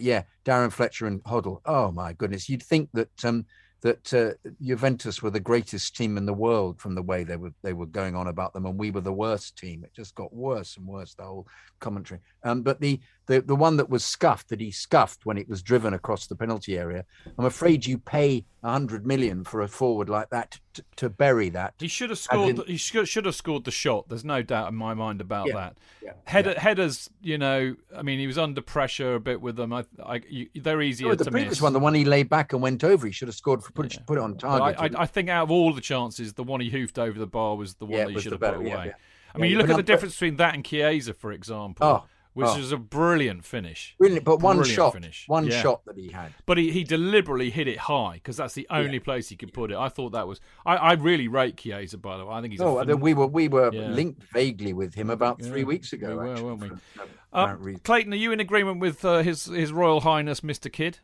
yeah, 0.00 0.22
Darren 0.44 0.72
Fletcher 0.72 1.06
and 1.06 1.22
Hoddle. 1.24 1.60
Oh 1.64 1.90
my 1.90 2.12
goodness, 2.12 2.48
you'd 2.48 2.62
think 2.62 2.88
that 2.92 3.24
um, 3.24 3.46
that 3.82 4.12
uh, 4.12 4.50
Juventus 4.60 5.22
were 5.22 5.30
the 5.30 5.40
greatest 5.40 5.96
team 5.96 6.16
in 6.16 6.26
the 6.26 6.34
world 6.34 6.80
from 6.80 6.94
the 6.94 7.02
way 7.02 7.24
they 7.24 7.36
were 7.36 7.52
they 7.62 7.72
were 7.72 7.86
going 7.86 8.14
on 8.14 8.26
about 8.26 8.52
them, 8.52 8.66
and 8.66 8.78
we 8.78 8.90
were 8.90 9.00
the 9.00 9.12
worst 9.12 9.56
team. 9.56 9.84
It 9.84 9.94
just 9.94 10.14
got 10.14 10.32
worse 10.32 10.76
and 10.76 10.86
worse. 10.86 11.14
The 11.14 11.24
whole 11.24 11.46
commentary. 11.80 12.20
Um, 12.44 12.62
but 12.62 12.80
the, 12.80 13.00
the 13.26 13.40
the 13.40 13.56
one 13.56 13.76
that 13.78 13.88
was 13.88 14.04
scuffed, 14.04 14.48
that 14.50 14.60
he 14.60 14.70
scuffed 14.70 15.26
when 15.26 15.38
it 15.38 15.48
was 15.48 15.62
driven 15.62 15.94
across 15.94 16.26
the 16.26 16.36
penalty 16.36 16.78
area. 16.78 17.04
I'm 17.38 17.46
afraid 17.46 17.86
you 17.86 17.98
pay 17.98 18.44
a 18.62 18.70
hundred 18.70 19.06
million 19.06 19.42
for 19.42 19.62
a 19.62 19.68
forward 19.68 20.08
like 20.08 20.28
that 20.30 20.58
to, 20.74 20.84
to 20.96 21.08
bury 21.08 21.48
that. 21.48 21.74
He 21.78 21.88
should 21.88 22.10
have 22.10 22.18
scored. 22.18 22.58
In, 22.58 22.66
he 22.66 22.76
should, 22.76 23.08
should 23.08 23.24
have 23.24 23.34
scored 23.34 23.64
the 23.64 23.70
shot. 23.70 24.08
There's 24.08 24.24
no 24.24 24.42
doubt 24.42 24.68
in 24.68 24.74
my 24.74 24.92
mind 24.92 25.20
about 25.20 25.46
yeah, 25.46 25.54
that. 25.54 25.78
Yeah, 26.02 26.12
Header, 26.24 26.52
yeah. 26.52 26.60
Headers, 26.60 27.08
you 27.22 27.38
know, 27.38 27.74
I 27.96 28.02
mean, 28.02 28.18
he 28.18 28.26
was 28.26 28.36
under 28.36 28.60
pressure 28.60 29.14
a 29.14 29.20
bit 29.20 29.40
with 29.40 29.56
them. 29.56 29.72
I, 29.72 29.84
I 30.04 30.20
you, 30.28 30.48
they're 30.54 30.82
easier 30.82 31.08
no, 31.08 31.14
the 31.14 31.24
to 31.24 31.30
previous 31.30 31.52
miss. 31.52 31.62
one, 31.62 31.72
the 31.72 31.78
one 31.78 31.94
he 31.94 32.04
laid 32.04 32.28
back 32.28 32.52
and 32.52 32.60
went 32.60 32.84
over, 32.84 33.06
he 33.06 33.12
should 33.12 33.28
have 33.28 33.34
scored 33.34 33.62
for 33.62 33.72
put, 33.72 33.96
put 34.06 34.18
it 34.18 34.20
on 34.20 34.36
target. 34.36 34.78
I, 34.78 34.86
I, 34.86 35.02
I, 35.02 35.06
think 35.06 35.30
out 35.30 35.44
of 35.44 35.50
all 35.50 35.72
the 35.72 35.80
chances, 35.80 36.34
the 36.34 36.44
one 36.44 36.60
he 36.60 36.68
hoofed 36.68 36.98
over 36.98 37.18
the 37.18 37.26
bar 37.26 37.56
was 37.56 37.74
the 37.74 37.86
one 37.86 37.98
Yeah, 37.98 38.04
that 38.06 38.12
he 38.12 38.20
should 38.20 38.32
have 38.32 38.40
better- 38.40 38.58
put 38.58 38.66
away. 38.66 38.86
yeah. 38.86 38.92
I 39.34 39.38
mean, 39.38 39.50
Yeah, 39.50 39.56
you 39.56 39.58
look 39.58 39.70
at 39.70 39.76
the 39.76 39.82
difference 39.82 40.14
between 40.14 40.36
that 40.36 40.54
and 40.54 40.64
Chiesa, 40.64 41.14
for 41.14 41.32
example, 41.32 41.86
Oh, 41.86 42.04
which 42.34 42.46
oh. 42.48 42.58
is 42.58 42.72
a 42.72 42.76
brilliant 42.76 43.44
finish. 43.44 43.94
Brilliant, 43.98 44.24
but 44.24 44.40
one 44.40 44.56
Brilliant 44.56 44.76
shot, 44.76 44.92
finish. 44.94 45.24
one 45.26 45.46
Yeah. 45.46 45.60
shot 45.62 45.84
that 45.86 45.96
he 45.96 46.10
had. 46.12 46.32
But 46.46 46.58
he, 46.58 46.70
he 46.70 46.84
deliberately 46.84 47.50
hit 47.50 47.66
it 47.66 47.78
high 47.78 48.14
because 48.14 48.36
that's 48.36 48.54
the 48.54 48.66
only 48.70 49.00
place 49.00 49.28
he 49.28 49.36
could 49.36 49.52
put 49.52 49.70
it. 49.72 49.76
I 49.76 49.88
thought 49.88 50.10
that 50.12 50.28
was. 50.28 50.40
I, 50.64 50.76
I 50.76 50.92
really 50.92 51.28
rate 51.28 51.56
Chiesa, 51.56 51.98
by 51.98 52.16
the 52.16 52.24
way. 52.24 52.34
I 52.34 52.40
think 52.40 52.52
he's. 52.52 52.60
Oh, 52.60 52.78
a 52.78 52.86
I 52.86 52.94
we 52.94 53.14
were 53.14 53.26
we 53.26 53.48
were 53.48 53.72
Yeah. 53.72 53.88
linked 53.88 54.22
vaguely 54.32 54.72
with 54.72 54.94
him 54.94 55.10
about 55.10 55.42
three 55.42 55.60
Yeah, 55.60 55.66
weeks 55.66 55.92
ago. 55.92 56.10
we 56.10 56.14
were, 56.14 56.30
actually, 56.32 56.44
weren't 56.44 56.60
we? 56.60 56.68
for 56.68 56.80
no 56.96 57.04
Uh. 57.32 57.56
Clayton, 57.84 58.12
are 58.12 58.16
you 58.16 58.32
in 58.32 58.40
agreement 58.40 58.80
with 58.80 59.04
uh, 59.04 59.22
his 59.22 59.46
His 59.46 59.72
Royal 59.72 60.00
Highness 60.00 60.40
Mr. 60.40 60.72
Kidd? 60.72 60.98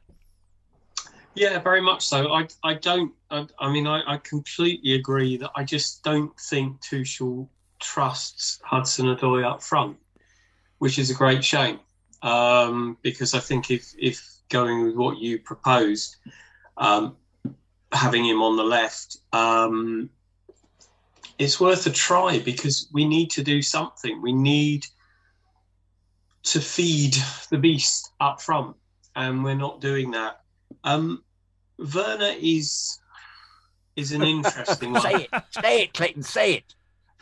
Yeah, 1.35 1.59
very 1.59 1.83
much 1.83 2.07
so. 2.07 2.33
I 2.33 2.47
I 2.65 2.75
don't. 2.75 3.13
I, 3.31 3.47
I 3.59 3.71
mean, 3.71 3.87
I, 3.87 4.01
I 4.15 4.17
completely 4.19 4.95
agree 4.95 5.37
that 5.37 5.51
I 5.55 5.65
just 5.65 6.03
don't 6.03 6.35
think 6.41 6.81
Tuchel 6.81 7.49
trusts 7.79 8.59
Hudson 8.65 9.07
Odoi 9.07 9.45
up 9.45 9.63
front, 9.63 9.99
which 10.79 10.99
is 10.99 11.11
a 11.11 11.15
great 11.15 11.45
shame. 11.45 11.81
Um, 12.23 12.97
because 13.03 13.35
I 13.35 13.41
think 13.41 13.71
if 13.71 13.95
if 13.99 14.23
going 14.49 14.85
with 14.85 14.97
what 14.97 15.19
you 15.19 15.39
proposed, 15.39 16.17
um, 16.77 17.17
having 17.93 18.25
him 18.25 18.43
on 18.43 18.57
the 18.57 18.65
left, 18.65 19.19
um, 19.33 20.11
it's 21.39 21.61
worth 21.61 21.87
a 21.87 21.91
try 21.91 22.39
because 22.39 22.89
we 22.93 23.07
need 23.07 23.31
to 23.33 23.43
do 23.43 23.63
something. 23.63 24.23
We 24.23 24.33
need 24.33 24.87
to 26.45 26.61
feed 26.61 27.17
the 27.51 27.59
beast 27.59 28.13
up 28.21 28.41
front, 28.41 28.77
and 29.15 29.45
we're 29.45 29.55
not 29.55 29.81
doing 29.81 30.13
that. 30.13 30.41
Um, 30.85 31.23
Werner 31.79 32.35
is 32.41 32.99
is 33.97 34.13
an 34.13 34.23
interesting 34.23 34.93
one. 34.95 35.03
say 35.03 35.29
it, 35.31 35.43
say 35.63 35.83
it, 35.83 35.95
Clayton, 35.95 36.23
say 36.23 36.55
it. 36.55 36.75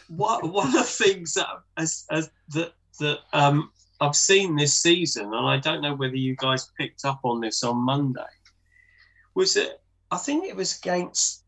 One 0.09 0.53
one 0.53 0.69
of 0.69 0.73
the 0.75 0.83
things 0.83 1.35
that 1.35 1.49
as, 1.77 2.05
as 2.11 2.31
that 2.51 2.75
that 2.99 3.21
um, 3.33 3.71
I've 4.01 4.17
seen 4.17 4.57
this 4.57 4.75
season, 4.75 5.27
and 5.27 5.47
I 5.47 5.59
don't 5.59 5.83
know 5.83 5.95
whether 5.95 6.17
you 6.17 6.37
guys 6.37 6.71
picked 6.79 7.05
up 7.05 7.21
on 7.25 7.41
this 7.41 7.63
on 7.63 7.77
Monday, 7.77 8.23
was 9.35 9.55
that 9.55 9.81
I 10.11 10.17
think 10.19 10.45
it 10.45 10.57
was 10.57 10.79
against 10.79 11.45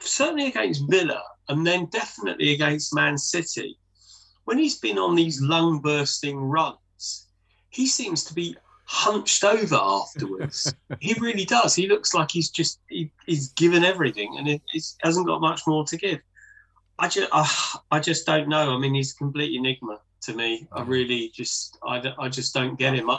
certainly 0.00 0.46
against 0.46 0.88
Villa, 0.88 1.22
and 1.48 1.66
then 1.66 1.86
definitely 1.86 2.52
against 2.52 2.94
Man 2.94 3.16
City. 3.18 3.78
When 4.44 4.58
he's 4.58 4.78
been 4.78 4.98
on 4.98 5.16
these 5.16 5.40
lung 5.40 5.80
bursting 5.80 6.38
runs, 6.38 7.28
he 7.70 7.86
seems 7.86 8.22
to 8.24 8.34
be 8.34 8.56
hunched 8.84 9.42
over 9.42 9.76
afterwards. 9.76 10.72
he 11.00 11.14
really 11.20 11.44
does. 11.44 11.74
He 11.74 11.88
looks 11.88 12.14
like 12.14 12.30
he's 12.30 12.50
just 12.50 12.80
he, 12.88 13.10
he's 13.26 13.48
given 13.52 13.84
everything, 13.84 14.36
and 14.38 14.48
it 14.48 14.62
it's, 14.72 14.96
hasn't 15.02 15.26
got 15.26 15.40
much 15.40 15.62
more 15.66 15.84
to 15.86 15.96
give. 15.96 16.20
I 16.98 17.08
just 17.08 17.28
I, 17.32 17.78
I 17.90 18.00
just 18.00 18.26
don't 18.26 18.48
know. 18.48 18.74
I 18.74 18.78
mean, 18.78 18.94
he's 18.94 19.12
a 19.12 19.16
complete 19.16 19.56
enigma 19.56 19.98
to 20.26 20.34
me. 20.34 20.66
I 20.72 20.82
mm. 20.82 20.88
really 20.88 21.30
just 21.34 21.78
I, 21.86 22.02
I 22.18 22.28
just 22.28 22.54
don't 22.54 22.78
get 22.78 22.94
him. 22.94 23.10
I, 23.10 23.18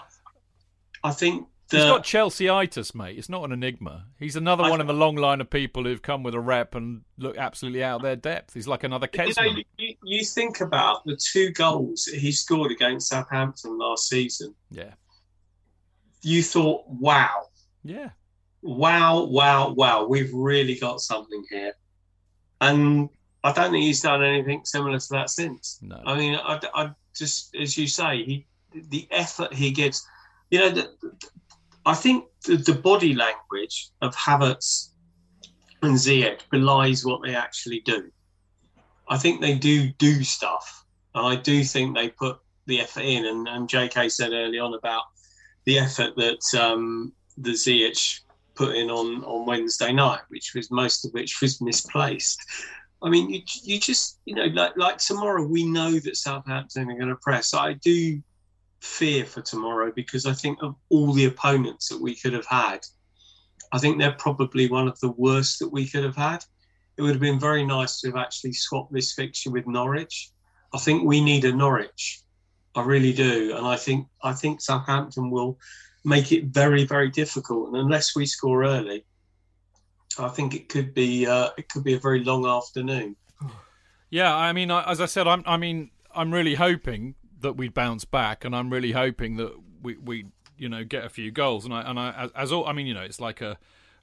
I 1.03 1.11
think 1.11 1.47
he's 1.69 1.83
got 1.83 2.03
Chelsea-itis, 2.03 2.95
mate. 2.95 3.17
It's 3.17 3.29
not 3.29 3.43
an 3.43 3.51
enigma. 3.51 4.05
He's 4.19 4.35
another 4.35 4.63
one 4.63 4.79
in 4.81 4.87
the 4.87 4.93
long 4.93 5.15
line 5.15 5.41
of 5.41 5.49
people 5.49 5.83
who've 5.83 6.01
come 6.01 6.23
with 6.23 6.33
a 6.33 6.39
rep 6.39 6.75
and 6.75 7.01
look 7.17 7.37
absolutely 7.37 7.83
out 7.83 7.97
of 7.97 8.01
their 8.03 8.15
depth. 8.15 8.53
He's 8.53 8.67
like 8.67 8.83
another 8.83 9.07
you, 9.13 9.33
know, 9.37 9.61
you, 9.77 9.95
you 10.03 10.23
think 10.23 10.61
about 10.61 11.05
the 11.05 11.15
two 11.17 11.51
goals 11.51 12.05
that 12.05 12.19
he 12.19 12.31
scored 12.31 12.71
against 12.71 13.09
Southampton 13.09 13.77
last 13.77 14.07
season. 14.07 14.55
Yeah. 14.71 14.93
You 16.21 16.41
thought, 16.41 16.83
wow, 16.87 17.47
Yeah. 17.83 18.09
wow, 18.61 19.23
wow, 19.23 19.69
wow, 19.69 20.05
we've 20.07 20.33
really 20.33 20.75
got 20.79 20.99
something 21.01 21.43
here. 21.49 21.73
And 22.59 23.09
I 23.47 23.53
don't 23.53 23.71
think 23.71 23.85
he's 23.85 24.01
done 24.01 24.21
anything 24.21 24.65
similar 24.65 24.99
to 24.99 25.07
that 25.11 25.29
since. 25.29 25.79
No. 25.81 26.01
I 26.05 26.17
mean, 26.17 26.35
I, 26.35 26.59
I 26.73 26.91
just, 27.15 27.55
as 27.55 27.77
you 27.77 27.87
say, 27.87 28.21
he, 28.25 28.45
the 28.89 29.07
effort 29.09 29.53
he 29.53 29.71
gives, 29.71 30.05
you 30.51 30.59
know, 30.59 30.69
the, 30.69 30.91
I 31.85 31.93
think 31.93 32.25
the, 32.45 32.57
the 32.57 32.73
body 32.73 33.13
language 33.13 33.91
of 34.01 34.13
Havertz 34.17 34.89
and 35.81 35.95
Ziyech 35.95 36.41
belies 36.51 37.05
what 37.05 37.21
they 37.23 37.35
actually 37.35 37.79
do. 37.85 38.11
I 39.07 39.17
think 39.17 39.39
they 39.39 39.55
do 39.55 39.93
do 39.93 40.25
stuff, 40.25 40.85
and 41.15 41.25
I 41.25 41.37
do 41.37 41.63
think 41.63 41.95
they 41.95 42.09
put 42.09 42.39
the 42.65 42.81
effort 42.81 43.05
in. 43.05 43.27
And, 43.27 43.47
and 43.47 43.69
J.K. 43.69 44.09
said 44.09 44.33
early 44.33 44.59
on 44.59 44.73
about 44.73 45.03
the 45.63 45.79
effort 45.79 46.17
that 46.17 46.61
um, 46.61 47.13
the 47.37 47.51
Ziyech 47.51 48.19
put 48.55 48.75
in 48.75 48.89
on 48.89 49.23
on 49.23 49.45
Wednesday 49.45 49.93
night, 49.93 50.19
which 50.27 50.51
was 50.53 50.69
most 50.69 51.05
of 51.05 51.13
which 51.13 51.39
was 51.41 51.61
misplaced. 51.61 52.41
I 53.01 53.09
mean, 53.09 53.29
you, 53.29 53.41
you 53.63 53.79
just 53.79 54.19
you 54.25 54.35
know 54.35 54.45
like 54.45 54.75
like 54.77 54.97
tomorrow 54.97 55.43
we 55.45 55.63
know 55.63 55.99
that 55.99 56.17
Southampton 56.17 56.89
are 56.89 56.95
going 56.95 57.09
to 57.09 57.15
press. 57.15 57.53
I 57.53 57.73
do 57.73 58.21
fear 58.81 59.25
for 59.25 59.41
tomorrow 59.41 59.91
because 59.95 60.25
I 60.25 60.33
think 60.33 60.59
of 60.61 60.75
all 60.89 61.13
the 61.13 61.25
opponents 61.25 61.89
that 61.89 62.01
we 62.01 62.15
could 62.15 62.33
have 62.33 62.45
had, 62.45 62.79
I 63.71 63.79
think 63.79 63.97
they're 63.97 64.13
probably 64.13 64.67
one 64.67 64.87
of 64.87 64.99
the 64.99 65.11
worst 65.11 65.59
that 65.59 65.69
we 65.69 65.87
could 65.87 66.03
have 66.03 66.15
had. 66.15 66.43
It 66.97 67.01
would 67.01 67.11
have 67.11 67.21
been 67.21 67.39
very 67.39 67.65
nice 67.65 67.99
to 68.01 68.07
have 68.07 68.17
actually 68.17 68.53
swapped 68.53 68.91
this 68.91 69.13
fixture 69.13 69.51
with 69.51 69.67
Norwich. 69.67 70.31
I 70.73 70.79
think 70.79 71.03
we 71.03 71.21
need 71.21 71.45
a 71.45 71.53
Norwich. 71.53 72.21
I 72.75 72.83
really 72.83 73.13
do, 73.13 73.55
and 73.55 73.65
I 73.65 73.75
think 73.75 74.07
I 74.23 74.33
think 74.33 74.61
Southampton 74.61 75.31
will 75.31 75.57
make 76.03 76.31
it 76.31 76.45
very 76.45 76.85
very 76.85 77.09
difficult. 77.09 77.69
And 77.69 77.77
unless 77.77 78.15
we 78.15 78.25
score 78.25 78.63
early, 78.63 79.05
I 80.19 80.29
think 80.29 80.53
it 80.55 80.69
could 80.69 80.93
be 80.93 81.25
uh, 81.25 81.49
it 81.57 81.69
could 81.69 81.83
be 81.83 81.93
a 81.93 81.99
very 81.99 82.23
long 82.23 82.45
afternoon. 82.45 83.15
Yeah, 84.09 84.33
I 84.33 84.53
mean, 84.53 84.71
as 84.71 85.01
I 85.01 85.05
said, 85.05 85.27
I'm. 85.27 85.43
I 85.45 85.57
mean, 85.57 85.91
I'm 86.15 86.33
really 86.33 86.55
hoping 86.55 87.15
that 87.41 87.53
we 87.53 87.67
bounce 87.67 88.05
back, 88.05 88.45
and 88.45 88.55
I'm 88.55 88.71
really 88.71 88.93
hoping 88.93 89.35
that 89.37 89.53
we, 89.81 89.97
we, 89.97 90.25
you 90.57 90.69
know, 90.69 90.83
get 90.83 91.05
a 91.05 91.09
few 91.09 91.31
goals. 91.31 91.65
And 91.65 91.73
I, 91.73 91.81
and 91.81 91.99
I, 91.99 92.11
as, 92.11 92.31
as 92.31 92.51
all, 92.51 92.65
I 92.65 92.73
mean, 92.73 92.87
you 92.87 92.93
know, 92.93 93.01
it's 93.01 93.19
like 93.19 93.41
a 93.41 93.57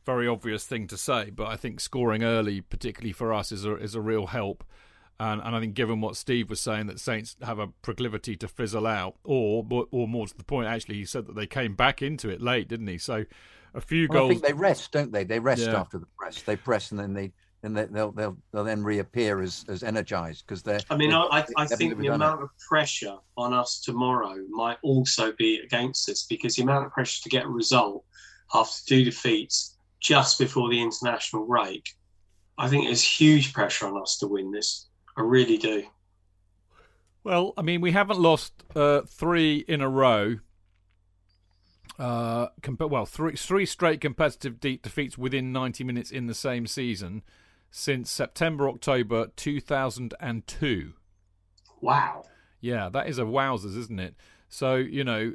very 0.04 0.28
obvious 0.28 0.66
thing 0.66 0.86
to 0.88 0.96
say, 0.96 1.30
but 1.30 1.46
I 1.46 1.56
think 1.56 1.80
scoring 1.80 2.22
early, 2.22 2.60
particularly 2.60 3.12
for 3.12 3.32
us, 3.32 3.50
is 3.50 3.64
a 3.64 3.76
is 3.76 3.94
a 3.94 4.00
real 4.00 4.28
help. 4.28 4.64
And 5.18 5.40
and 5.42 5.56
I 5.56 5.60
think 5.60 5.74
given 5.74 6.00
what 6.00 6.16
Steve 6.16 6.50
was 6.50 6.60
saying, 6.60 6.86
that 6.88 7.00
Saints 7.00 7.36
have 7.42 7.58
a 7.58 7.68
proclivity 7.68 8.36
to 8.36 8.48
fizzle 8.48 8.86
out, 8.86 9.16
or 9.24 9.64
or 9.90 10.06
more 10.06 10.26
to 10.26 10.36
the 10.36 10.44
point, 10.44 10.68
actually, 10.68 10.96
he 10.96 11.04
said 11.04 11.26
that 11.26 11.34
they 11.36 11.46
came 11.46 11.74
back 11.74 12.02
into 12.02 12.28
it 12.28 12.42
late, 12.42 12.68
didn't 12.68 12.88
he? 12.88 12.98
So 12.98 13.24
a 13.74 13.80
few 13.80 14.06
Well, 14.08 14.26
I 14.26 14.28
think 14.28 14.42
they 14.42 14.52
rest, 14.52 14.92
don't 14.92 15.12
they? 15.12 15.24
They 15.24 15.38
rest 15.40 15.62
Yeah. 15.62 15.80
after 15.80 15.98
the 15.98 16.06
press. 16.18 16.42
They 16.42 16.56
press 16.56 16.90
and 16.90 17.00
then 17.00 17.12
they 17.12 17.32
then 17.62 17.72
they, 17.74 17.86
they'll 17.86 18.12
they'll 18.12 18.36
they'll 18.52 18.64
then 18.64 18.82
reappear 18.84 19.40
as 19.40 19.64
as 19.68 19.82
energized 19.82 20.44
because 20.46 20.62
they're. 20.62 20.80
I 20.90 20.96
mean, 20.96 21.10
they- 21.10 21.16
I, 21.16 21.38
I, 21.40 21.44
I 21.56 21.66
think 21.66 21.96
the 21.96 22.04
done 22.04 22.12
it. 22.12 22.14
amount 22.16 22.42
of 22.42 22.50
pressure 22.68 23.16
on 23.36 23.52
us 23.54 23.80
tomorrow 23.80 24.36
might 24.50 24.76
also 24.82 25.32
be 25.32 25.60
against 25.60 26.08
us 26.10 26.26
because 26.28 26.56
the 26.56 26.62
amount 26.62 26.86
of 26.86 26.92
pressure 26.92 27.22
to 27.22 27.28
get 27.28 27.44
a 27.44 27.48
result 27.48 28.04
after 28.54 28.82
two 28.86 29.04
defeats 29.04 29.76
just 30.00 30.38
before 30.38 30.68
the 30.68 30.80
international 30.80 31.46
break, 31.46 31.88
I 32.58 32.68
think 32.68 32.84
there's 32.84 33.02
huge 33.02 33.54
pressure 33.54 33.86
on 33.86 34.00
us 34.00 34.18
to 34.18 34.26
win 34.26 34.50
this. 34.52 34.88
I 35.16 35.22
really 35.22 35.56
do. 35.56 35.84
Well, 37.24 37.54
I 37.56 37.62
mean, 37.62 37.80
we 37.80 37.92
haven't 37.92 38.20
lost 38.20 38.52
uh, 38.76 39.00
three 39.08 39.64
in 39.66 39.80
a 39.80 39.88
row. 39.88 40.36
Uh, 41.98 42.48
comp- 42.62 42.80
well, 42.90 43.06
three 43.06 43.36
three 43.36 43.64
straight 43.66 44.00
competitive 44.00 44.58
de- 44.60 44.78
defeats 44.78 45.16
within 45.16 45.52
90 45.52 45.84
minutes 45.84 46.10
in 46.10 46.26
the 46.26 46.34
same 46.34 46.66
season 46.66 47.22
since 47.70 48.10
September 48.10 48.68
October 48.68 49.28
2002. 49.36 50.92
Wow. 51.80 52.24
Yeah, 52.60 52.88
that 52.88 53.08
is 53.08 53.18
a 53.18 53.22
wowzers, 53.22 53.76
isn't 53.76 54.00
it? 54.00 54.14
So 54.48 54.76
you 54.76 55.04
know, 55.04 55.34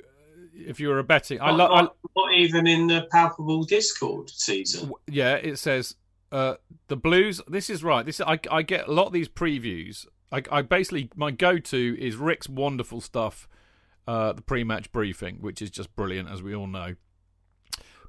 if 0.54 0.80
you 0.80 0.88
were 0.90 1.00
a 1.00 1.04
betting, 1.04 1.40
I 1.42 1.52
Not, 1.56 1.58
love. 1.58 1.70
not, 1.72 1.96
not 2.16 2.34
even 2.34 2.68
in 2.68 2.88
the 2.88 3.08
palpable 3.12 3.64
Discord 3.64 4.30
season. 4.30 4.92
yeah, 5.08 5.36
it 5.36 5.58
says 5.60 5.96
uh, 6.32 6.56
the 6.88 6.98
Blues. 6.98 7.40
This 7.48 7.70
is 7.70 7.84
right. 7.84 8.06
This 8.06 8.20
I 8.22 8.40
I 8.52 8.64
get 8.64 8.88
a 8.88 8.92
lot 8.92 9.08
of 9.08 9.14
these 9.14 9.30
previews. 9.30 10.06
I, 10.32 10.44
I 10.52 10.62
basically 10.62 11.10
my 11.16 11.32
go-to 11.32 11.96
is 12.00 12.16
Rick's 12.16 12.50
wonderful 12.50 13.02
stuff, 13.02 13.48
uh, 14.10 14.34
the 14.34 14.42
pre-match 14.42 14.92
briefing, 14.92 15.38
which 15.40 15.62
is 15.62 15.70
just 15.70 15.96
brilliant, 15.96 16.28
as 16.32 16.42
we 16.42 16.56
all 16.56 16.66
know. 16.66 16.96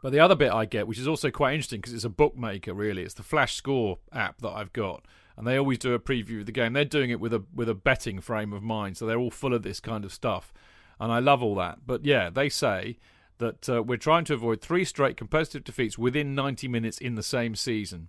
But 0.02 0.12
the 0.12 0.20
other 0.20 0.34
bit 0.34 0.50
I 0.50 0.64
get, 0.64 0.86
which 0.86 0.98
is 0.98 1.06
also 1.06 1.30
quite 1.30 1.52
interesting 1.52 1.82
because 1.82 1.92
it's 1.92 2.04
a 2.04 2.08
bookmaker, 2.08 2.72
really, 2.72 3.02
it's 3.02 3.12
the 3.12 3.22
Flash 3.22 3.54
Score 3.54 3.98
app 4.10 4.40
that 4.40 4.48
I've 4.48 4.72
got, 4.72 5.04
and 5.36 5.46
they 5.46 5.58
always 5.58 5.76
do 5.76 5.92
a 5.92 5.98
preview 5.98 6.40
of 6.40 6.46
the 6.46 6.52
game. 6.52 6.72
They're 6.72 6.86
doing 6.86 7.10
it 7.10 7.20
with 7.20 7.34
a 7.34 7.44
with 7.54 7.68
a 7.68 7.74
betting 7.74 8.22
frame 8.22 8.54
of 8.54 8.62
mind, 8.62 8.96
so 8.96 9.04
they're 9.04 9.18
all 9.18 9.30
full 9.30 9.52
of 9.52 9.62
this 9.62 9.78
kind 9.78 10.06
of 10.06 10.12
stuff, 10.14 10.54
and 10.98 11.12
I 11.12 11.18
love 11.18 11.42
all 11.42 11.54
that. 11.56 11.80
But 11.86 12.06
yeah, 12.06 12.30
they 12.30 12.48
say 12.48 12.96
that 13.36 13.68
uh, 13.68 13.82
we're 13.82 13.98
trying 13.98 14.24
to 14.24 14.34
avoid 14.34 14.62
three 14.62 14.86
straight 14.86 15.18
competitive 15.18 15.64
defeats 15.64 15.98
within 15.98 16.34
90 16.34 16.66
minutes 16.66 16.96
in 16.96 17.14
the 17.14 17.22
same 17.22 17.54
season, 17.54 18.08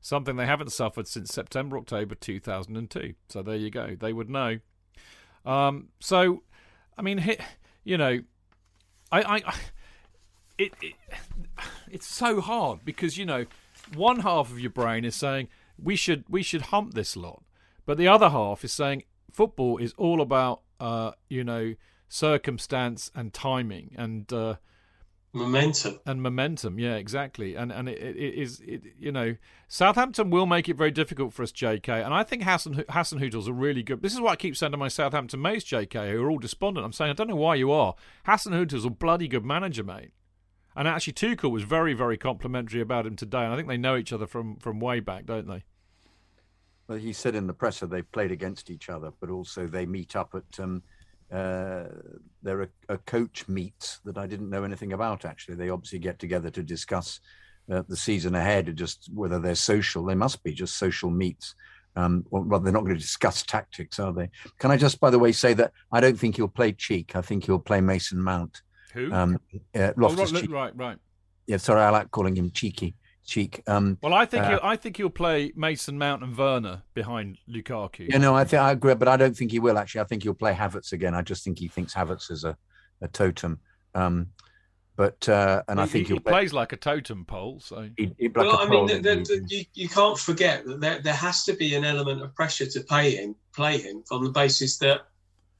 something 0.00 0.36
they 0.36 0.46
haven't 0.46 0.72
suffered 0.72 1.06
since 1.06 1.34
September 1.34 1.76
October 1.76 2.14
2002. 2.14 3.12
So 3.28 3.42
there 3.42 3.56
you 3.56 3.68
go, 3.68 3.94
they 3.94 4.14
would 4.14 4.30
know. 4.30 4.60
Um, 5.44 5.88
so, 6.00 6.42
I 6.96 7.02
mean, 7.02 7.36
you 7.84 7.98
know, 7.98 8.20
I, 9.12 9.22
I, 9.22 9.36
I 9.36 9.54
it, 10.58 10.72
it, 10.80 10.94
it's 11.90 12.06
so 12.06 12.40
hard 12.40 12.84
because 12.84 13.18
you 13.18 13.26
know, 13.26 13.46
one 13.94 14.20
half 14.20 14.50
of 14.50 14.58
your 14.58 14.70
brain 14.70 15.04
is 15.04 15.14
saying 15.14 15.48
we 15.82 15.96
should 15.96 16.24
we 16.28 16.42
should 16.42 16.62
hump 16.62 16.94
this 16.94 17.16
lot, 17.16 17.42
but 17.84 17.98
the 17.98 18.08
other 18.08 18.30
half 18.30 18.64
is 18.64 18.72
saying 18.72 19.04
football 19.30 19.78
is 19.78 19.92
all 19.96 20.20
about 20.20 20.62
uh, 20.80 21.12
you 21.28 21.44
know 21.44 21.74
circumstance 22.08 23.10
and 23.14 23.32
timing. 23.32 23.94
And 23.96 24.32
uh, 24.32 24.56
momentum 25.36 26.00
and 26.06 26.22
momentum. 26.22 26.78
Yeah, 26.78 26.94
exactly. 26.94 27.54
And 27.54 27.70
and 27.72 27.88
it, 27.88 27.98
it 27.98 28.34
is 28.34 28.60
it, 28.60 28.82
you 28.98 29.12
know 29.12 29.36
Southampton 29.68 30.30
will 30.30 30.46
make 30.46 30.68
it 30.68 30.76
very 30.76 30.90
difficult 30.90 31.32
for 31.32 31.42
us, 31.42 31.52
J.K. 31.52 32.02
And 32.02 32.14
I 32.14 32.22
think 32.22 32.42
Hassan 32.44 32.84
Hasenhüttl's 32.88 33.48
a 33.48 33.52
really 33.52 33.82
good. 33.82 34.02
This 34.02 34.12
is 34.12 34.20
what 34.20 34.32
I 34.32 34.36
keep 34.36 34.56
saying 34.56 34.72
to 34.72 34.78
my 34.78 34.88
Southampton 34.88 35.40
mates, 35.42 35.64
J.K. 35.64 36.12
Who 36.12 36.22
are 36.22 36.30
all 36.30 36.38
despondent. 36.38 36.84
I'm 36.84 36.92
saying 36.92 37.10
I 37.10 37.14
don't 37.14 37.28
know 37.28 37.36
why 37.36 37.56
you 37.56 37.70
are. 37.72 37.94
Hasenhüttl's 38.26 38.84
a 38.84 38.90
bloody 38.90 39.28
good 39.28 39.44
manager, 39.44 39.84
mate. 39.84 40.12
And 40.74 40.86
actually, 40.86 41.14
Tuchel 41.14 41.50
was 41.50 41.62
very 41.62 41.94
very 41.94 42.16
complimentary 42.16 42.80
about 42.80 43.06
him 43.06 43.16
today. 43.16 43.44
And 43.44 43.52
I 43.52 43.56
think 43.56 43.68
they 43.68 43.78
know 43.78 43.96
each 43.96 44.12
other 44.12 44.26
from 44.26 44.56
from 44.56 44.80
way 44.80 45.00
back, 45.00 45.26
don't 45.26 45.48
they? 45.48 45.64
Well, 46.88 46.98
he 46.98 47.12
said 47.12 47.34
in 47.34 47.46
the 47.46 47.54
presser 47.54 47.86
they've 47.86 48.10
played 48.10 48.30
against 48.30 48.70
each 48.70 48.88
other, 48.88 49.12
but 49.20 49.30
also 49.30 49.66
they 49.66 49.86
meet 49.86 50.14
up 50.14 50.34
at 50.34 50.60
um, 50.60 50.82
uh, 51.32 51.84
they're 52.42 52.62
a, 52.62 52.68
a 52.88 52.98
coach 52.98 53.48
meet 53.48 53.98
that 54.04 54.18
I 54.18 54.26
didn't 54.26 54.50
know 54.50 54.64
anything 54.64 54.92
about. 54.92 55.24
Actually, 55.24 55.56
they 55.56 55.70
obviously 55.70 55.98
get 55.98 56.18
together 56.18 56.50
to 56.50 56.62
discuss 56.62 57.20
uh, 57.70 57.82
the 57.88 57.96
season 57.96 58.34
ahead, 58.34 58.68
or 58.68 58.72
just 58.72 59.10
whether 59.12 59.38
they're 59.38 59.54
social. 59.54 60.04
They 60.04 60.14
must 60.14 60.42
be 60.42 60.52
just 60.52 60.78
social 60.78 61.10
meets. 61.10 61.54
Um, 61.96 62.26
well, 62.30 62.42
rather, 62.42 62.64
they're 62.64 62.72
not 62.72 62.84
going 62.84 62.94
to 62.94 63.00
discuss 63.00 63.42
tactics, 63.42 63.98
are 63.98 64.12
they? 64.12 64.28
Can 64.58 64.70
I 64.70 64.76
just, 64.76 65.00
by 65.00 65.10
the 65.10 65.18
way, 65.18 65.32
say 65.32 65.54
that 65.54 65.72
I 65.90 66.00
don't 66.00 66.18
think 66.18 66.36
he'll 66.36 66.46
play 66.46 66.72
Cheek. 66.72 67.16
I 67.16 67.22
think 67.22 67.46
he'll 67.46 67.58
play 67.58 67.80
Mason 67.80 68.22
Mount. 68.22 68.60
Who? 68.92 69.12
Um, 69.12 69.38
uh, 69.74 69.92
oh, 69.98 70.14
right, 70.14 70.28
Cheek. 70.28 70.50
right, 70.50 70.76
right. 70.76 70.98
Yeah, 71.46 71.56
sorry, 71.56 71.80
I 71.80 71.90
like 71.90 72.10
calling 72.10 72.36
him 72.36 72.50
Cheeky. 72.50 72.94
Cheek. 73.26 73.62
Um, 73.66 73.98
Well, 74.02 74.14
I 74.14 74.24
think 74.24 74.44
uh, 74.44 74.50
he'll, 74.50 74.60
I 74.62 74.76
think 74.76 74.96
he'll 74.96 75.10
play 75.10 75.52
Mason 75.56 75.98
Mount 75.98 76.22
and 76.22 76.36
Werner 76.36 76.82
behind 76.94 77.38
Lukaku. 77.48 78.10
You 78.10 78.18
know, 78.18 78.34
I 78.34 78.44
think 78.44 78.62
I 78.62 78.70
agree, 78.72 78.94
but 78.94 79.08
I 79.08 79.16
don't 79.16 79.36
think 79.36 79.50
he 79.50 79.58
will 79.58 79.76
actually. 79.76 80.00
I 80.00 80.04
think 80.04 80.22
he'll 80.22 80.34
play 80.34 80.54
Havertz 80.54 80.92
again. 80.92 81.14
I 81.14 81.22
just 81.22 81.44
think 81.44 81.58
he 81.58 81.68
thinks 81.68 81.92
Havertz 81.92 82.30
is 82.30 82.44
a, 82.44 82.56
a 83.02 83.08
totem. 83.08 83.58
Um, 83.94 84.28
but 84.96 85.28
uh, 85.28 85.62
and 85.68 85.78
I 85.78 85.86
think 85.86 86.06
he, 86.06 86.14
he'll 86.14 86.16
he 86.16 86.20
plays 86.20 86.54
like 86.54 86.72
a 86.72 86.76
totem 86.76 87.26
pole. 87.26 87.60
So 87.60 87.88
He, 87.98 88.14
he 88.18 88.28
well, 88.28 88.58
I 88.58 88.66
mean, 88.66 88.86
the, 88.86 88.94
the, 88.94 89.16
the, 89.16 89.44
you, 89.48 89.64
you 89.74 89.88
can't 89.88 90.18
forget 90.18 90.64
that 90.64 90.80
there, 90.80 91.02
there 91.02 91.14
has 91.14 91.44
to 91.44 91.52
be 91.52 91.74
an 91.74 91.84
element 91.84 92.22
of 92.22 92.34
pressure 92.34 92.66
to 92.66 92.80
pay 92.80 93.16
him, 93.16 93.34
play 93.54 93.78
him, 93.78 94.02
on 94.10 94.24
the 94.24 94.30
basis 94.30 94.78
that 94.78 95.02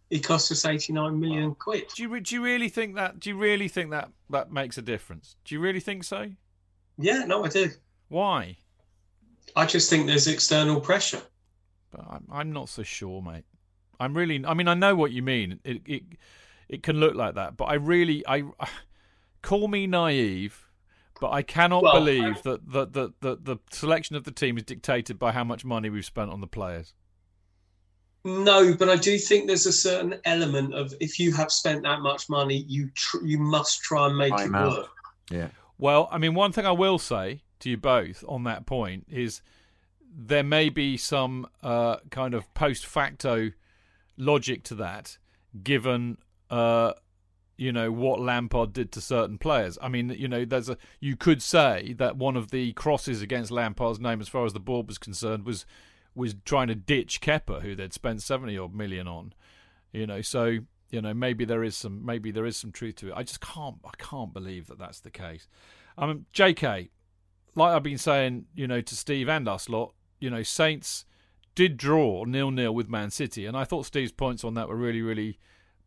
he 0.09 0.21
cost 0.21 0.51
us 0.53 0.65
eighty 0.65 0.93
nine 0.93 1.19
million 1.21 1.55
quid. 1.55 1.85
do 1.95 2.03
you 2.03 2.21
do 2.21 2.35
you 2.37 2.43
really 2.43 2.69
think 2.69 2.95
that? 2.95 3.21
Do 3.21 3.29
you 3.29 3.37
really 3.37 3.69
think 3.69 3.91
that 3.91 4.09
that 4.31 4.53
makes 4.53 4.79
a 4.79 4.83
difference? 4.83 5.37
Do 5.45 5.55
you 5.55 5.61
really 5.61 5.81
think 5.81 6.05
so? 6.05 6.31
Yeah, 6.99 7.25
no, 7.27 7.45
I 7.45 7.49
do. 7.49 7.71
Why? 8.09 8.57
I 9.55 9.67
just 9.67 9.91
think 9.91 10.07
there's 10.07 10.27
external 10.27 10.81
pressure. 10.81 11.23
But 11.91 12.05
I'm, 12.09 12.27
I'm 12.31 12.53
not 12.53 12.69
so 12.69 12.83
sure, 12.83 13.23
mate. 13.23 13.45
I'm 13.99 14.17
really. 14.17 14.45
I 14.45 14.55
mean, 14.55 14.69
I 14.69 14.75
know 14.75 14.95
what 14.95 15.13
you 15.13 15.23
mean. 15.23 15.61
It 15.65 15.83
it 15.87 16.03
it 16.69 16.83
can 16.83 16.99
look 17.01 17.15
like 17.15 17.35
that, 17.35 17.57
but 17.57 17.65
I 17.67 17.75
really 17.75 18.27
I 18.27 18.45
call 19.43 19.69
me 19.69 19.87
naive, 19.87 20.69
but 21.21 21.31
I 21.31 21.43
cannot 21.43 21.83
Well, 21.83 21.95
believe 21.95 22.43
that 22.43 22.71
that 22.73 22.93
that 22.93 23.21
that 23.21 23.45
the 23.45 23.57
selection 23.71 24.17
of 24.17 24.25
the 24.25 24.33
team 24.33 24.57
is 24.59 24.65
dictated 24.65 25.19
by 25.19 25.33
how 25.33 25.45
much 25.45 25.65
money 25.65 25.89
we've 25.91 26.05
spent 26.05 26.31
on 26.31 26.41
the 26.41 26.47
players. 26.47 26.93
No, 28.25 28.75
but 28.75 28.89
I 28.89 28.97
do 28.97 29.19
think 29.19 29.47
there's 29.47 29.67
a 29.67 29.73
certain 29.73 30.17
element 30.25 30.75
of 30.75 30.93
if 31.01 31.21
you 31.21 31.33
have 31.35 31.53
spent 31.53 31.85
that 31.85 32.01
much 32.01 32.29
money, 32.29 32.65
you 32.69 32.91
tr- 32.95 33.25
you 33.25 33.39
must 33.39 33.83
try 33.83 34.09
and 34.09 34.19
make 34.19 34.37
Time 34.37 34.55
it 34.55 34.59
out. 34.59 34.71
work. 34.73 34.89
Yeah. 35.31 35.49
Well, 35.79 36.09
I 36.11 36.19
mean, 36.19 36.35
one 36.35 36.53
thing 36.53 36.67
I 36.67 36.73
will 36.73 36.99
say 36.99 37.43
to 37.61 37.71
you 37.71 37.77
both 37.77 38.25
on 38.29 38.45
that 38.45 38.67
point 38.67 39.07
is 39.11 39.43
there 40.17 40.43
may 40.43 40.69
be 40.69 40.97
some 40.97 41.47
uh, 41.63 41.97
kind 42.11 42.35
of 42.35 42.53
post 42.55 42.87
facto 42.87 43.53
logic 44.17 44.63
to 44.65 44.75
that, 44.77 45.19
given 45.63 46.19
uh, 46.51 46.93
you 47.57 47.73
know 47.73 47.91
what 47.91 48.21
Lampard 48.21 48.73
did 48.73 48.93
to 48.93 49.01
certain 49.01 49.39
players. 49.39 49.79
I 49.81 49.89
mean, 49.89 50.11
you 50.11 50.29
know, 50.29 50.45
there's 50.45 50.69
a 50.69 50.79
you 51.01 51.17
could 51.17 51.43
say 51.43 51.95
that 51.99 52.17
one 52.17 52.37
of 52.37 52.51
the 52.51 52.73
crosses 52.73 53.21
against 53.21 53.51
Lampard's 53.51 54.01
name, 54.01 54.21
as 54.21 54.29
far 54.29 54.45
as 54.45 54.53
the 54.53 54.61
board 54.61 54.87
was 54.89 54.99
concerned, 54.99 55.45
was 55.45 55.67
was 56.15 56.35
trying 56.45 56.69
to 56.69 56.75
ditch 56.75 57.21
Kepa, 57.21 57.63
who 57.63 57.75
they'd 57.75 57.93
spent 57.93 58.23
seventy 58.23 58.57
odd 58.57 58.75
million 58.75 59.07
on. 59.07 59.35
You 59.93 60.07
know, 60.07 60.23
so 60.23 60.59
you 60.91 61.01
know 61.03 61.13
maybe 61.15 61.45
there 61.45 61.65
is 61.65 61.77
some 61.77 62.05
maybe 62.05 62.31
there 62.31 62.47
is 62.47 62.57
some 62.57 62.73
truth 62.73 62.97
to 62.97 63.09
it. 63.09 63.15
I 63.17 63.23
just 63.23 63.41
can't 63.41 63.77
I 63.85 63.91
can't 63.99 64.33
believe 64.33 64.67
that 64.69 64.79
that's 64.79 65.01
the 65.01 65.11
case. 65.11 65.49
Um, 65.99 66.11
I 66.11 66.13
mean, 66.13 66.27
J.K. 66.33 66.91
Like 67.55 67.75
I've 67.75 67.83
been 67.83 67.99
saying, 67.99 68.45
you 68.55 68.67
know, 68.67 68.81
to 68.83 68.95
Steve 68.95 69.29
and 69.29 69.49
us 69.49 69.69
lot, 69.69 69.95
you 70.21 70.29
know, 70.31 70.43
Saints 70.43 71.05
did 71.55 71.77
draw 71.79 72.25
nil 72.25 72.51
nil 72.51 72.75
with 72.75 72.89
Man 72.89 73.11
City, 73.11 73.47
and 73.47 73.57
I 73.57 73.65
thought 73.65 73.87
Steve's 73.87 74.13
points 74.13 74.45
on 74.45 74.55
that 74.55 74.69
were 74.69 74.77
really 74.77 75.01
really 75.03 75.39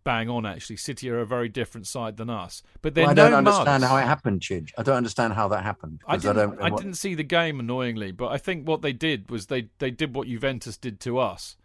bang 0.04 0.28
on. 0.30 0.46
Actually, 0.46 0.78
City 0.78 1.10
are 1.12 1.20
a 1.20 1.26
very 1.28 1.48
different 1.48 1.86
side 1.86 2.18
than 2.18 2.30
us, 2.30 2.64
but 2.82 2.96
they're 2.96 3.04
Well, 3.04 3.12
I 3.12 3.14
don't 3.14 3.34
understand 3.36 3.82
mugs. 3.82 3.92
how 3.92 3.98
it 3.98 4.04
happened, 4.06 4.42
Chidge. 4.42 4.72
I 4.80 4.82
don't 4.84 4.96
understand 4.98 5.34
how 5.34 5.48
that 5.50 5.64
happened. 5.64 6.02
I 6.08 6.18
didn't. 6.18 6.36
don't 6.38 6.62
I, 6.62 6.70
what- 6.72 6.82
didn't 6.82 6.98
see 6.98 7.14
the 7.14 7.24
game 7.24 7.60
annoyingly, 7.60 8.12
but 8.12 8.30
I 8.30 8.38
think 8.40 8.68
what 8.68 8.82
they 8.82 8.94
did 8.94 9.30
was 9.30 9.46
they 9.46 9.70
they 9.78 9.92
did 9.92 10.16
what 10.16 10.28
Juventus 10.28 10.76
did 10.78 11.00
to 11.02 11.20
us, 11.20 11.56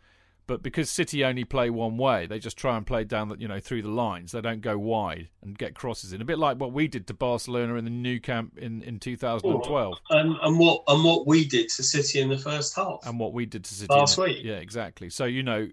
but 0.47 0.63
because 0.63 0.91
City 0.91 1.25
only 1.25 1.45
play 1.45 1.71
one 1.71 1.97
way, 1.97 2.27
they 2.27 2.39
just 2.39 2.57
try 2.57 2.77
and 2.77 2.87
play 2.87 3.05
down 3.05 3.29
the 3.29 3.37
you 3.37 3.49
know 3.49 3.61
through 3.61 3.83
the 3.83 3.89
lines. 3.89 4.33
They 4.33 4.41
don't 4.41 4.61
go 4.61 4.77
wide 4.79 5.29
and 5.43 5.57
get 5.57 5.75
crosses 5.75 6.13
in. 6.13 6.21
A 6.21 6.25
bit 6.25 6.39
like 6.39 6.59
what 6.59 6.73
we 6.73 6.87
did 6.89 7.07
to 7.07 7.15
Barcelona 7.15 7.75
in 7.77 7.85
the 7.85 7.91
Nou 7.91 8.19
Camp 8.21 8.59
in 8.59 8.83
in 8.83 8.99
2012, 9.01 9.99
And, 10.11 10.37
and 10.43 10.59
what 10.59 10.83
and 10.89 11.03
what 11.05 11.27
we 11.27 11.45
did 11.47 11.69
to 11.71 11.83
City 11.83 12.21
in 12.21 12.29
the 12.29 12.39
first 12.39 12.75
half. 12.77 13.01
and 13.07 13.19
what 13.19 13.33
we 13.33 13.47
did 13.47 13.65
to 13.65 13.75
City 13.75 13.93
Last 13.95 14.19
in- 14.19 14.25
week. 14.25 14.39
Yeah, 14.45 14.55
exactly. 14.57 15.11
So 15.11 15.25
you 15.25 15.43
know. 15.43 15.69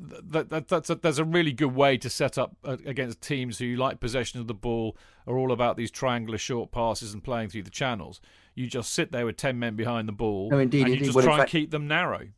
That, 0.00 0.48
that, 0.50 0.68
that's 0.68 0.90
a, 0.90 0.94
that's 0.94 1.18
a 1.18 1.24
really 1.24 1.50
good 1.50 1.74
way 1.74 1.96
to 1.98 2.08
set 2.08 2.38
up 2.38 2.56
uh, 2.64 2.76
against 2.86 3.20
teams 3.20 3.58
who 3.58 3.74
like 3.74 3.98
possession 3.98 4.38
of 4.38 4.46
the 4.46 4.54
ball, 4.54 4.96
are 5.26 5.36
all 5.36 5.50
about 5.50 5.76
these 5.76 5.90
triangular 5.90 6.38
short 6.38 6.70
passes 6.70 7.12
and 7.12 7.24
playing 7.24 7.48
through 7.48 7.64
the 7.64 7.70
channels. 7.70 8.20
You 8.54 8.68
just 8.68 8.92
sit 8.94 9.10
there 9.10 9.26
with 9.26 9.38
ten 9.38 9.58
men 9.58 9.74
behind 9.74 10.06
the 10.06 10.12
ball, 10.12 10.50
No, 10.52 10.58
indeed, 10.60 10.82
and 10.82 10.88
you 10.90 10.92
indeed. 10.94 11.04
just 11.06 11.16
Well, 11.16 11.24
in 11.24 11.26
try 11.26 11.34
and 11.34 11.40
fact- 11.40 11.50
keep 11.50 11.72
them 11.72 11.88
narrow. 11.88 12.28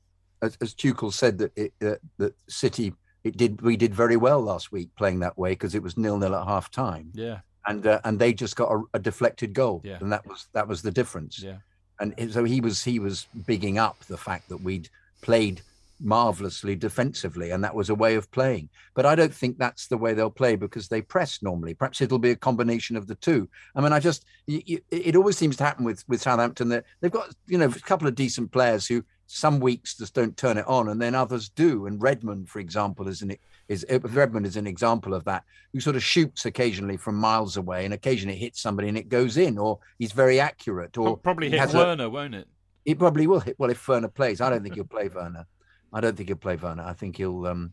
As, 0.42 0.56
as 0.60 0.74
Tuchel 0.74 1.12
said 1.12 1.38
that 1.38 1.52
it, 1.56 1.72
uh, 1.82 1.96
that 2.18 2.34
City 2.48 2.92
it 3.24 3.36
did 3.36 3.60
we 3.60 3.76
did 3.76 3.94
very 3.94 4.16
well 4.16 4.40
last 4.40 4.72
week 4.72 4.88
playing 4.96 5.20
that 5.20 5.36
way 5.36 5.50
because 5.50 5.74
it 5.74 5.82
was 5.82 5.96
nil 5.96 6.18
nil 6.18 6.34
at 6.34 6.46
half 6.46 6.70
time 6.70 7.10
Yeah, 7.14 7.40
and 7.66 7.86
uh, 7.86 8.00
and 8.04 8.18
they 8.18 8.32
just 8.32 8.56
got 8.56 8.72
a, 8.72 8.82
a 8.94 8.98
deflected 8.98 9.52
goal. 9.52 9.82
Yeah. 9.84 9.98
and 10.00 10.12
that 10.12 10.26
was 10.26 10.46
that 10.52 10.66
was 10.68 10.82
the 10.82 10.90
difference. 10.90 11.42
Yeah. 11.42 11.58
and 12.00 12.32
so 12.32 12.44
he 12.44 12.60
was 12.60 12.82
he 12.82 12.98
was 12.98 13.26
bigging 13.46 13.78
up 13.78 13.98
the 14.06 14.16
fact 14.16 14.48
that 14.48 14.62
we'd 14.62 14.88
played 15.20 15.60
marvelously 16.02 16.74
defensively 16.74 17.50
and 17.50 17.62
that 17.62 17.74
was 17.74 17.90
a 17.90 17.94
way 17.94 18.14
of 18.14 18.30
playing. 18.30 18.70
But 18.94 19.04
i 19.04 19.14
don't 19.14 19.34
think 19.34 19.58
that's 19.58 19.86
the 19.88 19.98
way 19.98 20.14
they'll 20.14 20.30
play 20.30 20.56
because 20.56 20.88
they 20.88 21.02
press 21.02 21.42
normally. 21.42 21.74
Perhaps 21.74 22.00
it'll 22.00 22.18
be 22.18 22.30
a 22.30 22.36
combination 22.36 22.96
of 22.96 23.06
the 23.06 23.16
two. 23.16 23.50
I 23.76 23.82
mean 23.82 23.92
i 23.92 24.00
just 24.00 24.24
y 24.48 24.62
y 24.66 24.78
it 24.90 25.14
always 25.14 25.36
seems 25.36 25.56
to 25.58 25.64
happen 25.64 25.84
with 25.84 26.04
with 26.08 26.22
southampton 26.22 26.70
that 26.70 26.84
they've 27.00 27.10
got 27.10 27.34
you 27.46 27.58
know 27.58 27.66
a 27.66 27.88
couple 27.90 28.08
of 28.08 28.14
decent 28.14 28.50
players 28.50 28.86
who 28.86 29.04
some 29.32 29.60
weeks 29.60 29.96
just 29.96 30.12
don't 30.14 30.36
turn 30.36 30.58
it 30.58 30.66
on 30.66 30.88
and 30.88 31.00
then 31.00 31.14
others 31.14 31.48
do 31.50 31.86
and 31.86 32.02
redmond 32.02 32.48
for 32.48 32.58
example 32.58 33.06
is 33.06 33.22
an 33.22 33.32
is 33.68 33.86
uh, 33.88 34.00
redmond 34.00 34.44
is 34.44 34.56
an 34.56 34.66
example 34.66 35.14
of 35.14 35.22
that 35.24 35.44
who 35.72 35.78
sort 35.78 35.94
of 35.94 36.02
shoots 36.02 36.46
occasionally 36.46 36.96
from 36.96 37.14
miles 37.14 37.56
away 37.56 37.84
and 37.84 37.94
occasionally 37.94 38.36
hits 38.36 38.60
somebody 38.60 38.88
and 38.88 38.98
it 38.98 39.08
goes 39.08 39.36
in 39.36 39.56
or 39.56 39.78
he's 40.00 40.10
very 40.10 40.40
accurate 40.40 40.98
or 40.98 41.04
Pro- 41.16 41.16
Probably 41.16 41.48
hit 41.48 41.60
has 41.60 41.72
a- 41.74 41.78
Werner, 41.78 42.10
won't 42.10 42.34
it? 42.34 42.48
he 42.84 42.94
probably 42.94 43.28
will 43.28 43.38
hit. 43.40 43.54
Well, 43.58 43.70
if 43.70 43.86
Werner 43.86 44.08
plays, 44.08 44.40
I 44.40 44.50
don't 44.50 44.62
think 44.64 44.74
he'll 44.74 44.84
play 44.84 45.06
Werner. 45.08 45.46
I 45.92 46.00
don't 46.00 46.16
think 46.16 46.28
he'll 46.28 46.36
play 46.36 46.56
Werner. 46.56 46.82
I 46.82 46.92
think 46.94 47.16
he'll. 47.18 47.46
Um, 47.46 47.72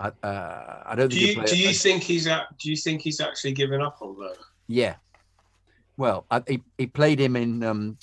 I, 0.00 0.10
uh, 0.22 0.82
I 0.86 0.94
don't 0.94 1.08
Do 1.10 1.16
think 1.16 1.20
you 1.20 1.34
he'll 1.34 1.42
play. 1.44 1.52
do 1.52 1.58
you 1.58 1.68
I- 1.70 1.72
think 1.72 2.02
he's 2.02 2.26
at, 2.26 2.46
do 2.58 2.70
you 2.70 2.76
think 2.76 3.02
he's 3.02 3.20
actually 3.20 3.52
given 3.52 3.82
up 3.82 3.98
on 4.00 4.16
Werner? 4.16 4.34
yeah. 4.68 4.94
Well, 5.96 6.24
I, 6.30 6.42
he 6.48 6.62
he 6.78 6.86
played 6.86 7.20
him 7.20 7.36
in. 7.36 7.62
Um, 7.62 7.98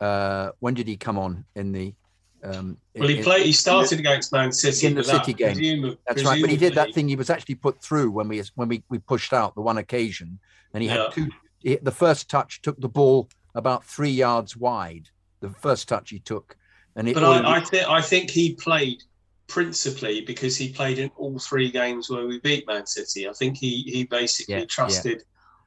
uh, 0.00 0.50
when 0.60 0.74
did 0.74 0.88
he 0.88 0.96
come 0.96 1.18
on 1.18 1.44
in 1.54 1.70
the? 1.72 1.94
Um, 2.42 2.78
Well, 2.96 3.08
he 3.08 3.22
played. 3.22 3.44
He 3.46 3.52
started 3.52 3.98
against 3.98 4.32
Man 4.32 4.50
City 4.52 4.86
in 4.86 4.94
the 4.94 5.02
but 5.02 5.06
that 5.08 5.24
City 5.26 5.34
game. 5.34 5.56
presumab- 5.56 5.98
That's 6.06 6.24
right. 6.24 6.40
But 6.40 6.50
he 6.50 6.56
did 6.56 6.74
that 6.74 6.94
thing. 6.94 7.08
He 7.08 7.16
was 7.16 7.30
actually 7.30 7.56
put 7.56 7.82
through 7.82 8.10
when 8.10 8.28
we 8.28 8.42
when 8.54 8.68
we, 8.68 8.82
we 8.88 8.98
pushed 8.98 9.32
out 9.32 9.54
the 9.54 9.60
one 9.60 9.78
occasion, 9.78 10.38
and 10.72 10.82
he 10.82 10.88
Yeah. 10.88 11.04
had 11.04 11.12
two. 11.12 11.28
He, 11.58 11.76
the 11.76 11.90
first 11.90 12.30
touch 12.30 12.62
took 12.62 12.80
the 12.80 12.88
ball 12.88 13.28
about 13.54 13.84
three 13.84 14.10
yards 14.10 14.56
wide. 14.56 15.10
The 15.40 15.50
first 15.50 15.88
touch 15.88 16.10
he 16.10 16.18
took, 16.18 16.56
and 16.96 17.08
it. 17.08 17.14
But 17.14 17.24
I, 17.24 17.56
I 17.56 17.60
think 17.60 17.88
I 17.88 18.00
think 18.00 18.30
he 18.30 18.54
played 18.54 19.02
principally 19.46 20.20
because 20.22 20.56
he 20.56 20.72
played 20.72 20.98
in 20.98 21.10
all 21.16 21.38
three 21.38 21.70
games 21.70 22.08
where 22.08 22.26
we 22.26 22.38
beat 22.40 22.66
Man 22.66 22.86
City. 22.86 23.28
I 23.28 23.32
think 23.32 23.56
he 23.58 23.82
he 23.82 24.04
basically 24.04 24.54
Yeah, 24.54 24.60
yeah. 24.88 25.14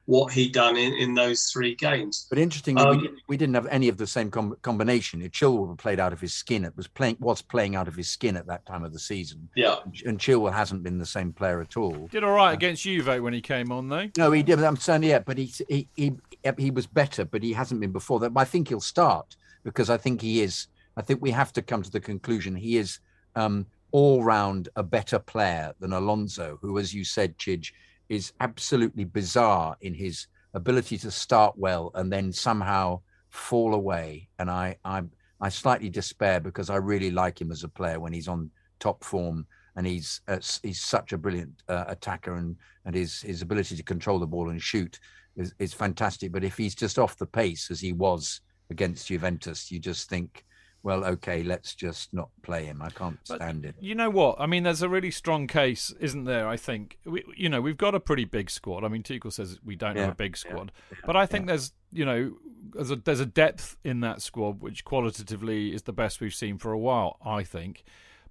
Trusted 0.06 0.24
what 0.24 0.32
he'd 0.32 0.52
done 0.52 0.76
in, 0.76 0.92
in 0.94 1.14
those 1.14 1.46
three 1.46 1.74
games. 1.74 2.26
But 2.28 2.38
interestingly, 2.38 2.82
Um, 2.82 2.96
we, 2.96 3.02
didn't, 3.02 3.20
we 3.28 3.36
didn't 3.36 3.54
have 3.54 3.66
any 3.66 3.88
of 3.88 3.96
the 3.96 4.06
same 4.06 4.30
com- 4.30 4.56
combination. 4.62 5.20
Chilwell 5.30 5.76
played 5.78 6.00
out 6.00 6.12
of 6.12 6.20
his 6.20 6.34
skin. 6.34 6.64
It 6.64 6.76
was 6.76 6.86
playing 6.86 7.16
was 7.20 7.42
playing 7.42 7.76
out 7.76 7.88
of 7.88 7.94
his 7.94 8.08
skin 8.08 8.36
at 8.36 8.46
that 8.46 8.66
time 8.66 8.84
of 8.84 8.92
the 8.92 8.98
season. 8.98 9.48
Yeah. 9.54 9.76
And 10.04 10.18
Chilwell 10.18 10.52
hasn't 10.52 10.82
been 10.82 10.98
the 10.98 11.06
same 11.06 11.32
player 11.32 11.60
at 11.60 11.76
all. 11.76 12.08
Did 12.10 12.24
all 12.24 12.32
right 12.32 12.52
against 12.52 12.82
Juve 12.82 13.22
when 13.22 13.32
he 13.32 13.40
came 13.40 13.72
on, 13.72 13.88
though. 13.88 14.08
No, 14.16 14.32
he 14.32 14.42
did. 14.42 14.62
I'm 14.62 14.76
saying 14.76 15.02
yeah, 15.04 15.20
but 15.20 15.38
he 15.38 15.52
he 15.68 15.88
he 15.94 16.12
he 16.58 16.70
was 16.70 16.86
better, 16.86 17.24
but 17.24 17.42
he 17.42 17.52
hasn't 17.52 17.80
been 17.80 17.92
before 17.92 18.20
that. 18.20 18.30
But 18.34 18.40
I 18.40 18.44
think 18.44 18.68
he'll 18.68 18.80
start 18.80 19.36
because 19.64 19.90
I 19.90 19.96
think 19.96 20.20
he 20.20 20.42
is. 20.42 20.68
I 20.96 21.02
think 21.02 21.22
we 21.22 21.30
have 21.32 21.52
to 21.54 21.62
come 21.62 21.82
to 21.82 21.90
the 21.90 22.00
conclusion 22.00 22.54
he 22.54 22.76
is 22.76 23.00
um, 23.34 23.66
all 23.90 24.22
round 24.22 24.68
a 24.76 24.82
better 24.82 25.18
player 25.18 25.74
than 25.80 25.92
Alonso, 25.92 26.58
who, 26.60 26.78
as 26.78 26.94
you 26.94 27.04
said, 27.04 27.36
Chidge, 27.36 27.72
is 28.08 28.32
absolutely 28.40 29.04
bizarre 29.04 29.76
in 29.80 29.94
his 29.94 30.26
ability 30.54 30.98
to 30.98 31.10
start 31.10 31.54
well 31.56 31.90
and 31.94 32.12
then 32.12 32.32
somehow 32.32 33.00
fall 33.30 33.74
away. 33.74 34.28
And 34.38 34.50
I 34.50 34.76
I 34.84 35.02
I 35.40 35.48
slightly 35.48 35.90
despair 35.90 36.40
because 36.40 36.70
I 36.70 36.76
really 36.76 37.10
like 37.10 37.40
him 37.40 37.50
as 37.50 37.64
a 37.64 37.68
player 37.68 38.00
when 38.00 38.12
he's 38.12 38.28
on 38.28 38.50
top 38.78 39.02
form 39.04 39.46
and 39.76 39.86
he's 39.86 40.20
uh, 40.28 40.38
he's 40.62 40.80
such 40.80 41.12
a 41.12 41.18
brilliant 41.18 41.62
uh, 41.68 41.84
attacker 41.88 42.36
and 42.36 42.56
and 42.84 42.94
his 42.94 43.20
his 43.22 43.42
ability 43.42 43.76
to 43.76 43.82
control 43.82 44.18
the 44.18 44.26
ball 44.26 44.50
and 44.50 44.62
shoot 44.62 45.00
is, 45.36 45.54
is 45.58 45.74
fantastic. 45.74 46.32
But 46.32 46.44
if 46.44 46.56
he's 46.56 46.74
just 46.74 46.98
off 46.98 47.16
the 47.16 47.26
pace 47.26 47.70
as 47.70 47.80
he 47.80 47.92
was 47.92 48.40
against 48.70 49.08
Juventus, 49.08 49.70
you 49.70 49.78
just 49.78 50.08
think, 50.08 50.44
well, 50.84 51.04
okay, 51.04 51.42
let's 51.42 51.74
just 51.74 52.14
not 52.14 52.28
play 52.42 52.66
him. 52.66 52.80
I 52.80 52.90
can't 52.90 53.18
stand 53.24 53.64
it. 53.64 53.74
You 53.80 53.96
know 53.96 54.10
what? 54.10 54.36
I 54.38 54.46
mean, 54.46 54.62
there's 54.62 54.82
a 54.82 54.88
really 54.88 55.10
strong 55.10 55.48
case, 55.48 55.92
isn't 55.98 56.24
there? 56.24 56.46
I 56.46 56.56
think 56.56 56.98
we, 57.04 57.24
you 57.36 57.48
know 57.48 57.60
we've 57.60 57.76
got 57.76 57.96
a 57.96 58.00
pretty 58.00 58.24
big 58.24 58.50
squad. 58.50 58.84
I 58.84 58.88
mean, 58.88 59.02
Tuchel 59.02 59.32
says 59.32 59.58
we 59.64 59.74
don't 59.74 59.96
have 59.96 60.10
a 60.10 60.14
big 60.14 60.36
yeah, 60.36 60.50
squad, 60.50 60.72
but 61.04 61.16
I 61.16 61.26
think 61.26 61.48
there's 61.48 61.72
you 61.94 62.04
know, 62.04 62.32
there's 62.74 62.90
a, 62.90 62.96
there's 62.96 63.20
a 63.20 63.26
depth 63.26 63.76
in 63.84 64.00
that 64.00 64.20
squad 64.20 64.60
which 64.60 64.84
qualitatively 64.84 65.72
is 65.72 65.82
the 65.82 65.92
best 65.92 66.20
we've 66.20 66.34
seen 66.34 66.58
for 66.58 66.72
a 66.72 66.78
while, 66.78 67.16
I 67.24 67.44
think. 67.44 67.84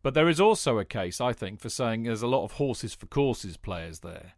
But 0.03 0.13
there 0.13 0.27
is 0.27 0.41
also 0.41 0.77
a 0.77 0.85
case, 0.85 1.21
I 1.21 1.31
think, 1.31 1.61
for 1.61 1.69
saying 1.69 2.03
there's 2.03 2.21
a 2.21 2.27
lot 2.27 2.43
of 2.43 2.53
horses 2.53 2.93
for 2.93 3.05
courses 3.05 3.55
players 3.55 3.99
there. 3.99 4.33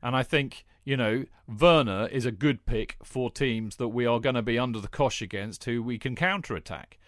And 0.00 0.14
I 0.14 0.22
think, 0.22 0.64
you 0.84 0.96
know, 0.96 1.24
Werner 1.48 2.06
is 2.06 2.24
a 2.24 2.30
good 2.30 2.64
pick 2.66 2.96
for 3.02 3.30
teams 3.30 3.76
that 3.76 3.88
we 3.88 4.06
are 4.06 4.20
going 4.20 4.36
to 4.36 4.42
be 4.42 4.58
under 4.58 4.80
the 4.80 4.86
cosh 4.86 5.20
against 5.20 5.64
who 5.64 5.82
we 5.82 5.98
can 5.98 6.14
counter 6.14 6.54
attack. 6.54 6.98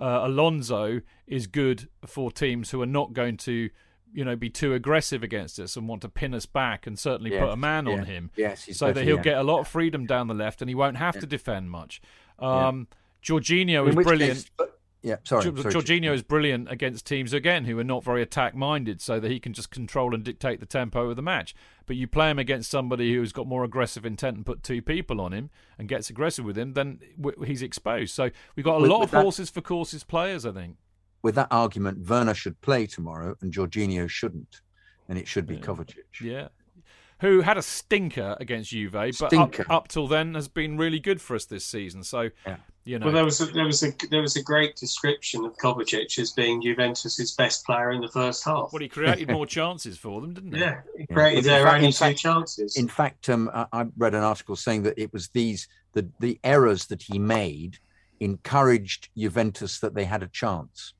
Uh, 0.00 0.20
Alonso 0.24 1.02
is 1.26 1.46
good 1.46 1.88
for 2.06 2.30
teams 2.32 2.70
who 2.70 2.80
are 2.80 2.86
not 2.86 3.12
going 3.12 3.36
to, 3.36 3.68
you 4.14 4.24
know, 4.24 4.34
be 4.34 4.48
too 4.48 4.72
aggressive 4.72 5.22
against 5.22 5.58
us 5.60 5.76
and 5.76 5.86
want 5.86 6.00
to 6.02 6.08
pin 6.08 6.32
us 6.34 6.46
back 6.46 6.86
and 6.86 6.98
certainly 6.98 7.30
Yes, 7.32 7.40
put 7.44 7.50
a 7.52 7.56
man 7.56 7.86
yeah. 7.86 7.92
on 7.92 8.04
him. 8.04 8.30
Yes, 8.36 8.64
he's 8.64 8.78
so 8.78 8.92
that 8.92 9.04
he'll 9.04 9.16
yeah. 9.16 9.22
get 9.22 9.38
a 9.38 9.42
lot 9.42 9.60
of 9.60 9.68
freedom 9.68 10.06
down 10.06 10.26
the 10.26 10.34
left 10.34 10.62
and 10.62 10.68
he 10.70 10.74
won't 10.74 10.96
have 10.96 11.16
Yeah. 11.16 11.20
to 11.20 11.26
defend 11.26 11.70
much. 11.70 12.00
Um, 12.38 12.88
Jorginho 13.22 13.86
is 13.88 13.94
brilliant. 13.94 14.50
case- 14.58 14.69
yeah, 15.02 15.16
sorry. 15.24 15.44
Jor- 15.44 15.56
sorry. 15.58 15.74
Jorginho 15.74 16.12
is 16.12 16.22
brilliant 16.22 16.70
against 16.70 17.06
teams 17.06 17.32
again 17.32 17.64
who 17.64 17.78
are 17.78 17.84
not 17.84 18.04
very 18.04 18.22
attack 18.22 18.54
minded, 18.54 19.00
so 19.00 19.18
that 19.20 19.30
he 19.30 19.40
can 19.40 19.52
just 19.52 19.70
control 19.70 20.14
and 20.14 20.22
dictate 20.24 20.60
the 20.60 20.66
tempo 20.66 21.08
of 21.10 21.16
the 21.16 21.22
match. 21.22 21.54
But 21.86 21.96
you 21.96 22.06
play 22.06 22.30
him 22.30 22.38
against 22.38 22.70
somebody 22.70 23.14
who's 23.14 23.32
got 23.32 23.46
more 23.46 23.64
aggressive 23.64 24.04
intent 24.06 24.36
and 24.36 24.46
put 24.46 24.62
two 24.62 24.82
people 24.82 25.20
on 25.20 25.32
him 25.32 25.50
and 25.78 25.88
gets 25.88 26.10
aggressive 26.10 26.44
with 26.44 26.56
him, 26.58 26.74
then 26.74 27.00
w- 27.20 27.42
he's 27.44 27.62
exposed. 27.62 28.14
So 28.14 28.30
we've 28.56 28.64
got 28.64 28.76
a 28.76 28.80
With- 28.82 28.90
lot 28.90 29.00
with 29.00 29.08
of 29.08 29.10
that- 29.12 29.22
horses 29.22 29.50
for 29.50 29.60
courses 29.60 30.04
players, 30.04 30.44
I 30.46 30.52
think. 30.52 30.76
With 31.22 31.34
that 31.34 31.48
argument, 31.50 32.08
Werner 32.08 32.34
should 32.34 32.60
play 32.60 32.86
tomorrow 32.86 33.36
and 33.40 33.52
Jorginho 33.52 34.08
shouldn't. 34.08 34.60
And 35.08 35.18
it 35.18 35.26
should 35.26 35.46
be 35.46 35.56
Kovacic. 35.56 35.96
Yeah. 36.22 36.48
Who 37.20 37.40
had 37.42 37.58
a 37.58 37.62
stinker 37.62 38.36
against 38.40 38.70
Juve, 38.70 38.92
but 38.92 39.32
up, 39.34 39.54
up 39.68 39.88
till 39.88 40.06
then 40.06 40.34
has 40.34 40.48
been 40.48 40.78
really 40.78 41.00
good 41.00 41.20
for 41.20 41.34
us 41.36 41.44
this 41.44 41.66
season. 41.66 42.02
So, 42.04 42.30
you 42.84 42.98
know. 42.98 43.06
Well, 43.06 43.14
there 43.14 43.24
was 43.24 43.40
a, 43.40 43.46
there 43.46 43.64
was 43.64 43.82
a 43.82 43.92
there 44.10 44.22
was 44.22 44.36
a 44.36 44.42
great 44.42 44.76
description 44.76 45.44
of 45.44 45.56
Kovacic 45.58 46.18
as 46.18 46.32
being 46.32 46.62
Juventus's 46.62 47.32
best 47.34 47.64
player 47.66 47.92
in 47.92 48.00
the 48.00 48.08
first 48.08 48.44
half. 48.44 48.70
Well, 48.72 48.80
he 48.80 48.88
created 48.88 49.30
more 49.38 49.46
chances 49.46 49.98
for 49.98 50.20
them, 50.20 50.34
didn't 50.34 50.54
he? 50.54 50.60
Yeah, 50.60 50.80
he 50.96 51.06
created 51.06 51.16
Well, 51.16 51.38
in 51.38 51.44
their 51.44 51.62
fact- 51.64 51.74
only 51.76 51.86
in 51.86 51.92
two 51.92 51.98
fact- 51.98 52.18
chances. 52.18 52.76
In 52.76 52.88
fact, 52.88 53.28
um, 53.28 53.50
I, 53.52 53.66
I 53.72 53.86
read 53.96 54.14
an 54.14 54.22
article 54.22 54.56
saying 54.56 54.82
that 54.84 54.98
it 54.98 55.12
was 55.12 55.28
these 55.28 55.68
the 55.92 56.08
the 56.20 56.38
errors 56.44 56.86
that 56.86 57.02
he 57.02 57.18
made 57.18 57.78
encouraged 58.20 59.08
Juventus 59.16 59.80
that 59.80 59.94
they 59.94 60.04
had 60.04 60.22
a 60.22 60.28
chance, 60.28 60.92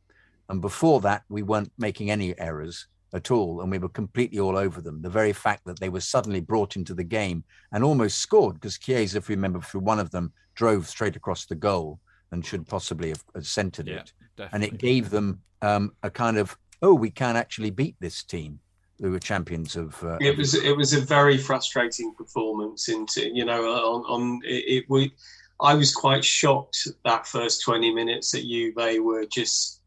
and 0.48 0.60
before 0.60 1.00
that 1.02 1.22
we 1.28 1.42
weren't 1.42 1.72
making 1.78 2.10
any 2.10 2.38
errors 2.38 2.86
at 3.12 3.30
all, 3.30 3.60
and 3.60 3.70
we 3.70 3.78
were 3.78 3.88
completely 3.88 4.38
all 4.38 4.56
over 4.56 4.80
them. 4.80 5.02
The 5.02 5.10
very 5.10 5.32
fact 5.32 5.64
that 5.66 5.80
they 5.80 5.88
were 5.88 6.00
suddenly 6.00 6.40
brought 6.40 6.76
into 6.76 6.94
the 6.94 7.04
game 7.04 7.44
and 7.72 7.82
almost 7.82 8.18
scored 8.18 8.54
because 8.54 8.78
Chiesa, 8.78 9.18
if 9.18 9.28
you 9.28 9.36
remember, 9.36 9.60
through 9.60 9.80
one 9.80 9.98
of 9.98 10.10
them 10.10 10.32
drove 10.54 10.88
straight 10.88 11.16
across 11.16 11.46
the 11.46 11.54
goal 11.54 12.00
and 12.32 12.44
should 12.44 12.66
possibly 12.66 13.08
have, 13.08 13.24
have 13.34 13.46
centered 13.46 13.88
Yeah, 13.88 14.02
it, 14.38 14.48
and 14.52 14.62
it 14.62 14.78
gave 14.78 15.10
them 15.10 15.40
um, 15.62 15.92
a 16.02 16.10
kind 16.10 16.38
of 16.38 16.56
oh 16.82 16.94
we 16.94 17.10
can 17.10 17.36
actually 17.36 17.70
beat 17.70 17.96
this 18.00 18.22
team 18.22 18.60
who 19.00 19.10
were 19.10 19.18
champions 19.18 19.76
of. 19.76 20.02
Uh, 20.02 20.18
it 20.20 20.36
was 20.36 20.54
it 20.54 20.76
was 20.76 20.92
a 20.92 21.00
very 21.00 21.38
frustrating 21.38 22.14
performance 22.14 22.88
into 22.88 23.28
you 23.34 23.44
know 23.44 23.64
on, 23.64 24.02
on 24.02 24.40
it, 24.44 24.64
it 24.66 24.84
we 24.88 25.12
I 25.60 25.74
was 25.74 25.94
quite 25.94 26.24
shocked 26.24 26.88
that 27.04 27.26
first 27.26 27.62
20 27.62 27.92
minutes 27.92 28.30
that 28.30 28.42
Juve 28.42 29.02
were 29.02 29.26
just 29.26 29.80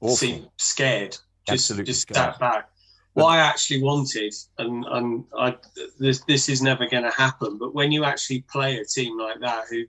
Awful. 0.00 0.16
seemed 0.16 0.48
scared 0.56 1.12
just 1.12 1.22
Absolutely 1.52 1.84
just 1.84 2.02
scared. 2.02 2.16
sat 2.16 2.38
back 2.38 2.70
what 3.14 3.26
I 3.26 3.38
actually 3.38 3.82
wanted 3.82 4.34
and 4.58 4.84
and 4.84 5.24
I 5.36 5.56
this 5.98 6.20
this 6.20 6.48
is 6.48 6.62
never 6.62 6.86
going 6.86 7.02
to 7.02 7.10
happen 7.10 7.58
but 7.58 7.74
when 7.74 7.90
you 7.92 8.04
actually 8.04 8.42
play 8.42 8.78
a 8.78 8.84
team 8.84 9.18
like 9.18 9.40
that 9.40 9.64
who 9.68 9.84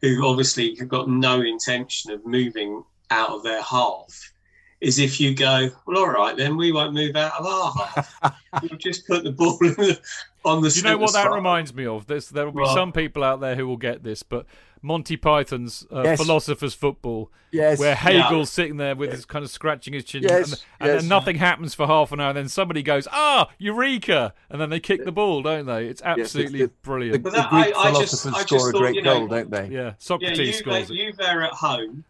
who 0.00 0.26
obviously 0.26 0.74
have 0.76 0.88
got 0.88 1.08
no 1.08 1.42
intention 1.42 2.12
of 2.12 2.24
moving 2.26 2.82
out 3.10 3.30
of 3.30 3.42
their 3.42 3.62
half 3.62 4.32
is 4.80 4.98
if 4.98 5.20
you 5.20 5.32
go, 5.32 5.70
well, 5.86 5.98
all 5.98 6.10
right, 6.10 6.36
then 6.36 6.56
we 6.56 6.72
won't 6.72 6.92
move 6.92 7.14
out 7.14 7.32
of 7.38 7.46
our 7.46 7.72
half. 7.72 8.36
we'll 8.62 8.78
just 8.78 9.06
put 9.06 9.22
the 9.22 9.30
ball 9.30 9.56
in 9.60 9.68
the, 9.78 10.00
on 10.44 10.60
the. 10.60 10.70
You 10.70 10.82
know 10.82 10.98
what 10.98 11.12
that 11.12 11.30
reminds 11.30 11.72
me 11.72 11.86
of? 11.86 12.06
There's, 12.06 12.28
there 12.28 12.46
will 12.46 12.52
be 12.52 12.60
What? 12.62 12.74
some 12.74 12.92
people 12.92 13.22
out 13.22 13.40
there 13.40 13.54
who 13.54 13.68
will 13.68 13.76
get 13.76 14.02
this, 14.02 14.24
but 14.24 14.44
Monty 14.82 15.16
Python's 15.16 15.86
uh, 15.92 16.02
Yes. 16.04 16.20
Philosopher's 16.20 16.74
Football, 16.74 17.30
Yes. 17.52 17.78
where 17.78 17.90
Yeah. 17.90 17.94
Hegel's 18.24 18.50
sitting 18.50 18.76
there 18.78 18.96
with 18.96 19.12
his 19.12 19.24
kind 19.24 19.44
of 19.44 19.50
scratching 19.50 19.94
his 19.94 20.04
chin, 20.04 20.22
Yes, 20.24 20.52
and, 20.52 20.60
and 20.80 20.88
yes. 20.90 21.00
then 21.02 21.08
nothing 21.08 21.36
happens 21.36 21.72
for 21.74 21.86
half 21.86 22.10
an 22.12 22.18
hour, 22.20 22.30
and 22.30 22.36
then 22.36 22.48
somebody 22.48 22.82
goes, 22.82 23.06
"Ah, 23.12 23.48
Eureka!" 23.58 24.34
and 24.50 24.60
then 24.60 24.70
they 24.70 24.80
kick 24.80 25.04
the 25.04 25.12
ball, 25.12 25.40
don't 25.42 25.66
they? 25.66 25.86
It's 25.86 26.02
Yes, 26.04 26.18
absolutely 26.18 26.62
the- 26.62 26.68
brilliant. 26.82 27.12
The, 27.12 27.18
But 27.20 27.30
the 27.30 27.36
that- 27.42 27.50
Greek 27.50 27.76
I- 27.76 27.80
I 27.80 27.90
just- 27.92 28.22
philosophers 28.22 28.34
I 28.34 28.38
just 28.38 28.48
score 28.48 28.68
a 28.68 28.72
thought, 28.72 28.78
great 28.80 28.94
you 28.96 29.02
know- 29.02 29.18
goal, 29.20 29.28
don't 29.28 29.50
they? 29.50 29.66
yeah, 29.68 29.80
Yeah, 29.82 29.92
Socrates 29.98 30.38
you, 30.38 30.52
scores 30.52 30.90
it. 30.90 30.94
you 30.94 31.12
there 31.12 31.42
at 31.42 31.52
home. 31.52 32.04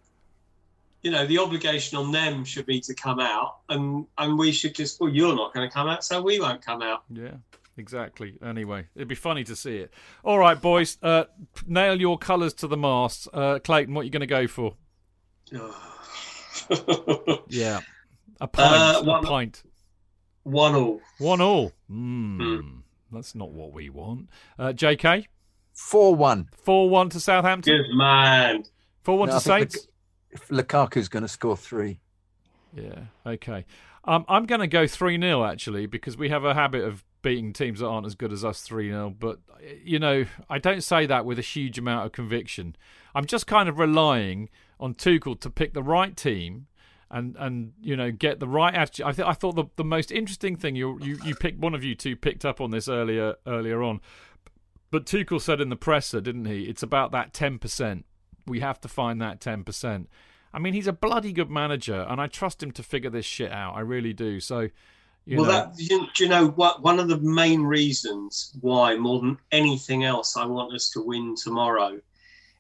You 1.03 1.11
know, 1.11 1.27
the 1.27 1.39
obligation 1.39 1.99
on 1.99 2.13
them 2.13 2.45
should 2.45 2.65
be 2.65 2.81
to 2.81 2.95
come 2.95 3.19
out, 3.21 3.57
and 3.69 4.07
and 4.19 4.39
we 4.39 4.53
should 4.53 4.75
just. 4.75 5.01
Well, 5.01 5.11
you're 5.11 5.35
not 5.35 5.53
going 5.53 5.69
to 5.69 5.73
come 5.75 5.89
out, 5.89 6.05
so 6.05 6.23
we 6.23 6.39
won't 6.41 6.63
come 6.65 6.81
out. 6.81 7.03
Yeah, 7.11 7.33
exactly. 7.77 8.35
Anyway, 8.45 8.87
it'd 8.95 9.09
be 9.09 9.15
funny 9.15 9.45
to 9.45 9.57
see 9.57 9.77
it. 9.79 9.93
All 10.25 10.39
right, 10.39 10.61
boys, 10.61 10.99
uh, 11.03 11.25
nail 11.67 12.01
your 12.01 12.19
colours 12.19 12.55
to 12.55 12.67
the 12.67 12.77
mast. 12.77 13.29
Uh, 13.33 13.59
Clayton, 13.63 13.95
what 13.95 14.03
are 14.03 14.05
you 14.05 14.11
going 14.11 14.21
to 14.21 14.27
go 14.27 14.47
for? 14.47 14.77
Yeah, 17.49 17.81
a 18.41 18.49
pint. 18.49 18.73
Uh, 18.75 19.01
a 19.01 19.05
one- 19.05 19.25
pint. 19.25 19.63
One 20.45 20.75
all. 20.75 21.01
One 21.19 21.41
all. 21.41 21.73
Mm, 21.91 22.83
That's 23.13 23.35
not 23.35 23.51
what 23.53 23.73
we 23.73 23.91
want. 23.91 24.29
Uh, 24.59 24.69
JK? 24.73 25.27
4 25.75 26.15
1. 26.17 26.49
4 26.65 26.91
1 26.91 27.09
to 27.11 27.21
Southampton? 27.21 27.77
Good 27.77 27.95
man. 27.97 28.65
4 29.03 29.19
1 29.19 29.29
No, 29.29 29.33
to 29.33 29.37
I 29.37 29.41
think 29.61 29.71
Saints? 29.73 29.89
Luk- 30.51 30.67
Lukaku's 30.67 31.09
going 31.09 31.23
to 31.23 31.29
score 31.29 31.57
three. 31.57 32.01
Yeah, 32.75 33.03
okay. 33.27 33.67
Um, 34.05 34.25
I'm 34.29 34.47
going 34.47 34.61
to 34.63 34.67
go 34.67 34.87
3 34.87 35.21
0, 35.21 35.45
actually, 35.45 35.87
because 35.87 36.17
we 36.17 36.31
have 36.31 36.45
a 36.45 36.55
habit 36.55 36.83
of 36.85 37.05
beating 37.23 37.53
teams 37.53 37.81
that 37.81 37.87
aren't 37.87 38.07
as 38.07 38.15
good 38.15 38.33
as 38.33 38.45
us 38.45 38.63
3 38.63 38.89
0. 38.89 39.15
But, 39.19 39.39
you 39.83 39.99
know, 39.99 40.27
I 40.51 40.59
don't 40.59 40.83
say 40.83 41.07
that 41.07 41.25
with 41.25 41.39
a 41.39 41.43
huge 41.43 41.79
amount 41.79 42.07
of 42.07 42.13
conviction. 42.13 42.77
I'm 43.15 43.27
just 43.27 43.47
kind 43.47 43.69
of 43.69 43.79
relying 43.79 44.51
on 44.79 44.95
Tuchel 44.95 45.41
to 45.41 45.51
pick 45.51 45.75
the 45.75 45.83
right 45.83 46.17
team. 46.17 46.67
And, 47.15 47.37
and 47.39 47.75
you 47.83 47.95
know 47.95 48.11
get 48.11 48.41
the 48.41 48.49
right 48.49 48.75
attitude. 48.75 49.05
I, 49.05 49.13
th- 49.13 49.29
I 49.29 49.35
thought 49.35 49.55
the, 49.55 49.67
the 49.77 49.85
most 49.85 50.11
interesting 50.11 50.57
thing 50.57 50.77
you 50.77 50.99
you 51.03 51.19
you 51.27 51.35
picked 51.35 51.59
one 51.59 51.75
of 51.75 51.85
you 51.85 51.95
two 51.95 52.17
picked 52.17 52.43
up 52.43 52.59
on 52.59 52.71
this 52.71 52.89
earlier 52.89 53.35
earlier 53.47 53.83
on, 53.83 54.01
but 54.91 55.05
Tuchel 55.05 55.39
said 55.39 55.61
in 55.61 55.69
the 55.69 55.77
presser, 55.77 56.23
didn't 56.23 56.47
he? 56.47 56.63
It's 56.63 56.83
about 56.83 57.13
that 57.13 57.35
ten 57.35 57.59
percent. 57.59 58.07
We 58.47 58.61
have 58.61 58.81
to 58.81 58.89
find 58.89 59.21
that 59.21 59.43
ten 59.43 59.63
percent. 59.63 60.09
I 60.55 60.59
mean, 60.59 60.75
he's 60.75 60.87
a 60.87 60.93
bloody 60.93 61.33
good 61.33 61.51
manager, 61.51 62.07
and 62.09 62.21
I 62.21 62.27
trust 62.27 62.63
him 62.63 62.73
to 62.73 62.83
figure 62.83 63.11
this 63.11 63.25
shit 63.25 63.51
out. 63.51 63.75
I 63.75 63.81
really 63.81 64.13
do. 64.13 64.39
So, 64.39 64.69
you 65.25 65.39
well, 65.39 65.47
know, 65.47 65.53
that 65.53 65.79
you, 65.79 66.07
do 66.15 66.25
you 66.25 66.29
know 66.29 66.49
what? 66.49 66.83
One 66.83 66.99
of 66.99 67.09
the 67.09 67.19
main 67.19 67.63
reasons 67.63 68.57
why, 68.61 68.97
more 68.97 69.21
than 69.21 69.39
anything 69.53 70.05
else, 70.05 70.37
I 70.37 70.45
want 70.45 70.75
us 70.75 70.91
to 70.91 71.03
win 71.03 71.37
tomorrow, 71.37 72.01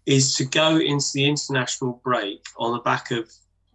is 0.06 0.36
to 0.36 0.44
go 0.44 0.78
into 0.78 1.06
the 1.14 1.26
international 1.26 2.01
break 2.05 2.44
on 2.56 2.72
the 2.72 2.80
back 2.80 3.10
of 3.10 3.30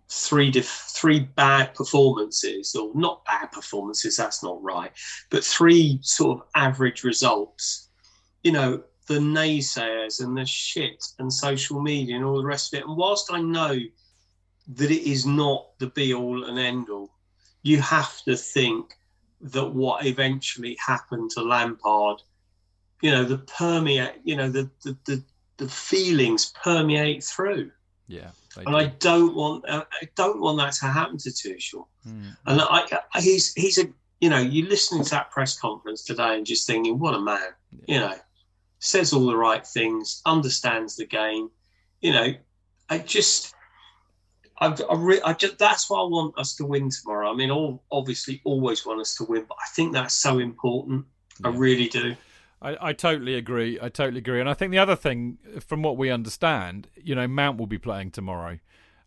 three 0.09 0.49
diff- 0.49 0.89
three 0.89 1.19
bad 1.19 1.73
performances, 1.76 2.76
or 2.76 2.91
not 2.95 3.26
bad 3.26 3.51
performances. 3.51 4.15
That's 4.15 4.41
not 4.41 4.61
right, 4.64 4.91
but 5.30 5.43
three 5.43 5.99
sort 6.01 6.39
of 6.39 6.47
average 6.55 7.03
results. 7.03 7.89
You 8.43 8.53
know, 8.53 8.84
the 9.07 9.19
naysayers 9.19 10.22
and 10.22 10.38
the 10.38 10.45
shit 10.45 11.03
and 11.19 11.31
social 11.31 11.81
media 11.81 12.15
and 12.15 12.26
all 12.26 12.38
the 12.38 12.45
rest 12.45 12.73
of 12.73 12.80
it. 12.80 12.85
And 12.85 12.95
whilst 12.95 13.31
I 13.31 13.41
know 13.41 13.77
that 14.76 14.91
it 14.91 15.09
is 15.09 15.26
not 15.26 15.77
the 15.80 15.88
be 15.88 16.14
all 16.14 16.43
and 16.43 16.59
end 16.59 16.89
all, 16.89 17.09
you 17.68 17.81
have 17.81 18.23
to 18.23 18.35
think 18.38 18.98
that 19.41 19.68
what 19.68 20.06
eventually 20.06 20.77
happened 20.84 21.30
to 21.31 21.41
Lampard, 21.41 22.22
you 23.02 23.11
know, 23.11 23.26
the 23.26 23.39
permeate, 23.39 24.15
you 24.23 24.35
know, 24.35 24.49
the 24.49 24.69
the 24.84 24.98
the, 25.06 25.23
the 25.57 25.68
feelings 25.68 26.53
permeate 26.64 27.23
through, 27.23 27.72
yeah, 28.07 28.30
and 28.56 28.76
I 28.76 28.85
do. 28.85 28.95
don't 28.99 29.35
want 29.35 29.69
uh, 29.69 29.84
I 30.02 30.07
don't 30.15 30.39
want 30.39 30.57
that 30.60 30.73
to 30.73 30.85
happen 30.85 31.18
to 31.18 31.30
Tuchel. 31.30 31.88
Mm. 32.07 32.38
And 32.45 32.61
I, 32.61 32.99
I 33.14 33.22
he's 33.22 33.53
he's 33.53 33.77
a 33.77 33.88
you 34.22 34.30
know 34.30 34.39
you 34.39 34.65
listening 34.68 35.03
to 35.03 35.10
that 35.11 35.31
press 35.31 35.60
conference 35.60 36.03
today 36.03 36.38
and 36.38 36.45
just 36.45 36.65
thinking 36.65 36.98
what 36.99 37.15
a 37.15 37.19
man, 37.19 37.52
you 37.85 37.99
know, 37.99 38.15
says 38.80 39.14
all 39.14 39.27
the 39.27 39.38
right 39.38 39.68
things, 39.68 40.22
understands 40.26 40.95
the 40.95 41.06
game, 41.06 41.49
you 42.02 42.14
know, 42.14 42.34
I 42.89 42.99
just. 42.99 43.53
I, 44.59 44.75
I, 44.89 44.95
re- 44.95 45.21
I 45.21 45.34
just, 45.34 45.57
that's 45.57 45.89
why 45.89 45.99
I 45.99 46.03
want 46.03 46.38
us 46.38 46.55
to 46.55 46.65
win 46.65 46.89
tomorrow. 46.89 47.31
I 47.31 47.35
mean, 47.35 47.51
all 47.51 47.84
obviously 47.91 48.41
always 48.43 48.85
want 48.85 48.99
us 48.99 49.15
to 49.15 49.23
win, 49.23 49.45
but 49.47 49.57
I 49.61 49.67
think 49.75 49.93
that's 49.93 50.13
so 50.13 50.39
important. 50.39 51.05
I 51.43 51.49
really 51.49 51.88
do. 51.88 52.15
I, 52.61 52.89
I 52.89 52.93
totally 52.93 53.35
agree. 53.35 53.77
I 53.79 53.89
totally 53.89 54.17
agree. 54.19 54.39
And 54.39 54.49
I 54.49 54.55
think 54.55 54.71
the 54.71 54.79
other 54.79 54.95
thing, 54.95 55.38
from 55.59 55.84
what 55.84 55.97
we 55.97 56.09
understand, 56.09 56.88
you 56.95 57.13
know, 57.13 57.27
Mount 57.27 57.59
will 57.59 57.67
be 57.67 57.77
playing 57.77 58.11
tomorrow. 58.11 58.59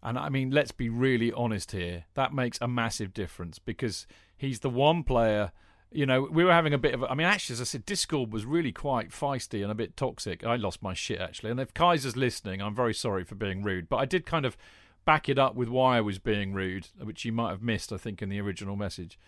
And 0.03 0.19
I 0.19 0.29
mean, 0.29 0.51
let's 0.51 0.73
be 0.73 0.89
really 0.89 1.33
honest 1.33 1.73
here. 1.73 2.05
That 2.15 2.33
makes 2.33 2.59
a 2.61 2.69
massive 2.69 3.13
difference 3.13 3.59
because 3.59 4.07
he's 4.37 4.61
the 4.61 4.71
one 4.71 5.03
player 5.03 5.53
you 5.93 6.07
know, 6.07 6.23
we 6.31 6.45
were 6.45 6.53
having 6.53 6.73
a 6.73 6.79
bit 6.79 6.95
of. 6.95 7.03
I 7.05 7.15
mean, 7.15 7.27
actually, 7.27 7.55
as 7.55 7.61
I 7.61 7.65
said, 7.65 7.85
Discord 7.85 8.33
was 8.33 8.45
really 8.45 8.73
quite 8.73 9.11
feisty 9.11 9.63
and 9.63 9.73
a 9.73 9.75
bit 9.75 9.97
toxic. 9.97 10.45
I 10.45 10.57
lost 10.57 10.83
my 10.83 10.95
shit 10.95 11.21
actually. 11.21 11.51
And 11.51 11.59
if 11.59 11.75
Kaiser's 11.75 12.17
listening, 12.17 12.63
I'm 12.63 12.75
very 12.75 12.95
sorry 12.95 13.25
for 13.25 13.35
being 13.35 13.63
rude, 13.63 13.89
but 13.89 13.97
I 13.97 14.05
did 14.05 14.25
kind 14.25 14.47
of 14.47 14.57
back 15.05 15.29
it 15.29 15.39
up 15.39 15.55
with 15.55 15.69
why 15.69 15.99
I 15.99 16.01
was 16.01 16.19
being 16.19 16.53
rude, 16.53 16.89
which 16.99 17.25
you 17.25 17.33
might 17.33 17.51
have 17.51 17.63
missed, 17.63 17.93
I 17.93 17.97
think, 17.97 18.23
in 18.23 18.29
the 18.29 18.41
original 18.41 18.77
message. 18.77 19.19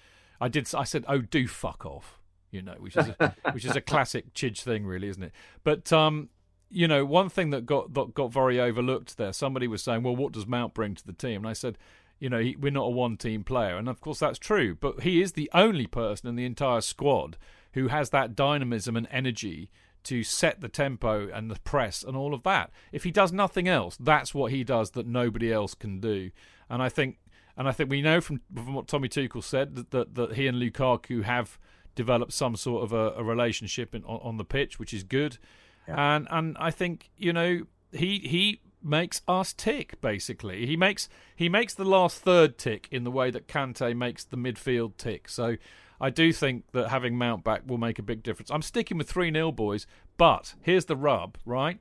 I 0.40 0.48
did. 0.48 0.72
I 0.74 0.84
said, 0.84 1.04
"Oh, 1.08 1.20
do 1.20 1.46
fuck 1.46 1.86
off," 1.86 2.18
you 2.50 2.62
know, 2.62 2.76
which 2.78 2.96
is 2.96 3.08
a, 3.08 3.34
which 3.52 3.64
is 3.64 3.76
a 3.76 3.80
classic 3.80 4.34
Chidge 4.34 4.60
thing, 4.60 4.86
really, 4.86 5.08
isn't 5.08 5.22
it? 5.22 5.32
But 5.64 5.92
um, 5.92 6.30
you 6.70 6.88
know, 6.88 7.04
one 7.04 7.28
thing 7.28 7.50
that 7.50 7.66
got 7.66 7.94
that 7.94 8.14
got 8.14 8.32
very 8.32 8.60
overlooked 8.60 9.16
there. 9.16 9.32
Somebody 9.32 9.68
was 9.68 9.82
saying, 9.82 10.02
"Well, 10.02 10.16
what 10.16 10.32
does 10.32 10.46
Mount 10.46 10.74
bring 10.74 10.94
to 10.94 11.06
the 11.06 11.12
team?" 11.12 11.42
And 11.42 11.48
I 11.48 11.52
said, 11.52 11.78
you 12.22 12.28
know, 12.28 12.38
he, 12.38 12.54
we're 12.54 12.70
not 12.70 12.84
a 12.84 12.90
one 12.90 13.16
team 13.16 13.42
player. 13.42 13.76
And 13.76 13.88
of 13.88 14.00
course, 14.00 14.20
that's 14.20 14.38
true. 14.38 14.76
But 14.76 15.00
he 15.00 15.20
is 15.20 15.32
the 15.32 15.50
only 15.52 15.88
person 15.88 16.28
in 16.28 16.36
the 16.36 16.44
entire 16.44 16.80
squad 16.80 17.36
who 17.72 17.88
has 17.88 18.10
that 18.10 18.36
dynamism 18.36 18.96
and 18.96 19.08
energy 19.10 19.72
to 20.04 20.22
set 20.22 20.60
the 20.60 20.68
tempo 20.68 21.28
and 21.32 21.50
the 21.50 21.58
press 21.60 22.02
and 22.02 22.16
all 22.16 22.34
of 22.34 22.42
that. 22.42 22.70
If 22.92 23.04
he 23.04 23.10
does 23.10 23.32
nothing 23.32 23.68
else, 23.68 23.96
that's 23.98 24.34
what 24.34 24.52
he 24.52 24.64
does 24.64 24.92
that 24.92 25.06
nobody 25.06 25.52
else 25.52 25.74
can 25.74 26.00
do. 26.00 26.30
And 26.68 26.82
I 26.82 26.88
think, 26.88 27.18
and 27.56 27.68
I 27.68 27.72
think 27.72 27.90
we 27.90 28.02
know 28.02 28.20
from, 28.20 28.40
from 28.54 28.74
what 28.74 28.88
Tommy 28.88 29.08
Tuchel 29.08 29.42
said 29.42 29.74
that, 29.76 29.90
that, 29.90 30.14
that 30.14 30.34
he 30.34 30.46
and 30.46 30.60
Lukaku 30.60 31.22
have 31.24 31.58
developed 31.94 32.32
some 32.32 32.56
sort 32.56 32.84
of 32.84 32.92
a, 32.92 33.20
a 33.20 33.22
relationship 33.22 33.94
in, 33.94 34.04
on, 34.04 34.20
on, 34.22 34.36
the 34.36 34.44
pitch, 34.44 34.78
which 34.78 34.94
is 34.94 35.02
good. 35.02 35.38
Yeah. 35.86 36.16
And 36.16 36.28
and 36.30 36.56
I 36.58 36.70
think 36.70 37.10
you 37.16 37.32
know 37.32 37.62
he 37.92 38.20
he 38.20 38.60
makes 38.82 39.22
us 39.28 39.52
tick. 39.52 40.00
Basically, 40.00 40.66
he 40.66 40.76
makes 40.76 41.08
he 41.34 41.48
makes 41.48 41.74
the 41.74 41.84
last 41.84 42.20
third 42.20 42.58
tick 42.58 42.88
in 42.90 43.04
the 43.04 43.10
way 43.10 43.30
that 43.30 43.48
Kante 43.48 43.94
makes 43.96 44.24
the 44.24 44.36
midfield 44.36 44.96
tick. 44.96 45.28
So 45.28 45.56
I 46.01 46.10
do 46.10 46.32
think 46.32 46.64
that 46.73 46.89
having 46.89 47.16
Mount 47.16 47.44
back 47.44 47.62
will 47.66 47.78
make 47.78 47.98
a 47.98 48.02
big 48.02 48.23
difference. 48.23 48.51
I'm 48.51 48.62
sticking 48.62 48.98
with 48.98 49.09
three 49.09 49.32
0 49.32 49.52
boys, 49.52 49.86
but 50.16 50.55
here's 50.62 50.86
the 50.86 50.97
rub, 50.97 51.39
right? 51.44 51.78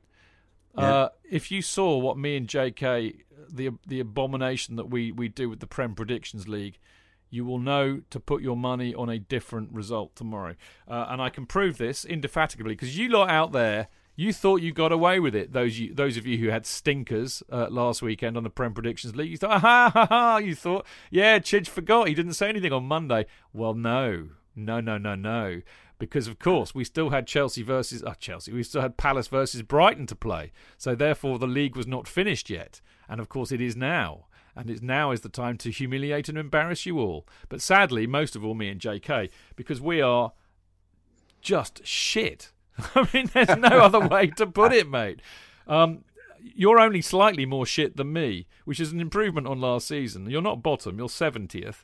Yeah. 0.78 0.84
Uh, 0.84 1.10
if 1.30 1.52
you 1.52 1.62
saw 1.62 1.98
what 1.98 2.18
me 2.18 2.38
and 2.38 2.48
JK, 2.48 3.22
the 3.50 3.72
the 3.86 4.00
abomination 4.00 4.76
that 4.76 4.90
we 4.90 5.12
we 5.12 5.28
do 5.28 5.50
with 5.50 5.60
the 5.60 5.68
Prem 5.68 5.96
Predictions 5.96 6.48
League, 6.48 6.80
you 7.30 7.46
will 7.46 7.60
know 7.60 8.02
to 8.10 8.20
put 8.20 8.42
your 8.42 8.56
money 8.56 8.94
on 8.94 9.10
a 9.10 9.20
different 9.20 9.72
result 9.74 10.16
tomorrow. 10.16 10.56
Uh, 10.88 11.08
and 11.10 11.22
I 11.22 11.30
can 11.30 11.46
prove 11.46 11.78
this 11.78 12.06
indefatigably 12.06 12.74
because 12.74 12.98
you 12.98 13.10
lot 13.10 13.30
out 13.30 13.52
there 13.52 13.88
you 14.16 14.34
thought 14.34 14.62
you 14.62 14.72
got 14.72 14.92
away 14.92 15.20
with 15.20 15.36
it. 15.36 15.54
Those 15.54 15.80
you, 15.80 15.94
those 15.94 16.18
of 16.18 16.26
you 16.26 16.38
who 16.38 16.50
had 16.50 16.66
stinkers 16.66 17.42
uh, 17.52 17.68
last 17.70 18.02
weekend 18.02 18.38
on 18.38 18.44
the 18.44 18.50
Prem 18.50 18.74
Predictions 18.74 19.16
League, 19.16 19.32
you 19.32 19.38
thought, 19.38 19.62
ha 19.62 19.92
ha 19.94 20.06
ha! 20.06 20.38
You 20.38 20.56
thought, 20.56 20.86
yeah, 21.10 21.40
Chidge 21.40 21.68
forgot. 21.68 22.08
He 22.08 22.14
didn't 22.14 22.34
say 22.34 22.50
anything 22.50 22.74
on 22.74 22.86
Monday. 22.86 23.26
Well, 23.54 23.74
no, 23.74 24.30
no, 24.56 24.80
no, 24.80 24.98
no, 24.98 25.16
no. 25.16 25.62
Because 25.98 26.28
of 26.28 26.40
course 26.40 26.74
we 26.74 26.84
still 26.84 27.12
had 27.12 27.28
Chelsea 27.28 27.62
versus 27.62 28.04
uh, 28.04 28.16
Chelsea. 28.16 28.52
We 28.52 28.64
still 28.64 28.82
had 28.82 28.98
Palace 28.98 29.28
versus 29.28 29.62
Brighton 29.62 30.08
to 30.08 30.16
play. 30.16 30.52
So 30.78 30.96
therefore 30.96 31.38
the 31.38 31.48
league 31.48 31.76
was 31.76 31.86
not 31.86 32.08
finished 32.08 32.50
yet. 32.50 32.82
And 33.08 33.22
of 33.22 33.30
course 33.30 33.52
it 33.52 33.62
is 33.62 33.76
now 33.76 34.26
and 34.56 34.70
it's 34.70 34.82
now 34.82 35.12
is 35.12 35.22
the 35.22 35.30
time 35.30 35.58
to 35.58 35.72
humiliate 35.72 36.30
and 36.30 36.38
embarrass 36.38 36.86
you 36.86 37.00
all. 37.00 37.28
But 37.50 37.62
sadly, 37.62 38.08
most 38.08 38.36
of 38.36 38.44
all 38.44 38.54
me 38.54 38.70
and 38.70 38.82
JK, 38.82 39.30
because 39.56 39.80
we 39.80 40.02
are 40.02 40.34
just 41.42 41.86
shit. 41.86 42.52
I 42.96 43.08
mean, 43.14 43.30
there's 43.34 43.58
no 43.58 43.80
other 43.80 44.08
way 44.08 44.28
to 44.28 44.48
put 44.48 44.74
it, 44.74 44.90
mate. 44.90 45.22
Um, 45.68 46.04
you're 46.40 46.80
only 46.80 47.02
slightly 47.02 47.46
more 47.46 47.66
shit 47.66 47.98
than 47.98 48.14
me, 48.14 48.48
which 48.66 48.80
is 48.80 48.92
an 48.92 49.00
improvement 49.00 49.48
on 49.48 49.62
last 49.62 49.88
season. 49.88 50.30
You're 50.30 50.42
not 50.42 50.64
bottom, 50.64 50.98
you're 50.98 51.08
70th 51.08 51.84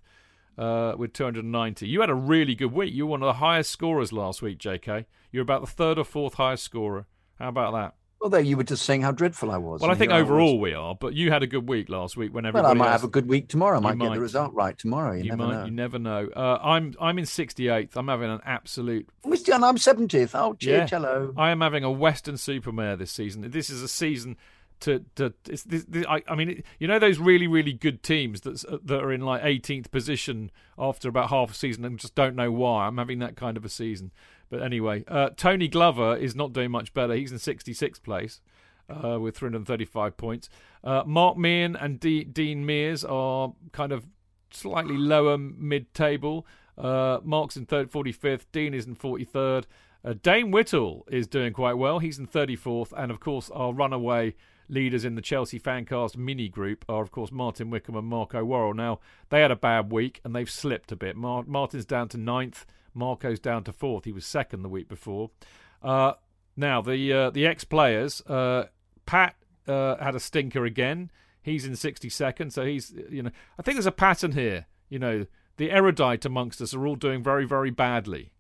uh, 0.58 0.96
with 0.98 1.14
290. 1.14 1.88
You 1.88 2.02
had 2.02 2.10
a 2.10 2.16
really 2.16 2.56
good 2.56 2.74
week. 2.74 2.94
You 2.94 3.06
were 3.06 3.12
one 3.12 3.24
of 3.24 3.28
the 3.28 3.34
highest 3.34 3.70
scorers 3.70 4.12
last 4.12 4.42
week, 4.42 4.58
JK. 4.58 5.06
You're 5.32 5.44
about 5.44 5.62
the 5.62 5.68
third 5.68 6.00
or 6.00 6.04
fourth 6.04 6.36
highest 6.36 6.64
scorer. 6.64 7.06
How 7.38 7.50
about 7.50 7.74
that? 7.74 7.96
Well, 8.20 8.32
there 8.32 8.42
you 8.42 8.58
were 8.58 8.64
just 8.64 8.84
saying 8.84 9.04
how 9.04 9.12
dreadful 9.12 9.52
I 9.52 9.58
was. 9.58 9.82
Well, 9.82 9.92
I 9.92 9.96
think 9.96 10.12
overall 10.12 10.60
we 10.60 10.74
are, 10.74 10.96
but 10.96 11.14
you 11.14 11.32
had 11.32 11.44
a 11.44 11.48
good 11.48 11.70
week 11.70 11.88
last 11.88 12.18
week. 12.18 12.34
When 12.34 12.46
everybody 12.46 12.64
well, 12.64 12.72
I 12.72 12.74
might 12.74 12.92
else, 12.94 13.02
have 13.02 13.10
a 13.10 13.12
good 13.12 13.28
week 13.30 13.48
tomorrow. 13.48 13.78
I 13.78 13.80
might, 13.80 13.98
might 13.98 14.08
get 14.10 14.14
the 14.16 14.20
result 14.22 14.54
right 14.54 14.76
tomorrow. 14.78 15.14
You, 15.14 15.26
you 15.26 15.30
never 15.30 15.44
might. 15.44 15.54
know. 15.54 15.66
You 15.66 15.72
never 15.72 16.00
know. 16.00 16.30
Uh, 16.36 16.58
I'm 16.62 16.96
I'm 17.00 17.20
in 17.20 17.26
68th. 17.26 17.96
I'm 17.96 18.08
having 18.08 18.30
an 18.32 18.42
absolute. 18.44 19.08
And 19.24 19.64
I'm 19.64 19.76
70th. 19.78 20.32
Oh, 20.34 20.56
cheer, 20.56 20.78
Yeah. 20.80 20.88
hello. 20.88 21.34
I 21.38 21.52
am 21.52 21.62
having 21.62 21.84
a 21.84 21.92
Weston-super-Mare 21.92 22.96
this 22.98 23.12
season. 23.12 23.50
This 23.52 23.70
is 23.70 23.82
a 23.84 23.88
season 23.88 24.36
to 24.82 25.06
to. 25.16 25.34
It's, 25.48 25.64
this, 25.64 25.86
this, 25.86 26.06
I, 26.10 26.24
I 26.28 26.36
mean, 26.36 26.64
you 26.80 26.88
know 26.88 27.00
those 27.00 27.20
really 27.20 27.48
really 27.48 27.74
good 27.74 28.02
teams 28.04 28.42
that 28.42 28.64
that 28.86 29.04
are 29.04 29.12
in 29.12 29.22
like 29.22 29.44
18th 29.44 29.92
position 29.92 30.52
after 30.78 31.08
about 31.10 31.30
half 31.30 31.52
a 31.52 31.54
season 31.54 31.86
and 31.86 32.00
just 32.00 32.16
don't 32.16 32.36
know 32.36 32.52
why. 32.52 32.88
I'm 32.88 32.98
having 32.98 33.20
that 33.20 33.36
kind 33.36 33.58
of 33.58 33.64
a 33.66 33.70
season. 33.70 34.12
But 34.50 34.62
anyway, 34.62 35.04
uh, 35.08 35.30
Tony 35.36 35.68
Glover 35.68 36.16
is 36.16 36.36
not 36.36 36.54
doing 36.54 36.72
much 36.72 36.94
better. 36.94 37.14
He's 37.14 37.32
in 37.32 37.38
66th 37.38 38.02
place 38.02 38.42
uh, 38.90 39.20
with 39.20 39.38
335 39.38 40.18
points. 40.18 40.50
Uh, 40.84 41.04
Mark 41.06 41.38
Meehan 41.38 41.76
and 41.76 42.00
D- 42.00 42.24
Dean 42.24 42.66
Mears 42.66 43.04
are 43.04 43.54
kind 43.72 43.92
of 43.92 44.08
slightly 44.52 44.98
lower 44.98 45.38
mid-table. 45.38 46.48
Uh, 46.78 47.20
Mark's 47.24 47.58
in 47.58 47.66
third, 47.66 47.92
45th. 47.92 48.46
Dean 48.52 48.74
is 48.74 48.86
in 48.86 48.96
43rd. 48.96 49.66
Uh, 50.06 50.14
Dane 50.22 50.52
Whittle 50.52 51.06
is 51.10 51.28
doing 51.28 51.52
quite 51.54 51.74
well. 51.74 52.00
He's 52.00 52.20
in 52.20 52.28
34th. 52.28 52.94
And, 52.96 53.12
of 53.12 53.20
course, 53.20 53.50
our 53.50 53.74
runaway 53.74 54.36
leaders 54.70 55.04
in 55.04 55.16
the 55.16 55.22
Chelsea 55.22 55.60
Fancast 55.60 56.16
mini 56.16 56.48
group 56.50 56.86
are, 56.88 57.02
of 57.02 57.12
course, 57.12 57.32
Martin 57.32 57.70
Wickham 57.70 57.96
and 57.96 58.08
Marco 58.08 58.44
Worrell. 58.44 58.74
Now, 58.74 59.00
they 59.30 59.42
had 59.42 59.52
a 59.52 59.56
bad 59.56 59.92
week 59.92 60.22
and 60.24 60.36
they've 60.36 60.50
slipped 60.50 60.92
a 60.92 60.96
bit. 60.96 61.16
Mar- 61.16 61.46
Martin's 61.48 61.86
down 61.86 62.10
to 62.10 62.18
ninth. 62.18 62.66
Marco's 62.98 63.40
down 63.40 63.64
to 63.66 63.72
fourth. 63.72 64.06
He 64.06 64.12
was 64.12 64.26
second 64.26 64.64
the 64.64 64.70
week 64.70 64.90
before. 64.90 65.32
Uh, 65.82 66.14
now, 66.56 66.82
the 66.82 67.14
uh, 67.14 67.30
the 67.30 67.46
ex 67.46 67.64
players, 67.64 68.22
uh, 68.22 68.66
Pat 69.06 69.36
uh, 69.68 69.98
had 69.98 70.16
a 70.16 70.20
stinker 70.20 70.66
again. 70.66 71.12
He's 71.42 71.66
in 71.66 71.74
62nd, 71.74 72.52
so 72.52 72.66
he's, 72.66 72.94
you 73.10 73.24
know, 73.24 73.30
I 73.58 73.62
think 73.62 73.76
there's 73.76 73.86
a 73.86 73.92
pattern 73.92 74.34
here. 74.34 74.66
You 74.90 75.00
know, 75.00 75.26
the 75.56 75.72
erudite 75.72 76.26
amongst 76.26 76.62
us 76.62 76.74
are 76.74 76.86
all 76.86 76.96
doing 76.98 77.24
very, 77.24 77.46
very 77.46 77.70
badly, 77.70 78.34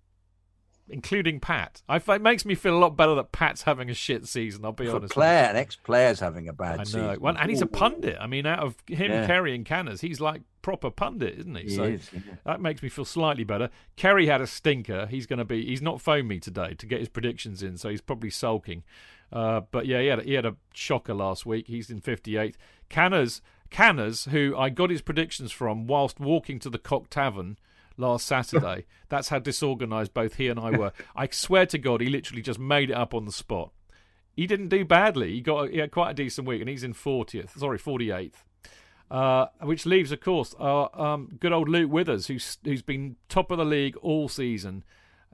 including 0.90 1.40
Pat. 1.40 1.82
I, 1.90 1.98
it 1.98 2.22
makes 2.22 2.46
me 2.46 2.56
feel 2.56 2.76
a 2.76 2.80
lot 2.80 2.96
better 2.96 3.16
that 3.16 3.32
Pat's 3.32 3.64
having 3.64 3.90
a 3.90 3.94
shit 3.94 4.26
season, 4.28 4.64
I'll 4.66 4.72
be 4.72 4.86
For 4.88 4.96
honest. 4.98 5.14
player, 5.14 5.44
an 5.46 5.56
ex-player's 5.56 6.20
having 6.20 6.48
a 6.48 6.54
bad 6.54 6.76
I 6.76 6.78
know. 6.78 6.84
season. 6.86 7.18
Well, 7.20 7.36
and 7.38 7.50
he's 7.50 7.62
a 7.62 7.68
pundit. 7.68 8.18
I 8.20 8.28
mean, 8.28 8.46
out 8.46 8.60
of 8.60 8.76
him, 8.88 9.12
Yeah. 9.12 9.28
Kerry, 9.28 9.54
and 9.56 9.66
Canners, 9.66 10.02
he's 10.02 10.20
like 10.22 10.42
proper 10.62 10.90
pundit, 10.90 11.40
isn't 11.40 11.56
he? 11.56 11.64
He 11.64 11.70
so 11.76 11.84
is, 11.84 12.10
yeah. 12.14 12.20
that 12.46 12.62
makes 12.62 12.82
me 12.84 12.90
feel 12.90 13.06
slightly 13.06 13.44
better. 13.44 13.70
Kerry 13.96 14.28
had 14.28 14.42
a 14.42 14.48
stinker. 14.48 15.08
He's 15.08 15.26
going 15.26 15.40
to 15.40 15.46
be. 15.46 15.66
He's 15.66 15.82
not 15.82 16.02
phoned 16.02 16.28
me 16.28 16.40
today 16.40 16.74
to 16.76 16.86
get 16.86 17.00
his 17.00 17.10
predictions 17.10 17.64
in, 17.64 17.78
so 17.78 17.90
he's 17.90 18.02
probably 18.02 18.30
sulking. 18.30 18.84
Uh, 19.32 19.62
but 19.72 19.86
yeah, 19.86 20.00
he 20.02 20.08
had, 20.08 20.20
a, 20.20 20.24
he 20.24 20.34
had 20.34 20.46
a 20.46 20.56
shocker 20.74 21.14
last 21.14 21.46
week. 21.46 21.68
He's 21.68 21.90
in 21.90 22.00
58th. 22.00 22.56
Canners, 22.90 23.42
Canners, 23.70 24.26
who 24.26 24.56
I 24.58 24.70
got 24.70 24.90
his 24.90 25.02
predictions 25.02 25.52
from 25.52 25.86
whilst 25.88 26.20
walking 26.20 26.60
to 26.60 26.70
the 26.70 26.78
Cock 26.78 27.10
Tavern 27.10 27.58
last 27.98 28.26
Saturday. 28.26 28.86
That's 29.10 29.30
how 29.30 29.40
disorganised 29.40 30.14
both 30.14 30.36
he 30.36 30.48
and 30.48 30.60
I 30.60 30.72
were. 30.78 30.92
I 31.16 31.28
swear 31.32 31.66
to 31.68 31.78
God, 31.78 32.02
he 32.02 32.10
literally 32.10 32.42
just 32.42 32.60
made 32.60 32.90
it 32.90 32.96
up 32.96 33.14
on 33.14 33.26
the 33.26 33.32
spot. 33.32 33.72
He 34.36 34.46
didn't 34.46 34.70
do 34.70 34.86
badly. 34.86 35.34
He 35.34 35.42
got 35.42 35.70
he 35.70 35.80
had 35.80 35.92
quite 35.92 36.12
a 36.12 36.14
decent 36.14 36.48
week, 36.48 36.62
and 36.62 36.70
he's 36.70 36.84
in 36.84 36.94
40th. 36.94 37.58
Sorry, 37.58 37.80
48th. 37.80 38.34
Uh, 39.10 39.48
which 39.62 39.86
leaves, 39.86 40.12
of 40.12 40.20
course, 40.20 40.54
our 40.60 40.90
um, 41.00 41.38
good 41.40 41.54
old 41.54 41.70
Luke 41.70 41.92
Withers, 41.92 42.28
who's 42.28 42.58
who's 42.64 42.82
been 42.82 43.16
top 43.30 43.52
of 43.52 43.58
the 43.58 43.66
league 43.66 43.96
all 43.98 44.30
season. 44.30 44.84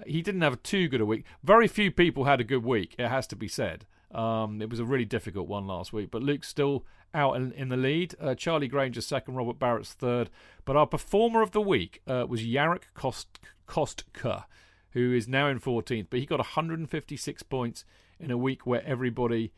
He 0.07 0.21
didn't 0.21 0.41
have 0.41 0.61
too 0.63 0.87
good 0.87 1.01
a 1.01 1.05
week. 1.05 1.25
Very 1.43 1.67
few 1.67 1.91
people 1.91 2.23
had 2.23 2.39
a 2.39 2.43
good 2.43 2.63
week. 2.63 2.95
It 2.97 3.09
has 3.09 3.27
to 3.27 3.35
be 3.35 3.47
said. 3.47 3.85
Um, 4.13 4.61
it 4.61 4.69
was 4.69 4.79
a 4.79 4.85
really 4.85 5.05
difficult 5.05 5.47
one 5.47 5.65
last 5.65 5.91
week, 5.91 6.11
but 6.11 6.21
Luke's 6.21 6.47
still 6.47 6.85
out 7.13 7.35
in, 7.35 7.51
in 7.53 7.69
the 7.69 7.77
lead. 7.77 8.15
Uh, 8.19 8.35
Charlie 8.35 8.67
Granger's 8.67 9.05
second, 9.05 9.35
Robert 9.35 9.59
Barrett's 9.59 9.93
third. 9.93 10.29
But 10.65 10.75
our 10.75 10.87
performer 10.87 11.41
of 11.41 11.51
the 11.51 11.61
week 11.61 12.01
uh, 12.07 12.25
was 12.27 12.41
Yarek 12.41 12.83
Kost, 12.95 13.39
Kostka, 13.67 14.45
who 14.91 15.13
is 15.13 15.27
now 15.27 15.47
in 15.47 15.59
14th. 15.59 16.07
But 16.09 16.19
he 16.19 16.25
got 16.25 16.39
156 16.39 17.43
points 17.43 17.85
in 18.19 18.31
a 18.31 18.37
week 18.37 18.65
where 18.65 18.85
everybody 18.85 19.51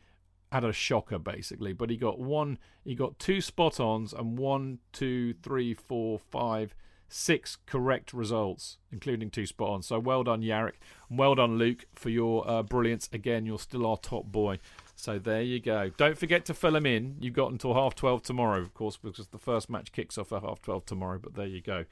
had 0.52 0.64
a 0.64 0.72
shocker, 0.72 1.18
basically. 1.18 1.72
But 1.72 1.90
he 1.90 1.96
got 1.96 2.18
one, 2.18 2.58
he 2.84 2.94
got 2.94 3.18
two 3.18 3.40
spot 3.40 3.80
ons 3.80 4.12
and 4.12 4.38
one, 4.38 4.78
two, 4.92 5.34
three, 5.42 5.74
four, 5.74 6.18
five, 6.18 6.74
six 7.08 7.56
correct 7.66 8.12
results, 8.12 8.78
including 8.92 9.30
two 9.30 9.46
spot 9.46 9.70
ons. 9.70 9.86
So 9.86 9.98
well 9.98 10.24
done. 10.24 10.42
And 10.42 10.72
well 11.10 11.34
done, 11.34 11.58
Luke, 11.58 11.86
for 11.94 12.10
your 12.10 12.48
uh, 12.48 12.62
brilliance. 12.62 13.08
Again, 13.12 13.46
you're 13.46 13.58
still 13.58 13.86
our 13.86 13.96
top 13.96 14.26
boy. 14.26 14.58
So 14.94 15.18
there 15.18 15.42
you 15.42 15.60
go. 15.60 15.90
Don't 15.96 16.16
forget 16.16 16.44
to 16.46 16.54
fill 16.54 16.72
them 16.72 16.86
in. 16.86 17.16
You've 17.20 17.34
got 17.34 17.52
until 17.52 17.74
half 17.74 17.94
12 17.94 18.22
tomorrow, 18.22 18.60
of 18.60 18.72
course, 18.74 18.96
because 18.96 19.28
the 19.28 19.38
first 19.38 19.68
match 19.68 19.92
kicks 19.92 20.16
off 20.16 20.32
at 20.32 20.42
half 20.42 20.62
12 20.62 20.86
tomorrow. 20.86 21.18
But 21.22 21.34
there 21.34 21.46
you 21.46 21.60
go. 21.60 21.84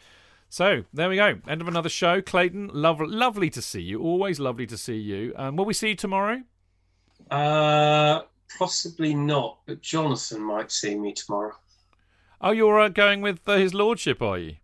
So 0.49 0.85
there 0.93 1.09
we 1.09 1.17
go. 1.17 1.39
End 1.47 1.61
of 1.61 1.69
another 1.69 1.89
show. 1.89 2.23
Clayton, 2.23 2.71
lov- 2.73 3.01
lovely 3.01 3.51
to 3.51 3.61
see 3.61 3.81
you. 3.81 4.01
Always 4.01 4.41
lovely 4.41 4.67
to 4.67 4.79
see 4.79 4.97
you. 4.97 5.33
Um, 5.37 5.57
will 5.57 5.65
we 5.65 5.75
see 5.75 5.91
you 5.91 5.97
tomorrow? 5.97 6.43
Uh, 7.31 8.23
possibly 8.59 9.15
not, 9.15 9.59
but 9.67 9.83
Jonathan 9.83 10.43
might 10.43 10.71
see 10.71 10.95
me 10.95 11.13
tomorrow. 11.13 11.53
Oh, 12.41 12.53
you're 12.53 12.81
uh, 12.81 12.89
going 12.89 13.21
with 13.21 13.41
uh, 13.49 13.57
his 13.57 13.75
lordship, 13.75 14.23
are 14.23 14.39
you? 14.39 14.57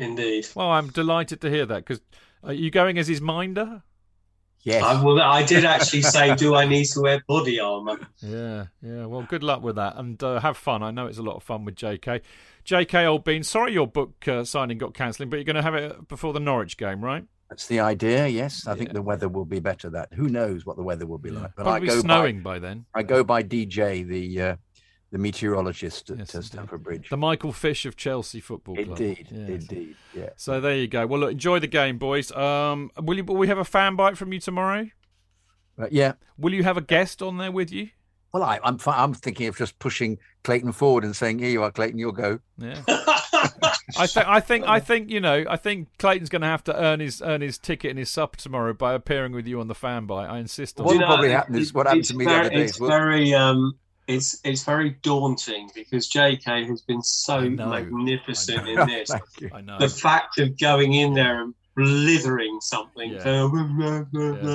Indeed. 0.00 0.48
Well, 0.54 0.70
I'm 0.70 0.88
delighted 0.88 1.42
to 1.42 1.50
hear 1.50 1.66
that 1.66 1.84
because 1.84 2.00
are 2.42 2.54
you 2.54 2.70
going 2.70 2.98
as 2.98 3.06
his 3.06 3.20
minder? 3.20 3.82
Yes. 4.62 4.82
I, 4.82 5.02
well, 5.02 5.20
I 5.20 5.42
did 5.42 5.64
actually 5.64 6.02
say, 6.02 6.34
do 6.36 6.54
I 6.54 6.66
need 6.66 6.86
to 6.86 7.00
wear 7.00 7.22
body 7.26 7.60
armour? 7.60 7.98
Yeah, 8.22 8.66
yeah. 8.82 9.04
Well, 9.06 9.26
good 9.28 9.42
luck 9.42 9.62
with 9.62 9.76
that 9.76 9.96
and 9.96 10.22
uh, 10.22 10.40
have 10.40 10.56
fun. 10.56 10.82
I 10.82 10.90
know 10.90 11.06
it's 11.06 11.18
a 11.18 11.22
lot 11.22 11.36
of 11.36 11.42
fun 11.42 11.64
with 11.64 11.76
JK. 11.76 12.22
JK 12.64 13.06
Old 13.06 13.24
Bean, 13.24 13.42
sorry 13.42 13.72
your 13.72 13.86
book 13.86 14.26
uh, 14.26 14.44
signing 14.44 14.78
got 14.78 14.94
cancelling, 14.94 15.28
but 15.28 15.36
you're 15.36 15.44
going 15.44 15.56
to 15.56 15.62
have 15.62 15.74
it 15.74 16.08
before 16.08 16.32
the 16.32 16.40
Norwich 16.40 16.76
game, 16.76 17.04
right? 17.04 17.24
That's 17.50 17.66
the 17.66 17.80
idea. 17.80 18.26
Yes, 18.28 18.66
I 18.66 18.74
think 18.74 18.92
the 18.92 19.02
weather 19.02 19.28
will 19.28 19.44
be 19.44 19.58
better. 19.60 19.90
That 19.90 20.12
who 20.14 20.28
knows 20.28 20.64
what 20.64 20.76
the 20.76 20.84
weather 20.84 21.04
will 21.04 21.18
be 21.18 21.30
like. 21.30 21.52
But 21.56 21.64
Probably 21.64 21.90
I 21.90 21.94
go 21.94 22.00
snowing 22.00 22.42
by, 22.42 22.54
by 22.54 22.58
then. 22.60 22.86
I 22.94 23.02
go 23.02 23.24
by 23.24 23.42
DJ, 23.42 24.06
the 24.06 24.40
uh, 24.40 24.56
the 25.12 25.18
meteorologist 25.18 26.10
at 26.10 26.34
uh, 26.34 26.42
Stamford 26.42 26.82
Bridge. 26.84 27.08
The 27.10 27.16
Michael 27.16 27.52
Fish 27.52 27.84
of 27.86 27.96
Chelsea 27.96 28.40
Football 28.40 28.76
Club. 28.76 28.88
Indeed, 28.88 29.28
Yes. 29.30 29.48
indeed, 29.48 29.96
yeah. 30.14 30.28
So 30.36 30.60
there 30.60 30.76
you 30.76 30.86
go. 30.88 31.06
Well, 31.06 31.20
look, 31.20 31.32
enjoy 31.32 31.58
the 31.58 31.66
game, 31.66 31.98
boys. 31.98 32.30
Um, 32.32 32.90
will 33.00 33.16
you? 33.16 33.24
Will 33.24 33.36
we 33.36 33.48
have 33.48 33.58
a 33.58 33.64
fan 33.64 33.96
bite 33.96 34.16
from 34.16 34.32
you 34.32 34.40
tomorrow? 34.40 34.88
Uh, 35.80 35.86
yeah. 35.90 36.12
Will 36.38 36.54
you 36.54 36.62
have 36.62 36.76
a 36.76 36.82
guest 36.82 37.22
on 37.22 37.38
there 37.38 37.50
with 37.52 37.72
you? 37.72 37.88
Well, 38.32 38.44
I, 38.44 38.60
I'm 38.62 38.78
I'm 38.86 39.12
thinking 39.14 39.48
of 39.48 39.56
just 39.56 39.78
pushing 39.80 40.18
Clayton 40.44 40.70
forward 40.72 41.02
and 41.02 41.16
saying, 41.16 41.40
"Here 41.40 41.50
you 41.50 41.62
are, 41.64 41.72
Clayton. 41.72 41.98
You'll 41.98 42.12
go." 42.12 42.38
Yeah. 42.58 42.80
I 43.98 44.06
think. 44.06 44.26
I 44.28 44.40
think. 44.40 44.64
I 44.68 44.78
think. 44.78 45.10
You 45.10 45.18
know. 45.20 45.44
I 45.48 45.56
think 45.56 45.88
Clayton's 45.98 46.28
going 46.28 46.42
to 46.42 46.48
have 46.48 46.62
to 46.64 46.76
earn 46.80 47.00
his 47.00 47.20
earn 47.22 47.40
his 47.40 47.58
ticket 47.58 47.90
and 47.90 47.98
his 47.98 48.08
sub 48.10 48.36
tomorrow 48.36 48.72
by 48.72 48.92
appearing 48.94 49.32
with 49.32 49.48
you 49.48 49.58
on 49.60 49.66
the 49.66 49.74
fan 49.74 50.06
bite. 50.06 50.26
I 50.26 50.38
insist 50.38 50.78
on. 50.78 50.86
What 50.86 50.94
it. 50.94 50.98
will 51.00 51.06
probably 51.06 51.30
happen 51.30 51.56
is 51.56 51.74
what 51.74 51.86
happened 51.88 52.04
to 52.04 52.14
me 52.16 52.24
very, 52.24 52.36
the 52.36 52.40
other 52.46 52.50
day. 52.50 52.62
It's 52.62 52.74
is 52.74 52.80
we'll- 52.80 52.90
very, 52.90 53.34
um, 53.34 53.72
it's 54.10 54.40
it's 54.44 54.64
very 54.64 54.90
daunting 55.02 55.70
because 55.74 56.08
JK 56.10 56.66
has 56.68 56.82
been 56.82 57.02
so 57.02 57.48
magnificent 57.48 58.66
in 58.68 58.86
this. 58.86 59.10
I 59.54 59.60
know. 59.60 59.78
The 59.78 59.88
fact 59.88 60.38
of 60.38 60.58
going 60.58 60.94
in 60.94 61.14
there 61.14 61.42
and 61.42 61.54
blithering 61.76 62.58
something 62.60 63.12
Yeah. 63.12 63.22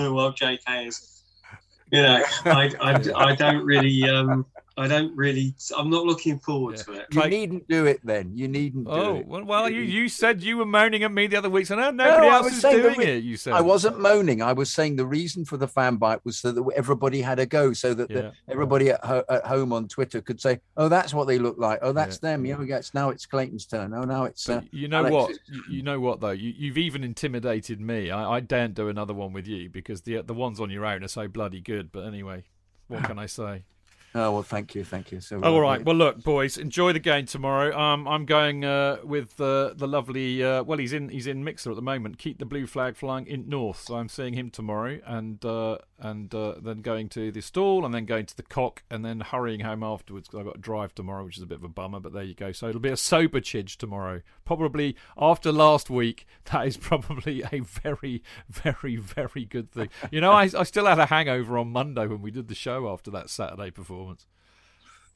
while 0.10 0.34
JK 0.34 0.88
is, 0.88 1.24
you 1.92 2.02
know, 2.02 2.24
I, 2.46 2.72
I, 2.82 3.02
I 3.16 3.36
don't 3.36 3.64
really, 3.64 4.04
um, 4.10 4.46
I 4.78 4.90
don't 4.90 5.16
really, 5.16 5.56
I'm 5.78 5.90
not 5.90 6.06
looking 6.06 6.38
forward 6.38 6.76
to 6.78 6.92
it. 6.94 7.06
You 7.12 7.26
needn't 7.28 7.66
do 7.70 7.86
it 7.86 8.02
then. 8.04 8.32
You 8.36 8.50
needn't 8.50 8.84
do 8.86 8.92
Oh 8.92 9.16
it. 9.16 9.26
well, 9.26 9.46
well, 9.46 9.70
you, 9.70 9.80
you 9.80 10.10
said 10.10 10.44
you 10.44 10.58
were 10.58 10.66
moaning 10.66 11.02
at 11.04 11.14
me 11.14 11.28
the 11.28 11.38
other 11.38 11.50
week, 11.50 11.66
saying 11.68 11.80
oh, 11.80 11.92
nobody 11.92 12.28
No, 12.28 12.34
else 12.34 12.52
is 12.58 12.62
doing 12.62 12.98
re- 12.98 13.06
it. 13.06 13.24
You 13.24 13.38
said 13.38 13.54
I 13.54 13.62
wasn't 13.62 14.02
moaning. 14.02 14.42
I 14.42 14.52
was 14.52 14.74
saying 14.74 14.98
the 14.98 15.06
reason 15.06 15.46
for 15.46 15.56
the 15.56 15.68
fan 15.68 15.96
bite 15.96 16.20
was 16.26 16.40
so 16.40 16.52
that 16.52 16.64
everybody 16.76 17.22
had 17.22 17.40
a 17.40 17.46
go, 17.46 17.72
so 17.72 17.94
that 17.94 18.10
the, 18.10 18.14
Yeah. 18.24 18.32
everybody 18.50 18.90
at, 18.90 19.04
ho- 19.06 19.24
at 19.30 19.46
home 19.46 19.72
on 19.72 19.88
Twitter 19.88 20.20
could 20.20 20.42
say, 20.42 20.60
"Oh, 20.76 20.90
that's 20.90 21.14
what 21.14 21.28
they 21.28 21.40
look 21.40 21.58
like. 21.58 21.80
Oh, 21.82 21.94
that's 21.94 22.18
them. 22.18 22.46
Yeah, 22.46 22.58
it's 22.60 22.94
now 22.94 23.12
it's 23.12 23.26
Clayton's 23.26 23.66
turn. 23.66 23.94
Oh, 23.94 24.04
now 24.04 24.26
it's." 24.26 24.50
Uh, 24.50 24.60
You 24.72 24.90
know 24.90 25.06
Alex's 25.06 25.14
what? 25.16 25.32
You, 25.48 25.64
you 25.78 25.84
know 25.84 26.02
what 26.02 26.20
though? 26.20 26.32
You, 26.32 26.54
you've 26.54 26.78
even 26.78 27.02
intimidated 27.06 27.80
me. 27.80 28.12
I, 28.12 28.34
I 28.34 28.40
daren't 28.42 28.74
do 28.76 28.90
another 28.90 29.14
one 29.14 29.32
with 29.32 29.48
you 29.48 29.70
because 29.70 30.02
the 30.02 30.22
the 30.22 30.34
ones 30.34 30.60
on 30.60 30.70
your 30.70 30.86
own 30.86 31.02
are 31.02 31.08
so 31.08 31.30
bloody 31.30 31.62
good. 31.62 31.94
But 31.94 32.06
anyway, 32.06 32.44
what 32.90 33.04
can 33.06 33.18
I 33.18 33.28
say? 33.28 33.64
Oh 34.18 34.32
well, 34.32 34.44
thank 34.44 34.74
you, 34.76 34.86
thank 34.86 35.12
you. 35.12 35.20
So, 35.20 35.42
Oh, 35.44 35.56
all 35.56 35.68
uh. 35.70 35.80
Well, 35.84 35.98
look, 35.98 36.24
boys, 36.24 36.58
enjoy 36.58 36.94
the 36.94 37.02
game 37.02 37.26
tomorrow. 37.26 37.78
Um, 37.78 38.08
I'm 38.08 38.26
going 38.26 38.64
uh, 38.64 39.00
with 39.04 39.42
uh, 39.42 39.74
the 39.76 39.90
lovely. 39.90 40.42
Uh, 40.42 40.64
well, 40.64 40.78
he's 40.78 40.94
in 40.94 41.10
he's 41.10 41.28
in 41.28 41.44
Mixer 41.44 41.70
at 41.70 41.76
the 41.76 41.82
moment. 41.82 42.18
Keep 42.18 42.40
the 42.40 42.46
blue 42.46 42.66
flag 42.66 42.96
flying 42.96 43.28
in 43.28 43.50
North. 43.50 43.82
So 43.82 43.96
I'm 43.96 44.08
seeing 44.08 44.34
him 44.34 44.50
tomorrow, 44.52 45.02
and 45.06 45.44
uh, 45.44 45.80
and 46.00 46.34
uh, 46.34 46.56
then 46.62 46.80
going 46.80 47.10
to 47.10 47.30
the 47.30 47.42
stall, 47.42 47.84
and 47.84 47.94
then 47.94 48.06
going 48.06 48.26
to 48.28 48.38
the 48.38 48.44
cock, 48.44 48.84
and 48.90 49.04
then 49.04 49.20
hurrying 49.20 49.60
home 49.60 49.84
afterwards 49.84 50.30
because 50.30 50.40
I've 50.40 50.46
got 50.46 50.56
to 50.56 50.62
drive 50.62 50.96
tomorrow, 50.96 51.26
which 51.26 51.36
is 51.36 51.44
a 51.44 51.48
bit 51.48 51.58
of 51.58 51.66
a 51.66 51.70
bummer. 51.70 52.00
But 52.00 52.14
there 52.14 52.24
you 52.24 52.36
go. 52.36 52.54
So 52.54 52.70
it'll 52.70 52.80
be 52.80 52.90
a 52.90 52.96
sober 52.96 53.42
chidge 53.42 53.76
tomorrow. 53.76 54.22
Probably 54.46 54.96
after 55.18 55.52
last 55.52 55.90
week, 55.90 56.26
that 56.54 56.66
is 56.66 56.78
probably 56.78 57.44
a 57.52 57.60
very, 57.60 58.24
very, 58.50 58.96
very 58.96 59.44
good 59.44 59.72
thing. 59.72 59.90
You 60.10 60.22
know, 60.22 60.32
I 60.32 60.44
I 60.58 60.64
still 60.64 60.86
had 60.86 61.00
a 61.00 61.08
hangover 61.08 61.58
on 61.58 61.74
Monday 61.74 62.08
when 62.08 62.22
we 62.22 62.32
did 62.32 62.48
the 62.48 62.56
show 62.56 62.88
after 62.88 63.12
that 63.12 63.30
Saturday 63.30 63.72
performance. 63.72 64.05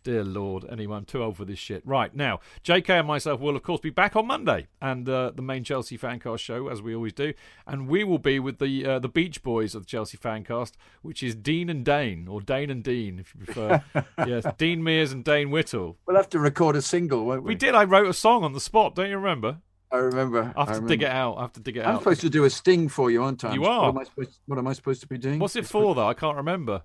Dear 0.03 0.24
Lord. 0.24 0.66
Anyway, 0.70 0.95
I'm 0.95 1.03
too 1.03 1.22
old 1.22 1.36
for 1.36 1.44
this 1.44 1.60
shit. 1.60 1.86
Right, 1.86 2.16
now, 2.16 2.40
JK 2.64 2.90
and 2.99 3.07
myself 3.07 3.41
will, 3.41 3.57
of 3.57 3.64
course, 3.64 3.82
be 3.82 3.90
back 3.90 4.16
on 4.16 4.28
Monday 4.28 4.68
and 4.82 5.07
uh, 5.10 5.32
the 5.36 5.41
main 5.41 5.66
Chelsea 5.66 5.98
Fancast 5.98 6.40
show, 6.40 6.70
as 6.70 6.82
we 6.82 6.95
always 6.95 7.11
do. 7.11 7.34
And 7.68 7.90
we 7.90 8.06
will 8.06 8.18
be 8.18 8.40
with 8.40 8.60
the 8.60 8.86
uh, 8.86 8.99
the 8.99 9.10
Beach 9.10 9.44
Boys 9.44 9.76
of 9.76 9.84
the 9.84 9.88
Chelsea 9.88 10.18
Fancast, 10.18 10.74
which 11.02 11.22
is 11.22 11.36
Dean 11.36 11.70
and 11.70 11.84
Dane, 11.84 12.30
or 12.30 12.40
Dane 12.40 12.70
and 12.70 12.82
Dean, 12.82 13.20
if 13.20 13.36
you 13.36 13.45
prefer. 13.45 13.84
yes, 14.26 14.45
Dean 14.57 14.84
Mears 14.84 15.11
and 15.11 15.24
Dane 15.24 15.52
Whittle. 15.52 15.98
We'll 16.07 16.16
have 16.16 16.30
to 16.30 16.40
record 16.40 16.78
a 16.78 16.82
single, 16.82 17.26
won't 17.26 17.44
we? 17.44 17.49
We 17.49 17.56
did. 17.56 17.76
I 17.76 17.84
wrote 17.84 18.07
a 18.07 18.14
song 18.14 18.45
on 18.45 18.53
the 18.53 18.61
spot, 18.61 18.95
don't 18.95 19.10
you 19.10 19.18
remember? 19.18 19.57
I 19.91 19.98
remember. 19.98 20.53
I 20.56 20.66
have 20.66 20.78
to 20.80 20.84
I 20.86 20.88
dig 20.88 21.02
it 21.02 21.10
out. 21.10 21.38
I 21.38 21.41
have 21.41 21.53
to 21.53 21.60
dig 21.60 21.76
it 21.76 21.84
out. 21.86 21.94
I'm 21.94 21.99
supposed 21.99 22.22
to 22.22 22.30
do 22.30 22.45
a 22.45 22.49
sting 22.49 22.88
for 22.88 23.11
you, 23.11 23.24
aren't 23.24 23.44
I? 23.44 23.53
You 23.53 23.61
What 23.61 23.72
are. 23.72 23.90
am 23.90 23.98
I 23.98 24.03
supposed? 24.06 24.40
What 24.45 24.60
am 24.60 24.68
I 24.68 24.74
supposed 24.74 25.02
to 25.02 25.07
be 25.07 25.18
doing? 25.18 25.40
What's 25.40 25.57
it 25.57 25.66
for, 25.66 25.94
though? 25.94 26.07
I 26.07 26.14
can't 26.14 26.38
remember. 26.38 26.84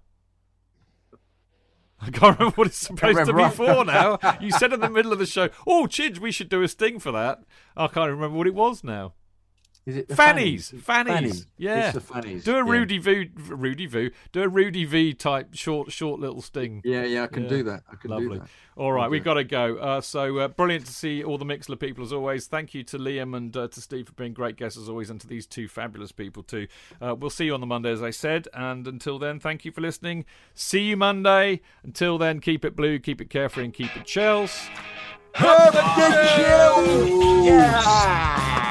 I 2.06 2.10
can't 2.10 2.38
remember 2.38 2.56
what 2.56 2.66
it's 2.66 2.76
supposed 2.76 3.26
to 3.26 3.32
be 3.32 3.48
for 3.48 3.84
now. 3.84 4.18
You 4.40 4.50
said 4.50 4.72
in 4.72 4.80
the 4.80 4.90
middle 4.90 5.12
of 5.12 5.18
the 5.18 5.26
show, 5.26 5.48
"Oh, 5.66 5.86
Chidge, 5.88 6.18
we 6.18 6.32
should 6.32 6.48
do 6.48 6.62
a 6.62 6.68
sting 6.68 6.98
for 6.98 7.12
that." 7.12 7.40
I 7.76 7.86
can't 7.86 8.10
remember 8.10 8.36
what 8.36 8.46
it 8.46 8.54
was 8.54 8.84
now. 8.84 9.14
Is 9.86 9.96
it 9.98 10.08
the 10.08 10.16
Fannies, 10.16 10.70
fannies? 10.70 10.82
fannies, 10.84 11.12
Fannies. 11.14 11.46
yeah. 11.58 11.84
It's 11.86 11.94
the 11.94 12.00
fannies, 12.00 12.44
Do 12.44 12.52
a 12.52 12.64
yeah. 12.64 12.70
Rudy 12.72 12.96
V, 12.96 13.28
Rudy 13.48 13.84
V, 13.84 14.10
do 14.32 14.42
a 14.42 14.48
Rudy 14.48 14.86
V 14.86 15.12
type 15.12 15.48
short, 15.52 15.92
short 15.92 16.20
little 16.20 16.40
sting. 16.40 16.80
Yeah, 16.84 17.04
yeah, 17.04 17.24
I 17.24 17.26
can 17.26 17.46
do 17.46 17.62
that. 17.64 17.82
I 17.92 17.96
can 17.96 18.08
do 18.10 18.16
Lovely. 18.18 18.38
that. 18.38 18.48
All 18.76 18.92
right, 18.92 19.10
we've 19.10 19.22
got 19.22 19.34
to 19.34 19.44
go. 19.44 19.76
Uh, 19.76 20.00
so 20.00 20.38
uh, 20.38 20.48
brilliant 20.48 20.86
to 20.86 20.92
see 20.92 21.22
all 21.22 21.36
the 21.36 21.44
Mixlr 21.44 21.78
people 21.78 22.02
as 22.02 22.12
always. 22.14 22.46
Thank 22.46 22.72
you 22.72 22.82
to 22.84 22.98
Liam 22.98 23.36
and 23.36 23.54
uh, 23.56 23.68
to 23.68 23.80
Steve 23.80 24.06
for 24.06 24.14
being 24.14 24.32
great 24.32 24.56
guests 24.56 24.78
as 24.78 24.88
always, 24.88 25.10
and 25.10 25.20
to 25.20 25.26
these 25.26 25.46
two 25.46 25.68
fabulous 25.68 26.12
people 26.12 26.42
too. 26.42 26.66
Uh, 27.00 27.14
we'll 27.14 27.28
see 27.30 27.44
you 27.44 27.52
on 27.54 27.60
the 27.60 27.66
Monday, 27.66 27.92
as 27.92 28.02
I 28.02 28.10
said. 28.10 28.48
And 28.54 28.88
until 28.88 29.18
then, 29.18 29.38
thank 29.38 29.64
you 29.66 29.70
for 29.70 29.82
listening. 29.82 30.24
See 30.54 30.84
you 30.88 30.96
Monday. 30.96 31.60
Until 31.82 32.16
then, 32.16 32.40
keep 32.40 32.64
it 32.64 32.74
blue, 32.74 32.98
keep 32.98 33.20
it 33.20 33.28
carefree, 33.28 33.64
and 33.66 33.74
keep 33.74 33.94
it 33.96 34.04
Chels. 34.04 34.66
Have 35.34 35.74
a 35.74 35.82
good 35.96 37.44
Yeah. 37.44 38.70